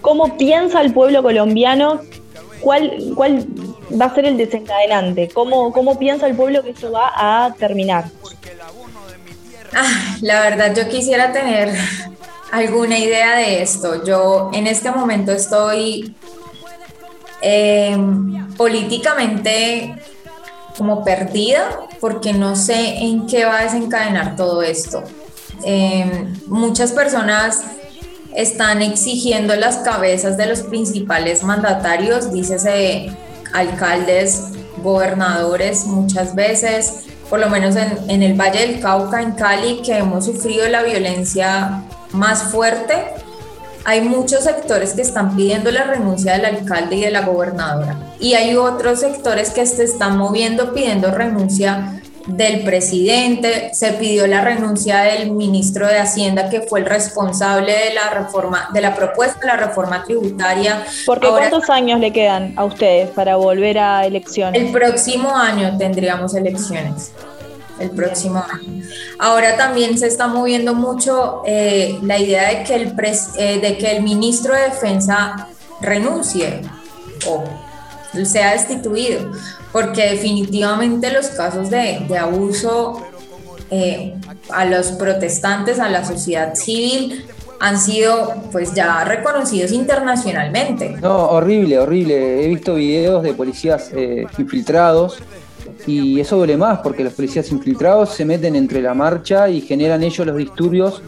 ¿Cómo 0.02 0.38
piensa 0.38 0.82
el 0.82 0.94
pueblo 0.94 1.24
colombiano? 1.24 2.02
¿Cuál, 2.62 3.14
cuál 3.16 3.46
va 3.92 4.06
a 4.06 4.16
ser 4.16 4.26
el 4.26 4.38
desencadenante? 4.38 5.30
¿Cómo, 5.34 5.72
¿Cómo 5.72 5.98
piensa 5.98 6.28
el 6.28 6.36
pueblo 6.36 6.64
que 6.64 6.72
eso 6.72 6.92
va 6.92 7.12
a 7.16 7.54
terminar? 7.54 8.06
Ah, 9.76 10.18
la 10.22 10.42
verdad, 10.42 10.76
yo 10.76 10.88
quisiera 10.88 11.32
tener 11.32 11.74
alguna 12.52 12.98
idea 12.98 13.36
de 13.36 13.62
esto. 13.62 14.04
Yo 14.04 14.52
en 14.54 14.68
este 14.68 14.92
momento 14.92 15.32
estoy 15.32 16.16
eh, 17.42 17.98
políticamente 18.56 19.96
como 20.78 21.04
perdida 21.04 21.80
porque 22.00 22.34
no 22.34 22.56
sé 22.56 22.98
en 23.00 23.28
qué 23.28 23.46
va 23.46 23.60
a 23.60 23.64
desencadenar 23.64 24.36
todo 24.36 24.62
esto. 24.62 25.04
Eh, 25.66 26.28
muchas 26.48 26.92
personas 26.92 27.64
están 28.36 28.82
exigiendo 28.82 29.56
las 29.56 29.78
cabezas 29.78 30.38
de 30.38 30.48
los 30.48 30.62
principales 30.62 31.44
mandatarios, 31.44 32.32
dícese 32.32 33.16
alcaldes, 33.54 34.44
gobernadores 34.78 35.86
muchas 35.86 36.36
veces, 36.36 37.06
por 37.30 37.40
lo 37.40 37.50
menos 37.50 37.76
en, 37.76 38.10
en 38.10 38.24
el 38.24 38.40
Valle 38.40 38.68
del 38.68 38.80
Cauca, 38.82 39.22
en 39.22 39.32
Cali, 39.32 39.82
que 39.82 39.98
hemos 39.98 40.26
sufrido 40.26 40.68
la 40.68 40.84
violencia 40.84 41.84
más 42.12 42.44
fuerte, 42.44 42.96
hay 43.86 44.02
muchos 44.02 44.46
sectores 44.46 44.94
que 44.94 45.02
están 45.02 45.36
pidiendo 45.36 45.70
la 45.70 45.84
renuncia 45.84 46.34
del 46.34 46.46
alcalde 46.46 46.96
y 46.96 47.02
de 47.02 47.12
la 47.12 47.22
gobernadora. 47.22 47.98
Y 48.20 48.36
hay 48.36 48.56
otros 48.56 49.02
sectores 49.02 49.50
que 49.50 49.66
se 49.66 49.84
están 49.84 50.18
moviendo 50.18 50.74
pidiendo 50.74 51.12
renuncia 51.12 52.02
del 52.28 52.64
presidente, 52.64 53.72
se 53.74 53.92
pidió 53.94 54.26
la 54.28 54.42
renuncia 54.42 55.00
del 55.02 55.32
ministro 55.32 55.88
de 55.88 56.00
Hacienda, 56.00 56.50
que 56.50 56.62
fue 56.62 56.80
el 56.80 56.86
responsable 56.86 57.72
de 57.74 57.94
la 57.94 58.10
reforma, 58.12 58.70
de 58.74 58.80
la 58.82 58.96
propuesta 58.96 59.40
de 59.42 59.48
la 59.48 59.58
reforma 59.58 60.04
tributaria. 60.04 60.84
Porque 61.06 61.28
Ahora- 61.28 61.50
¿cuántos 61.50 61.70
años 61.70 62.00
le 62.00 62.12
quedan 62.14 62.54
a 62.56 62.64
ustedes 62.64 63.10
para 63.10 63.36
volver 63.36 63.78
a 63.78 64.06
elecciones? 64.06 64.62
el 64.62 64.72
próximo 64.72 65.36
año 65.36 65.78
tendríamos 65.78 66.34
elecciones. 66.34 67.12
El 67.80 67.90
próximo 67.90 68.38
año. 68.54 68.84
Ahora 69.20 69.58
también 69.58 69.98
se 69.98 70.06
está 70.08 70.28
moviendo 70.28 70.76
mucho 70.76 71.42
eh, 71.46 71.98
la 72.04 72.20
idea 72.20 72.50
de 72.50 72.64
que, 72.64 72.76
el 72.76 72.96
pres- 72.96 73.32
eh, 73.38 73.60
de 73.60 73.78
que 73.78 73.98
el 73.98 74.04
ministro 74.04 74.54
de 74.54 74.62
Defensa 74.62 75.48
renuncie 75.82 76.62
o 77.28 77.44
sea 78.26 78.52
destituido, 78.52 79.32
porque 79.74 80.12
definitivamente 80.12 81.12
los 81.12 81.28
casos 81.30 81.70
de, 81.70 82.06
abuso 82.18 83.02
eh, 83.72 84.14
a 84.52 84.66
los 84.66 84.92
protestantes, 84.92 85.80
a 85.80 85.90
la 85.90 86.06
sociedad 86.06 86.54
civil, 86.56 87.26
han 87.60 87.80
sido 87.80 88.36
pues 88.52 88.74
ya 88.74 89.04
reconocidos 89.04 89.72
internacionalmente. 89.72 90.90
No, 91.02 91.26
horrible, 91.30 91.80
horrible. 91.80 92.44
He 92.46 92.48
visto 92.50 92.76
videos 92.76 93.24
de 93.24 93.34
policías 93.34 93.90
eh, 93.96 94.26
infiltrados 94.38 95.18
y 95.88 96.20
eso 96.20 96.38
duele 96.38 96.56
más 96.58 96.80
porque 96.80 97.04
los 97.04 97.14
policías 97.14 97.50
infiltrados 97.52 98.10
se 98.14 98.26
meten 98.26 98.56
entre 98.56 98.82
la 98.82 98.94
marcha 98.94 99.50
y 99.50 99.62
generan 99.62 100.04
ellos 100.04 100.28
los 100.28 100.38
disturbios 100.38 101.02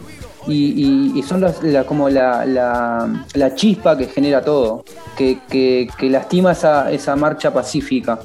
y, 0.48 1.12
y- 1.14 1.18
y 1.18 1.22
son 1.22 1.40
los- 1.42 1.62
la- 1.62 1.84
como 1.84 2.08
la, 2.08 2.44
la- 2.46 3.24
la 3.34 3.54
chispa 3.54 3.96
que 3.98 4.06
genera 4.06 4.42
todo, 4.42 4.84
que, 5.16 5.38
que- 5.48 5.88
que 5.98 6.08
lastima 6.10 6.52
esa, 6.52 6.90
esa 6.90 7.14
marcha 7.16 7.52
pacífica 7.52 8.18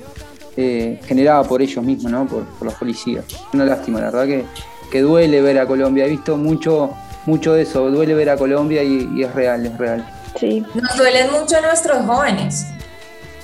eh, 0.57 0.99
generada 1.05 1.43
por 1.43 1.61
ellos 1.61 1.83
mismos, 1.83 2.11
¿no? 2.11 2.25
por, 2.27 2.43
por 2.45 2.65
los 2.65 2.73
policías. 2.75 3.25
Una 3.53 3.65
lástima, 3.65 3.99
la 3.99 4.05
verdad 4.11 4.25
que, 4.25 4.45
que 4.91 5.01
duele 5.01 5.41
ver 5.41 5.59
a 5.59 5.65
Colombia. 5.65 6.05
He 6.05 6.09
visto 6.09 6.37
mucho, 6.37 6.91
mucho 7.25 7.53
de 7.53 7.63
eso, 7.63 7.89
duele 7.89 8.13
ver 8.13 8.29
a 8.29 8.37
Colombia 8.37 8.83
y, 8.83 9.09
y 9.15 9.23
es 9.23 9.33
real, 9.33 9.65
es 9.65 9.77
real. 9.77 10.05
Sí. 10.39 10.65
Nos 10.73 10.97
duelen 10.97 11.31
mucho 11.31 11.59
nuestros 11.61 12.05
jóvenes. 12.05 12.65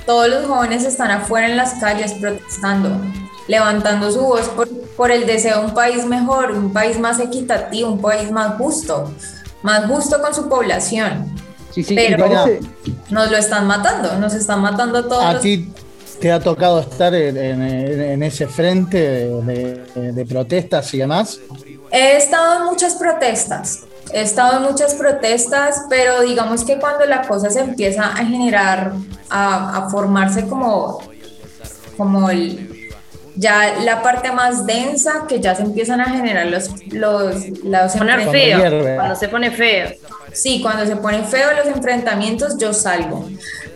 Todos 0.06 0.30
los 0.30 0.46
jóvenes 0.46 0.84
están 0.86 1.12
afuera 1.12 1.48
en 1.50 1.58
las 1.58 1.74
calles 1.76 2.14
protestando, 2.14 2.90
levantando 3.48 4.10
su 4.12 4.22
voz 4.22 4.48
por, 4.50 4.70
por 4.96 5.12
el 5.12 5.26
deseo 5.26 5.60
de 5.60 5.66
un 5.66 5.74
país 5.74 6.06
mejor, 6.06 6.52
un 6.52 6.72
país 6.72 6.98
más 7.00 7.20
equitativo, 7.20 7.92
un 7.92 8.02
país 8.02 8.32
más 8.32 8.56
justo, 8.58 9.12
más 9.64 9.86
justo 9.86 10.22
con 10.22 10.34
su 10.34 10.48
población. 10.48 11.26
Sí, 11.72 11.84
sí, 11.84 11.94
Pero 11.94 12.26
parece- 12.26 12.62
nos 13.10 13.30
lo 13.30 13.38
están 13.38 13.68
matando, 13.68 14.18
nos 14.18 14.34
están 14.34 14.62
matando 14.62 15.00
a 15.00 15.04
todos. 15.08 15.24
¿A 15.24 15.34
los- 15.34 15.42
ti 15.42 15.70
te 16.20 16.32
ha 16.32 16.40
tocado 16.40 16.80
estar 16.80 17.14
en, 17.14 18.24
ese 18.24 18.48
frente 18.48 18.98
de 18.98 20.26
protestas 20.28 20.94
y 20.94 21.00
demás? 21.00 21.40
He 21.92 22.18
estado 22.18 22.60
en 22.60 22.66
muchas 22.66 22.96
protestas, 22.96 23.84
he 24.14 24.22
estado 24.22 24.58
en 24.58 24.72
muchas 24.72 24.96
protestas, 24.96 25.86
pero 25.90 26.22
digamos 26.22 26.64
que 26.64 26.78
cuando 26.80 27.06
la 27.06 27.22
cosa 27.28 27.50
se 27.50 27.62
empieza 27.62 28.08
a 28.08 28.26
generar, 28.26 28.94
a, 29.30 29.86
a 29.86 29.90
formarse 29.90 30.48
como, 30.48 31.00
como 31.96 32.30
el, 32.30 32.77
ya 33.38 33.76
la 33.84 34.02
parte 34.02 34.32
más 34.32 34.66
densa, 34.66 35.26
que 35.28 35.40
ya 35.40 35.56
se 35.56 35.64
empiezan 35.64 36.02
a 36.02 36.06
generar 36.06 36.48
los... 36.48 36.70
los, 36.92 37.50
los 37.64 37.92
Poner 37.94 38.20
enfrentamientos. 38.20 38.84
feo, 38.84 38.96
cuando 38.96 39.16
se 39.16 39.30
pone 39.30 39.52
feo. 39.52 39.90
Sí, 40.34 40.62
cuando 40.62 40.86
se 40.86 40.96
ponen 40.98 41.26
feos 41.26 41.52
los 41.58 41.76
enfrentamientos, 41.76 42.58
yo 42.58 42.74
salgo. 42.74 43.28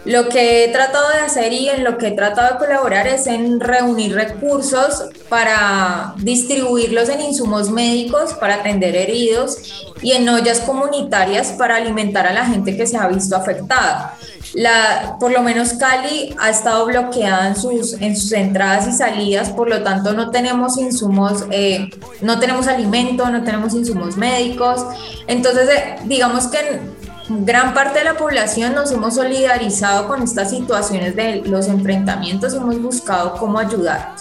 Lo 0.03 0.29
que 0.29 0.65
he 0.65 0.67
tratado 0.69 1.09
de 1.09 1.19
hacer 1.19 1.53
y 1.53 1.69
en 1.69 1.83
lo 1.83 1.97
que 1.97 2.07
he 2.07 2.11
tratado 2.11 2.53
de 2.53 2.59
colaborar 2.59 3.07
es 3.07 3.27
en 3.27 3.59
reunir 3.59 4.15
recursos 4.15 5.05
para 5.29 6.15
distribuirlos 6.17 7.07
en 7.09 7.21
insumos 7.21 7.69
médicos 7.69 8.33
para 8.33 8.55
atender 8.55 8.95
heridos 8.95 9.85
y 10.01 10.13
en 10.13 10.27
ollas 10.27 10.59
comunitarias 10.61 11.49
para 11.53 11.75
alimentar 11.75 12.25
a 12.25 12.33
la 12.33 12.45
gente 12.45 12.75
que 12.75 12.88
se 12.88 12.97
ha 12.97 13.07
visto 13.07 13.35
afectada. 13.35 14.17
La, 14.53 15.18
por 15.19 15.32
lo 15.32 15.41
menos 15.41 15.73
Cali 15.73 16.36
ha 16.40 16.49
estado 16.49 16.86
bloqueada 16.86 17.48
en 17.48 17.56
sus, 17.56 17.94
en 17.94 18.18
sus 18.18 18.34
entradas 18.34 18.88
y 18.88 18.91
salidas, 18.91 19.49
por 19.49 19.69
lo 19.69 19.82
tanto 19.82 20.14
no 20.14 20.30
tenemos 20.30 20.78
insumos, 20.78 21.45
eh, 21.52 21.90
no 22.22 22.40
tenemos 22.40 22.68
alimento, 22.68 23.30
no 23.30 23.44
tenemos 23.44 23.73
insumos 23.73 24.18
médicos. 24.18 24.86
Entonces, 25.28 25.69
eh, 25.69 25.95
digamos 26.06 26.48
que 26.48 26.82
gran 27.30 27.73
parte 27.73 27.99
de 27.99 28.06
la 28.06 28.18
población 28.18 28.76
nos 28.76 28.91
hemos 28.91 29.15
solidarizado 29.15 30.07
con 30.07 30.22
estas 30.22 30.49
situaciones 30.49 31.15
de 31.15 31.44
los 31.45 31.68
enfrentamientos 31.68 32.53
y 32.53 32.57
hemos 32.57 32.82
buscado 32.82 33.36
cómo 33.36 33.60
ayudar. 33.60 34.15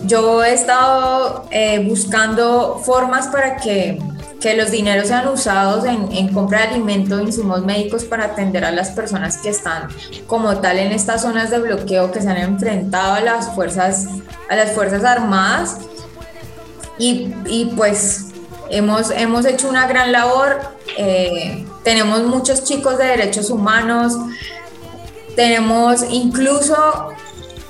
Yo 0.00 0.44
he 0.44 0.54
estado 0.54 1.46
eh, 1.50 1.84
buscando 1.88 2.80
formas 2.84 3.26
para 3.28 3.56
que, 3.56 4.00
que 4.40 4.54
los 4.54 4.70
dineros 4.70 5.08
sean 5.08 5.28
usados 5.28 5.84
en, 5.84 6.12
en 6.12 6.32
compra 6.32 6.60
de 6.60 6.74
alimentos, 6.74 7.20
insumos 7.20 7.64
médicos 7.64 8.04
para 8.04 8.26
atender 8.26 8.64
a 8.64 8.70
las 8.70 8.90
personas 8.90 9.38
que 9.38 9.48
están 9.48 9.88
como 10.26 10.58
tal 10.58 10.78
en 10.78 10.92
estas 10.92 11.22
zonas 11.22 11.50
de 11.50 11.58
bloqueo 11.58 12.12
que 12.12 12.20
se 12.20 12.28
han 12.28 12.36
enfrentado 12.36 13.14
a 13.14 13.20
las 13.20 13.54
fuerzas, 13.54 14.06
a 14.48 14.56
las 14.56 14.72
fuerzas 14.72 15.04
armadas 15.04 15.78
y, 16.98 17.34
y 17.46 17.72
pues 17.76 18.26
hemos, 18.70 19.10
hemos 19.10 19.44
hecho 19.44 19.68
una 19.68 19.86
gran 19.86 20.12
labor. 20.12 20.60
eh, 20.96 21.64
tenemos 21.84 22.22
muchos 22.24 22.64
chicos 22.64 22.98
de 22.98 23.04
derechos 23.04 23.48
humanos, 23.48 24.14
tenemos 25.34 26.04
incluso, 26.10 26.74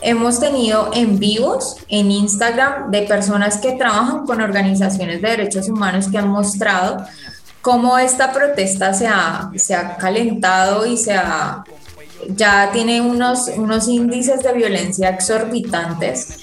hemos 0.02 0.40
tenido 0.40 0.90
en 0.94 1.18
vivos 1.18 1.76
en 1.88 2.10
Instagram 2.10 2.90
de 2.90 3.02
personas 3.02 3.58
que 3.58 3.72
trabajan 3.72 4.26
con 4.26 4.40
organizaciones 4.40 5.20
de 5.22 5.28
derechos 5.28 5.68
humanos 5.68 6.08
que 6.08 6.18
han 6.18 6.28
mostrado 6.28 7.04
cómo 7.60 7.98
esta 7.98 8.32
protesta 8.32 8.94
se 8.94 9.06
ha, 9.06 9.50
se 9.56 9.74
ha 9.74 9.96
calentado 9.96 10.86
y 10.86 10.96
se 10.96 11.14
ha, 11.14 11.64
ya 12.28 12.70
tiene 12.72 13.00
unos, 13.00 13.48
unos 13.56 13.88
índices 13.88 14.42
de 14.42 14.52
violencia 14.52 15.10
exorbitantes. 15.10 16.38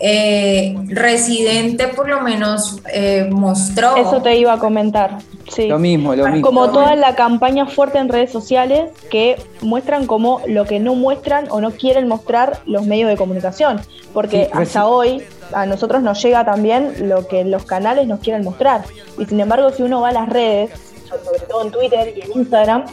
Eh, 0.00 0.74
Residente 0.88 1.88
por 1.88 2.08
lo 2.08 2.20
menos 2.20 2.80
eh, 2.92 3.28
mostró... 3.30 3.96
Eso 3.96 4.20
te 4.22 4.36
iba 4.36 4.54
a 4.54 4.58
comentar. 4.58 5.18
Sí. 5.48 5.68
Lo 5.68 5.78
mismo, 5.78 6.14
lo 6.14 6.26
mismo. 6.26 6.46
Como 6.46 6.70
toda 6.70 6.96
la 6.96 7.14
campaña 7.14 7.66
fuerte 7.66 7.98
en 7.98 8.08
redes 8.08 8.30
sociales 8.30 8.90
que 9.10 9.36
muestran 9.60 10.06
como 10.06 10.40
lo 10.46 10.64
que 10.64 10.80
no 10.80 10.94
muestran 10.94 11.46
o 11.50 11.60
no 11.60 11.70
quieren 11.70 12.08
mostrar 12.08 12.60
los 12.66 12.86
medios 12.86 13.08
de 13.08 13.16
comunicación. 13.16 13.80
Porque 14.12 14.46
Sí, 14.46 14.50
hasta 14.52 14.86
hoy 14.86 15.22
a 15.52 15.66
nosotros 15.66 16.02
nos 16.02 16.22
llega 16.22 16.44
también 16.44 17.08
lo 17.08 17.26
que 17.28 17.44
los 17.44 17.64
canales 17.64 18.06
nos 18.06 18.20
quieren 18.20 18.42
mostrar. 18.44 18.84
Y 19.18 19.24
sin 19.26 19.40
embargo, 19.40 19.70
si 19.70 19.82
uno 19.82 20.00
va 20.00 20.08
a 20.08 20.12
las 20.12 20.28
redes, 20.28 20.70
sobre 21.08 21.40
todo 21.48 21.62
en 21.62 21.70
Twitter 21.70 22.14
y 22.16 22.22
en 22.22 22.38
Instagram, 22.40 22.84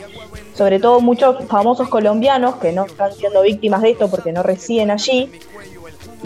sobre 0.54 0.80
todo 0.80 1.02
muchos 1.02 1.44
famosos 1.46 1.90
colombianos 1.90 2.56
que 2.56 2.72
no 2.72 2.86
están 2.86 3.12
siendo 3.14 3.42
víctimas 3.42 3.82
de 3.82 3.92
esto 3.92 4.10
porque 4.10 4.32
no 4.32 4.44
residen 4.44 4.92
allí, 4.92 5.32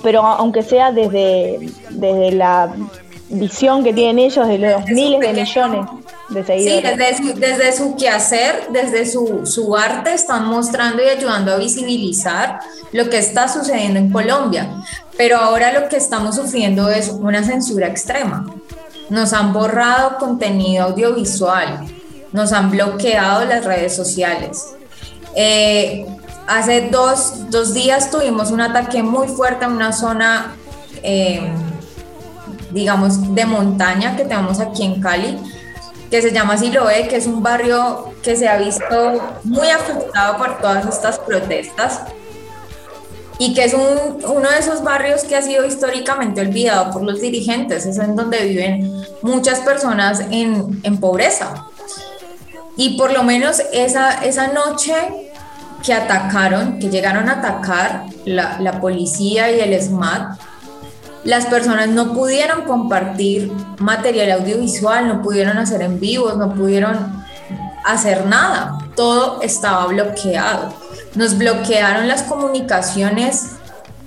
pero 0.03 0.21
aunque 0.21 0.63
sea 0.63 0.91
desde, 0.91 1.69
desde 1.89 2.31
la 2.31 2.73
visión 3.29 3.83
que 3.83 3.93
tienen 3.93 4.19
ellos 4.19 4.47
de 4.47 4.57
los 4.57 4.85
miles 4.85 5.19
de 5.19 5.33
millones 5.33 5.85
de 6.29 6.41
Sí, 6.41 6.47
seguidores. 6.47 6.97
desde 6.97 7.17
su, 7.17 7.39
desde 7.39 7.71
su 7.73 7.95
quehacer, 7.95 8.67
desde 8.71 9.05
su, 9.05 9.45
su 9.45 9.75
arte, 9.75 10.13
están 10.13 10.45
mostrando 10.47 11.01
y 11.03 11.07
ayudando 11.07 11.53
a 11.53 11.57
visibilizar 11.57 12.59
lo 12.91 13.09
que 13.09 13.17
está 13.17 13.47
sucediendo 13.47 13.99
en 13.99 14.11
Colombia. 14.11 14.69
Pero 15.17 15.37
ahora 15.37 15.71
lo 15.73 15.87
que 15.89 15.97
estamos 15.97 16.35
sufriendo 16.35 16.89
es 16.89 17.09
una 17.09 17.43
censura 17.43 17.87
extrema. 17.87 18.45
Nos 19.09 19.31
han 19.33 19.53
borrado 19.53 20.17
contenido 20.17 20.85
audiovisual, 20.85 21.85
nos 22.33 22.51
han 22.51 22.71
bloqueado 22.71 23.45
las 23.45 23.63
redes 23.63 23.95
sociales. 23.95 24.65
Eh, 25.33 26.05
hace 26.47 26.89
dos, 26.89 27.49
dos 27.49 27.73
días 27.73 28.09
tuvimos 28.09 28.51
un 28.51 28.61
ataque 28.61 29.03
muy 29.03 29.27
fuerte 29.27 29.65
en 29.65 29.71
una 29.73 29.91
zona, 29.93 30.55
eh, 31.03 31.51
digamos, 32.71 33.33
de 33.35 33.45
montaña 33.45 34.15
que 34.15 34.23
tenemos 34.25 34.59
aquí 34.59 34.83
en 34.83 35.01
Cali 35.01 35.37
que 36.09 36.21
se 36.21 36.31
llama 36.31 36.57
Siloé, 36.57 37.09
que 37.09 37.17
es 37.17 37.27
un 37.27 37.43
barrio 37.43 38.13
que 38.23 38.37
se 38.37 38.47
ha 38.47 38.55
visto 38.57 39.21
muy 39.43 39.69
afectado 39.69 40.37
por 40.37 40.57
todas 40.59 40.85
estas 40.85 41.19
protestas 41.19 41.99
y 43.39 43.53
que 43.53 43.65
es 43.65 43.73
un- 43.73 44.23
uno 44.25 44.49
de 44.49 44.57
esos 44.57 44.81
barrios 44.83 45.25
que 45.25 45.35
ha 45.35 45.41
sido 45.41 45.65
históricamente 45.65 46.39
olvidado 46.39 46.91
por 46.91 47.03
los 47.03 47.19
dirigentes, 47.19 47.85
es 47.85 47.97
en 47.99 48.15
donde 48.15 48.39
viven 48.45 48.89
muchas 49.21 49.59
personas 49.59 50.21
en, 50.31 50.79
en 50.83 50.97
pobreza. 50.97 51.65
Y 52.77 52.97
por 52.97 53.11
lo 53.11 53.23
menos 53.23 53.61
esa, 53.73 54.23
esa 54.23 54.47
noche 54.47 55.26
que 55.83 55.93
atacaron, 55.93 56.79
que 56.79 56.89
llegaron 56.89 57.29
a 57.29 57.33
atacar 57.33 58.05
la, 58.25 58.59
la 58.59 58.81
policía 58.81 59.51
y 59.51 59.59
el 59.59 59.79
SMAT, 59.81 60.39
las 61.23 61.45
personas 61.47 61.89
no 61.89 62.13
pudieron 62.13 62.61
compartir 62.61 63.51
material 63.79 64.39
audiovisual, 64.39 65.07
no 65.07 65.21
pudieron 65.21 65.57
hacer 65.57 65.81
en 65.81 65.99
vivos, 65.99 66.37
no 66.37 66.53
pudieron 66.53 67.25
hacer 67.83 68.25
nada. 68.25 68.77
Todo 68.95 69.41
estaba 69.41 69.87
bloqueado. 69.87 70.73
Nos 71.15 71.37
bloquearon 71.37 72.07
las 72.07 72.23
comunicaciones 72.23 73.57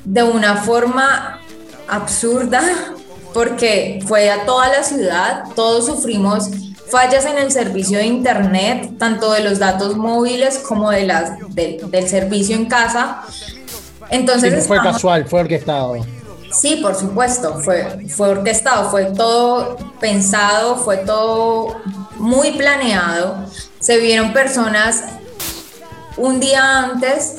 de 0.04 0.22
una 0.22 0.56
forma 0.56 1.40
absurda 1.88 2.62
porque 3.34 4.02
fue 4.06 4.30
a 4.30 4.44
toda 4.46 4.68
la 4.68 4.82
ciudad, 4.82 5.44
todos 5.54 5.86
sufrimos 5.86 6.50
fallas 6.90 7.24
en 7.26 7.38
el 7.38 7.50
servicio 7.52 7.98
de 7.98 8.06
internet, 8.06 8.92
tanto 8.98 9.32
de 9.32 9.40
los 9.42 9.58
datos 9.58 9.96
móviles 9.96 10.58
como 10.58 10.90
de 10.90 11.04
las, 11.06 11.38
de- 11.54 11.80
del 11.88 12.08
servicio 12.08 12.56
en 12.56 12.66
casa. 12.66 13.22
Entonces 14.10 14.50
Sí, 14.52 14.58
no 14.60 14.64
fue 14.64 14.76
estamos- 14.76 14.96
casual, 14.96 15.26
fue 15.28 15.40
orquestado. 15.40 15.94
Sí, 16.52 16.76
por 16.82 16.96
supuesto, 16.96 17.60
fue, 17.62 18.06
fue 18.08 18.30
orquestado, 18.30 18.90
fue 18.90 19.04
todo 19.06 19.76
pensado, 20.00 20.76
fue 20.76 20.96
todo 20.98 21.76
muy 22.16 22.50
planeado. 22.52 23.36
Se 23.78 23.98
vieron 23.98 24.32
personas 24.32 25.04
un 26.16 26.40
día 26.40 26.78
antes 26.80 27.36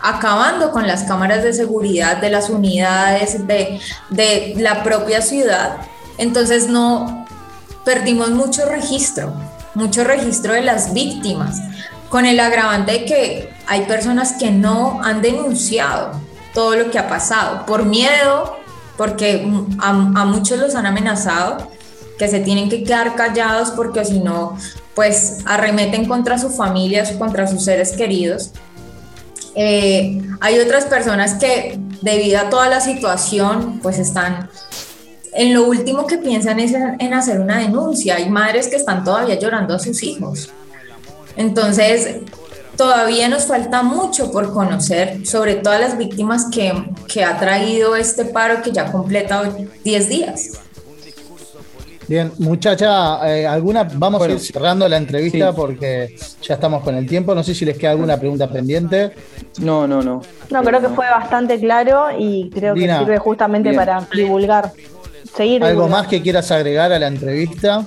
acabando 0.00 0.70
con 0.70 0.86
las 0.86 1.02
cámaras 1.04 1.42
de 1.42 1.52
seguridad 1.52 2.16
de 2.18 2.30
las 2.30 2.50
unidades 2.50 3.46
de, 3.46 3.80
de 4.10 4.54
la 4.58 4.82
propia 4.84 5.22
ciudad. 5.22 5.78
Entonces 6.18 6.68
no 6.68 7.21
perdimos 7.84 8.30
mucho 8.30 8.66
registro, 8.66 9.32
mucho 9.74 10.04
registro 10.04 10.52
de 10.52 10.62
las 10.62 10.92
víctimas, 10.92 11.60
con 12.08 12.26
el 12.26 12.38
agravante 12.40 12.92
de 12.92 13.04
que 13.04 13.54
hay 13.66 13.82
personas 13.86 14.34
que 14.34 14.50
no 14.50 15.00
han 15.02 15.22
denunciado 15.22 16.12
todo 16.52 16.76
lo 16.76 16.90
que 16.90 16.98
ha 16.98 17.08
pasado 17.08 17.64
por 17.64 17.84
miedo, 17.84 18.56
porque 18.96 19.46
a, 19.78 19.92
muchos 19.92 20.58
los 20.58 20.74
han 20.74 20.86
amenazado, 20.86 21.70
que 22.18 22.28
se 22.28 22.40
tienen 22.40 22.68
que 22.68 22.84
quedar 22.84 23.16
callados 23.16 23.70
porque 23.70 24.04
si 24.04 24.20
no, 24.20 24.56
pues 24.94 25.38
arremeten 25.46 26.06
contra 26.06 26.38
sus 26.38 26.54
familias, 26.56 27.12
contra 27.12 27.46
sus 27.46 27.64
seres 27.64 27.92
queridos. 27.92 28.50
Eh, 29.54 30.20
hay 30.40 30.58
otras 30.60 30.84
personas 30.84 31.34
que 31.34 31.78
debido 32.02 32.38
a 32.38 32.50
toda 32.50 32.68
la 32.68 32.80
situación, 32.80 33.80
pues 33.82 33.98
están 33.98 34.50
en 35.32 35.54
lo 35.54 35.64
último 35.66 36.06
que 36.06 36.18
piensan 36.18 36.60
es 36.60 36.72
en, 36.72 36.96
en 37.00 37.14
hacer 37.14 37.40
una 37.40 37.58
denuncia. 37.58 38.16
Hay 38.16 38.28
madres 38.28 38.68
que 38.68 38.76
están 38.76 39.04
todavía 39.04 39.38
llorando 39.38 39.74
a 39.74 39.78
sus 39.78 40.02
hijos. 40.02 40.50
Entonces, 41.36 42.18
todavía 42.76 43.28
nos 43.28 43.46
falta 43.46 43.82
mucho 43.82 44.30
por 44.30 44.52
conocer 44.52 45.26
sobre 45.26 45.56
todas 45.56 45.80
las 45.80 45.98
víctimas 45.98 46.46
que, 46.50 46.72
que 47.08 47.24
ha 47.24 47.38
traído 47.38 47.96
este 47.96 48.24
paro 48.24 48.62
que 48.62 48.72
ya 48.72 48.90
completa 48.90 49.50
10 49.84 50.08
días. 50.08 50.50
Bien, 52.08 52.32
muchacha, 52.38 53.26
eh, 53.30 53.46
alguna 53.46 53.84
vamos 53.84 54.20
a 54.20 54.28
ir 54.28 54.38
cerrando 54.38 54.86
la 54.88 54.96
entrevista 54.96 55.54
porque 55.54 56.16
ya 56.42 56.54
estamos 56.54 56.82
con 56.82 56.94
el 56.96 57.06
tiempo. 57.06 57.34
No 57.34 57.42
sé 57.42 57.54
si 57.54 57.64
les 57.64 57.78
queda 57.78 57.92
alguna 57.92 58.18
pregunta 58.18 58.48
pendiente. 58.50 59.12
No, 59.60 59.86
no, 59.86 60.02
no. 60.02 60.20
No, 60.50 60.62
creo 60.62 60.80
que 60.80 60.88
fue 60.88 61.08
bastante 61.08 61.58
claro 61.58 62.08
y 62.18 62.50
creo 62.50 62.74
Dina, 62.74 62.98
que 62.98 63.04
sirve 63.04 63.18
justamente 63.18 63.70
bien. 63.70 63.78
para 63.78 64.06
divulgar. 64.12 64.72
Seguir. 65.36 65.64
¿Algo 65.64 65.88
más 65.88 66.06
que 66.06 66.22
quieras 66.22 66.50
agregar 66.50 66.92
a 66.92 66.98
la 66.98 67.06
entrevista? 67.06 67.84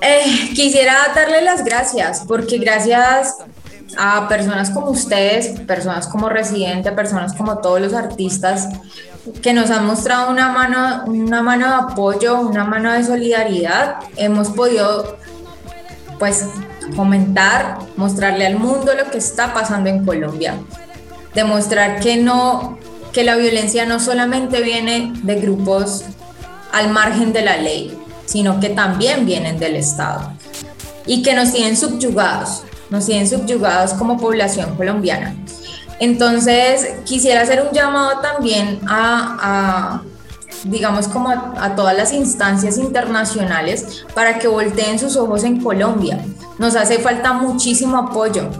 Eh, 0.00 0.50
quisiera 0.54 0.94
darle 1.14 1.42
las 1.42 1.64
gracias, 1.64 2.24
porque 2.26 2.58
gracias 2.58 3.36
a 3.96 4.28
personas 4.28 4.70
como 4.70 4.90
ustedes, 4.90 5.60
personas 5.60 6.06
como 6.06 6.28
Residente, 6.28 6.92
personas 6.92 7.32
como 7.34 7.58
todos 7.58 7.80
los 7.80 7.94
artistas 7.94 8.68
que 9.42 9.52
nos 9.52 9.70
han 9.70 9.86
mostrado 9.86 10.30
una 10.30 10.50
mano, 10.50 11.04
una 11.06 11.42
mano 11.42 11.66
de 11.68 11.74
apoyo, 11.92 12.40
una 12.40 12.64
mano 12.64 12.92
de 12.92 13.04
solidaridad, 13.04 13.96
hemos 14.16 14.48
podido 14.50 15.16
pues 16.18 16.46
comentar, 16.94 17.78
mostrarle 17.96 18.46
al 18.46 18.58
mundo 18.58 18.92
lo 18.94 19.10
que 19.10 19.18
está 19.18 19.52
pasando 19.52 19.90
en 19.90 20.04
Colombia, 20.04 20.54
demostrar 21.34 22.00
que 22.00 22.16
no, 22.16 22.78
que 23.12 23.24
la 23.24 23.36
violencia 23.36 23.86
no 23.86 23.98
solamente 23.98 24.62
viene 24.62 25.12
de 25.22 25.34
grupos 25.36 26.04
al 26.76 26.90
margen 26.90 27.32
de 27.32 27.42
la 27.42 27.56
ley, 27.56 27.96
sino 28.26 28.60
que 28.60 28.68
también 28.68 29.24
vienen 29.24 29.58
del 29.58 29.76
Estado 29.76 30.32
y 31.06 31.22
que 31.22 31.34
nos 31.34 31.52
tienen 31.52 31.76
subyugados, 31.76 32.64
nos 32.90 33.06
tienen 33.06 33.26
subyugados 33.26 33.94
como 33.94 34.18
población 34.18 34.76
colombiana. 34.76 35.34
Entonces, 36.00 36.96
quisiera 37.06 37.40
hacer 37.40 37.62
un 37.62 37.72
llamado 37.72 38.20
también 38.20 38.80
a, 38.86 39.38
a, 39.40 40.02
digamos, 40.64 41.08
como 41.08 41.30
a, 41.30 41.54
a 41.58 41.74
todas 41.74 41.96
las 41.96 42.12
instancias 42.12 42.76
internacionales 42.76 44.04
para 44.14 44.38
que 44.38 44.46
volteen 44.46 44.98
sus 44.98 45.16
ojos 45.16 45.44
en 45.44 45.62
Colombia. 45.62 46.22
Nos 46.58 46.76
hace 46.76 46.98
falta 46.98 47.32
muchísimo 47.32 47.96
apoyo, 47.96 48.50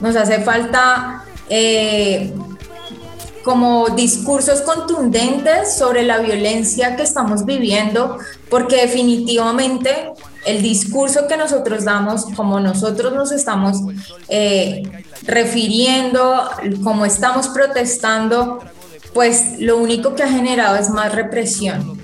nos 0.00 0.16
hace 0.16 0.40
falta 0.40 1.24
eh, 1.48 2.34
como 3.44 3.88
discursos 3.90 4.60
contundentes 4.60 5.76
sobre 5.76 6.02
la 6.02 6.18
violencia 6.18 6.96
que 6.96 7.02
estamos 7.02 7.44
viviendo, 7.44 8.18
porque 8.48 8.76
definitivamente 8.76 10.12
el 10.46 10.62
discurso 10.62 11.26
que 11.26 11.36
nosotros 11.36 11.84
damos, 11.84 12.26
como 12.36 12.60
nosotros 12.60 13.12
nos 13.12 13.32
estamos 13.32 13.78
eh, 14.28 14.82
refiriendo, 15.22 16.50
como 16.82 17.04
estamos 17.04 17.48
protestando, 17.48 18.60
pues 19.12 19.58
lo 19.58 19.78
único 19.78 20.14
que 20.14 20.22
ha 20.22 20.28
generado 20.28 20.76
es 20.76 20.90
más 20.90 21.14
represión. 21.14 21.98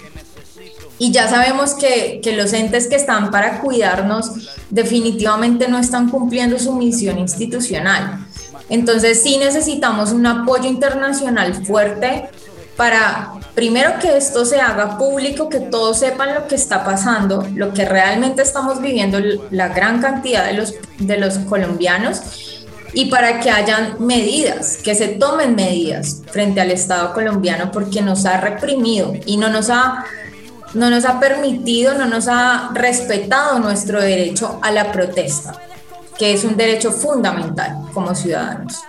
Y 0.99 1.13
ya 1.13 1.29
sabemos 1.29 1.75
que, 1.75 2.21
que 2.23 2.33
los 2.33 2.55
entes 2.55 2.87
que 2.87 2.97
están 2.97 3.31
para 3.31 3.61
cuidarnos 3.61 4.33
definitivamente 4.71 5.69
no 5.69 5.79
están 5.79 6.09
cumpliendo 6.09 6.59
su 6.59 6.73
misión 6.73 7.19
institucional. 7.19 8.26
Entonces 8.69 9.23
sí 9.23 9.39
necesitamos 9.39 10.13
un 10.13 10.27
apoyo 10.27 10.69
internacional 10.69 11.55
fuerte 11.65 12.29
para, 12.77 13.33
primero, 13.55 13.99
que 14.01 14.17
esto 14.17 14.45
se 14.45 14.61
haga 14.61 14.99
público, 14.99 15.49
que 15.49 15.61
todos 15.61 15.99
sepan 15.99 16.35
lo 16.35 16.47
que 16.47 16.57
está 16.57 16.85
pasando, 16.85 17.47
lo 17.55 17.73
que 17.73 17.85
realmente 17.85 18.43
estamos 18.43 18.83
viviendo 18.83 19.19
la 19.51 19.69
gran 19.69 20.01
cantidad 20.01 20.45
de 20.45 20.55
los, 20.55 20.75
de 20.99 21.17
los 21.17 21.39
colombianos 21.39 22.67
y 22.93 23.07
para 23.07 23.41
que 23.41 23.51
hayan 23.51 23.97
medidas, 23.99 24.79
que 24.79 24.95
se 24.95 25.09
tomen 25.09 25.55
medidas 25.55 26.23
frente 26.31 26.61
al 26.61 26.71
Estado 26.71 27.15
colombiano 27.15 27.71
porque 27.71 28.03
nos 28.03 28.27
ha 28.27 28.41
reprimido 28.41 29.15
y 29.27 29.37
no 29.37 29.49
nos 29.49 29.71
ha, 29.71 30.05
no 30.75 30.91
nos 30.91 31.05
ha 31.05 31.19
permitido, 31.19 31.95
no 31.95 32.07
nos 32.07 32.29
ha 32.29 32.71
respetado 32.75 33.59
nuestro 33.59 34.01
derecho 34.01 34.59
a 34.63 34.71
la 34.71 34.93
protesta 34.93 35.66
que 36.19 36.33
es 36.33 36.45
un 36.45 36.57
derecho 36.57 36.91
fundamental 36.91 37.77
como 37.93 38.15
ciudadanos. 38.15 38.81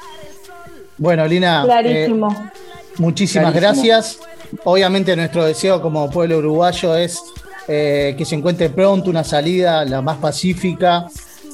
Bueno, 0.97 1.27
Lina, 1.27 1.63
Clarísimo. 1.65 2.31
eh, 2.31 2.59
muchísimas 2.97 3.51
Clarísimo. 3.51 3.87
gracias. 3.87 4.19
Obviamente 4.63 5.15
nuestro 5.15 5.43
deseo 5.45 5.81
como 5.81 6.09
pueblo 6.09 6.37
uruguayo 6.37 6.95
es 6.95 7.19
eh, 7.67 8.15
que 8.17 8.23
se 8.25 8.35
encuentre 8.35 8.69
pronto 8.69 9.09
una 9.09 9.23
salida 9.23 9.83
la 9.83 10.01
más 10.01 10.17
pacífica 10.17 11.05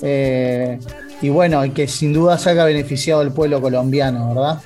eh, 0.01 0.77
y 1.21 1.29
bueno, 1.29 1.65
y 1.65 1.71
que 1.71 1.87
sin 1.87 2.13
duda 2.13 2.37
salga 2.37 2.65
beneficiado 2.65 3.21
el 3.21 3.31
pueblo 3.31 3.61
colombiano, 3.61 4.29
¿verdad? 4.29 4.59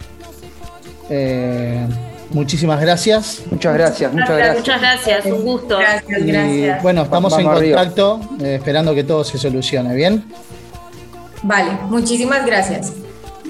Eh, 1.09 1.87
muchísimas 2.31 2.81
gracias. 2.81 3.43
Muchas 3.49 3.73
gracias, 3.73 4.11
muchas 4.11 4.29
gracias. 4.29 4.57
Muchas 4.57 4.81
gracias, 4.81 5.25
un 5.25 5.41
gusto. 5.43 5.77
Gracias, 5.77 6.19
Y, 6.19 6.25
gracias. 6.31 6.83
bueno, 6.83 7.03
estamos 7.03 7.31
Vamos 7.31 7.61
en 7.63 7.71
contacto, 7.71 8.19
eh, 8.41 8.55
esperando 8.55 8.93
que 8.93 9.03
todo 9.03 9.23
se 9.23 9.37
solucione, 9.37 9.95
¿bien? 9.95 10.25
Vale, 11.43 11.71
muchísimas 11.89 12.45
gracias. 12.45 12.93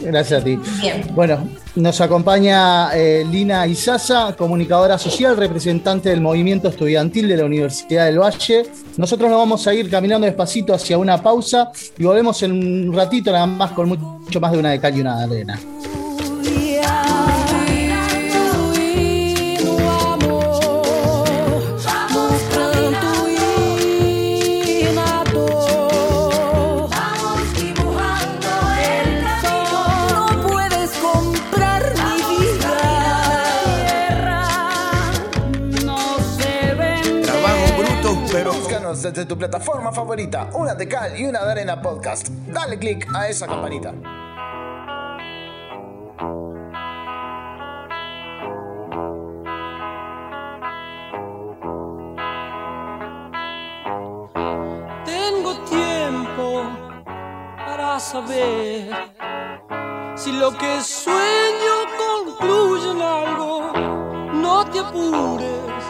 Gracias 0.01 0.41
a 0.41 0.43
ti. 0.43 0.59
Bien. 0.79 1.03
Bueno, 1.13 1.47
nos 1.75 1.99
acompaña 2.01 2.95
eh, 2.95 3.25
Lina 3.29 3.65
Izaza, 3.65 4.35
comunicadora 4.37 4.97
social, 4.97 5.35
representante 5.35 6.09
del 6.09 6.21
movimiento 6.21 6.67
estudiantil 6.67 7.27
de 7.27 7.37
la 7.37 7.45
Universidad 7.45 8.05
del 8.05 8.19
Valle. 8.19 8.67
Nosotros 8.97 9.29
nos 9.29 9.39
vamos 9.39 9.65
a 9.67 9.73
ir 9.73 9.89
caminando 9.89 10.27
despacito 10.27 10.73
hacia 10.73 10.97
una 10.97 11.21
pausa 11.21 11.71
y 11.97 12.03
volvemos 12.03 12.41
en 12.43 12.51
un 12.51 12.93
ratito 12.95 13.31
nada 13.31 13.47
más 13.47 13.71
con 13.71 13.89
mucho 13.89 14.39
más 14.39 14.51
de 14.51 14.59
una 14.59 14.71
de 14.71 14.79
cal 14.79 14.95
y 14.95 15.01
una 15.01 15.17
de 15.17 15.35
arena. 15.35 15.59
Desde 39.17 39.29
tu 39.29 39.35
plataforma 39.35 39.91
favorita, 39.91 40.51
una 40.53 40.75
de 40.75 40.87
cal 40.87 41.19
y 41.19 41.25
una 41.25 41.43
de 41.43 41.51
arena 41.51 41.81
podcast. 41.81 42.27
Dale 42.27 42.77
click 42.77 43.07
a 43.15 43.27
esa 43.27 43.47
campanita. 43.47 43.91
Tengo 55.03 55.55
tiempo 55.65 56.61
para 57.65 57.99
saber 57.99 58.91
si 60.15 60.31
lo 60.31 60.55
que 60.55 60.79
sueño 60.81 61.75
concluye 61.97 62.91
en 62.91 63.01
algo. 63.01 63.71
No 64.33 64.63
te 64.65 64.77
apures, 64.77 65.83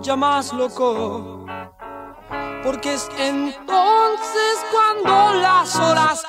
ya 0.00 0.16
más 0.16 0.50
loco, 0.54 1.35
porque 2.66 2.94
es 2.94 3.08
entonces 3.16 4.66
cuando 4.72 5.34
las 5.40 5.76
horas 5.76 6.26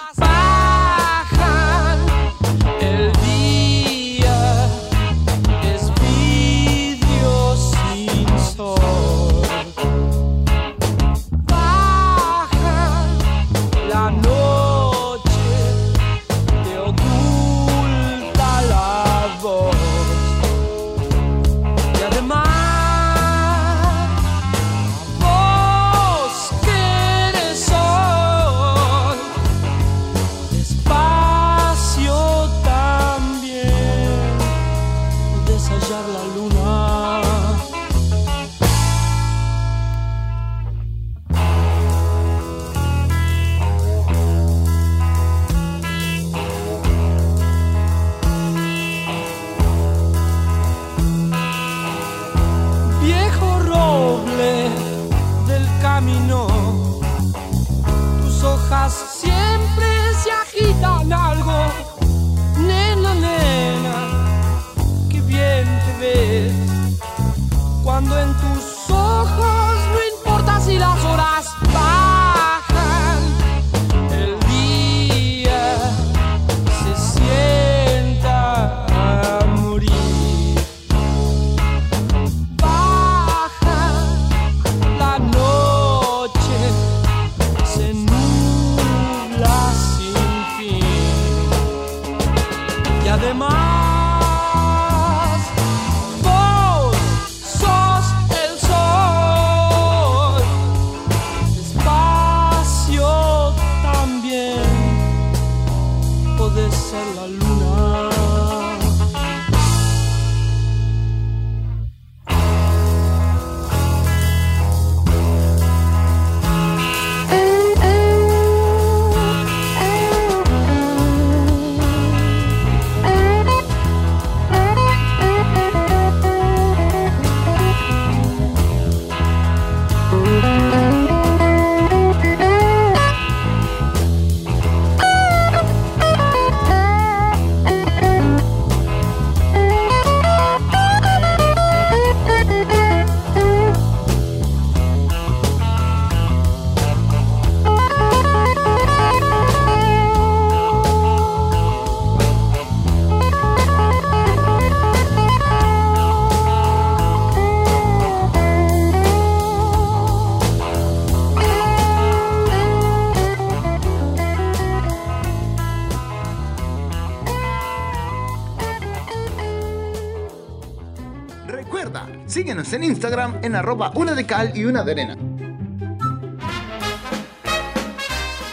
Instagram 172.97 173.37
en 173.43 173.55
arroba 173.55 173.91
una 173.93 174.15
de 174.15 174.25
cal 174.25 174.51
y 174.55 174.65
una 174.65 174.83
de 174.83 174.91
arena. 174.93 175.15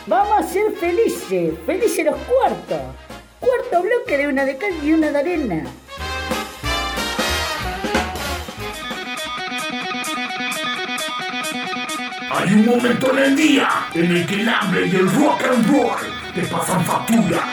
Vamos 0.06 0.38
a 0.38 0.42
ser 0.42 0.70
felices, 0.72 1.54
felices 1.64 2.04
los 2.04 2.16
cuartos. 2.18 2.94
Cuarto 3.40 3.82
bloque 3.82 4.18
de 4.18 4.28
una 4.28 4.44
de 4.44 4.58
cal 4.58 4.74
y 4.82 4.92
una 4.92 5.10
de 5.10 5.18
arena. 5.18 5.64
Hay 12.30 12.52
un 12.52 12.66
momento 12.66 13.12
en 13.12 13.18
el 13.24 13.36
día 13.36 13.68
en 13.94 14.14
el 14.14 14.26
que 14.26 14.42
el 14.42 14.48
hambre 14.50 14.86
y 14.88 14.96
el 14.96 15.10
rock 15.10 15.42
and 15.42 15.66
roll 15.70 16.34
te 16.34 16.42
pasan 16.42 16.84
factura. 16.84 17.48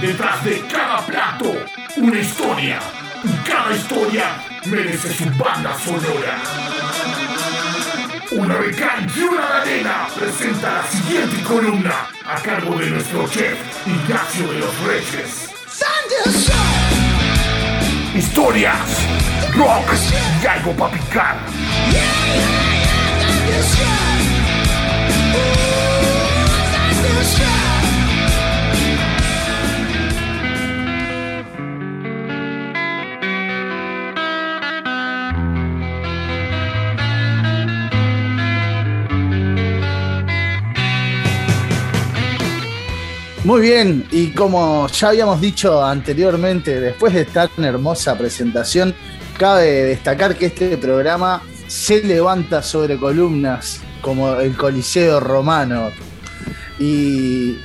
Detrás 0.00 0.44
de 0.44 0.60
cada 0.68 0.98
plato, 1.04 1.52
una 1.96 2.20
historia. 2.20 3.01
Y 3.24 3.48
cada 3.48 3.74
historia 3.74 4.24
merece 4.66 5.12
su 5.14 5.24
banda 5.36 5.76
sonora. 5.78 6.42
Una 8.32 8.54
cal 8.76 9.06
y 9.14 9.20
una 9.20 9.60
arena 9.60 10.08
presenta 10.18 10.72
la 10.72 10.86
siguiente 10.88 11.42
columna 11.42 12.08
a 12.24 12.40
cargo 12.40 12.76
de 12.78 12.86
nuestro 12.90 13.28
chef 13.28 13.58
Ignacio 13.86 14.52
de 14.52 14.58
los 14.58 14.78
Reyes. 14.80 15.50
Historias, 18.14 18.88
rock 19.54 19.92
y 20.42 20.46
algo 20.46 20.72
para 20.72 20.92
picar. 20.92 21.36
Muy 43.44 43.60
bien, 43.60 44.06
y 44.12 44.28
como 44.28 44.86
ya 44.86 45.08
habíamos 45.08 45.40
dicho 45.40 45.84
anteriormente, 45.84 46.78
después 46.78 47.12
de 47.12 47.24
tan 47.24 47.48
hermosa 47.58 48.16
presentación, 48.16 48.94
cabe 49.36 49.82
destacar 49.82 50.36
que 50.36 50.46
este 50.46 50.76
programa 50.76 51.42
se 51.66 52.04
levanta 52.04 52.62
sobre 52.62 52.96
columnas 52.98 53.80
como 54.00 54.36
el 54.36 54.56
Coliseo 54.56 55.18
Romano. 55.18 55.90
Y 56.78 57.56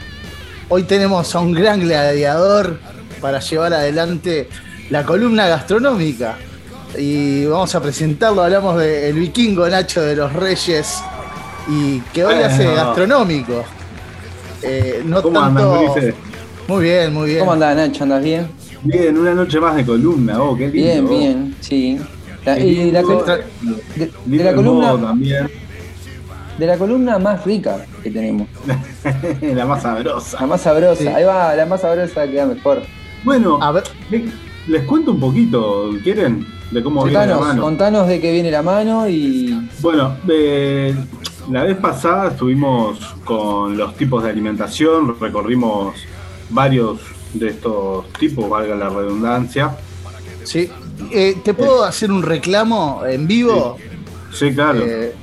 hoy 0.68 0.82
tenemos 0.84 1.36
a 1.36 1.42
un 1.42 1.54
gran 1.54 1.80
gladiador 1.80 2.80
para 3.22 3.40
llevar 3.40 3.74
adelante 3.74 4.50
la 4.90 5.04
columna 5.04 5.48
gastronómica. 5.48 6.38
Y 6.98 7.46
vamos 7.46 7.76
a 7.76 7.82
presentarlo, 7.84 8.42
hablamos 8.42 8.80
del 8.80 9.14
vikingo 9.14 9.68
Nacho 9.70 10.02
de 10.02 10.16
los 10.16 10.34
Reyes, 10.34 11.04
y 11.68 12.00
que 12.14 12.26
hoy 12.26 12.42
hace 12.42 12.66
Bueno. 12.66 12.76
gastronómico. 12.84 13.77
Eh, 14.62 15.02
no 15.06 15.22
¿Cómo 15.22 15.40
tanto... 15.40 15.62
andan, 15.74 15.88
Gurises? 15.88 16.16
Muy 16.68 16.84
bien, 16.84 17.14
muy 17.14 17.28
bien. 17.28 17.40
¿Cómo 17.40 17.54
andás, 17.54 17.76
Nacho? 17.76 18.04
¿Andas 18.04 18.24
bien? 18.24 18.48
Bien, 18.84 19.18
una 19.18 19.34
noche 19.34 19.60
más 19.60 19.76
de 19.76 19.86
columna, 19.86 20.42
oh, 20.42 20.56
qué 20.56 20.68
lindo. 20.70 20.82
Bien, 20.82 21.08
bien, 21.08 21.56
sí. 21.62 21.98
La- 22.46 22.60
y 22.60 22.92
la, 22.92 23.02
lindo. 23.02 23.24
col- 23.26 23.44
de, 24.26 24.44
la 24.44 24.54
columna, 24.56 24.98
también. 25.02 25.50
de 26.58 26.66
la 26.66 26.78
columna 26.78 27.20
más 27.20 27.44
rica 27.46 27.86
que 28.04 28.10
tenemos. 28.12 28.48
la 29.42 29.66
más 29.66 29.82
sabrosa. 29.82 30.40
La 30.40 30.48
más 30.48 30.62
sabrosa. 30.62 31.02
Sí. 31.02 31.08
Ahí 31.08 31.24
va, 31.24 31.56
la 31.56 31.66
más 31.66 31.82
sabrosa 31.82 32.28
queda 32.28 32.46
mejor. 32.46 32.84
Bueno, 33.24 33.60
le- 34.10 34.26
les 34.68 34.84
cuento 34.84 35.12
un 35.12 35.20
poquito, 35.20 35.90
¿quieren? 36.04 36.46
De 36.72 36.84
cómo 36.84 37.04
viene 37.06 37.14
la 37.20 37.26
Contanos, 37.28 37.48
mano. 37.48 37.62
contanos 37.64 38.08
de 38.08 38.20
qué 38.22 38.32
viene 38.32 38.52
la 38.52 38.62
mano 38.62 39.08
y. 39.10 39.70
Bueno, 39.80 40.18
eh, 40.30 40.94
la 41.50 41.64
vez 41.64 41.78
pasada 41.78 42.30
estuvimos 42.32 43.00
con 43.24 43.78
los 43.78 43.96
tipos 43.96 44.24
de 44.24 44.30
alimentación, 44.30 45.20
recorrimos 45.20 45.96
varios 46.50 47.00
de 47.34 47.50
estos 47.50 48.12
tipos, 48.14 48.50
valga 48.50 48.76
la 48.76 48.90
redundancia. 48.90 49.76
Sí. 50.44 50.70
Eh, 51.12 51.38
¿Te 51.44 51.54
puedo 51.54 51.84
hacer 51.84 52.12
un 52.12 52.24
reclamo 52.24 53.04
en 53.06 53.28
vivo? 53.28 53.78
Sí, 54.34 54.52
claro. 54.54 54.84
Eh, 54.84 55.14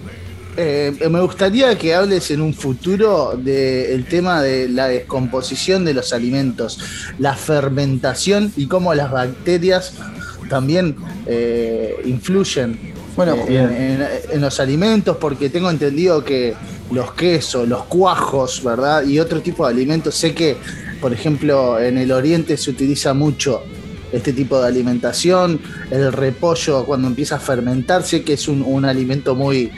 eh, 0.56 1.09
me 1.10 1.20
gustaría 1.20 1.76
que 1.76 1.94
hables 1.94 2.30
en 2.30 2.40
un 2.40 2.55
futuro 2.55 3.36
del 3.36 4.05
tema 4.06 4.40
de 4.40 4.68
la 4.68 4.86
descomposición 4.86 5.84
de 5.84 5.94
los 5.94 6.12
alimentos, 6.12 6.78
la 7.18 7.34
fermentación 7.34 8.52
y 8.56 8.66
cómo 8.66 8.94
las 8.94 9.10
bacterias 9.10 9.94
también 10.48 10.96
eh, 11.26 11.96
influyen 12.05 12.78
Bueno, 13.16 13.34
eh, 13.48 13.56
en, 13.58 14.02
en- 14.02 14.08
en 14.32 14.40
los 14.40 14.58
alimentos, 14.60 15.16
porque 15.18 15.48
tengo 15.50 15.70
entendido 15.70 16.24
que 16.24 16.54
los 16.90 17.12
quesos, 17.12 17.68
los 17.68 17.84
cuajos, 17.84 18.62
¿verdad? 18.64 19.04
Y 19.06 19.18
otro 19.20 19.40
tipo 19.40 19.66
de 19.66 19.72
alimentos, 19.72 20.14
sé 20.14 20.34
que, 20.34 20.56
por 21.00 21.12
ejemplo, 21.12 21.78
en 21.80 21.98
el 21.98 22.10
oriente 22.12 22.56
se 22.56 22.70
utiliza 22.70 23.14
mucho 23.14 23.62
este 24.12 24.32
tipo 24.32 24.60
de 24.60 24.68
alimentación, 24.68 25.60
el 25.90 26.12
repollo 26.12 26.84
cuando 26.84 27.08
empieza 27.08 27.36
a 27.36 27.40
fermentarse, 27.40 28.22
que 28.22 28.34
es 28.34 28.46
un, 28.48 28.62
un 28.62 28.84
alimento 28.84 29.34
muy, 29.34 29.70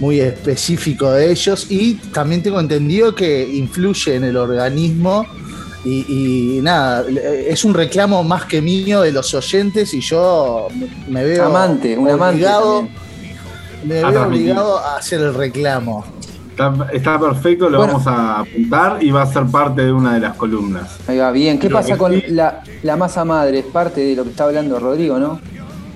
muy 0.00 0.20
específico 0.20 1.10
de 1.12 1.30
ellos, 1.30 1.66
y 1.70 1.94
también 2.12 2.42
tengo 2.42 2.60
entendido 2.60 3.14
que 3.14 3.46
influye 3.46 4.14
en 4.14 4.24
el 4.24 4.36
organismo. 4.36 5.26
Y, 5.84 6.56
y 6.58 6.60
nada, 6.62 7.04
es 7.08 7.64
un 7.64 7.72
reclamo 7.72 8.24
más 8.24 8.44
que 8.46 8.60
mío 8.60 9.02
de 9.02 9.12
los 9.12 9.32
oyentes 9.34 9.94
y 9.94 10.00
yo 10.00 10.68
me 11.08 11.24
veo 11.24 11.46
Amante, 11.46 11.96
un 11.96 12.08
amante 12.10 12.34
obligado, 12.36 12.74
también. 12.80 13.36
me 13.84 13.98
A 13.98 14.02
veo 14.02 14.12
transmitir. 14.12 14.42
obligado 14.50 14.78
a 14.78 14.96
hacer 14.96 15.20
el 15.20 15.34
reclamo. 15.34 16.04
Está, 16.50 16.74
está 16.92 17.20
perfecto, 17.20 17.70
lo 17.70 17.78
Bueno. 17.78 17.92
vamos 17.92 18.06
a 18.08 18.40
apuntar 18.40 18.98
y 19.00 19.12
va 19.12 19.22
a 19.22 19.32
ser 19.32 19.44
parte 19.46 19.82
de 19.84 19.92
una 19.92 20.14
de 20.14 20.20
las 20.20 20.34
columnas. 20.34 20.96
Ahí 21.06 21.16
va, 21.18 21.30
bien. 21.30 21.56
¿Qué 21.60 21.70
pasa 21.70 21.96
con 21.96 22.12
sí- 22.12 22.24
la, 22.30 22.62
la 22.82 22.96
masa 22.96 23.24
madre? 23.24 23.60
Es 23.60 23.66
parte 23.66 24.00
de 24.00 24.16
lo 24.16 24.24
que 24.24 24.30
está 24.30 24.44
hablando 24.44 24.80
Rodrigo, 24.80 25.20
¿no? 25.20 25.40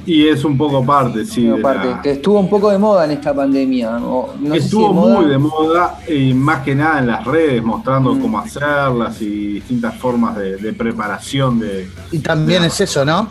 Y 0.04 0.26
es 0.26 0.44
un 0.44 0.58
poco 0.58 0.84
parte, 0.84 1.24
sí. 1.24 1.48
Parte, 1.62 1.88
la- 1.88 2.02
que 2.02 2.10
estuvo 2.12 2.40
un 2.40 2.50
poco 2.50 2.70
de 2.70 2.78
moda 2.78 3.04
en 3.04 3.12
esta 3.12 3.32
pandemia. 3.32 3.98
o 3.98 4.34
no 4.40 4.54
sé 4.54 4.60
si 4.60 4.64
Estuvo 4.66 4.92
moda. 4.92 5.20
muy 5.20 5.30
de 5.30 5.38
moda 5.38 5.98
y 6.08 6.34
más 6.34 6.62
que 6.64 6.74
nada 6.74 6.98
en 6.98 7.06
las 7.06 7.24
redes, 7.24 7.62
mostrando 7.62 8.14
Mm. 8.14 8.20
cómo 8.20 8.38
hacerlas 8.40 9.20
y 9.22 9.54
distintas 9.54 9.96
formas 9.98 10.36
de, 10.36 10.56
de 10.56 10.72
preparación 10.72 11.60
de 11.60 11.88
Y 12.10 12.18
también 12.18 12.64
es 12.64 12.80
eso, 12.80 13.04
¿no? 13.04 13.28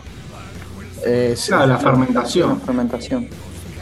Es- 1.04 1.46
Claro, 1.46 1.66
la 1.66 1.78
fermentación. 1.78 2.60
fermentación. 2.62 3.28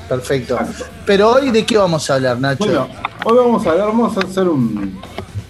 Perfecto. 0.08 0.58
Pero 1.06 1.30
hoy, 1.30 1.50
¿de 1.50 1.64
qué 1.64 1.78
vamos 1.78 2.10
a 2.10 2.14
hablar, 2.14 2.40
Nacho? 2.40 2.64
Bueno, 2.64 2.88
hoy 3.24 3.36
vamos 3.36 3.64
a 3.66 3.70
hablar, 3.70 3.86
vamos 3.88 4.16
a 4.16 4.20
hacer 4.20 4.48
un, 4.48 4.98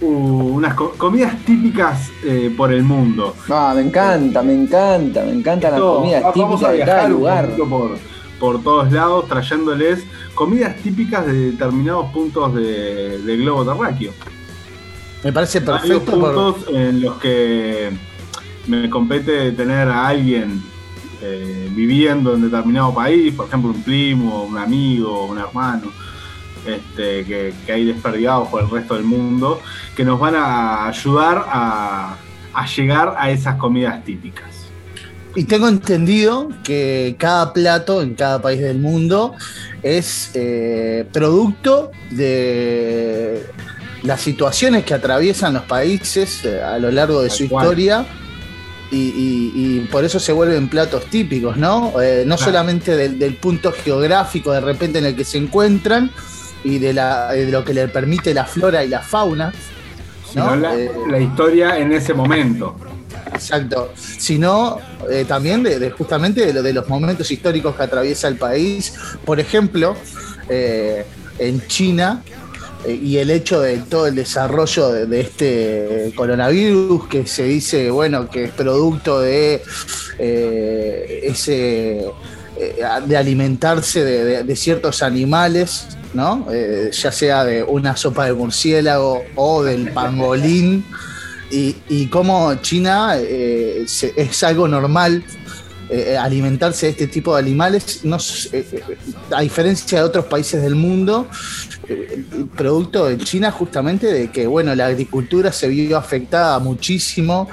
u- 0.01 0.55
unas 0.55 0.73
co- 0.73 0.91
comidas 0.97 1.37
típicas 1.45 2.09
eh, 2.23 2.53
por 2.55 2.71
el 2.73 2.83
mundo. 2.83 3.35
Ah, 3.49 3.73
me 3.75 3.81
encanta, 3.81 4.41
me 4.43 4.53
encanta, 4.53 5.23
me 5.23 5.31
encantan 5.31 5.71
las 5.71 5.79
Esto, 5.79 5.95
comidas 5.97 6.23
a 6.25 6.33
típicas 6.33 6.59
de 6.71 6.79
cada 6.79 6.85
viajar 6.85 7.05
un 7.05 7.11
lugar. 7.13 7.45
poquito 7.45 7.69
por, 7.69 7.97
por 8.39 8.63
todos 8.63 8.91
lados, 8.91 9.27
trayéndoles 9.27 10.03
comidas 10.33 10.75
típicas 10.77 11.25
de 11.27 11.51
determinados 11.51 12.11
puntos 12.11 12.53
de- 12.55 13.19
del 13.19 13.41
globo 13.43 13.65
terráqueo. 13.71 14.11
Me 15.23 15.31
parece 15.31 15.61
perfecto. 15.61 16.19
por- 16.19 16.33
puntos 16.33 16.65
en 16.73 17.01
los 17.01 17.15
que 17.17 17.91
me 18.67 18.89
compete 18.89 19.51
tener 19.51 19.87
a 19.87 20.07
alguien 20.07 20.61
eh, 21.23 21.69
viviendo 21.75 22.33
en 22.33 22.41
determinado 22.41 22.91
país, 22.95 23.31
por 23.35 23.45
ejemplo 23.47 23.69
un 23.69 23.83
primo, 23.83 24.43
un 24.45 24.57
amigo, 24.57 25.25
un 25.27 25.37
hermano, 25.37 25.91
este, 26.65 27.25
que, 27.25 27.53
que 27.65 27.71
hay 27.71 27.85
desperdigados 27.85 28.47
por 28.49 28.61
el 28.63 28.69
resto 28.69 28.95
del 28.95 29.03
mundo, 29.03 29.61
que 29.95 30.03
nos 30.03 30.19
van 30.19 30.35
a 30.35 30.87
ayudar 30.87 31.45
a, 31.47 32.15
a 32.53 32.65
llegar 32.67 33.15
a 33.17 33.29
esas 33.31 33.55
comidas 33.55 34.03
típicas. 34.03 34.45
Y 35.35 35.45
tengo 35.45 35.67
entendido 35.69 36.49
que 36.63 37.15
cada 37.17 37.53
plato 37.53 38.01
en 38.01 38.15
cada 38.15 38.41
país 38.41 38.59
del 38.61 38.79
mundo 38.79 39.33
es 39.81 40.31
eh, 40.33 41.05
producto 41.13 41.91
de 42.11 43.45
las 44.03 44.19
situaciones 44.21 44.83
que 44.83 44.93
atraviesan 44.93 45.53
los 45.53 45.63
países 45.63 46.43
eh, 46.43 46.61
a 46.61 46.77
lo 46.79 46.91
largo 46.91 47.21
de 47.21 47.29
su 47.29 47.47
cual. 47.47 47.65
historia. 47.65 48.05
Y, 48.91 48.97
y- 48.97 49.51
y 49.55 49.79
por 49.89 50.03
eso 50.03 50.19
se 50.19 50.33
vuelven 50.33 50.67
platos 50.67 51.05
típicos, 51.05 51.55
¿no? 51.55 51.93
Eh, 52.01 52.23
no 52.27 52.35
Claro. 52.35 52.51
solamente 52.51 52.97
del, 52.97 53.17
del 53.17 53.35
punto 53.35 53.71
geográfico 53.71 54.51
de 54.51 54.59
repente 54.59 54.99
en 54.99 55.05
el 55.05 55.15
que 55.15 55.23
se 55.23 55.37
encuentran 55.37 56.11
y 56.63 56.79
de, 56.79 56.93
la, 56.93 57.31
de 57.33 57.51
lo 57.51 57.63
que 57.63 57.73
le 57.73 57.87
permite 57.87 58.33
la 58.33 58.45
flora 58.45 58.83
y 58.83 58.87
la 58.89 58.99
fauna, 59.01 59.51
Sino 60.31 60.51
¿no? 60.51 60.55
la, 60.55 60.75
Eh, 60.75 60.91
la 61.09 61.19
historia 61.19 61.77
en 61.77 61.91
ese 61.91 62.13
momento. 62.13 62.75
Exacto, 63.33 63.91
sino 63.95 64.79
eh, 65.09 65.25
también 65.27 65.63
de, 65.63 65.79
de 65.79 65.91
justamente 65.91 66.45
de, 66.45 66.53
lo- 66.53 66.61
de 66.63 66.73
los 66.73 66.87
momentos 66.87 67.29
históricos 67.31 67.75
que 67.75 67.83
atraviesa 67.83 68.27
el 68.27 68.35
país. 68.35 68.93
Por 69.25 69.39
ejemplo, 69.39 69.95
eh, 70.49 71.05
en 71.39 71.65
China 71.67 72.21
eh, 72.85 72.93
y 72.93 73.17
el 73.17 73.29
hecho 73.31 73.61
de 73.61 73.77
todo 73.77 74.07
el 74.07 74.15
desarrollo 74.15 74.89
de, 74.89 75.05
de 75.05 75.21
este 75.21 76.13
coronavirus 76.15 77.07
que 77.07 77.25
se 77.25 77.43
dice, 77.45 77.89
bueno, 77.89 78.29
que 78.29 78.45
es 78.45 78.51
producto 78.51 79.21
de 79.21 79.61
eh, 80.19 81.21
ese 81.23 82.05
eh, 82.57 82.75
de 83.05 83.17
alimentarse 83.17 84.03
de 84.03 84.55
ciertos 84.55 85.01
animales, 85.03 85.87
¿no? 86.13 86.47
Eh, 86.51 86.89
ya 86.93 87.11
sea 87.11 87.43
de 87.43 87.63
una 87.63 87.95
sopa 87.95 88.25
de 88.25 88.33
murciélago 88.33 89.23
o 89.35 89.63
del 89.63 89.89
pangolín, 89.91 90.85
y, 91.49 91.75
y 91.89 92.07
cómo 92.07 92.55
China 92.55 93.15
eh, 93.17 93.83
se- 93.85 94.13
es 94.15 94.41
algo 94.43 94.67
normal 94.67 95.23
eh, 95.93 96.17
alimentarse 96.17 96.85
de 96.85 96.91
este 96.93 97.07
tipo 97.07 97.33
de 97.35 97.41
animales, 97.41 98.01
no, 98.05 98.15
eh, 98.17 98.65
eh, 98.71 98.97
a 99.35 99.41
diferencia 99.41 99.97
de 99.99 100.03
otros 100.05 100.23
países 100.25 100.63
del 100.63 100.75
mundo, 100.75 101.27
eh, 101.89 102.23
producto 102.55 103.09
en 103.09 103.19
China 103.19 103.51
justamente 103.51 104.07
de 104.07 104.31
que 104.31 104.47
bueno 104.47 104.73
la 104.73 104.85
agricultura 104.85 105.51
se 105.51 105.67
vio 105.67 105.97
afectada 105.97 106.57
muchísimo 106.59 107.49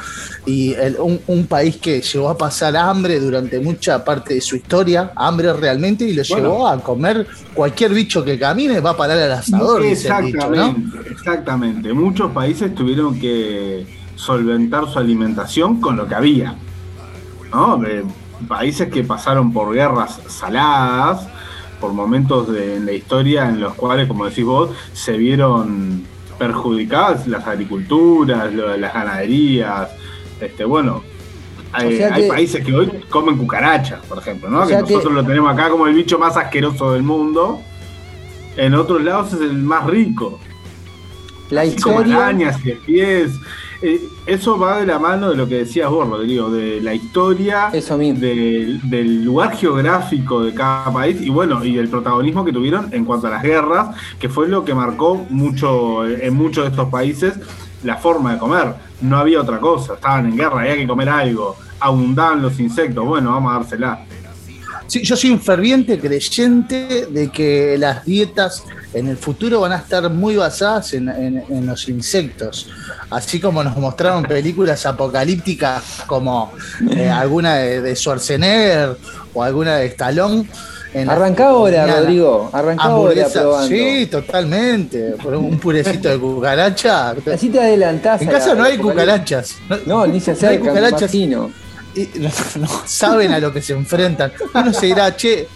y 0.47 0.73
el- 0.75 0.97
un, 1.01 1.19
un 1.27 1.47
país 1.47 1.79
que 1.79 2.01
llegó 2.01 2.29
a 2.29 2.39
pasar 2.39 2.77
hambre 2.77 3.19
durante 3.19 3.59
mucha 3.59 4.05
parte 4.05 4.35
de 4.35 4.41
su 4.41 4.55
historia, 4.55 5.11
hambre 5.17 5.53
realmente, 5.55 6.05
y 6.05 6.13
lo 6.15 6.23
Bueno. 6.29 6.43
llevó 6.53 6.69
a 6.69 6.81
comer 6.81 7.27
cualquier 7.55 7.93
bicho 7.93 8.25
que 8.25 8.39
camine 8.39 8.79
va 8.81 8.91
a 8.91 8.97
parar 8.97 9.19
al 9.19 9.33
asador. 9.33 9.85
Exactamente, 9.85 10.99
exactamente. 11.11 11.93
Muchos 11.93 12.31
países 12.33 12.73
tuvieron 12.75 13.19
que 13.19 13.85
solventar 14.15 14.89
su 14.93 14.99
alimentación 15.01 15.81
con 15.81 15.97
lo 15.97 16.07
que 16.07 16.15
había. 16.15 16.55
¿no? 17.53 17.79
De 17.79 18.05
países 18.47 18.89
que 18.89 19.03
pasaron 19.05 19.53
por 19.53 19.73
guerras 19.75 20.21
saladas, 20.29 21.27
por 21.81 21.93
momentos 21.93 22.51
de, 22.53 22.77
en 22.77 22.87
la 22.87 22.93
historia 22.93 23.49
en 23.49 23.61
los 23.61 23.75
cuales, 23.75 24.07
como 24.09 24.27
decís 24.27 24.45
vos, 24.45 24.71
se 24.93 25.17
vieron 25.17 26.05
perjudicadas 26.39 27.27
las 27.27 27.47
agriculturas, 27.47 28.53
lo- 28.53 28.77
las 28.77 28.95
ganaderías. 28.95 29.89
Este, 30.41 30.65
bueno, 30.65 31.03
hay, 31.73 31.97
sea 31.97 32.15
hay 32.15 32.23
que- 32.23 32.29
países 32.29 32.65
que 32.65 32.75
hoy 32.75 32.91
comen 33.11 33.37
cucarachas, 33.37 34.01
por 34.07 34.19
ejemplo, 34.19 34.49
¿no? 34.49 34.61
O 34.61 34.63
que 34.63 34.69
sea 34.69 34.83
que- 34.85 34.93
nosotros 34.95 35.15
lo 35.15 35.25
tenemos 35.25 35.53
acá 35.53 35.69
como 35.71 35.87
el 35.87 35.95
bicho 35.95 36.19
más 36.19 36.37
asqueroso 36.37 36.93
del 36.93 37.03
mundo. 37.03 37.61
En 38.57 38.75
otros 38.75 39.03
lados 39.03 39.33
es 39.35 39.41
el 39.41 39.53
más 39.55 39.85
rico. 39.87 40.41
La 41.51 41.63
Así 41.63 41.77
como 41.81 41.97
historia. 42.01 42.25
arañas 42.25 42.59
y 42.65 42.73
pies. 42.73 43.33
Eh, 43.81 44.09
eso 44.27 44.59
va 44.59 44.81
de 44.81 44.87
la 44.87 44.99
mano 44.99 45.31
de 45.31 45.37
lo 45.37 45.49
que 45.49 45.59
decías 45.59 45.89
vos, 45.89 46.09
Rodrigo, 46.09 46.51
de 46.51 46.81
la 46.81 46.95
historia, 46.95 47.71
del, 47.71 48.81
del 48.83 49.25
lugar 49.25 49.57
geográfico 49.57 50.43
de 50.43 50.53
cada 50.53 50.93
país 50.93 51.21
y 51.21 51.31
bueno, 51.31 51.65
y 51.65 51.79
el 51.79 51.89
protagonismo 51.89 52.45
que 52.45 52.53
tuvieron 52.53 52.93
en 52.93 53.05
cuanto 53.05 53.29
a 53.29 53.31
las 53.31 53.43
guerras, 53.43 53.95
que 54.19 54.29
fue 54.29 54.49
lo 54.49 54.65
que 54.65 54.75
marcó 54.75 55.15
mucho 55.31 56.05
en 56.07 56.35
muchos 56.35 56.65
de 56.65 56.71
estos 56.71 56.89
países 56.89 57.35
la 57.85 57.97
forma 57.97 58.33
de 58.33 58.39
comer. 58.39 58.75
No 59.01 59.17
había 59.17 59.41
otra 59.41 59.61
cosa, 59.61 59.95
estaban 59.95 60.27
en 60.27 60.37
guerra, 60.37 60.63
había 60.63 60.77
que 60.77 60.87
comer 60.87 61.09
algo, 61.09 61.57
abundaban 61.79 62.43
los 62.43 62.59
insectos, 62.59 63.05
bueno, 63.05 63.31
vamos 63.31 63.53
a 63.53 63.59
dársela. 63.59 64.05
Sí, 64.89 65.03
yo 65.03 65.17
soy 65.17 65.31
un 65.31 65.41
ferviente 65.41 66.01
creyente 66.01 67.07
de 67.07 67.31
que 67.31 67.77
las 67.79 68.05
dietas 68.05 68.65
en 68.95 69.07
el 69.09 69.17
futuro 69.17 69.61
van 69.61 69.73
a 69.73 69.77
estar 69.77 70.09
muy 70.11 70.37
basadas 70.37 70.95
en, 70.95 71.09
en- 71.09 71.45
en 71.49 71.67
los 71.67 71.89
insectos. 71.89 72.69
Así 73.11 73.39
como 73.41 73.63
nos 73.63 73.77
mostraron 73.77 74.23
películas 74.25 74.87
apocalípticas 74.87 75.83
como 76.07 76.53
eh, 76.97 77.09
alguna 77.11 77.57
de, 77.57 77.81
de 77.83 77.95
Schwarzenegger 77.97 78.97
o 79.35 79.43
alguna 79.43 79.77
de 79.77 79.87
Stallone. 79.87 80.49
en 80.95 81.11
Arrancá 81.11 81.49
ahora, 81.51 81.87
Rodrigo. 81.87 82.49
Arrancá 82.53 82.85
ahora 82.85 83.27
probando. 83.31 83.69
Sí, 83.69 84.07
totalmente. 84.11 85.15
Por 85.23 85.35
un 85.37 85.59
purecito 85.59 86.09
de 86.09 86.19
cucaracha. 86.19 87.11
Así 87.33 87.51
te 87.51 87.61
adelantás. 87.61 88.23
En 88.23 88.29
casa 88.29 88.49
la- 88.49 88.55
no 88.55 88.65
hay 88.65 88.79
cucarachas. 88.79 89.57
No, 89.87 90.07
ni 90.07 90.19
se 90.21 90.33
No 90.33 90.39
hay 90.39 90.45
acercan, 90.57 90.69
cucarachas. 90.69 91.15
no, 91.29 91.51
no 92.61 92.69
saben 92.87 93.33
a 93.33 93.39
lo 93.41 93.53
que 93.53 93.61
se 93.61 93.73
enfrentan. 93.73 94.33
Uno 94.55 94.73
se 94.73 94.87
dirá, 94.87 95.15
che, 95.17 95.49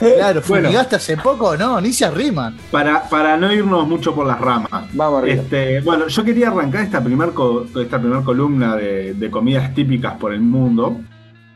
claro, 0.00 0.40
Bueno. 0.48 0.64
fumigaste 0.68 0.96
hace 0.96 1.16
poco, 1.16 1.56
no, 1.56 1.80
ni 1.80 1.92
se 1.92 2.04
arriman. 2.04 2.56
Para, 2.70 3.08
para 3.08 3.36
no 3.36 3.52
irnos 3.52 3.86
mucho 3.86 4.14
por 4.14 4.26
las 4.26 4.40
ramas. 4.40 4.70
Vamos 4.92 5.22
arriba. 5.22 5.42
Este, 5.42 5.80
bueno, 5.80 6.08
yo 6.08 6.24
quería 6.24 6.48
arrancar 6.48 6.82
esta 6.84 7.02
primer, 7.02 7.30
co- 7.30 7.66
esta 7.80 7.98
primer 8.00 8.22
columna 8.22 8.76
de, 8.76 9.14
de 9.14 9.30
comidas 9.30 9.74
típicas 9.74 10.14
por 10.14 10.32
el 10.32 10.40
mundo. 10.40 10.96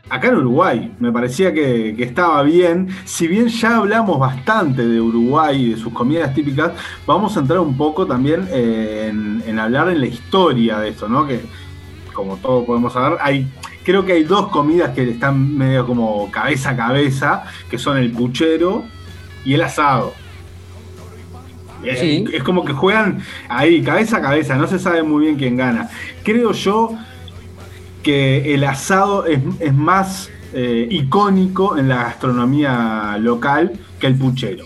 Acá 0.07 0.27
en 0.27 0.35
Uruguay, 0.35 0.93
me 0.99 1.11
parecía 1.11 1.51
que, 1.51 1.95
que 1.97 2.03
estaba 2.03 2.43
bien. 2.43 2.89
Si 3.05 3.27
bien 3.27 3.47
ya 3.47 3.77
hablamos 3.77 4.19
bastante 4.19 4.85
de 4.87 5.01
Uruguay 5.01 5.63
y 5.65 5.69
de 5.71 5.77
sus 5.77 5.91
comidas 5.91 6.31
típicas, 6.33 6.73
vamos 7.07 7.35
a 7.35 7.39
entrar 7.39 7.59
un 7.59 7.75
poco 7.75 8.05
también 8.05 8.47
eh, 8.51 9.07
en, 9.09 9.41
en 9.47 9.57
hablar 9.57 9.89
en 9.89 9.99
la 10.01 10.05
historia 10.05 10.77
de 10.77 10.89
esto, 10.89 11.09
¿no? 11.09 11.25
Que, 11.25 11.41
como 12.13 12.37
todos 12.37 12.65
podemos 12.65 12.93
saber, 12.93 13.17
hay, 13.19 13.47
creo 13.85 14.03
que 14.03 14.13
hay 14.13 14.23
dos 14.23 14.49
comidas 14.49 14.91
que 14.91 15.09
están 15.09 15.57
medio 15.57 15.85
como 15.85 16.29
cabeza 16.31 16.71
a 16.71 16.75
cabeza, 16.75 17.43
que 17.69 17.77
son 17.77 17.97
el 17.97 18.11
puchero 18.11 18.83
y 19.45 19.53
el 19.53 19.61
asado. 19.61 20.13
Es, 21.83 21.99
Sí. 21.99 22.25
es 22.33 22.41
como 22.43 22.65
que 22.65 22.73
juegan 22.73 23.21
ahí, 23.47 23.83
cabeza 23.83 24.17
a 24.17 24.21
cabeza, 24.21 24.55
no 24.55 24.67
se 24.67 24.79
sabe 24.79 25.03
muy 25.03 25.25
bien 25.25 25.37
quién 25.37 25.55
gana. 25.55 25.89
Creo 26.23 26.51
yo 26.51 26.97
que 28.01 28.53
el 28.55 28.63
asado 28.63 29.25
es, 29.25 29.39
es 29.59 29.73
más 29.73 30.29
eh, 30.53 30.87
icónico 30.89 31.77
en 31.77 31.87
la 31.87 32.03
gastronomía 32.03 33.17
local 33.19 33.73
que 33.99 34.07
el 34.07 34.15
puchero. 34.15 34.65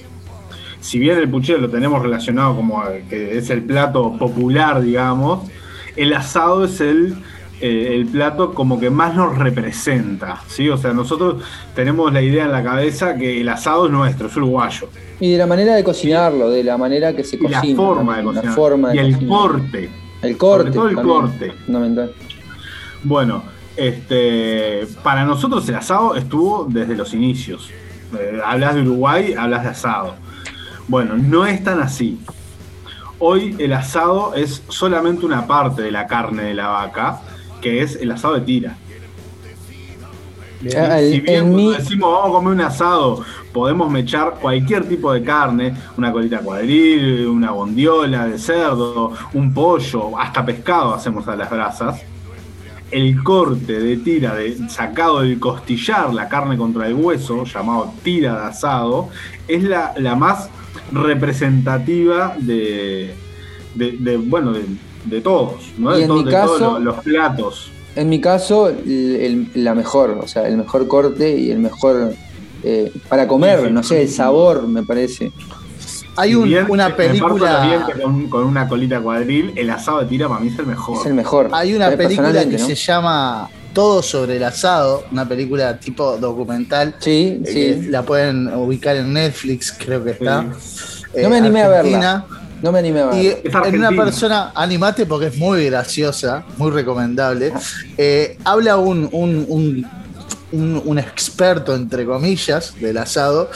Si 0.80 0.98
bien 0.98 1.18
el 1.18 1.30
puchero 1.30 1.60
lo 1.60 1.70
tenemos 1.70 2.02
relacionado 2.02 2.56
como 2.56 2.84
que 3.10 3.38
es 3.38 3.50
el 3.50 3.64
plato 3.64 4.18
popular, 4.18 4.82
digamos, 4.82 5.50
el 5.98 6.14
asado 6.14 6.64
es 6.64 6.80
el, 6.80 7.18
eh, 7.62 7.96
el 7.96 8.06
plato 8.08 8.54
como 8.54 8.80
que 8.80 8.90
más 8.90 9.16
nos 9.16 9.38
representa, 9.38 10.42
¿sí? 10.48 10.70
O 10.70 10.78
sea, 10.78 10.94
nosotros 10.94 11.44
tenemos 11.76 12.12
la 12.14 12.22
idea 12.22 12.46
en 12.46 12.52
la 12.52 12.64
cabeza 12.64 13.16
que 13.16 13.42
el 13.42 13.50
asado 13.50 13.86
es 13.88 13.92
nuestro, 13.92 14.28
es 14.28 14.36
uruguayo. 14.38 14.90
Y 15.20 15.32
de 15.34 15.38
la 15.38 15.48
manera 15.48 15.76
de 15.76 15.84
cocinarlo, 15.84 16.50
de 16.50 16.64
la 16.64 16.78
manera 16.78 17.14
que 17.16 17.24
se 17.24 17.36
Y 17.36 17.42
la 17.48 17.60
cocina. 17.60 17.76
forma 17.76 18.18
de 18.18 18.24
también. 18.24 18.46
La 18.46 18.52
forma 18.54 18.90
de 18.90 18.96
y 18.96 19.00
el 19.00 19.14
cocinar. 19.14 19.38
corte. 19.38 19.90
El 20.22 20.38
corte. 20.38 20.64
Sobre 20.64 20.72
todo 20.74 20.90
el 20.90 20.96
también, 20.96 21.18
corte. 21.18 21.52
Fundamental. 21.66 22.14
Bueno, 23.04 23.44
este, 23.78 24.88
para 25.04 25.24
nosotros 25.26 25.68
el 25.70 25.76
asado 25.76 26.16
estuvo 26.16 26.66
desde 26.70 26.96
los 26.96 27.14
inicios. 27.14 27.70
Eh, 28.18 28.40
hablas 28.46 28.76
de 28.76 28.82
Uruguay, 28.82 29.34
hablas 29.38 29.64
de 29.64 29.70
asado. 29.70 30.16
Bueno, 30.88 31.16
no 31.18 31.46
es 31.46 31.64
tan 31.64 31.80
así. 31.82 32.20
Hoy 33.20 33.56
el 33.60 33.74
asado 33.74 34.34
es 34.34 34.64
solamente 34.70 35.26
una 35.26 35.46
parte 35.46 35.82
de 35.82 35.92
la 35.92 36.08
carne 36.08 36.44
de 36.44 36.54
la 36.54 36.68
vaca, 36.68 37.20
que 37.62 37.82
es 37.82 37.96
el 37.96 38.12
asado 38.12 38.36
de 38.36 38.42
tira. 38.42 38.78
Ah, 40.76 41.00
el- 41.00 41.12
si 41.14 41.20
bien 41.22 41.36
en 41.36 41.42
cuando 41.54 41.58
mi- 41.72 41.78
decimos 41.78 42.12
vamos 42.12 42.30
a 42.30 42.32
comer 42.34 42.54
un 42.54 42.62
asado, 42.62 43.24
podemos 43.54 43.90
mechar 43.90 44.36
cualquier 44.42 44.88
tipo 44.90 45.14
de 45.14 45.24
carne, 45.24 45.74
una 45.98 46.12
colita 46.12 46.40
cuadril, 46.40 47.28
una 47.28 47.52
bondiola 47.52 48.28
de 48.28 48.38
cerdo, 48.38 49.14
un 49.34 49.54
pollo, 49.54 50.18
hasta 50.20 50.46
pescado 50.46 50.94
hacemos 50.94 51.26
a 51.30 51.36
las 51.38 51.50
brasas. 51.50 52.02
El 52.92 53.24
corte 53.24 53.80
de 53.80 53.98
tira 53.98 54.34
de, 54.36 54.68
sacado 54.68 55.22
del 55.22 55.40
costillar, 55.40 56.14
la 56.14 56.28
carne 56.28 56.58
contra 56.58 56.88
el 56.88 56.96
hueso, 56.96 57.46
llamado 57.46 57.94
tira 58.04 58.34
de 58.42 58.48
asado, 58.48 59.10
es 59.48 59.64
la, 59.64 59.94
la 59.98 60.16
más 60.16 60.50
representativa 60.92 62.36
de, 62.38 63.14
de- 63.76 63.92
de, 63.98 64.18
bueno, 64.18 64.52
de, 64.54 64.66
de 65.06 65.22
todos, 65.22 65.54
¿no? 65.78 65.94
Y 65.94 65.98
de, 65.98 66.02
en 66.04 66.08
to- 66.10 66.16
mi 66.16 66.24
de 66.24 66.32
todos 66.32 66.52
caso- 66.60 66.80
los, 66.80 66.82
los 66.96 67.04
platos. 67.04 67.72
En 67.96 68.08
mi 68.10 68.22
caso, 68.22 68.70
el- 68.70 69.48
el- 69.56 69.64
la 69.64 69.74
mejor, 69.76 70.20
o 70.24 70.28
sea, 70.28 70.48
el 70.48 70.58
mejor 70.58 70.88
corte 70.88 71.38
y 71.38 71.52
el 71.52 71.60
mejor 71.60 72.14
eh, 72.64 72.92
para 73.08 73.28
comer, 73.28 73.72
no 73.72 73.82
sé, 73.84 74.02
el 74.04 74.10
sabor, 74.10 74.68
me 74.68 74.84
parece. 74.84 75.32
Hay 76.18 76.36
un- 76.36 76.44
bien 76.44 76.66
una 76.70 76.94
película- 76.96 77.88
con, 78.04 78.30
con 78.30 78.44
una 78.46 78.68
colita 78.68 79.00
cuadril, 79.00 79.54
el 79.56 79.70
asado 79.70 80.00
de 80.02 80.06
tira 80.08 80.28
para 80.28 80.42
mí 80.42 80.50
es 80.50 80.60
el 80.60 80.66
mejor. 80.68 81.00
Es 81.00 81.06
el 81.06 81.14
mejor. 81.14 81.50
Hay 81.54 81.74
una 81.74 81.90
película 81.92 82.44
que 82.48 82.60
se 82.60 82.76
llama 82.76 83.50
Todo 83.74 84.02
sobre 84.02 84.36
el 84.38 84.44
asado, 84.44 85.06
una 85.12 85.28
película 85.30 85.80
tipo 85.80 86.18
documental. 86.18 86.96
Sí, 87.00 87.40
eh, 87.46 87.80
sí. 87.84 87.88
la 87.90 88.02
pueden 88.04 88.48
ubicar 88.54 88.96
en 88.98 89.14
Netflix, 89.14 89.72
creo 89.72 90.04
que 90.04 90.12
está. 90.12 90.46
Eh, 91.14 91.22
No 91.24 91.30
me 91.30 91.38
animé 91.38 91.62
a 91.62 91.66
Argentina. 91.78 92.26
verla. 92.28 92.49
No 92.62 92.72
me 92.72 92.80
animé 92.80 93.00
a 93.02 93.14
Y 93.16 93.28
en 93.66 93.76
una 93.78 93.90
persona, 93.92 94.52
animate 94.56 95.06
porque 95.06 95.28
es 95.28 95.38
muy 95.38 95.66
graciosa, 95.66 96.44
muy 96.58 96.72
recomendable. 96.72 97.54
Eh, 97.98 98.38
habla 98.44 98.78
un, 98.78 99.08
un, 99.12 99.46
un, 99.48 99.88
un- 100.52 100.82
un 100.84 101.00
experto, 101.00 101.76
entre 101.76 102.06
comillas, 102.06 102.74
del 102.82 102.98
asado, 102.98 103.50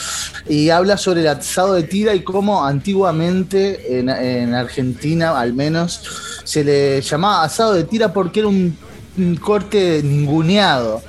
y 0.47 0.69
habla 0.69 0.95
sobre 0.97 1.21
el 1.21 1.27
asado 1.27 1.73
de 1.73 1.83
tira 1.83 2.13
y 2.13 2.21
cómo 2.23 2.63
antiguamente 2.65 3.99
en, 3.99 4.09
en 4.09 4.53
Argentina, 4.53 5.37
al 5.39 5.53
menos, 5.53 6.01
se 6.43 6.63
le 6.63 7.01
llamaba 7.01 7.43
asado 7.43 7.73
de 7.73 7.83
tira 7.85 8.13
porque 8.13 8.39
era 8.41 8.49
un, 8.49 8.77
un 9.17 9.35
corte 9.37 10.01
ninguneado. 10.03 11.01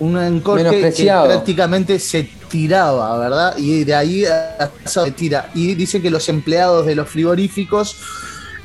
Un, 0.00 0.16
un 0.16 0.40
corte 0.40 0.64
que 0.92 0.92
prácticamente 1.28 1.98
se 2.00 2.28
tiraba, 2.58 3.18
¿verdad? 3.18 3.54
Y 3.58 3.82
de 3.82 3.94
ahí 3.96 4.20
de 4.20 5.10
tira. 5.16 5.50
Y 5.56 5.74
dice 5.74 6.00
que 6.00 6.08
los 6.08 6.28
empleados 6.28 6.86
de 6.86 6.94
los 6.94 7.08
frigoríficos 7.08 7.96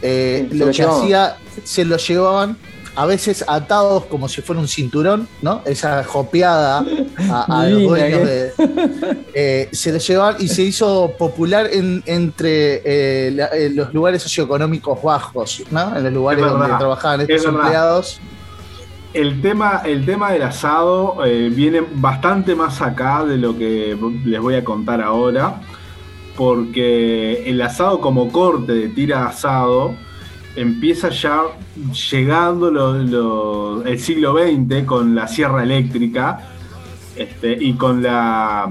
eh, 0.03 0.47
Sí, 0.51 0.51
se 0.51 0.57
lo 0.59 0.65
lo 0.67 0.71
que 0.71 0.77
llevaban. 0.77 1.01
hacía, 1.01 1.37
se 1.63 1.85
lo 1.85 1.97
llevaban 1.97 2.57
a 2.95 3.05
veces 3.07 3.43
atados 3.47 4.05
como 4.05 4.29
si 4.29 4.41
fuera 4.43 4.59
un 4.61 4.67
cinturón, 4.67 5.27
¿no? 5.41 5.61
Esa 5.65 6.03
jopeada 6.03 6.85
a, 7.31 7.61
a 7.61 7.65
los 7.69 7.81
dueños 7.83 8.19
¿eh? 8.29 8.53
de. 8.57 9.17
eh, 9.33 9.69
se 9.71 9.91
le 9.91 9.97
llevaban 9.99 10.35
y 10.37 10.47
se 10.49 10.61
hizo 10.61 11.11
popular 11.17 11.67
en- 11.71 12.03
entre 12.05 12.81
eh, 12.85 13.31
la- 13.31 13.47
eh, 13.47 13.71
los 13.71 13.91
lugares 13.91 14.21
socioeconómicos 14.21 15.01
bajos, 15.01 15.63
¿no? 15.71 15.97
En 15.97 16.03
los 16.03 16.13
lugares 16.13 16.43
Es 16.43 16.49
donde 16.51 16.63
verdad, 16.65 16.77
trabajaban 16.79 17.21
es 17.21 17.29
estos 17.29 17.53
verdad. 17.55 17.69
El 19.13 19.41
tema, 19.41 19.81
el 19.85 20.05
tema 20.05 20.31
del 20.31 20.43
asado 20.43 21.25
eh, 21.25 21.49
viene 21.49 21.81
bastante 21.95 22.53
más 22.53 22.79
acá 22.81 23.25
de 23.25 23.37
lo 23.37 23.57
que 23.57 23.97
les 24.23 24.39
voy 24.39 24.53
a 24.55 24.63
contar 24.63 25.01
ahora, 25.01 25.61
porque 26.37 27.43
el 27.49 27.59
asado 27.61 28.01
como 28.01 28.31
corte 28.31 28.71
de 28.73 28.87
tira 28.89 29.25
asado 29.25 29.95
empieza 30.55 31.09
ya 31.09 31.41
llegando 32.11 33.83
el 33.83 33.99
siglo 33.99 34.37
XX 34.37 34.85
con 34.85 35.15
la 35.15 35.27
sierra 35.27 35.63
eléctrica 35.63 36.41
este, 37.15 37.57
y 37.59 37.73
con 37.73 38.03
la, 38.03 38.69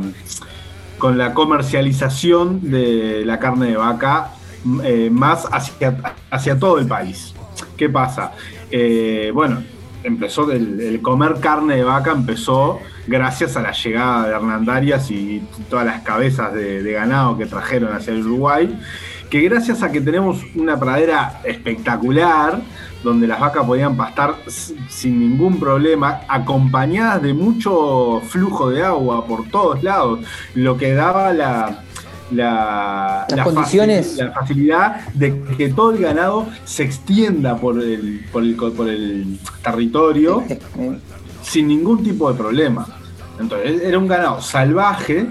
con 0.99 1.19
la 1.19 1.35
comercialización 1.35 2.71
de 2.71 3.25
la 3.25 3.41
carne 3.41 3.71
de 3.71 3.77
vaca 3.77 4.35
eh, 4.85 5.09
más 5.11 5.47
hacia, 5.51 5.97
hacia 6.31 6.59
todo 6.59 6.79
el 6.79 6.87
país. 6.87 7.35
¿Qué 7.77 7.89
pasa? 7.89 8.33
Eh, 8.71 9.31
bueno, 9.35 9.63
empezó 10.03 10.51
el, 10.51 10.81
el 10.81 11.03
comer 11.03 11.37
carne 11.41 11.77
de 11.77 11.85
vaca 11.85 12.13
empezó 12.13 12.81
gracias 13.07 13.57
a 13.57 13.63
la 13.63 13.73
llegada 13.73 14.29
de 14.29 14.35
Hernandarias 14.35 15.11
y 15.11 15.43
todas 15.69 15.87
las 15.87 16.03
cabezas 16.03 16.53
de, 16.53 16.83
de 16.83 16.93
ganado 16.93 17.39
que 17.39 17.47
trajeron 17.47 17.93
hacia 17.95 18.13
el 18.13 18.27
Uruguay, 18.27 18.79
que 19.31 19.41
gracias 19.43 19.83
a 19.83 19.91
que 19.91 20.01
tenemos 20.01 20.39
una 20.55 20.79
pradera 20.79 21.41
espectacular, 21.45 22.61
donde 23.03 23.27
las 23.27 23.41
vacas 23.41 23.65
podían 23.65 23.97
pastar 23.97 24.37
sin 24.89 25.21
ningún 25.21 25.61
problema, 25.61 26.21
acompañadas 26.29 27.23
de 27.23 27.33
mucho 27.33 28.21
flujo 28.27 28.71
de 28.71 28.83
agua 28.83 29.25
por 29.27 29.49
todos 29.49 29.83
lados, 29.83 30.21
lo 30.55 30.77
que 30.77 30.93
daba 30.95 31.33
la, 31.33 31.85
la, 32.31 33.27
Las 33.29 33.37
la 33.39 33.45
condiciones. 33.45 34.19
facil- 34.19 34.25
la 34.27 34.33
facilidad 34.33 35.01
de 35.15 35.41
que 35.57 35.69
todo 35.71 35.93
el 35.93 35.99
ganado 36.03 36.47
se 36.65 36.83
extienda 36.85 37.57
por 37.57 37.81
el, 37.81 38.25
por 38.33 38.43
el, 38.43 38.55
por 38.55 38.89
el 38.89 39.39
territorio 39.63 40.43
sin 41.43 41.69
ningún 41.69 42.03
tipo 42.03 42.31
de 42.31 42.37
problema. 42.39 42.87
Entonces 43.41 43.83
era 43.83 43.99
un 43.99 44.09
ganado 44.09 44.41
salvaje, 44.41 45.27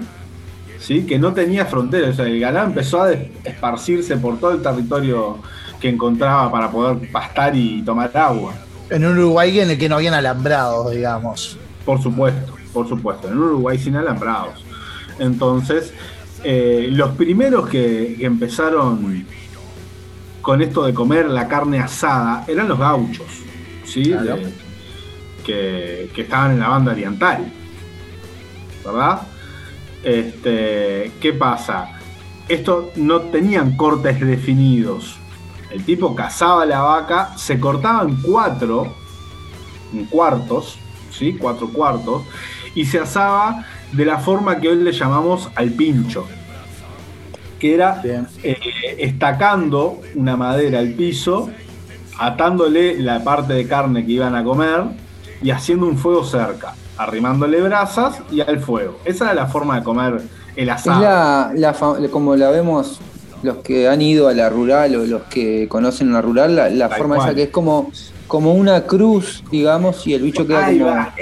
¿sí? 0.80 1.04
que 1.04 1.18
no 1.18 1.32
tenía 1.32 1.66
fronteras. 1.66 2.10
O 2.10 2.14
sea, 2.14 2.26
el 2.26 2.40
ganado 2.40 2.66
empezó 2.66 3.02
a 3.02 3.12
esparcirse 3.12 4.16
por 4.16 4.38
todo 4.38 4.52
el 4.52 4.62
territorio 4.62 5.38
que 5.80 5.88
encontraba 5.90 6.50
para 6.50 6.70
poder 6.70 7.10
pastar 7.12 7.54
y 7.54 7.82
tomar 7.82 8.10
agua. 8.16 8.54
En 8.90 9.04
un 9.04 9.18
Uruguay 9.18 9.60
en 9.60 9.70
el 9.70 9.78
que 9.78 9.88
no 9.88 9.96
habían 9.96 10.14
alambrados, 10.14 10.90
digamos. 10.90 11.58
Por 11.84 12.02
supuesto, 12.02 12.54
por 12.72 12.88
supuesto. 12.88 13.28
En 13.28 13.36
un 13.36 13.44
Uruguay 13.44 13.78
sin 13.78 13.94
alambrados. 13.96 14.64
Entonces, 15.18 15.92
eh, 16.44 16.88
los 16.90 17.10
primeros 17.12 17.68
que, 17.68 18.16
que 18.18 18.26
empezaron 18.26 19.26
con 20.42 20.62
esto 20.62 20.84
de 20.86 20.94
comer 20.94 21.28
la 21.28 21.46
carne 21.48 21.78
asada 21.78 22.44
eran 22.48 22.68
los 22.68 22.78
gauchos, 22.78 23.26
¿sí? 23.84 24.04
Claro. 24.04 24.36
De- 24.36 24.68
que, 25.44 26.10
que 26.14 26.22
estaban 26.22 26.52
en 26.52 26.60
la 26.60 26.68
banda 26.68 26.92
oriental. 26.92 27.50
¿Verdad? 28.84 29.22
Este, 30.02 31.12
¿Qué 31.20 31.32
pasa? 31.32 31.98
Estos 32.48 32.96
no 32.96 33.20
tenían 33.22 33.76
cortes 33.76 34.20
definidos. 34.20 35.16
El 35.70 35.84
tipo 35.84 36.14
cazaba 36.14 36.64
la 36.64 36.80
vaca, 36.80 37.36
se 37.36 37.58
cortaba 37.60 38.02
en 38.02 38.16
cuatro, 38.22 38.94
en 39.92 40.04
cuartos, 40.06 40.78
¿sí? 41.10 41.36
Cuatro 41.38 41.68
cuartos, 41.68 42.22
y 42.74 42.84
se 42.86 43.00
asaba 43.00 43.64
de 43.92 44.04
la 44.04 44.18
forma 44.18 44.58
que 44.58 44.68
hoy 44.68 44.76
le 44.76 44.92
llamamos 44.92 45.48
al 45.54 45.70
pincho, 45.70 46.26
que 47.58 47.74
era 47.74 48.00
eh, 48.04 48.24
estacando 48.98 50.00
una 50.14 50.36
madera 50.36 50.78
al 50.78 50.92
piso, 50.92 51.50
atándole 52.18 52.98
la 52.98 53.22
parte 53.24 53.54
de 53.54 53.66
carne 53.66 54.04
que 54.04 54.12
iban 54.12 54.34
a 54.34 54.44
comer 54.44 54.84
y 55.42 55.50
haciendo 55.50 55.86
un 55.86 55.96
fuego 55.96 56.24
cerca, 56.24 56.74
arrimándole 56.96 57.60
brasas 57.60 58.20
y 58.30 58.40
al 58.40 58.60
fuego. 58.60 58.98
Esa 59.04 59.26
era 59.26 59.34
la 59.34 59.46
forma 59.46 59.76
de 59.76 59.84
comer 59.84 60.22
el 60.56 60.70
asado. 60.70 61.00
la, 61.00 61.74
como 62.10 62.36
la 62.36 62.50
vemos 62.50 63.00
los 63.42 63.58
que 63.58 63.88
han 63.88 64.02
ido 64.02 64.28
a 64.28 64.34
la 64.34 64.50
rural 64.50 64.96
o 64.96 65.06
los 65.06 65.22
que 65.24 65.68
conocen 65.68 66.12
la 66.12 66.20
rural, 66.20 66.56
la, 66.56 66.88
forma 66.88 67.16
cual. 67.16 67.28
esa 67.28 67.36
que 67.36 67.44
es 67.44 67.50
como, 67.50 67.90
como 68.26 68.54
una 68.54 68.82
cruz, 68.82 69.44
digamos, 69.50 70.06
y 70.06 70.14
el 70.14 70.22
bicho 70.22 70.46
queda 70.46 70.66
Ahí 70.66 70.78
como. 70.78 70.90
va. 70.90 71.14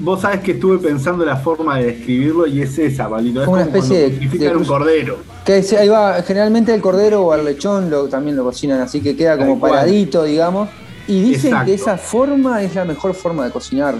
Vos 0.00 0.20
sabés 0.20 0.40
que 0.40 0.52
estuve 0.52 0.78
pensando 0.78 1.24
la 1.24 1.36
forma 1.36 1.78
de 1.78 1.86
describirlo 1.86 2.46
y 2.46 2.62
es 2.62 2.78
esa, 2.78 3.08
Palito. 3.08 3.40
Es 3.40 3.44
Como 3.46 3.56
una 3.56 3.66
especie 3.66 4.10
de- 4.10 4.38
de 4.38 4.56
un 4.56 4.64
cordero. 4.64 5.18
Que 5.44 5.62
se- 5.62 5.78
ahí 5.78 5.88
va, 5.88 6.22
generalmente 6.22 6.74
el 6.74 6.80
cordero 6.80 7.22
o 7.22 7.34
el 7.34 7.44
lechón 7.44 7.90
lo, 7.90 8.08
también 8.08 8.36
lo 8.36 8.44
cocinan 8.44 8.80
así 8.80 9.00
que 9.00 9.16
queda 9.16 9.36
como 9.38 9.58
paradito, 9.60 10.24
digamos. 10.24 10.68
Y 11.08 11.20
dicen 11.22 11.46
Exacto. 11.52 11.66
que 11.66 11.74
esa 11.74 11.96
forma 11.98 12.62
es 12.62 12.74
la 12.74 12.84
mejor 12.84 13.14
forma 13.14 13.44
de 13.44 13.50
cocinar 13.50 13.94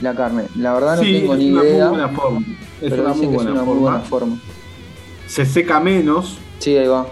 la 0.00 0.14
carne. 0.14 0.44
La 0.56 0.74
verdad 0.74 0.96
no 0.96 1.02
Sí, 1.02 1.20
tengo 1.20 1.34
es 1.34 1.38
ni 1.38 1.52
una 1.52 1.60
muy 1.62 1.70
idea. 1.70 1.88
buena 1.88 2.08
forma. 2.08 2.40
Es 2.40 2.90
pero 2.90 3.02
una 3.02 3.12
dicen 3.12 3.28
muy 3.28 3.36
que 3.36 3.42
es 3.42 3.44
buena 3.44 3.50
una 3.52 3.62
muy 3.62 3.74
forma. 3.74 3.90
buena 3.90 4.04
forma. 4.04 4.38
Se 5.26 5.44
seca 5.46 5.78
menos. 5.80 6.38
Sí, 6.58 6.76
ahí 6.76 6.86
va. 6.88 7.06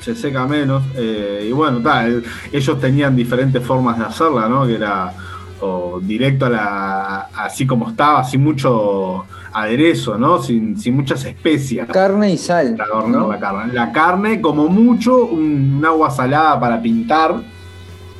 Se 0.00 0.14
seca 0.14 0.46
menos. 0.46 0.82
eh, 0.96 1.46
y 1.48 1.52
bueno, 1.52 1.80
ta, 1.80 2.06
ellos 2.52 2.78
tenían 2.80 3.16
diferentes 3.16 3.64
formas 3.64 3.98
de 3.98 4.04
hacerla, 4.04 4.48
¿no? 4.50 4.66
Que 4.66 4.74
era 4.74 5.14
o 5.60 5.98
directo 6.02 6.46
a 6.46 6.50
la. 6.50 7.28
así 7.36 7.66
como 7.66 7.88
estaba, 7.90 8.24
sin 8.24 8.42
mucho 8.42 9.24
aderezo, 9.52 10.18
¿no? 10.18 10.42
Sin, 10.42 10.76
sin 10.78 10.96
muchas 10.96 11.24
especias. 11.24 11.88
Carne 11.88 12.32
y 12.32 12.36
sal. 12.38 12.76
La 12.76 13.38
carne. 13.38 13.72
La 13.72 13.92
carne, 13.92 14.40
como 14.40 14.68
mucho, 14.68 15.26
un, 15.26 15.76
un 15.78 15.84
agua 15.84 16.10
salada 16.10 16.58
para 16.58 16.80
pintar. 16.82 17.34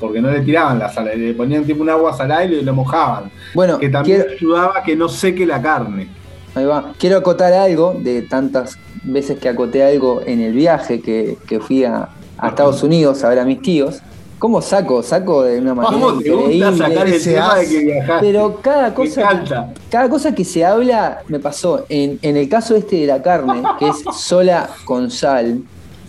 Porque 0.01 0.21
no 0.21 0.31
le 0.31 0.41
tiraban 0.41 0.79
la 0.79 0.93
sal, 0.93 1.11
le 1.17 1.33
ponían 1.35 1.65
tipo 1.65 1.81
un 1.83 1.89
agua 1.89 2.13
salada 2.13 2.45
y 2.45 2.49
le, 2.49 2.63
lo 2.63 2.75
mojaban. 2.75 3.31
Bueno, 3.55 3.79
que 3.79 3.89
también 3.89 4.19
quiero- 4.23 4.35
ayudaba 4.37 4.79
a 4.79 4.83
que 4.83 4.97
no 4.97 5.09
seque 5.09 5.47
la 5.47 5.63
carne. 5.63 6.09
Ahí 6.55 6.65
va. 6.67 6.93
Quiero 6.99 7.19
acotar 7.19 7.53
algo 7.53 7.97
de 7.99 8.23
tantas 8.23 8.79
veces 9.03 9.39
que 9.39 9.49
acoté 9.49 9.83
algo 9.85 10.21
en 10.27 10.41
el 10.41 10.53
viaje 10.53 11.01
que, 11.01 11.39
que 11.49 11.59
fui 11.61 11.85
a, 11.85 12.09
a 12.39 12.49
Estados 12.49 12.83
Unidos 12.83 13.25
a 13.25 13.29
ver 13.31 13.39
a 13.39 13.45
mis 13.45 13.63
tíos. 13.63 14.01
¿Cómo 14.45 14.61
saco? 14.61 15.03
Saco 15.03 15.43
de 15.45 15.59
una 15.59 15.75
manera 15.75 15.95
¿Cómo 15.95 16.21
te 16.21 16.31
gusta 16.31 16.77
sacar 16.77 17.09
el 17.09 17.25
tema 17.25 17.55
de 17.55 17.67
que 17.67 17.79
viajaste? 17.79 18.27
Pero 18.27 18.61
cada 18.61 18.95
cosa, 18.95 19.43
cada 19.91 20.09
cosa 20.11 20.35
que 20.35 20.45
se 20.45 20.63
habla 20.63 21.23
me 21.29 21.39
pasó. 21.41 21.87
En, 21.89 22.19
en 22.21 22.37
el 22.37 22.47
caso 22.47 22.77
este 22.77 22.97
de 22.97 23.07
la 23.07 23.23
carne, 23.23 23.63
que 23.79 23.89
es 23.89 24.05
sola 24.15 24.69
con 24.85 25.11
sal, 25.11 25.63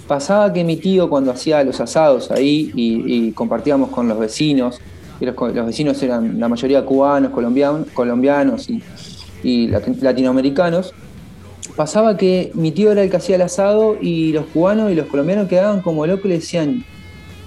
pasaba 0.05 0.51
que 0.51 0.65
mi 0.65 0.75
tío 0.75 1.09
cuando 1.09 1.31
hacía 1.31 1.63
los 1.63 1.79
asados 1.79 2.29
ahí 2.29 2.73
y, 2.75 3.27
y 3.29 3.31
compartíamos 3.31 3.89
con 3.89 4.09
los 4.09 4.19
vecinos, 4.19 4.81
y 5.21 5.25
los, 5.25 5.33
los 5.55 5.65
vecinos 5.65 6.03
eran 6.03 6.37
la 6.37 6.49
mayoría 6.49 6.83
cubanos, 6.85 7.31
colombianos, 7.31 7.87
colombianos 7.93 8.69
y, 8.69 8.83
y 9.43 9.69
lat- 9.69 10.01
latinoamericanos, 10.01 10.93
pasaba 11.77 12.17
que 12.17 12.51
mi 12.53 12.71
tío 12.73 12.91
era 12.91 13.01
el 13.01 13.09
que 13.09 13.15
hacía 13.15 13.37
el 13.37 13.43
asado 13.43 13.95
y 14.01 14.33
los 14.33 14.45
cubanos 14.47 14.91
y 14.91 14.95
los 14.95 15.05
colombianos 15.05 15.47
quedaban 15.47 15.79
como 15.79 16.05
locos 16.05 16.25
y 16.25 16.27
le 16.27 16.35
decían, 16.35 16.83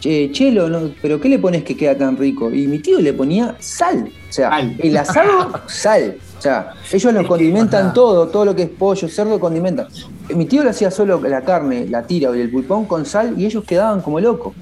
che, 0.00 0.30
chelo, 0.32 0.68
¿no? 0.68 0.90
¿pero 1.02 1.20
qué 1.20 1.28
le 1.28 1.38
pones 1.38 1.64
que 1.64 1.76
queda 1.76 1.96
tan 1.96 2.16
rico? 2.16 2.50
Y 2.52 2.66
mi 2.66 2.78
tío 2.78 3.00
le 3.00 3.12
ponía 3.12 3.56
sal. 3.58 4.08
O 4.28 4.32
sea, 4.32 4.58
el 4.78 4.96
asado, 4.96 5.60
sal. 5.66 6.16
O 6.38 6.40
sea, 6.40 6.72
ellos 6.92 7.12
lo 7.12 7.26
condimentan 7.26 7.92
todo, 7.92 8.28
todo 8.28 8.44
lo 8.44 8.54
que 8.54 8.62
es 8.62 8.68
pollo, 8.68 9.08
cerdo, 9.08 9.40
condimentan. 9.40 9.88
Mi 10.34 10.44
tío 10.44 10.62
le 10.62 10.70
hacía 10.70 10.90
solo 10.90 11.20
la 11.20 11.40
carne, 11.42 11.86
la 11.88 12.02
tira 12.04 12.36
y 12.36 12.40
el 12.40 12.50
pulpón 12.50 12.84
con 12.84 13.04
sal 13.06 13.34
y 13.36 13.46
ellos 13.46 13.64
quedaban 13.64 14.00
como 14.02 14.20
locos. 14.20 14.54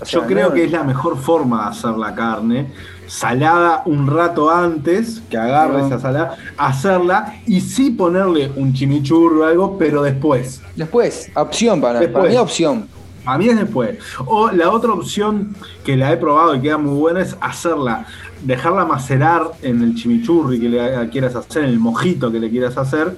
O 0.00 0.04
sea, 0.04 0.20
Yo 0.20 0.26
creo 0.26 0.48
no- 0.48 0.54
que 0.54 0.64
es 0.64 0.72
la 0.72 0.82
mejor 0.84 1.16
forma 1.18 1.64
de 1.64 1.70
hacer 1.70 1.90
la 1.92 2.14
carne. 2.14 2.72
Salada 3.06 3.82
un 3.86 4.06
rato 4.06 4.50
antes, 4.50 5.22
que 5.30 5.36
agarre 5.38 5.78
No. 5.78 5.86
esa 5.86 5.98
salada, 5.98 6.36
hacerla 6.56 7.36
y 7.46 7.60
sí 7.60 7.90
ponerle 7.90 8.52
un 8.56 8.72
chimichurro 8.74 9.40
o 9.40 9.44
algo, 9.44 9.78
pero 9.78 10.02
después. 10.02 10.60
Después, 10.76 11.30
opción 11.34 11.80
para, 11.80 12.00
Después. 12.00 12.22
para 12.24 12.30
mí 12.34 12.36
opción. 12.38 12.86
A 13.32 13.38
mí 13.38 13.48
es 13.48 13.56
después. 13.58 13.98
O 14.26 14.50
la 14.50 14.70
otra 14.70 14.92
opción 14.92 15.54
que 15.84 15.96
la 15.96 16.12
he 16.12 16.16
probado 16.16 16.54
y 16.54 16.60
queda 16.60 16.78
muy 16.78 16.98
buena 16.98 17.20
es 17.20 17.36
hacerla, 17.40 18.06
dejarla 18.42 18.84
macerar 18.84 19.42
en 19.62 19.82
el 19.82 19.94
chimichurri 19.94 20.58
que 20.60 20.68
le 20.68 21.08
quieras 21.10 21.34
hacer, 21.36 21.64
en 21.64 21.70
el 21.70 21.78
mojito 21.78 22.32
que 22.32 22.40
le 22.40 22.48
quieras 22.50 22.76
hacer, 22.78 23.16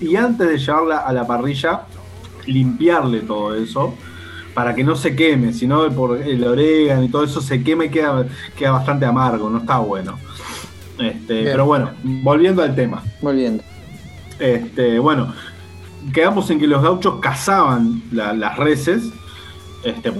y 0.00 0.16
antes 0.16 0.48
de 0.48 0.56
llevarla 0.58 0.98
a 0.98 1.12
la 1.12 1.26
parrilla, 1.26 1.82
limpiarle 2.46 3.20
todo 3.20 3.54
eso 3.54 3.94
para 4.54 4.74
que 4.74 4.82
no 4.82 4.96
se 4.96 5.14
queme, 5.14 5.52
sino 5.52 5.88
por 5.90 6.16
el 6.20 6.42
orégano 6.44 7.04
y 7.04 7.08
todo 7.08 7.24
eso 7.24 7.40
se 7.40 7.62
quema 7.62 7.84
y 7.84 7.90
queda, 7.90 8.26
queda 8.56 8.72
bastante 8.72 9.04
amargo, 9.06 9.48
no 9.50 9.58
está 9.58 9.78
bueno. 9.78 10.18
Este, 10.98 11.44
pero 11.44 11.64
bueno, 11.66 11.90
volviendo 12.02 12.62
al 12.62 12.74
tema. 12.74 13.02
Volviendo. 13.22 13.62
Este, 14.38 14.98
bueno, 14.98 15.32
quedamos 16.12 16.50
en 16.50 16.58
que 16.58 16.66
los 16.66 16.82
gauchos 16.82 17.20
cazaban 17.20 18.02
la- 18.10 18.32
las 18.32 18.56
reses. 18.56 19.10
Este, 19.82 20.12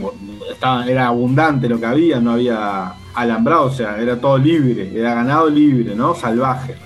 estaba- 0.50 0.86
era 0.86 1.08
abundante 1.08 1.68
lo 1.68 1.78
que 1.78 1.86
había, 1.86 2.18
no 2.20 2.32
había 2.32 2.94
alambrado, 3.14 3.64
o 3.64 3.70
sea, 3.70 4.00
era 4.00 4.18
todo 4.18 4.38
libre, 4.38 4.90
era 4.98 5.14
ganado 5.14 5.50
libre, 5.50 5.94
¿no? 5.94 6.14
Salvaje. 6.14 6.76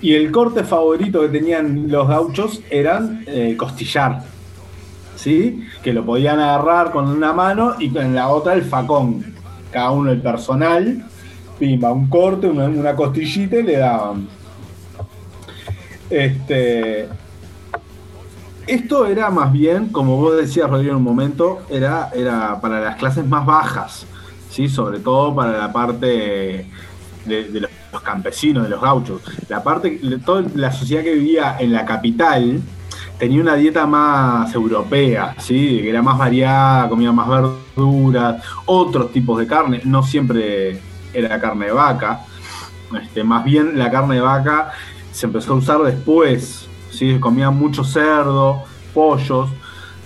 Y 0.00 0.14
el 0.14 0.30
corte 0.32 0.64
favorito 0.64 1.20
que 1.20 1.28
tenían 1.28 1.88
los 1.90 2.08
gauchos 2.08 2.60
eran 2.70 3.22
eh, 3.26 3.54
costillar, 3.56 4.22
¿sí? 5.14 5.62
Que 5.82 5.92
lo 5.92 6.04
podían 6.04 6.40
agarrar 6.40 6.90
con 6.90 7.06
una 7.08 7.32
mano 7.32 7.74
y 7.78 7.90
con 7.90 8.14
la 8.14 8.28
otra 8.28 8.54
el 8.54 8.62
facón. 8.62 9.34
Cada 9.70 9.90
uno 9.90 10.10
el 10.10 10.20
personal, 10.22 11.04
pimba, 11.58 11.92
un 11.92 12.08
corte, 12.08 12.46
una, 12.48 12.64
una 12.64 12.96
costillita 12.96 13.58
y 13.58 13.62
le 13.62 13.76
daban. 13.76 14.26
Este, 16.08 17.06
esto 18.70 19.06
era 19.06 19.30
más 19.30 19.52
bien, 19.52 19.88
como 19.88 20.16
vos 20.16 20.36
decías, 20.36 20.70
Rodrigo, 20.70 20.92
en 20.92 20.98
un 20.98 21.02
momento, 21.02 21.62
era, 21.68 22.10
era 22.14 22.60
para 22.60 22.80
las 22.80 22.96
clases 22.96 23.26
más 23.26 23.44
bajas, 23.44 24.06
¿sí? 24.48 24.68
sobre 24.68 25.00
todo 25.00 25.34
para 25.34 25.58
la 25.58 25.72
parte 25.72 26.66
de, 27.26 27.68
los 27.92 28.02
campesinos, 28.02 28.62
de 28.62 28.68
los 28.68 28.80
gauchos. 28.80 29.22
La 29.48 29.62
parte, 29.62 30.00
toda 30.24 30.44
la 30.54 30.70
sociedad 30.70 31.02
que 31.02 31.14
vivía 31.14 31.56
en 31.58 31.72
la 31.72 31.84
capital 31.84 32.60
tenía 33.18 33.40
una 33.40 33.56
dieta 33.56 33.86
más 33.86 34.54
europea, 34.54 35.34
¿sí? 35.38 35.80
que 35.82 35.90
era 35.90 36.00
más 36.00 36.16
variada, 36.16 36.88
comía 36.88 37.10
más 37.10 37.28
verduras, 37.28 38.42
otros 38.66 39.10
tipos 39.10 39.38
de 39.40 39.48
carne, 39.48 39.80
no 39.84 40.04
siempre 40.04 40.80
era 41.12 41.40
carne 41.40 41.66
de 41.66 41.72
vaca, 41.72 42.20
este, 43.02 43.24
más 43.24 43.44
bien 43.44 43.76
la 43.76 43.90
carne 43.90 44.16
de 44.16 44.20
vaca 44.20 44.70
se 45.10 45.26
empezó 45.26 45.54
a 45.54 45.56
usar 45.56 45.82
después, 45.82 46.69
¿sí? 47.00 47.18
comían 47.18 47.56
mucho 47.56 47.82
cerdo, 47.82 48.62
pollos, 48.92 49.48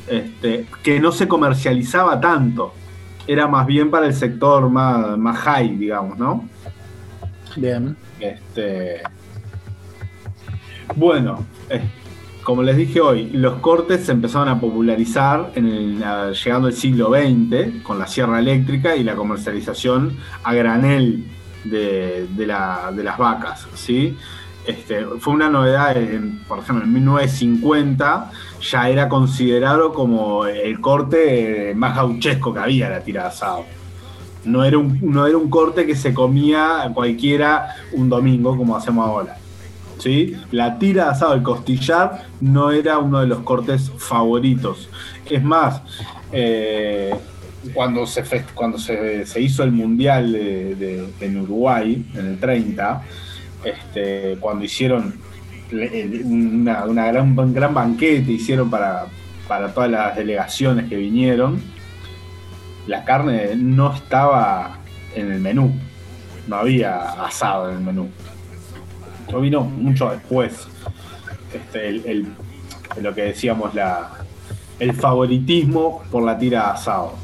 este, 0.06 0.66
que 0.84 1.00
no 1.00 1.10
se 1.10 1.26
comercializaba 1.26 2.20
tanto, 2.20 2.72
era 3.26 3.48
más 3.48 3.66
bien 3.66 3.90
para 3.90 4.06
el 4.06 4.14
sector 4.14 4.68
más, 4.70 5.18
más 5.18 5.36
high, 5.38 5.76
digamos, 5.76 6.16
¿no? 6.16 6.48
Bien. 7.56 7.96
Este, 8.20 9.02
bueno, 10.94 11.44
eh, 11.68 11.80
como 12.44 12.62
les 12.62 12.76
dije 12.76 13.00
hoy, 13.00 13.30
los 13.30 13.54
cortes 13.54 14.06
se 14.06 14.12
empezaron 14.12 14.48
a 14.48 14.60
popularizar 14.60 15.50
en 15.56 15.66
el- 15.66 16.04
a- 16.04 16.30
llegando 16.30 16.68
al 16.68 16.74
siglo 16.74 17.08
XX 17.10 17.82
con 17.82 17.98
la 17.98 18.06
sierra 18.06 18.38
eléctrica 18.38 18.94
y 18.94 19.02
la 19.02 19.16
comercialización 19.16 20.16
a 20.44 20.54
granel 20.54 21.24
de, 21.64 22.28
de 22.36 22.46
la- 22.46 22.92
de 22.94 23.02
las 23.02 23.18
vacas. 23.18 23.66
¿sí? 23.74 24.16
Este, 24.66 25.04
fue 25.20 25.34
una 25.34 25.50
novedad, 25.50 25.94
por 26.48 26.60
ejemplo, 26.60 26.84
en 26.84 26.92
1950 26.94 28.30
ya 28.70 28.88
era 28.88 29.08
considerado 29.08 29.92
como 29.92 30.46
el 30.46 30.80
corte 30.80 31.74
más 31.76 31.94
gauchesco 31.96 32.54
que 32.54 32.60
había 32.60 32.88
la 32.88 33.00
tira 33.00 33.22
de 33.22 33.28
asado. 33.28 33.64
No 34.44 34.64
era, 34.64 34.78
un, 34.78 34.98
no 35.02 35.26
era 35.26 35.36
un 35.36 35.48
corte 35.50 35.86
que 35.86 35.94
se 35.96 36.12
comía 36.14 36.90
cualquiera 36.94 37.76
un 37.92 38.08
domingo 38.08 38.56
como 38.56 38.76
hacemos 38.76 39.06
ahora. 39.06 39.36
¿sí? 39.98 40.34
La 40.50 40.78
tira 40.78 41.04
de 41.04 41.10
asado, 41.10 41.34
el 41.34 41.42
costillar, 41.42 42.24
no 42.40 42.70
era 42.70 42.98
uno 42.98 43.20
de 43.20 43.26
los 43.26 43.40
cortes 43.40 43.90
favoritos. 43.98 44.88
Es 45.28 45.42
más, 45.42 45.80
eh, 46.32 47.14
cuando, 47.72 48.06
se, 48.06 48.22
cuando 48.54 48.76
se, 48.78 49.24
se 49.24 49.40
hizo 49.40 49.62
el 49.62 49.72
Mundial 49.72 50.32
de- 50.32 50.74
de- 50.74 51.08
en 51.20 51.40
Uruguay, 51.40 52.04
en 52.14 52.26
el 52.26 52.38
30, 52.38 53.02
este, 53.64 54.36
cuando 54.40 54.64
hicieron 54.64 55.14
le- 55.70 56.22
una, 56.24 56.84
gran, 57.06 57.38
un 57.38 57.54
gran 57.54 57.74
banquete, 57.74 58.30
hicieron 58.32 58.70
para, 58.70 59.06
para 59.48 59.72
todas 59.72 59.90
las 59.90 60.16
delegaciones 60.16 60.88
que 60.88 60.96
vinieron, 60.96 61.60
la 62.86 63.04
carne 63.04 63.56
no 63.56 63.92
estaba 63.94 64.78
en 65.14 65.32
el 65.32 65.40
menú, 65.40 65.72
no 66.46 66.56
había 66.56 67.00
asado 67.24 67.70
en 67.70 67.78
el 67.78 67.82
menú. 67.82 68.08
Eso 69.26 69.40
vino 69.40 69.62
mucho 69.62 70.10
después. 70.10 70.68
Este, 71.52 71.88
el, 71.88 72.02
el- 72.06 73.02
lo 73.02 73.14
que 73.14 73.22
decíamos, 73.22 73.74
la, 73.74 74.10
el 74.78 74.92
favoritismo 74.92 76.02
por 76.12 76.22
la 76.22 76.38
tira 76.38 76.70
asado. 76.72 77.14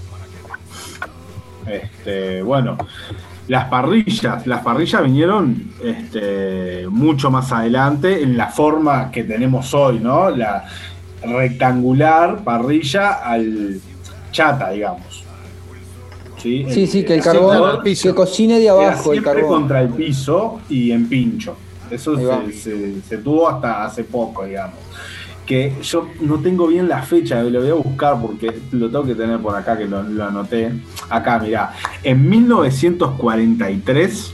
Este, 1.66 2.42
bueno, 2.42 2.76
las 3.50 3.64
parrillas, 3.64 4.46
las 4.46 4.62
parrillas 4.62 5.02
vinieron 5.02 5.72
este, 5.82 6.86
mucho 6.88 7.32
más 7.32 7.50
adelante 7.50 8.22
en 8.22 8.36
la 8.36 8.46
forma 8.46 9.10
que 9.10 9.24
tenemos 9.24 9.74
hoy, 9.74 9.98
¿no? 9.98 10.30
La 10.30 10.64
rectangular 11.20 12.44
parrilla 12.44 13.14
al 13.14 13.80
chata, 14.30 14.70
digamos. 14.70 15.24
Sí, 16.38 16.64
Sí, 16.70 16.86
sí, 16.86 17.04
que 17.04 17.14
el 17.16 17.22
carbón, 17.22 17.82
que 17.82 18.14
cocine 18.14 18.60
de 18.60 18.68
abajo 18.70 19.12
el 19.12 19.22
carbón. 19.22 19.48
contra 19.48 19.80
el 19.82 19.88
piso 19.90 20.60
y 20.68 20.92
en 20.92 21.08
pincho. 21.08 21.56
Eso 21.90 22.16
se- 22.52 23.02
se 23.02 23.18
tuvo 23.18 23.48
hasta 23.48 23.84
hace 23.84 24.04
poco, 24.04 24.44
digamos. 24.44 24.76
Que 25.50 25.72
yo 25.82 26.06
no 26.20 26.38
tengo 26.38 26.68
bien 26.68 26.88
la 26.88 27.02
fecha, 27.02 27.42
lo 27.42 27.60
voy 27.60 27.70
a 27.70 27.74
buscar 27.74 28.20
porque 28.22 28.56
lo 28.70 28.86
tengo 28.88 29.04
que 29.04 29.16
tener 29.16 29.40
por 29.40 29.52
acá, 29.56 29.76
que 29.76 29.84
lo, 29.84 30.00
lo 30.00 30.26
anoté. 30.26 30.70
Acá, 31.08 31.40
mirá. 31.40 31.72
En 32.04 32.28
1943 32.30 34.32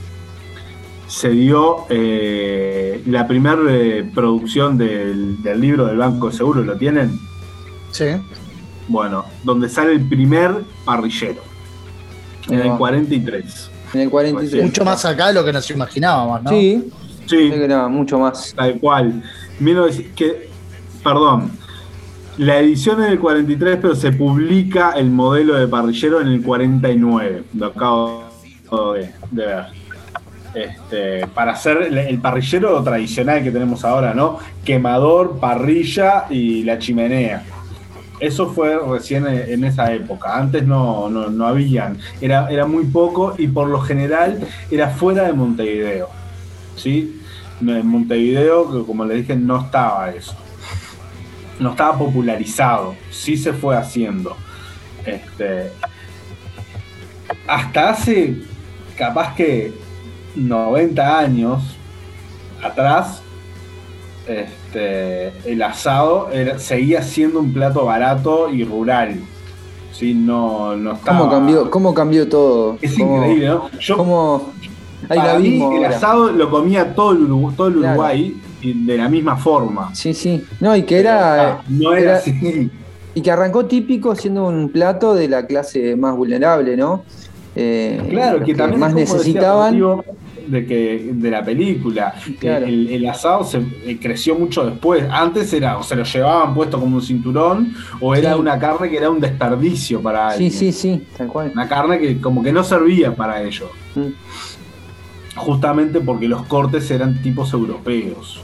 se 1.09 1.31
dio 1.31 1.87
eh, 1.89 3.03
la 3.07 3.27
primera 3.27 3.57
producción 4.15 4.77
del, 4.77 5.43
del 5.43 5.59
libro 5.59 5.87
del 5.87 5.97
Banco 5.97 6.29
de 6.29 6.37
Seguros, 6.37 6.67
¿lo 6.67 6.77
tienen? 6.77 7.19
Sí. 7.93 8.09
Bueno, 8.87 9.25
donde 9.43 9.71
sale 9.71 9.93
el 9.93 10.07
primer 10.07 10.55
parrillero. 10.85 11.41
En 12.51 12.61
el 12.61 12.73
va. 12.73 12.77
43. 12.77 13.71
En 13.95 14.01
el 14.03 14.11
43. 14.11 14.65
Mucho 14.65 14.85
más 14.85 15.03
acá 15.07 15.29
de 15.29 15.33
lo 15.33 15.43
que 15.43 15.55
nos 15.55 15.71
imaginábamos, 15.71 16.43
¿no? 16.43 16.51
Sí, 16.51 16.91
Sí. 17.25 17.51
mucho 17.89 18.19
más. 18.19 18.53
Tal 18.55 18.79
cual. 18.79 19.23
1900 19.59 20.15
que, 20.15 20.46
perdón. 21.07 21.51
La 22.39 22.59
edición 22.59 23.03
es 23.03 23.11
del 23.11 23.19
43, 23.19 23.79
pero 23.81 23.95
se 23.95 24.13
publica 24.13 24.93
el 24.93 25.11
modelo 25.11 25.55
de 25.55 25.69
parrillero 25.69 26.21
en 26.21 26.29
el 26.29 26.43
49. 26.43 27.45
Lo 27.55 27.67
acabo 27.67 28.25
de, 28.95 29.11
de 29.31 29.47
ver. 29.47 29.65
Este, 30.55 31.27
para 31.29 31.53
hacer 31.53 31.83
el, 31.83 32.19
parrillero 32.19 32.83
tradicional 32.83 33.43
que 33.43 33.51
tenemos 33.51 33.85
ahora, 33.85 34.15
¿no? 34.15 34.39
Quemador, 34.65 35.39
parrilla 35.39 36.25
y 36.29 36.63
la 36.63 36.79
chimenea. 36.79 37.45
Eso 38.21 38.49
fue 38.49 38.79
recién 38.79 39.27
en 39.27 39.51
en 39.51 39.65
esa 39.65 39.93
época. 39.93 40.37
Antes 40.37 40.67
no, 40.67 41.09
no, 41.09 41.29
no 41.29 41.47
habían. 41.47 41.99
Era, 42.21 42.49
era 42.51 42.67
muy 42.67 42.85
poco 42.85 43.35
y 43.39 43.47
por 43.49 43.69
lo 43.69 43.81
general 43.81 44.41
era 44.71 44.89
fuera 44.89 45.25
de 45.25 45.33
Montevideo. 45.35 46.09
¿sí? 46.77 47.21
En 47.61 47.87
Montevideo, 47.87 48.87
como 48.87 49.05
les 49.05 49.19
dije, 49.19 49.37
no 49.37 49.61
estaba 49.61 50.11
eso. 50.11 50.35
No 51.59 51.71
estaba 51.71 51.97
popularizado. 51.99 52.95
Sí 53.11 53.37
se 53.37 53.53
fue 53.53 53.77
haciendo. 53.77 54.37
Este, 55.05 55.71
hasta 57.47 57.91
hace 57.91 58.37
capaz 58.97 59.35
que 59.35 59.73
90 60.35 61.19
años 61.19 61.63
atrás, 62.63 63.23
este, 64.27 65.29
el 65.51 65.63
asado 65.63 66.31
era- 66.31 66.59
seguía 66.59 67.03
siendo 67.03 67.39
un 67.41 67.53
plato 67.53 67.85
barato 67.85 68.49
y 68.51 68.65
rural. 68.65 69.21
¿sí? 69.93 70.13
No, 70.13 70.77
no 70.77 70.93
estaba... 70.93 71.19
¿Cómo 71.19 71.31
cambió, 71.31 71.71
cómo 71.71 71.95
cambió 71.95 72.29
todo? 72.29 72.77
Es 72.83 72.95
¿Cómo- 72.99 73.17
increíble, 73.17 73.47
¿no? 73.49 73.71
Yo, 73.79 73.97
cómo- 73.97 74.53
hay 75.09 75.19
para 75.19 75.39
mí, 75.39 75.63
el 75.77 75.85
asado 75.85 76.33
lo 76.33 76.51
comía 76.51 76.95
todo 76.95 77.13
el, 77.13 77.27
todo 77.57 77.69
el. 77.69 77.77
Uruguay 77.79 78.37
de 78.75 78.97
la 78.97 79.09
misma 79.09 79.37
forma. 79.37 79.95
Sí, 79.95 80.15
sí. 80.15 80.45
No, 80.61 80.75
y 80.77 80.83
que 80.83 80.99
era. 81.01 81.51
Ah, 81.53 81.63
no 81.69 81.93
era, 81.93 82.01
era- 82.03 82.17
así. 82.19 82.71
Y 83.15 83.21
que 83.23 83.31
arrancó 83.31 83.65
típico 83.67 84.15
siendo 84.15 84.47
un 84.47 84.69
plato 84.69 85.15
de 85.15 85.29
la 85.29 85.47
clase 85.47 85.97
más 85.97 86.15
vulnerable, 86.15 86.77
¿no? 86.77 87.05
Eh, 87.55 87.99
Claro, 88.11 88.39
los 88.39 88.47
que 88.47 88.55
también 88.55 88.81
más 88.81 88.95
decía 88.95 89.15
necesitaban. 89.15 90.03
De 90.47 90.65
que 90.65 91.11
de 91.13 91.31
la 91.31 91.43
película. 91.45 92.15
Claro. 92.39 92.67
El, 92.67 92.89
el 92.89 93.09
asado 93.09 93.43
se 93.43 93.59
eh, 93.85 93.99
creció 94.01 94.37
mucho 94.37 94.65
después. 94.65 95.03
Antes 95.11 95.53
era 95.53 95.77
o 95.79 95.83
se 95.83 95.97
lo 95.97 96.05
llevaban 96.05 96.55
puesto 96.55 96.79
como 96.79 96.95
un 96.97 97.03
cinturón 97.03 97.75
o 98.01 98.15
era 98.15 98.35
Sí. 98.35 98.39
una 98.39 98.57
carne 98.57 98.89
que 98.89 98.97
era 98.99 99.11
un 99.11 99.19
desperdicio 99.19 100.01
para 100.01 100.29
Sí, 100.31 100.45
alguien. 100.45 100.53
sí, 100.53 100.71
sí, 100.73 101.07
tal 101.17 101.27
cual. 101.29 101.51
Una 101.53 101.67
carne 101.67 101.99
que 101.99 102.21
como 102.21 102.45
que 102.45 102.53
no 102.53 102.63
servía 102.63 103.13
para 103.13 103.43
ellos. 103.43 103.71
Mm. 103.97 104.11
Justamente 105.35 106.01
porque 106.01 106.29
los 106.29 106.43
cortes 106.47 106.91
eran 106.91 107.21
tipos 107.23 107.53
europeos. 107.53 108.41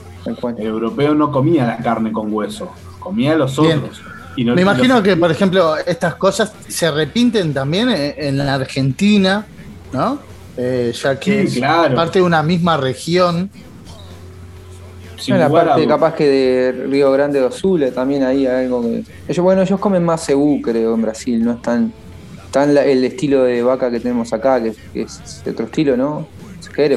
El 0.59 0.67
europeo 0.67 1.15
no 1.15 1.31
comía 1.31 1.67
la 1.67 1.79
carne 1.79 2.13
con 2.13 2.33
hueso, 2.33 2.71
comía 2.99 3.35
los 3.37 3.59
otros. 3.59 4.01
Y 4.37 4.45
no- 4.45 4.55
Me 4.55 4.63
los- 4.65 4.73
imagino 4.75 5.03
que, 5.03 5.17
por 5.17 5.31
ejemplo, 5.31 5.77
estas 5.79 6.15
cosas 6.15 6.53
se 6.69 6.91
repiten 6.91 7.53
también 7.53 7.91
en, 7.91 8.15
en 8.17 8.39
la 8.39 8.55
Argentina, 8.55 9.45
¿no? 9.93 10.19
Eh, 10.57 10.93
ya 10.95 11.19
que 11.19 11.47
Sí, 11.47 11.59
es 11.61 11.65
parte 11.95 12.19
de 12.19 12.25
una 12.25 12.43
misma 12.43 12.77
región. 12.77 13.51
sin 15.19 15.35
No, 15.35 15.41
la 15.41 15.49
lugar 15.49 15.67
parte 15.69 15.87
capaz 15.87 16.15
que 16.15 16.27
de 16.29 16.73
Río 16.89 17.13
Grande 17.13 17.39
do 17.41 17.51
Sul 17.53 17.91
también 17.95 18.25
ahí 18.25 18.47
hay 18.47 18.65
algo 18.65 18.83
que. 18.83 19.05
Ellos, 19.29 19.43
bueno, 19.45 19.63
ellos 19.63 19.79
comen 19.79 20.05
más 20.05 20.25
cebú, 20.27 20.61
creo, 20.61 20.95
en 20.95 21.03
Brasil, 21.03 21.45
no 21.45 21.53
están. 21.53 21.93
Está 22.47 22.65
en 22.65 22.75
la- 22.75 22.85
el 22.85 23.03
estilo 23.05 23.45
de 23.45 23.63
vaca 23.63 23.91
que 23.91 24.01
tenemos 24.01 24.33
acá, 24.33 24.63
que, 24.63 24.75
que 24.93 25.03
es 25.03 25.43
otro 25.49 25.67
estilo, 25.67 25.97
¿no? 25.97 26.27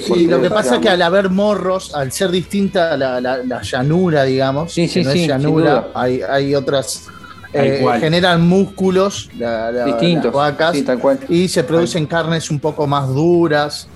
Sí, 0.01 0.27
lo 0.27 0.41
que 0.41 0.49
pasa 0.49 0.75
es 0.75 0.81
que 0.81 0.89
al 0.89 1.01
haber 1.01 1.29
morros, 1.29 1.93
al 1.93 2.11
ser 2.11 2.31
distinta 2.31 2.95
la, 2.97 3.19
la- 3.19 3.37
la 3.37 3.61
llanura, 3.61 4.23
digamos, 4.23 4.71
Sí, 4.71 4.87
sí, 4.87 4.99
que 5.01 5.05
no 5.05 5.11
sí, 5.11 5.21
es 5.23 5.27
llanura, 5.27 5.87
hay, 5.93 6.21
hay 6.21 6.55
otras. 6.55 7.07
Eh, 7.53 7.85
generan 7.99 8.45
músculos 8.47 9.29
la- 9.37 9.71
la- 9.71 9.85
Distintos, 9.85 10.25
las 10.25 10.33
vacas 10.33 10.75
sí, 10.75 10.81
tal 10.83 10.99
cual. 10.99 11.19
y 11.29 11.47
se 11.47 11.63
producen 11.63 12.05
carnes 12.05 12.49
un 12.51 12.59
poco 12.59 12.85
más 12.87 13.07
duras. 13.07 13.87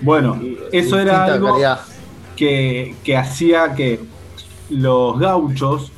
Bueno, 0.00 0.40
eso 0.72 0.98
era 0.98 1.24
algo 1.24 1.58
que, 2.36 2.94
que 3.04 3.16
hacía 3.16 3.74
que 3.74 4.00
los 4.70 5.18
gauchos 5.18 5.92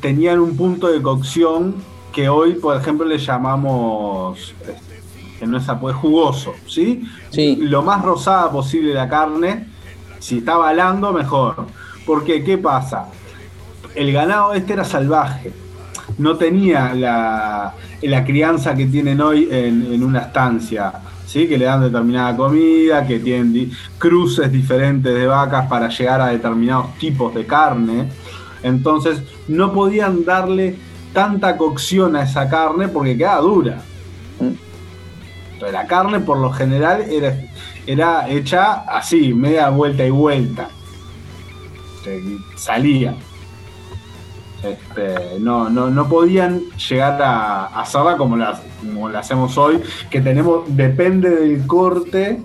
tenían 0.00 0.38
un 0.38 0.56
punto 0.56 0.86
de 0.88 1.02
cocción 1.02 1.74
que 2.12 2.28
hoy, 2.28 2.54
por 2.54 2.76
ejemplo, 2.80 3.04
le 3.06 3.18
llamamos 3.18 4.54
este, 4.60 4.87
que 5.38 5.46
no 5.46 5.58
es 5.58 5.64
pues 5.80 5.94
jugoso, 5.96 6.54
¿sí? 6.66 7.02
Lo 7.60 7.82
más 7.82 8.02
rosada 8.02 8.50
posible 8.50 8.92
la 8.94 9.08
carne, 9.08 9.66
si 10.18 10.38
está 10.38 10.56
balando, 10.56 11.12
mejor. 11.12 11.66
Porque, 12.06 12.42
¿qué 12.42 12.58
pasa? 12.58 13.06
El 13.94 14.12
ganado 14.12 14.52
este 14.54 14.72
era 14.72 14.84
salvaje, 14.84 15.52
no 16.18 16.36
tenía 16.36 16.94
la, 16.94 17.74
la 18.02 18.24
crianza 18.24 18.74
que 18.74 18.86
tienen 18.86 19.20
hoy 19.20 19.48
en, 19.50 19.92
en 19.92 20.02
una 20.02 20.20
estancia, 20.20 20.92
¿sí? 21.26 21.46
Que 21.46 21.58
le 21.58 21.66
dan 21.66 21.82
determinada 21.82 22.36
comida, 22.36 23.06
que 23.06 23.18
tienen 23.20 23.52
di- 23.52 23.72
cruces 23.98 24.50
diferentes 24.50 25.14
de 25.14 25.26
vacas 25.26 25.66
para 25.68 25.88
llegar 25.88 26.20
a 26.20 26.28
determinados 26.28 26.94
tipos 26.98 27.34
de 27.34 27.46
carne. 27.46 28.08
Entonces, 28.62 29.22
no 29.46 29.72
podían 29.72 30.24
darle 30.24 30.76
tanta 31.12 31.56
cocción 31.56 32.16
a 32.16 32.22
esa 32.22 32.48
carne 32.48 32.88
porque 32.88 33.16
quedaba 33.16 33.40
dura. 33.40 33.82
La 35.72 35.86
carne 35.86 36.20
por 36.20 36.38
lo 36.38 36.52
general 36.52 37.02
era, 37.02 37.36
era 37.86 38.28
hecha 38.28 38.84
así, 38.88 39.32
media 39.34 39.68
vuelta 39.70 40.04
y 40.04 40.10
vuelta. 40.10 40.68
Se- 42.04 42.22
Salía. 42.56 43.14
Este, 44.62 45.38
no, 45.38 45.70
no, 45.70 45.88
no 45.88 46.08
podían 46.08 46.60
llegar 46.88 47.20
a, 47.22 47.66
hacerla 47.80 48.16
como 48.16 48.36
la, 48.36 48.60
como 48.80 49.06
hacemos 49.08 49.56
hoy, 49.56 49.80
que 50.10 50.20
tenemos, 50.20 50.64
depende 50.68 51.30
del 51.30 51.64
corte, 51.66 52.40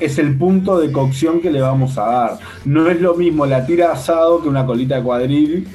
es 0.00 0.18
el 0.18 0.36
punto 0.38 0.78
de 0.78 0.90
cocción 0.90 1.40
que 1.40 1.50
le 1.50 1.60
vamos 1.60 1.98
a 1.98 2.06
dar. 2.06 2.38
No 2.64 2.88
es 2.88 3.00
lo 3.00 3.14
mismo 3.14 3.44
la 3.44 3.66
tira 3.66 3.92
asado 3.92 4.42
que 4.42 4.48
una 4.48 4.64
colita 4.64 4.96
de 4.96 5.02
cuadril 5.02 5.68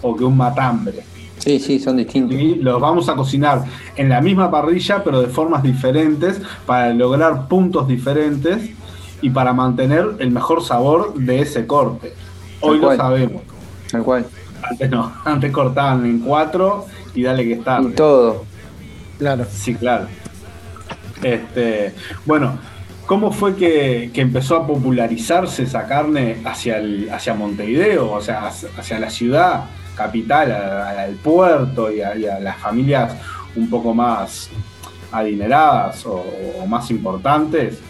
o 0.00 0.14
que 0.16 0.24
un 0.24 0.36
matambre. 0.36 1.00
Sí, 1.38 1.58
sí, 1.58 1.78
son 1.78 1.96
distintos. 1.96 2.38
Y 2.38 2.56
los 2.56 2.80
vamos 2.80 3.08
a 3.08 3.14
cocinar 3.14 3.64
en 3.96 4.08
la 4.08 4.20
misma 4.20 4.50
parrilla, 4.50 5.02
pero 5.04 5.20
de 5.20 5.28
formas 5.28 5.62
diferentes, 5.62 6.40
para 6.66 6.92
lograr 6.94 7.48
puntos 7.48 7.86
diferentes 7.86 8.70
y 9.20 9.30
para 9.30 9.52
mantener 9.52 10.16
el 10.18 10.30
mejor 10.30 10.62
sabor 10.62 11.14
de 11.14 11.40
ese 11.40 11.66
corte. 11.66 12.14
Hoy 12.60 12.78
lo 12.78 12.96
sabemos. 12.96 13.42
Tal 13.90 14.02
cual. 14.02 14.26
Antes 14.62 14.90
no, 14.90 15.12
antes 15.24 15.52
cortaban 15.52 16.06
en 16.06 16.20
cuatro 16.20 16.86
y 17.14 17.22
dale 17.22 17.44
que 17.44 17.52
está. 17.54 17.80
Y 17.82 17.92
todo. 17.92 18.44
Claro. 19.18 19.46
Sí, 19.50 19.74
claro. 19.74 20.06
Este, 21.22 21.94
bueno, 22.26 22.58
¿cómo 23.06 23.32
fue 23.32 23.54
que, 23.54 24.10
que 24.12 24.20
empezó 24.20 24.56
a 24.56 24.66
popularizarse 24.66 25.62
esa 25.62 25.86
carne 25.86 26.38
hacia, 26.44 26.78
el, 26.78 27.08
hacia 27.10 27.34
Montevideo, 27.34 28.10
o 28.10 28.20
sea, 28.20 28.46
hacia 28.46 28.98
la 28.98 29.10
ciudad 29.10 29.64
capital, 29.96 30.52
a- 30.52 31.00
al 31.02 31.14
puerto 31.14 31.90
y 31.92 32.00
a, 32.00 32.16
y 32.16 32.26
a 32.26 32.40
las 32.40 32.56
familias 32.58 33.14
un 33.56 33.68
poco 33.70 33.94
más 33.94 34.50
adineradas 35.12 36.04
o, 36.06 36.24
o 36.60 36.66
más 36.66 36.90
importantes? 36.90 37.80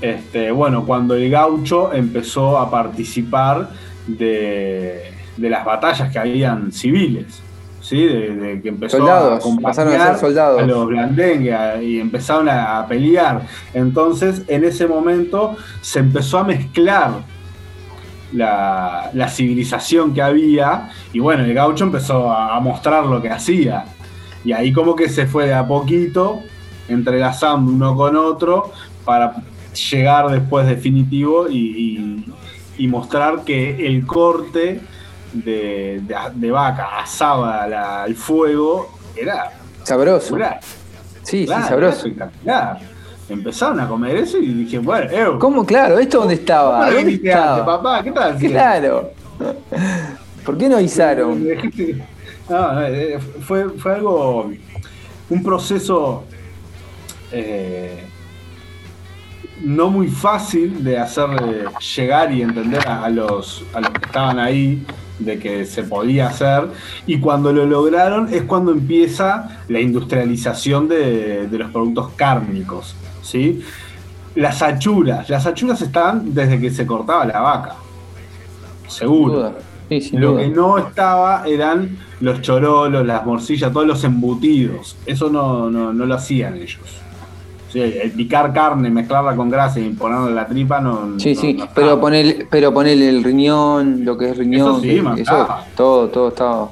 Este, 0.00 0.50
bueno, 0.50 0.84
cuando 0.84 1.14
el 1.14 1.30
gaucho 1.30 1.92
empezó 1.92 2.58
a 2.58 2.70
participar 2.70 3.70
de, 4.06 5.12
de 5.36 5.50
las 5.50 5.64
batallas 5.64 6.12
que 6.12 6.18
habían 6.18 6.70
civiles, 6.70 7.40
¿sí? 7.80 8.04
De, 8.04 8.36
de 8.36 8.60
que 8.60 8.68
empezó 8.68 8.98
Soldados, 8.98 9.44
a 9.44 9.60
pasaron 9.62 9.94
a 9.94 10.06
ser 10.08 10.16
soldados. 10.18 10.62
a 10.62 10.66
los 10.66 10.86
blandengues 10.86 11.82
y 11.82 11.98
empezaron 12.00 12.48
a, 12.48 12.78
a 12.80 12.86
pelear. 12.86 13.42
Entonces, 13.72 14.42
en 14.48 14.64
ese 14.64 14.86
momento 14.86 15.56
se 15.80 16.00
empezó 16.00 16.38
a 16.38 16.44
mezclar 16.44 17.12
la, 18.36 19.10
la 19.14 19.28
civilización 19.28 20.12
que 20.14 20.22
había 20.22 20.90
y 21.12 21.18
bueno, 21.20 21.44
el 21.44 21.54
gaucho 21.54 21.84
empezó 21.84 22.30
a, 22.30 22.56
a 22.56 22.60
mostrar 22.60 23.06
lo 23.06 23.20
que 23.22 23.30
hacía. 23.30 23.84
Y 24.44 24.52
ahí 24.52 24.72
como 24.72 24.94
que 24.94 25.08
se 25.08 25.26
fue 25.26 25.46
de 25.46 25.54
a 25.54 25.66
poquito 25.66 26.40
entrelazando 26.88 27.72
uno 27.72 27.96
con 27.96 28.16
otro 28.16 28.70
para 29.04 29.34
llegar 29.90 30.28
después 30.30 30.66
definitivo 30.66 31.48
y, 31.48 31.56
y- 31.58 32.32
y 32.78 32.88
mostrar 32.88 33.42
que 33.44 33.86
el 33.86 34.06
corte 34.06 34.80
de, 35.32 36.00
de- 36.02 36.16
de 36.34 36.50
vaca 36.50 37.00
asada 37.00 37.64
al- 37.64 37.74
al 37.74 38.14
fuego 38.14 38.90
era 39.16 39.50
Sabroso. 39.82 40.36
Sí, 41.22 41.40
sí, 41.40 41.46
Claro, 41.46 41.60
era 41.60 41.68
sabroso. 41.68 41.96
espectacular. 42.08 42.78
Empezaron 43.28 43.80
a 43.80 43.88
comer 43.88 44.16
eso 44.16 44.38
y 44.38 44.46
dije, 44.52 44.78
bueno, 44.78 45.10
Ew, 45.10 45.38
¿Cómo? 45.38 45.66
Claro, 45.66 45.98
¿esto 45.98 46.20
dónde 46.20 46.34
estaba? 46.34 46.78
¿cómo 46.78 46.90
lo 46.90 46.94
¿Dónde 46.96 47.04
viniste 47.04 47.32
antes, 47.32 47.50
estaba? 47.50 47.82
papá? 47.82 48.02
¿Qué 48.04 48.12
tal? 48.12 48.36
Claro. 48.38 49.10
¿Por 50.44 50.56
qué 50.58 50.68
no 50.68 50.76
avisaron? 50.76 51.44
No, 52.48 52.80
eh, 52.86 53.18
fue, 53.40 53.70
fue 53.70 53.94
algo, 53.96 54.52
un 55.30 55.42
proceso 55.42 56.22
eh, 57.32 58.04
no 59.64 59.90
muy 59.90 60.06
fácil 60.06 60.84
de 60.84 60.96
hacer 60.96 61.26
llegar 61.96 62.32
y 62.32 62.42
entender 62.42 62.86
a, 62.86 63.04
a 63.04 63.10
los, 63.10 63.64
a 63.74 63.80
los 63.80 63.90
que 63.90 64.06
estaban 64.06 64.38
ahí 64.38 64.84
de 65.18 65.40
que 65.40 65.64
se 65.64 65.82
podía 65.82 66.28
hacer 66.28 66.68
y 67.04 67.18
cuando 67.18 67.52
lo 67.52 67.66
lograron 67.66 68.32
es 68.32 68.42
cuando 68.42 68.70
empieza 68.70 69.62
la 69.66 69.80
industrialización 69.80 70.86
de, 70.86 71.48
de 71.48 71.58
los 71.58 71.72
productos 71.72 72.10
cárnicos, 72.14 72.94
¿sí? 73.26 73.62
Las 74.34 74.60
achuras, 74.62 75.28
las 75.30 75.46
achuras 75.46 75.80
están 75.82 76.34
desde 76.34 76.60
que 76.60 76.70
se 76.70 76.86
cortaba 76.86 77.24
la 77.24 77.40
vaca, 77.40 77.74
seguro. 78.88 79.54
Sí, 79.88 80.00
sin 80.00 80.20
Lo 80.20 80.32
duda. 80.32 80.40
que 80.42 80.48
no 80.48 80.78
estaba 80.78 81.44
eran 81.46 81.96
los 82.20 82.40
chorolos, 82.42 83.06
las 83.06 83.24
morcillas, 83.24 83.72
todos 83.72 83.86
los 83.86 84.02
embutidos. 84.04 84.96
Eso 85.06 85.30
no, 85.30 85.70
no, 85.70 85.92
no 85.92 86.06
lo 86.06 86.14
hacían 86.14 86.56
ellos. 86.56 86.80
El 87.74 88.10
picar 88.12 88.52
carne, 88.54 88.88
mezclarla 88.88 89.36
con 89.36 89.50
grasa 89.50 89.78
y 89.80 89.90
ponerla 89.90 90.28
en 90.28 90.34
la 90.34 90.46
tripa 90.46 90.80
no. 90.80 91.20
Sí, 91.20 91.34
no- 91.34 91.40
sí, 91.40 91.52
no 91.54 91.68
pero 91.74 92.00
ponele, 92.00 92.46
pero 92.50 92.72
ponele 92.72 93.08
el 93.08 93.22
riñón, 93.22 94.02
lo 94.04 94.16
que 94.16 94.30
es 94.30 94.36
riñón, 94.38 94.76
Eso 94.76 94.80
sí, 94.80 95.02
todo, 95.76 96.08
todo 96.08 96.28
estaba. 96.28 96.68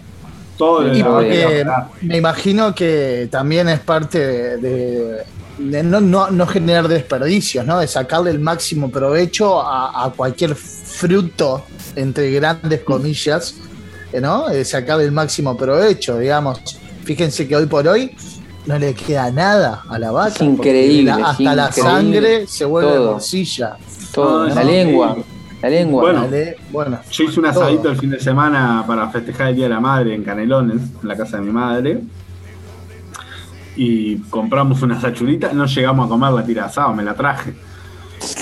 Todo 0.57 0.95
Y 0.97 1.03
porque 1.03 1.65
me 2.03 2.17
imagino 2.17 2.75
que 2.75 3.29
también 3.31 3.69
es 3.69 3.81
parte 3.81 4.19
de, 4.19 4.57
de- 4.57 5.23
de 5.59 5.83
no, 5.83 6.01
no- 6.01 6.31
no 6.31 6.47
generar 6.47 6.89
desperdicios, 6.89 7.65
¿no? 7.67 7.79
De 7.79 7.87
sacarle 7.87 8.31
el 8.31 8.41
máximo 8.41 8.91
provecho 8.91 9.61
a, 9.63 10.05
a 10.05 10.11
cualquier 10.11 10.55
fruto, 10.55 11.65
entre 11.97 12.31
grandes 12.33 12.81
comillas, 12.81 13.55
¿no? 14.21 14.49
De 14.49 14.65
sacarle 14.65 15.05
el 15.05 15.13
máximo 15.13 15.57
provecho, 15.57 16.19
digamos. 16.19 16.61
Fíjense 17.05 17.47
que 17.47 17.55
hoy 17.57 17.67
por 17.67 17.87
hoy 17.87 18.15
no 18.67 18.79
le 18.79 18.95
queda 18.95 19.31
nada 19.31 19.83
a 19.89 19.99
la 19.99 20.11
vaca. 20.11 20.35
porque 20.39 20.47
increíble, 20.53 21.11
la- 21.13 21.19
es 21.19 21.25
hasta 21.27 21.55
la 21.55 21.71
sangre 21.73 22.47
se 22.47 22.65
vuelve 22.65 22.93
Todo. 22.93 23.13
morcilla. 23.13 23.77
Todo, 24.13 24.49
No, 24.49 24.55
la 24.55 24.65
lengua, 24.65 25.17
la 25.63 25.69
lengua. 25.69 26.03
Bueno, 26.03 26.23
Dale, 26.23 26.57
bueno, 26.71 26.99
Yo 27.11 27.25
hice 27.25 27.41
un 27.41 27.53
todo. 27.53 27.63
asadito 27.65 27.91
el 27.91 27.97
fin 27.97 28.11
de 28.11 28.21
semana 28.21 28.85
para 28.87 29.09
festejar 29.11 29.49
el 29.49 29.57
Día 29.57 29.65
de 29.65 29.71
la 29.75 29.81
Madre 29.81 30.15
en 30.15 30.23
Canelones, 30.25 30.79
en 31.03 31.09
la 31.09 31.17
casa 31.17 31.37
de 31.39 31.43
mi 31.45 31.51
madre. 31.53 32.01
Y 33.77 34.17
compramos 34.31 34.81
unas 34.83 35.03
achuritas, 35.05 35.53
no 35.53 35.67
llegamos 35.67 36.07
a 36.07 36.09
comer 36.09 36.33
la 36.33 36.45
tira 36.45 36.65
asado, 36.67 36.95
me 36.95 37.03
la 37.03 37.15
traje. 37.15 37.55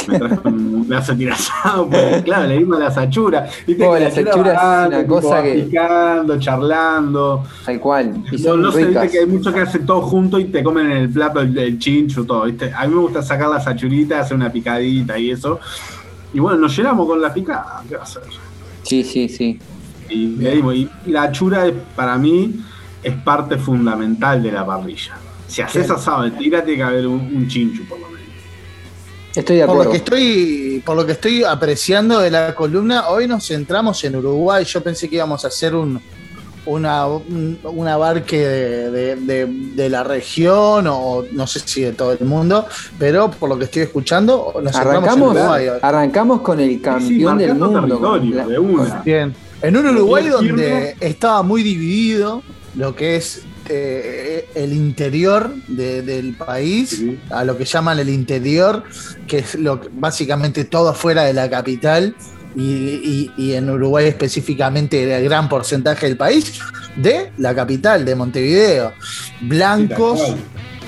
Me 0.07 0.17
traje 0.19 0.39
un 0.49 0.85
pedazo 0.89 1.13
de 1.13 1.19
tira 1.19 1.35
de 1.35 1.43
asado, 1.43 1.89
porque 1.91 2.23
claro, 2.25 2.47
le 2.47 2.59
dimos 2.59 2.79
las 2.79 2.97
achuras. 2.99 3.51
Viste 3.67 3.85
Oh, 3.85 3.99
las 3.99 4.13
achura 4.17 4.31
achuras 4.31 4.83
es 4.85 4.89
una 4.99 5.07
cosa 5.07 5.43
que- 5.43 5.55
picando, 5.55 6.39
charlando. 6.39 7.45
Tal 7.65 7.81
cual. 7.81 8.23
Y 8.31 8.37
No, 8.37 8.43
son 8.43 8.63
no 8.63 8.71
sé, 8.73 8.85
viste 8.85 9.09
que 9.09 9.19
hay 9.21 9.27
muchos 9.27 9.53
que 9.55 9.61
hacen 9.61 9.87
todo 9.87 10.03
junto 10.03 10.39
y 10.39 10.45
te 10.45 10.63
comen 10.63 10.87
en 10.91 10.97
el 10.99 11.11
plato 11.11 11.41
el, 11.41 11.57
el 11.59 11.79
chincho, 11.79 12.25
todo, 12.25 12.45
¿viste? 12.45 12.73
A 12.73 12.87
mí 12.87 12.95
me 12.95 13.01
gusta 13.01 13.23
sacar 13.23 13.49
las 13.49 13.67
achuritas, 13.67 14.21
hacer 14.27 14.37
una 14.37 14.53
picadita 14.53 15.19
y 15.19 15.31
eso. 15.31 15.59
Y 16.35 16.39
bueno, 16.39 16.59
nos 16.59 16.77
llenamos 16.77 17.07
con 17.09 17.21
la 17.21 17.33
picada, 17.33 17.83
¿qué 17.89 17.95
va 17.97 18.03
a 18.03 18.05
hacer? 18.05 18.23
Sí, 18.83 19.03
sí, 19.03 19.29
sí. 19.29 19.59
Y, 20.09 20.27
dimos, 20.37 20.75
y 20.77 20.89
la 21.07 21.23
achura 21.25 21.67
es, 21.67 21.75
para 21.97 22.17
mí 22.19 22.55
es 23.03 23.15
parte 23.17 23.57
fundamental 23.57 24.43
de 24.43 24.53
la 24.53 24.65
parrilla. 24.65 25.15
Si 25.53 25.61
haces 25.63 25.87
Bien. 25.87 25.97
asado 25.97 26.23
de 26.23 26.31
tira, 26.33 26.65
tiene 26.65 26.79
que 26.79 26.83
haber 26.83 27.07
un, 27.07 27.21
un 27.21 27.47
chincho 27.49 27.83
por 27.89 27.99
lo 28.01 28.07
menos. 28.07 28.23
Estoy 29.35 29.57
de 29.57 29.63
Por 29.67 29.71
acuerdo. 29.77 29.85
lo, 29.85 29.91
que 29.91 29.97
estoy, 29.99 30.83
por 30.85 30.97
lo 30.97 31.07
que 31.07 31.13
estoy 31.13 31.45
apreciando 31.45 32.21
de 32.21 32.31
la 32.31 32.55
columna, 32.55 33.09
hoy 33.09 33.27
nos 33.27 33.47
centramos 33.49 34.03
en 34.05 34.17
Uruguay. 34.17 34.65
Yo 34.65 34.83
pensé 34.83 35.09
que 35.09 35.17
íbamos 35.17 35.45
a 35.45 35.49
hacer 35.49 35.75
un, 35.75 36.01
una, 36.67 37.07
un, 37.07 37.59
un 37.63 37.89
abarque 37.89 38.39
de, 38.39 38.91
de- 38.91 39.17
de- 39.17 39.47
de 39.75 39.89
la 39.89 40.05
región 40.05 40.87
o 40.87 41.25
no 41.33 41.47
sé 41.47 41.61
si 41.65 41.81
de 41.81 41.93
todo 41.93 42.13
el 42.13 42.27
mundo, 42.27 42.67
pero 42.99 43.31
por 43.31 43.49
lo 43.49 43.59
que 43.59 43.65
estoy 43.65 43.83
escuchando, 43.83 44.53
nos 44.63 44.73
centramos 44.73 45.05
en 45.17 45.39
Arrancamos, 45.39 45.83
arrancamos 45.83 46.41
con 46.43 46.61
el 46.61 46.81
campeón 46.83 47.39
del 47.39 47.55
mundo. 47.55 47.99
con 48.01 48.37
la- 48.37 48.47
de 48.47 48.59
una. 48.59 49.03
Bien. 49.05 49.35
En 49.63 49.77
un 49.77 49.87
Uruguay 49.87 50.29
donde 50.29 50.95
estaba 51.01 51.43
muy 51.43 51.63
dividido 51.63 52.43
lo 52.77 52.95
que 52.95 53.17
es 53.17 53.43
eh, 53.75 54.49
el 54.55 54.73
interior 54.73 55.55
de- 55.69 56.03
del 56.03 56.35
país, 56.35 57.03
a 57.31 57.45
lo 57.45 57.57
que 57.57 57.65
llaman 57.65 57.99
el 57.99 58.09
interior, 58.11 58.85
que 59.27 59.39
es 59.39 59.55
lo 59.55 59.81
que- 59.81 59.89
básicamente 59.93 60.65
todo 60.65 60.89
afuera 60.91 61.25
de 61.25 61.33
la 61.33 61.49
capital. 61.49 62.15
Y, 62.55 62.61
y- 62.63 63.31
y 63.39 63.55
en 63.55 63.71
Uruguay 63.71 64.07
específicamente 64.09 65.03
el 65.17 65.25
gran 65.25 65.49
porcentaje 65.49 66.07
del 66.07 66.19
país 66.19 66.61
de 66.97 67.33
la 67.39 67.55
capital, 67.55 68.05
de 68.05 68.15
Montevideo. 68.15 68.93
Blancos. 69.41 70.21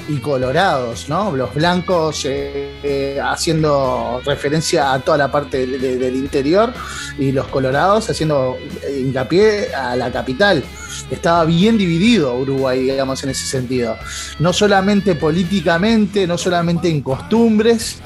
Y 0.08 0.16
colorados, 0.18 1.08
¿no? 1.08 1.34
Los 1.34 1.54
blancos 1.54 2.24
eh, 2.26 2.70
eh, 2.82 3.18
haciendo 3.22 4.20
referencia 4.24 4.92
a 4.92 5.00
toda 5.00 5.16
la 5.16 5.30
parte 5.32 5.66
de- 5.66 5.78
de- 5.78 5.96
del 5.96 6.16
interior 6.16 6.72
y 7.18 7.32
los 7.32 7.46
colorados 7.48 8.10
haciendo 8.10 8.56
hincapié 8.98 9.74
a 9.74 9.96
la 9.96 10.10
capital. 10.12 10.62
Estaba 11.10 11.44
bien 11.44 11.78
dividido 11.78 12.34
Uruguay, 12.36 12.82
digamos, 12.82 13.22
en 13.24 13.30
ese 13.30 13.46
sentido. 13.46 13.96
No 14.38 14.52
solamente 14.52 15.14
políticamente, 15.14 16.26
no 16.26 16.36
solamente 16.38 16.88
en 16.88 17.00
costumbres, 17.00 17.98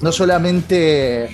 no 0.00 0.12
solamente 0.12 1.28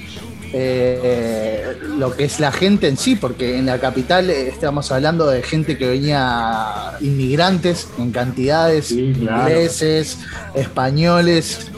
eh, 0.53 1.79
lo 1.97 2.15
que 2.15 2.25
es 2.25 2.41
la 2.41 2.53
gente 2.53 2.89
en 2.89 2.97
sí, 2.97 3.17
porque 3.17 3.59
en 3.59 3.67
la 3.67 3.79
capital 3.79 4.29
eh, 4.29 4.49
estamos 4.49 4.93
hablando 4.93 5.27
de 5.27 5.43
gente 5.43 5.79
que 5.79 5.89
venía 5.89 6.93
inmigrantes 7.01 7.89
en 7.99 8.13
cantidades, 8.13 8.89
claro. 8.89 9.49
ingleses, 9.49 10.19
españoles 10.55 11.71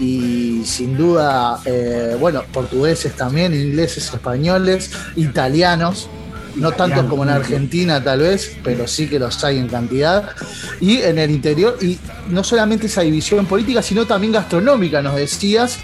y 0.00 0.62
sin 0.64 0.96
duda, 0.96 1.60
eh, 1.64 2.16
bueno, 2.18 2.42
portugueses 2.52 3.14
también, 3.14 3.52
ingleses, 3.52 4.12
españoles, 4.12 4.90
italianos. 5.16 6.08
No 6.56 6.72
tantos 6.72 7.04
como 7.04 7.22
en 7.22 7.28
Argentina 7.28 8.02
tal 8.02 8.20
vez, 8.20 8.56
pero 8.64 8.88
sí 8.88 9.08
que 9.08 9.20
los 9.20 9.42
hay 9.44 9.58
en 9.58 9.68
cantidad. 9.68 10.30
Y 10.80 10.98
en 10.98 11.18
el 11.18 11.30
interior, 11.30 11.78
y 11.80 11.96
no 12.28 12.42
solamente 12.42 12.86
esa 12.86 13.02
división 13.02 13.46
política, 13.46 13.82
sino 13.82 14.04
también 14.04 14.32
gastronómica, 14.32 15.00
nos 15.00 15.14
decías, 15.14 15.78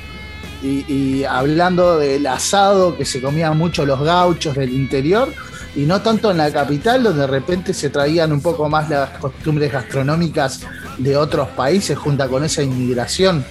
y, 0.63 0.85
y 0.93 1.25
hablando 1.25 1.99
del 1.99 2.27
asado 2.27 2.97
que 2.97 3.05
se 3.05 3.21
comían 3.21 3.57
mucho 3.59 3.85
los 3.87 4.01
gauchos 4.01 4.55
del 4.55 4.73
interior 4.73 5.29
y 5.75 5.81
no 5.83 6.01
tanto 6.01 6.31
en 6.31 6.39
la 6.39 6.51
capital 6.53 7.03
donde 7.03 7.21
de 7.21 7.27
repente 7.27 7.75
se 7.75 7.91
traían 7.91 8.33
un 8.33 8.41
poco 8.41 8.69
más 8.69 8.89
las 8.89 9.11
costumbres 9.19 9.71
gastronómicas 9.73 10.61
de 10.99 11.17
otros 11.17 11.49
países 11.49 11.99
junto 11.99 12.29
con 12.31 12.45
esa 12.45 12.63
inmigración. 12.63 13.45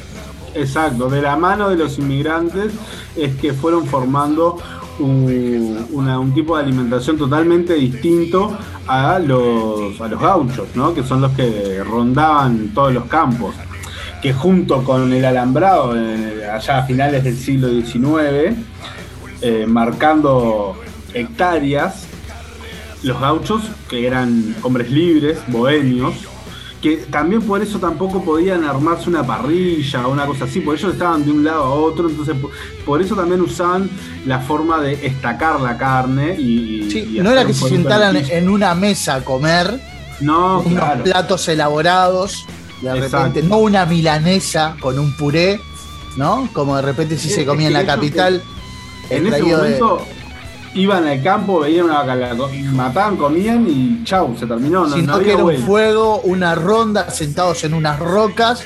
Exacto, 0.56 1.10
de 1.10 1.22
la 1.22 1.36
mano 1.36 1.70
de 1.70 1.76
los 1.76 2.00
inmigrantes 2.00 2.72
es 3.16 3.36
que 3.36 3.54
fueron 3.54 3.86
formando 3.86 4.58
un, 5.00 5.86
una- 5.92 6.18
un 6.20 6.34
tipo 6.34 6.56
de 6.58 6.64
alimentación 6.64 7.18
totalmente 7.18 7.74
distinto 7.74 8.58
a 8.88 9.20
los, 9.20 10.00
a 10.00 10.08
los 10.08 10.20
gauchos, 10.22 10.68
¿no? 10.76 10.94
que 10.94 11.04
son 11.04 11.22
los 11.22 11.32
que 11.34 11.84
rondaban 11.84 12.70
todos 12.74 12.94
los 12.94 13.06
campos, 13.06 13.54
que 14.22 14.34
junto 14.34 14.84
con 14.84 15.12
el 15.14 15.24
alambrado, 15.26 15.96
eh, 15.96 16.48
allá 16.52 16.80
a 16.80 16.84
finales 16.84 17.24
del 17.24 17.38
siglo 17.38 17.70
XIX, 17.70 18.56
eh, 19.42 19.66
marcando 19.68 20.76
hectáreas, 21.14 22.08
los 23.04 23.20
gauchos, 23.20 23.64
que 23.90 24.08
eran 24.08 24.56
hombres 24.64 24.90
libres, 24.90 25.40
bohemios, 25.48 26.16
que 26.82 26.98
también 26.98 27.42
por 27.42 27.62
eso 27.62 27.80
tampoco 27.80 28.24
podían 28.24 28.64
armarse 28.64 29.10
una 29.10 29.26
parrilla 29.26 30.08
o 30.08 30.12
una 30.12 30.26
cosa 30.26 30.46
así, 30.46 30.60
porque 30.60 30.82
ellos 30.82 30.94
estaban 30.94 31.26
de 31.26 31.32
un 31.32 31.44
lado 31.44 31.64
a 31.64 31.70
otro, 31.70 32.10
entonces 32.10 32.36
por, 32.86 33.02
eso 33.02 33.16
también 33.16 33.42
usaban 33.42 33.90
la 34.26 34.40
forma 34.40 34.82
de 34.82 34.94
estacar 35.06 35.60
la 35.62 35.78
carne 35.78 36.36
y... 36.40 36.88
y 37.18 37.20
No 37.22 37.32
era 37.32 37.46
que 37.46 37.54
se 37.54 37.70
piso. 37.70 37.90
en 38.32 38.50
una 38.50 38.76
mesa 38.76 39.16
a 39.16 39.22
comer, 39.22 39.80
No, 40.20 40.60
unos 40.60 40.74
claro. 40.74 41.04
platos 41.04 41.48
elaborados, 41.48 42.46
de 42.94 43.00
Exacto. 43.00 43.28
repente, 43.28 43.44
no 43.50 43.58
una 43.58 43.86
milanesa 43.86 44.76
con 44.80 44.98
un 45.00 45.16
puré, 45.16 45.60
¿no? 46.18 46.48
Como 46.54 46.76
de 46.76 46.82
repente 46.82 47.18
si 47.18 47.28
Es- 47.30 47.36
se 47.36 47.42
es 47.42 47.48
comía 47.48 47.68
en 47.68 47.74
la 47.74 47.86
capital. 47.86 48.42
En 49.10 49.28
ese 49.28 49.38
extraído 49.38 49.62
de- 49.62 49.80
momento 49.80 50.06
iban 50.74 51.08
al 51.08 51.24
campo, 51.24 51.60
veían 51.62 51.86
una 51.86 52.04
vaca, 52.04 52.36
mataban, 52.74 53.16
comían 53.18 53.66
y 53.70 54.04
chau, 54.04 54.36
se 54.38 54.46
terminó. 54.46 54.86
No, 54.88 54.96
sino 54.96 55.18
no 55.18 55.20
que 55.24 55.30
era 55.30 55.38
un 55.38 55.44
vuelta. 55.44 55.66
fuego, 55.66 56.20
una 56.22 56.54
ronda, 56.56 57.10
sentados 57.12 57.64
en 57.64 57.74
unas 57.74 57.98
rocas 58.00 58.66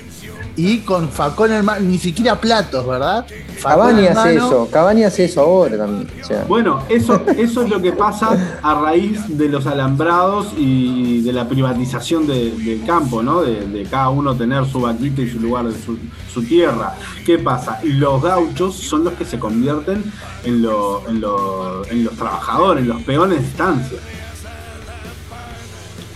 y 0.61 0.80
con 0.80 1.07
facón 1.10 1.53
en 1.53 1.64
mano, 1.64 1.81
ni 1.86 1.98
siquiera 1.98 2.36
platos, 2.40 2.86
¿verdad? 2.86 3.26
Cavani 3.64 4.07
hace 4.07 4.36
eso, 4.36 4.68
Cavani 4.72 5.03
hace 5.03 5.26
eso 5.26 5.41
ahora 5.41 5.77
también. 5.77 6.07
o 6.22 6.26
sea. 6.26 6.44
Bueno, 6.48 6.81
eso, 6.90 7.22
eso 7.38 7.61
es 7.64 7.69
lo 7.69 7.81
que 7.81 7.91
pasa 7.94 8.60
a 8.61 8.73
raíz 8.81 9.19
de 9.38 9.48
los 9.48 9.65
alambrados 9.68 10.48
y 10.57 11.22
de 11.22 11.31
la 11.34 11.48
privatización 11.48 12.27
de- 12.27 12.52
del 12.52 12.84
campo, 12.86 13.23
¿no? 13.23 13.41
De, 13.41 13.65
de 13.68 13.84
cada 13.84 14.10
uno 14.10 14.36
tener 14.36 14.65
su 14.65 14.81
vaquita 14.81 15.22
y 15.22 15.30
su 15.30 15.40
lugar 15.40 15.65
de 15.68 15.73
su, 15.81 15.98
su 16.34 16.44
tierra. 16.44 16.94
¿Qué 17.26 17.38
pasa? 17.40 17.80
Los 17.84 18.22
gauchos 18.22 18.76
son 18.76 19.03
los 19.06 19.14
que 19.14 19.23
se 19.26 19.40
convierten 19.40 20.03
en, 20.44 20.61
lo- 20.61 21.07
en, 21.07 21.22
lo- 21.22 21.86
en 21.90 22.03
los 22.03 22.14
trabajadores, 22.15 22.84
en 22.84 22.90
los 22.90 23.02
peones 23.03 23.40
de 23.41 23.45
estancia. 23.48 23.98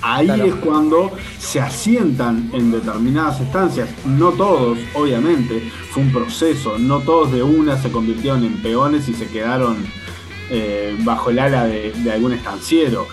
Ahí 0.05 0.25
Claro. 0.25 0.45
es 0.45 0.55
cuando 0.55 1.11
se 1.39 1.61
asientan 1.61 2.49
en 2.53 2.71
determinadas 2.71 3.39
estancias, 3.39 3.89
no 4.05 4.31
todos, 4.31 4.77
obviamente, 4.95 5.71
fue 5.91 6.03
un 6.03 6.11
proceso, 6.11 6.77
no 6.77 6.99
todos 6.99 7.31
de 7.31 7.41
una 7.41 7.81
se 7.81 7.89
convirtieron 7.89 8.43
en 8.43 8.61
peones 8.61 9.07
y 9.07 9.13
se 9.13 9.27
quedaron 9.27 9.77
eh, 10.49 10.97
bajo 11.05 11.29
el 11.29 11.39
ala 11.39 11.63
de, 11.65 11.93
de 11.93 12.11
algún 12.11 12.33
estanciero, 12.33 13.07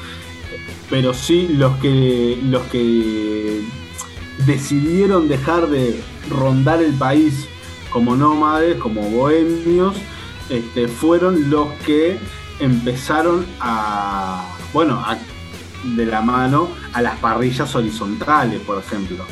pero 0.90 1.14
sí 1.14 1.46
los 1.56 1.76
que, 1.76 2.38
los 2.42 2.62
que 2.64 3.60
decidieron 4.46 5.28
dejar 5.28 5.68
de 5.68 6.00
rondar 6.28 6.82
el 6.82 6.92
país 6.94 7.46
como 7.92 8.16
nómades, 8.16 8.76
como 8.78 9.02
bohemios, 9.02 9.94
este, 10.48 10.88
fueron 10.88 11.50
los 11.50 11.68
que 11.86 12.18
empezaron 12.58 13.46
a, 13.60 14.44
bueno, 14.72 14.94
a- 15.06 15.18
de 15.84 16.06
la 16.06 16.20
mano 16.20 16.68
a 16.92 17.00
las 17.02 17.18
parrillas 17.18 17.74
horizontales, 17.74 18.60
por 18.60 18.78
ejemplo. 18.78 19.24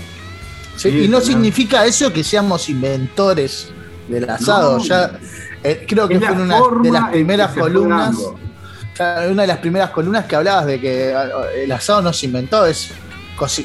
Sí, 0.76 0.90
Sí, 0.90 0.98
y 1.04 1.08
no 1.08 1.18
claro. 1.18 1.24
significa 1.26 1.84
eso 1.86 2.12
que 2.12 2.22
seamos 2.24 2.68
inventores 2.68 3.70
del 4.08 4.28
asado. 4.30 4.78
No. 4.78 4.84
ya 4.84 5.18
eh, 5.62 5.84
creo 5.88 6.08
que 6.08 6.20
fue 6.20 6.30
una 6.30 6.60
de 6.82 6.90
las 6.90 7.10
primeras 7.10 7.52
columnas. 7.52 8.16
Una 9.30 9.42
de 9.42 9.46
las 9.46 9.58
primeras 9.58 9.90
columnas 9.90 10.24
que 10.26 10.34
hablabas 10.36 10.66
de 10.66 10.80
que 10.80 11.14
ah, 11.14 11.28
el 11.56 11.70
asado 11.70 12.02
no 12.02 12.12
se 12.12 12.26
inventó, 12.26 12.66
es 12.66 12.90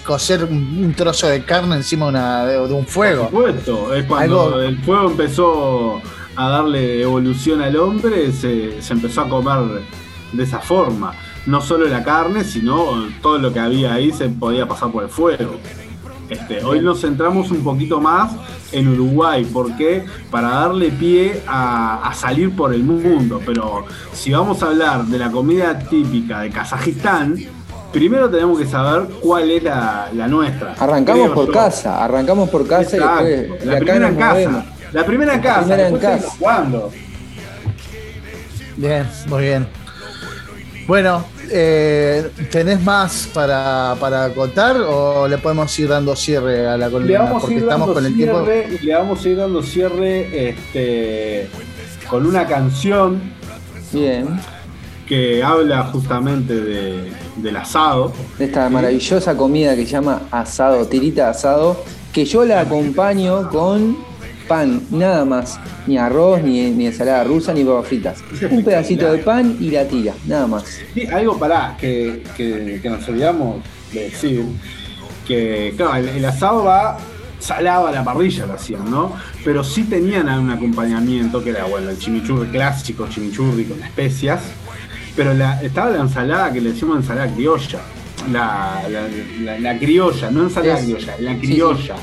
coser 0.06 0.44
un, 0.44 0.94
trozo 0.96 1.28
de 1.28 1.44
carne 1.44 1.76
encima 1.78 2.06
de, 2.06 2.10
una- 2.12 2.46
de- 2.46 2.68
de 2.68 2.74
un 2.74 2.86
fuego. 2.86 3.30
Por 3.30 3.48
supuesto, 3.48 3.94
es 3.96 4.06
cuando 4.06 4.46
Algo- 4.50 4.60
el 4.62 4.78
fuego 4.84 5.10
empezó 5.10 6.02
a 6.36 6.50
darle 6.50 7.02
evolución 7.02 7.62
al 7.62 7.76
hombre, 7.78 8.32
se, 8.32 8.80
se 8.82 8.94
empezó 8.94 9.22
a 9.22 9.30
comer 9.30 9.82
de 10.34 10.44
esa 10.44 10.60
forma. 10.60 11.14
No 11.46 11.62
solo 11.62 11.88
la 11.88 12.04
carne, 12.04 12.44
sino 12.44 13.08
todo 13.22 13.38
lo 13.38 13.52
que 13.52 13.60
había 13.60 13.94
ahí 13.94 14.12
se 14.12 14.30
podía 14.30 14.66
pasar 14.68 14.92
por 14.92 15.04
el 15.04 15.10
fuego. 15.10 15.56
Este, 16.30 16.64
hoy 16.64 16.80
nos 16.80 17.02
centramos 17.02 17.52
un 17.52 17.64
poquito 17.64 18.00
más 18.00 18.32
en 18.72 18.88
Uruguay, 18.88 19.46
porque 19.52 20.06
para 20.32 20.50
darle 20.50 20.90
pie 20.90 21.42
a, 21.46 22.08
a 22.10 22.14
salir 22.14 22.56
por 22.56 22.74
el 22.74 22.84
mundo, 22.84 23.42
pero 23.46 23.86
si 24.14 24.32
vamos 24.32 24.64
a 24.64 24.68
hablar 24.68 25.04
de 25.06 25.20
la 25.20 25.30
comida 25.30 25.78
típica 25.78 26.40
de 26.40 26.50
Kazajistán, 26.50 27.36
primero 27.92 28.30
tenemos 28.30 28.58
que 28.58 28.66
saber 28.66 29.10
cuál 29.22 29.52
es 29.52 29.64
la, 29.64 30.10
la 30.14 30.28
nuestra. 30.28 30.74
Arrancamos 30.80 31.30
por 31.32 31.48
yo. 31.48 31.52
casa, 31.52 32.04
arrancamos 32.04 32.50
por 32.50 32.66
casa 32.66 32.96
Exacto, 32.96 33.28
y 33.28 33.30
después 33.30 33.60
de 33.60 33.66
la 33.66 33.80
primera 33.80 34.16
casa. 34.16 34.34
movemos. 34.34 34.64
La 34.94 35.06
primera 35.06 35.36
La 35.36 35.42
casa, 35.42 35.62
primera 35.62 35.88
en 35.90 35.98
casa. 35.98 36.30
jugando. 36.40 36.92
Bien, 38.78 39.08
muy 39.28 39.42
bien. 39.44 39.68
Bueno, 40.88 41.24
eh, 41.56 42.32
¿tenés 42.52 42.82
más 42.82 43.30
para, 43.34 43.96
para 44.00 44.30
contar 44.34 44.78
o 44.78 45.28
le 45.28 45.38
podemos 45.38 45.78
ir 45.80 45.90
dando 45.90 46.16
cierre 46.16 46.68
a 46.68 46.78
la 46.78 46.88
Le 46.88 46.92
columna? 46.92 47.30
Porque 47.32 47.54
ir 47.54 47.64
estamos 47.64 47.92
con 47.92 48.06
el 48.06 48.16
tiempo. 48.16 48.42
le 48.42 48.94
vamos 48.96 49.24
a 49.24 49.30
ir 49.30 49.38
dando 49.38 49.62
cierre 49.62 50.50
este, 50.50 51.48
con 52.10 52.26
una 52.26 52.48
canción 52.48 53.22
Bien. 53.92 54.40
que 55.08 55.44
habla 55.44 55.84
justamente 55.86 56.56
de, 56.60 57.12
del 57.38 57.56
asado. 57.58 58.12
De 58.40 58.46
esta 58.46 58.68
maravillosa 58.70 59.38
comida 59.38 59.76
que 59.76 59.86
se 59.86 59.92
llama 59.92 60.24
asado, 60.32 60.88
tirita 60.88 61.26
de 61.26 61.30
asado, 61.30 61.84
que 62.12 62.26
yo 62.26 62.44
la 62.46 62.62
acompaño 62.62 63.50
con 63.50 63.98
pan, 64.48 64.82
nada 64.92 65.26
más. 65.26 65.60
Ni 65.88 65.98
arroz, 65.98 66.42
ni, 66.44 66.70
ni 66.72 66.88
ensalada 66.88 67.24
rusa, 67.24 67.54
ni 67.54 67.64
papas 67.64 67.88
fritas. 67.88 68.24
Un 68.52 68.64
pedacito 68.64 69.12
de 69.12 69.20
pan 69.20 69.58
y 69.60 69.70
la 69.72 69.86
tira, 69.88 70.14
nada 70.28 70.48
más. 70.48 70.64
Sí, 70.94 71.06
algo 71.08 71.38
para 71.38 71.76
que, 71.78 72.24
que, 72.38 72.80
que 72.82 72.90
nos 72.90 73.08
olvidamos 73.10 73.62
de 73.92 74.04
decir, 74.10 74.44
que 75.28 75.74
claro, 75.78 75.96
el, 75.96 76.10
el 76.10 76.26
asado 76.26 76.64
va 76.66 76.98
salado 77.40 77.88
a 77.88 77.92
la 77.92 78.04
parrilla 78.04 78.46
lo 78.46 78.54
hacían, 78.54 78.90
¿no? 78.90 79.14
Pero 79.44 79.64
sí 79.64 79.84
tenían 79.84 80.28
un 80.40 80.50
acompañamiento 80.50 81.44
que 81.44 81.50
era, 81.50 81.66
bueno, 81.66 81.90
el 81.90 81.98
chimichurri 81.98 82.50
clásico, 82.50 83.08
chimichurri 83.10 83.66
con 83.66 83.82
especias, 83.84 84.42
pero 85.16 85.34
la, 85.34 85.62
estaba 85.62 85.90
la 85.92 86.02
ensalada 86.02 86.52
que 86.54 86.62
le 86.62 86.72
decimos 86.72 86.98
ensalada 86.98 87.32
criolla, 87.34 87.80
la, 88.32 88.82
la, 88.90 89.02
la- 89.44 89.60
la 89.60 89.78
criolla, 89.78 90.32
no 90.32 90.44
ensalada 90.44 90.80
Es- 90.80 90.86
criolla, 90.86 91.16
la 91.20 91.32
sí, 91.34 91.40
criolla, 91.40 91.96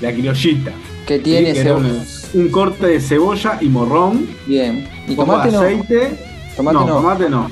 la 0.00 0.12
criollita. 0.12 0.70
Que 1.06 1.18
tiene 1.20 1.54
Sí, 1.54 1.68
un, 1.68 2.04
un 2.34 2.48
corte 2.50 2.86
de 2.86 3.00
cebolla 3.00 3.58
y 3.60 3.68
morrón. 3.68 4.26
Bien. 4.46 4.88
¿Y 5.06 5.10
un 5.10 5.16
poco 5.16 5.32
tomate 5.32 5.50
de 5.50 5.52
no? 5.56 5.60
aceite. 5.60 6.18
Tomate 6.56 6.74
no, 6.78 6.86
no. 6.86 6.94
tomate 6.96 7.30
no. 7.30 7.50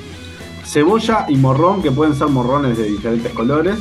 Cebolla 0.65 1.25
y 1.29 1.35
morrón, 1.37 1.81
que 1.81 1.91
pueden 1.91 2.15
ser 2.15 2.27
morrones 2.27 2.77
de 2.77 2.83
diferentes 2.85 3.31
colores. 3.33 3.75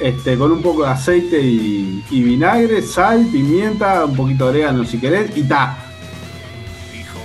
Este, 0.00 0.38
con 0.38 0.52
un 0.52 0.62
poco 0.62 0.84
de 0.84 0.90
aceite 0.90 1.40
y, 1.42 2.02
y 2.10 2.22
vinagre, 2.22 2.80
sal, 2.82 3.26
pimienta, 3.30 4.04
un 4.06 4.16
poquito 4.16 4.44
de 4.44 4.50
orégano 4.50 4.84
si 4.84 4.98
querés, 4.98 5.36
y 5.36 5.42
ta. 5.42 5.76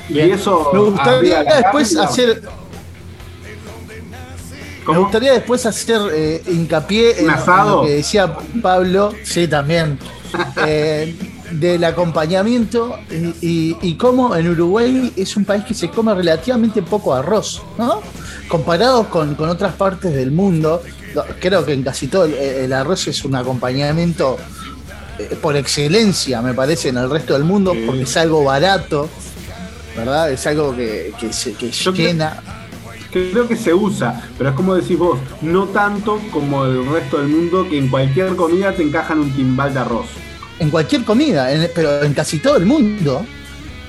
Y 0.10 0.20
eso. 0.20 0.72
Me 0.74 0.80
gustaría 0.80 1.44
después 1.44 1.94
carne, 1.96 2.06
hacer. 2.10 2.42
Me 4.88 4.98
gustaría 5.00 5.34
después 5.34 5.66
hacer 5.66 6.00
eh, 6.14 6.44
hincapié 6.48 7.22
en, 7.22 7.30
en 7.30 7.70
lo 7.70 7.82
que 7.84 7.92
decía 7.92 8.38
Pablo, 8.62 9.14
sí, 9.24 9.48
también, 9.48 9.98
eh, 10.68 11.16
del 11.52 11.84
acompañamiento 11.84 12.98
y, 13.10 13.48
y, 13.48 13.78
y 13.82 13.96
cómo 13.96 14.36
en 14.36 14.50
Uruguay 14.50 15.14
es 15.16 15.38
un 15.38 15.46
país 15.46 15.64
que 15.64 15.74
se 15.74 15.90
come 15.90 16.14
relativamente 16.14 16.82
poco 16.82 17.14
arroz, 17.14 17.62
¿no? 17.78 18.02
Comparado 18.48 19.10
con, 19.10 19.36
con 19.36 19.50
otras 19.50 19.74
partes 19.74 20.14
del 20.14 20.32
mundo, 20.32 20.82
creo 21.40 21.66
que 21.66 21.74
en 21.74 21.84
casi 21.84 22.08
todo 22.08 22.26
el, 22.26 22.34
el 22.34 22.74
arroz 22.74 23.08
es 23.08 23.24
un 23.26 23.36
acompañamiento 23.36 24.38
eh, 25.18 25.38
por 25.42 25.56
excelencia, 25.56 26.42
me 26.42 26.54
parece, 26.54 26.90
en 26.90 26.98
el 26.98 27.10
resto 27.10 27.34
del 27.34 27.44
mundo, 27.44 27.74
porque 27.86 28.02
es 28.04 28.18
algo 28.18 28.44
barato, 28.44 29.10
¿verdad? 29.96 30.32
Es 30.32 30.46
algo 30.48 30.76
que, 30.76 31.14
que, 31.20 31.32
se, 31.32 31.54
que 31.54 31.72
llena. 31.72 32.42
Creo 33.12 33.48
que 33.48 33.56
se 33.56 33.74
usa, 33.74 34.28
pero 34.38 34.50
es 34.50 34.56
como 34.58 34.76
decís 34.76 34.98
vos, 34.98 35.18
no 35.42 35.68
tanto 35.68 36.20
como 36.34 36.66
el 36.66 36.86
resto 36.86 37.18
del 37.18 37.30
mundo 37.30 37.66
que 37.70 37.78
en 37.78 37.88
cualquier 37.88 38.36
comida 38.36 38.74
te 38.74 38.84
encajan 38.84 39.20
un 39.20 39.32
timbal 39.32 39.74
de 39.74 39.80
arroz. 39.80 40.08
En 40.60 40.70
cualquier 40.70 41.04
comida, 41.04 41.52
en- 41.52 41.70
pero 41.76 42.02
en 42.04 42.14
casi 42.14 42.40
todo 42.40 42.58
el 42.58 42.66
mundo. 42.66 43.26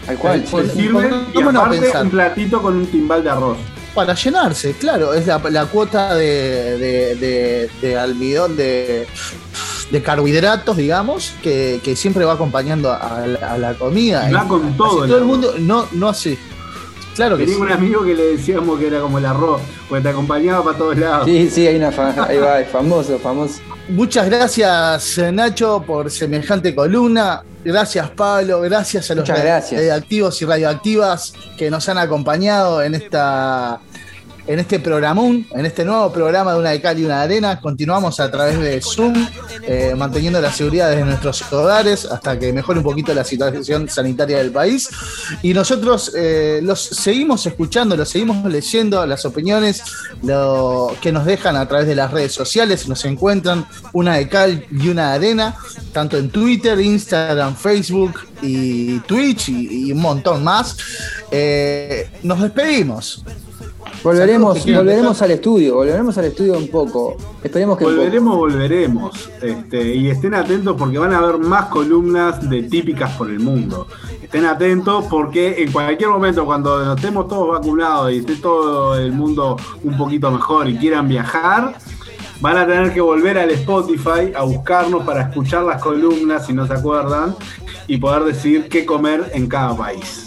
Al 0.09 0.17
cual, 0.17 0.45
se 0.47 0.71
sirven 0.71 1.27
y 1.35 1.43
aparte 1.43 1.81
pensar. 1.81 2.03
un 2.05 2.11
platito 2.11 2.63
con 2.63 2.77
un 2.77 2.87
timbal 2.87 3.23
de 3.25 3.31
arroz. 3.31 3.57
Para 3.95 4.15
llenarse, 4.15 4.73
claro, 4.75 5.15
es 5.15 5.27
la, 5.27 5.39
la 5.51 5.67
cuota 5.67 6.15
de, 6.15 6.77
de- 6.79 7.15
de- 7.17 7.71
de 7.81 7.99
almidón 7.99 8.57
de, 8.57 9.07
de 9.91 10.03
carbohidratos, 10.03 10.77
digamos, 10.77 11.33
que, 11.43 11.81
que 11.83 11.97
siempre 11.97 12.25
va 12.25 12.35
acompañando 12.35 12.93
a, 12.93 13.25
la- 13.27 13.53
a 13.55 13.59
la 13.59 13.75
comida. 13.75 14.29
Y 14.29 14.35
va 14.35 14.43
En 14.43 14.49
con 14.49 14.77
todo 14.77 15.05
el 15.05 15.11
todo 15.11 15.19
el 15.19 15.25
mundo 15.25 15.55
no, 15.59 15.87
no 15.93 16.09
hace. 16.09 16.39
Claro 17.17 17.37
que 17.37 17.45
Tenía 17.45 17.57
sí. 17.57 17.63
un 17.63 17.73
amigo 17.73 18.05
que 18.05 18.15
le 18.15 18.23
decíamos 18.37 18.79
que 18.79 18.87
era 18.89 19.01
como 19.01 19.19
el 19.19 19.25
arroz, 19.27 19.61
porque 19.89 20.03
te 20.03 20.09
acompañaba 20.11 20.63
para 20.65 20.79
todos 20.79 20.97
lados. 20.99 21.25
Sí, 21.25 21.49
sí, 21.51 21.67
hay 21.67 21.77
una 21.77 21.91
fa- 21.91 22.15
ahí 22.29 22.37
va, 22.39 22.61
es 22.61 22.69
famoso, 22.69 23.19
famoso. 23.19 23.61
Muchas 23.89 24.29
gracias, 24.29 25.19
eh, 25.19 25.33
Nacho, 25.33 25.83
por 25.87 26.11
semejante 26.11 26.75
columna. 26.75 27.43
Gracias, 27.65 28.11
Pablo. 28.11 28.61
Gracias 28.61 29.11
a 29.11 29.15
los 29.15 29.27
radioactivos 29.29 30.41
y 30.43 30.45
radioactivas 30.45 31.33
que 31.57 31.71
nos 31.71 31.89
han 31.89 31.99
acompañado 31.99 32.83
en 32.83 32.95
esta 32.95 33.81
en 34.47 34.59
este 34.59 34.79
programón, 34.79 35.47
en 35.51 35.67
este 35.67 35.85
nuevo 35.85 36.13
programa 36.13 36.53
de 36.53 36.59
una 36.61 36.71
de 36.71 36.81
cal 36.81 36.99
y 36.99 37.05
una 37.05 37.23
arena. 37.23 37.61
Continuamos 37.61 38.21
a 38.21 38.31
través 38.31 38.59
de 38.61 38.81
Zoom, 38.81 39.15
eh, 39.63 39.95
manteniendo 39.97 40.41
la 40.41 40.53
seguridad 40.53 40.91
de 40.91 41.05
nuestros 41.05 41.53
hogares 41.53 42.05
hasta 42.05 42.39
que 42.39 42.53
mejore 42.53 42.79
un 42.79 42.85
poquito 42.85 43.13
la 43.13 43.25
situación 43.25 43.89
sanitaria 43.89 44.39
del 44.39 44.53
país. 44.53 44.89
Y 45.43 45.53
nosotros 45.53 46.13
eh, 46.15 46.61
los 46.63 46.81
seguimos 46.81 47.45
escuchando, 47.47 47.97
los 47.97 48.09
seguimos 48.09 48.45
leyendo, 48.51 49.05
las 49.07 49.25
opiniones 49.25 49.83
lo, 50.23 50.95
que 51.01 51.11
nos 51.11 51.27
dejan 51.27 51.57
a 51.57 51.67
través 51.67 51.89
de 51.89 51.97
las 51.97 52.13
redes 52.13 52.33
sociales. 52.33 52.87
Nos 52.89 53.05
encuentran 53.05 53.67
una 53.93 54.17
de 54.17 54.29
cal 54.29 54.65
y 54.71 54.89
una 54.89 55.13
arena, 55.13 55.57
tanto 55.93 56.17
en 56.17 56.31
Twitter, 56.31 56.79
Instagram, 56.79 57.57
Facebook 57.57 58.21
y 58.43 59.01
Twitch 59.01 59.49
y, 59.49 59.89
y 59.89 59.93
un 59.93 60.01
montón 60.01 60.45
más. 60.45 60.77
Eh, 61.31 62.09
nos 62.23 62.41
despedimos. 62.41 63.25
Volveremos, 64.03 64.65
volveremos 64.65 65.23
al 65.23 65.31
estudio, 65.33 65.77
volveremos 65.77 66.17
al 66.19 66.27
estudio 66.27 66.57
un 66.57 66.69
poco. 66.69 67.17
Esperemos 67.43 67.77
que 67.77 67.85
poco. 67.85 67.97
Volveremos, 67.97 68.37
volveremos. 68.37 69.31
Este, 69.43 69.95
y 69.95 70.09
estén 70.09 70.35
atentos 70.35 70.77
porque 70.79 70.99
van 70.99 71.13
a 71.13 71.19
haber 71.19 71.39
más 71.39 71.67
columnas 71.67 72.49
de 72.49 72.63
típicas 72.65 73.13
por 73.17 73.31
el 73.31 73.41
mundo. 73.41 73.87
Estén 74.23 74.45
atentos 74.45 75.05
porque 75.11 75.63
en 75.63 75.73
cualquier 75.73 76.11
momento, 76.11 76.45
cuando 76.45 76.85
nos 76.85 76.97
estemos 76.97 77.29
todos 77.29 77.49
vacunados 77.49 78.13
y 78.13 78.19
esté 78.19 78.37
todo 78.37 78.97
el 78.99 79.13
mundo 79.13 79.57
un 79.83 79.97
poquito 79.97 80.31
mejor 80.31 80.69
y 80.69 80.77
quieran 80.77 81.09
viajar, 81.09 81.75
van 82.41 82.57
a 82.59 82.67
tener 82.67 82.93
que 82.93 83.01
volver 83.01 83.39
al 83.39 83.51
Spotify 83.51 84.33
a 84.35 84.43
buscarnos 84.43 85.05
para 85.05 85.23
escuchar 85.23 85.65
las 85.65 85.83
columnas 85.83 86.47
si 86.47 86.53
no 86.53 86.67
se 86.67 86.75
acuerdan 86.75 87.35
y 87.87 87.99
poder 87.99 88.25
decir 88.25 88.69
qué 88.69 88.85
comer 88.85 89.31
en 89.33 89.47
cada 89.47 89.77
país. 89.77 90.26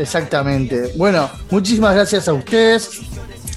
Exactamente. 0.00 0.92
Bueno, 0.96 1.30
muchísimas 1.50 1.94
gracias 1.94 2.26
a 2.28 2.32
ustedes, 2.32 3.02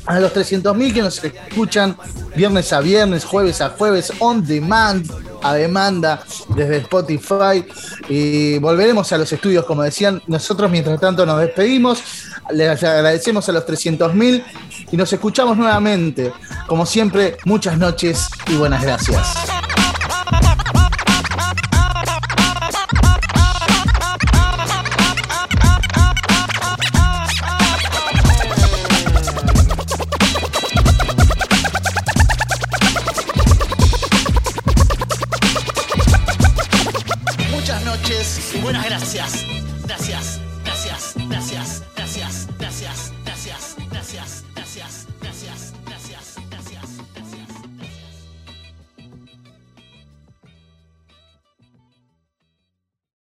a 0.06 0.20
los 0.20 0.34
300.000 0.34 0.94
que 0.94 1.02
nos 1.02 1.24
escuchan 1.24 1.96
viernes 2.36 2.74
a 2.74 2.82
viernes, 2.82 3.24
jueves 3.24 3.62
a 3.62 3.70
jueves, 3.70 4.12
on 4.20 4.46
demand, 4.46 5.10
a 5.42 5.54
demanda, 5.54 6.24
desde 6.56 6.78
Spotify. 6.78 7.66
Y 8.10 8.58
volveremos 8.60 9.12
a 9.14 9.18
los 9.18 9.32
estudios, 9.32 9.66
como 9.66 9.84
decían. 9.84 10.22
Nosotros, 10.28 10.70
mientras 10.70 11.00
tanto, 11.00 11.26
nos 11.26 11.40
despedimos. 11.40 12.04
Les 12.52 12.84
agradecemos 12.84 13.48
a 13.48 13.54
los 13.54 13.66
300.000 13.66 14.44
y 14.92 14.98
nos 14.98 15.12
escuchamos 15.14 15.58
nuevamente. 15.58 16.34
Como 16.68 16.86
siempre, 16.86 17.38
muchas 17.46 17.78
noches 17.78 18.28
y 18.48 18.56
buenas 18.56 18.84
gracias. 18.84 19.63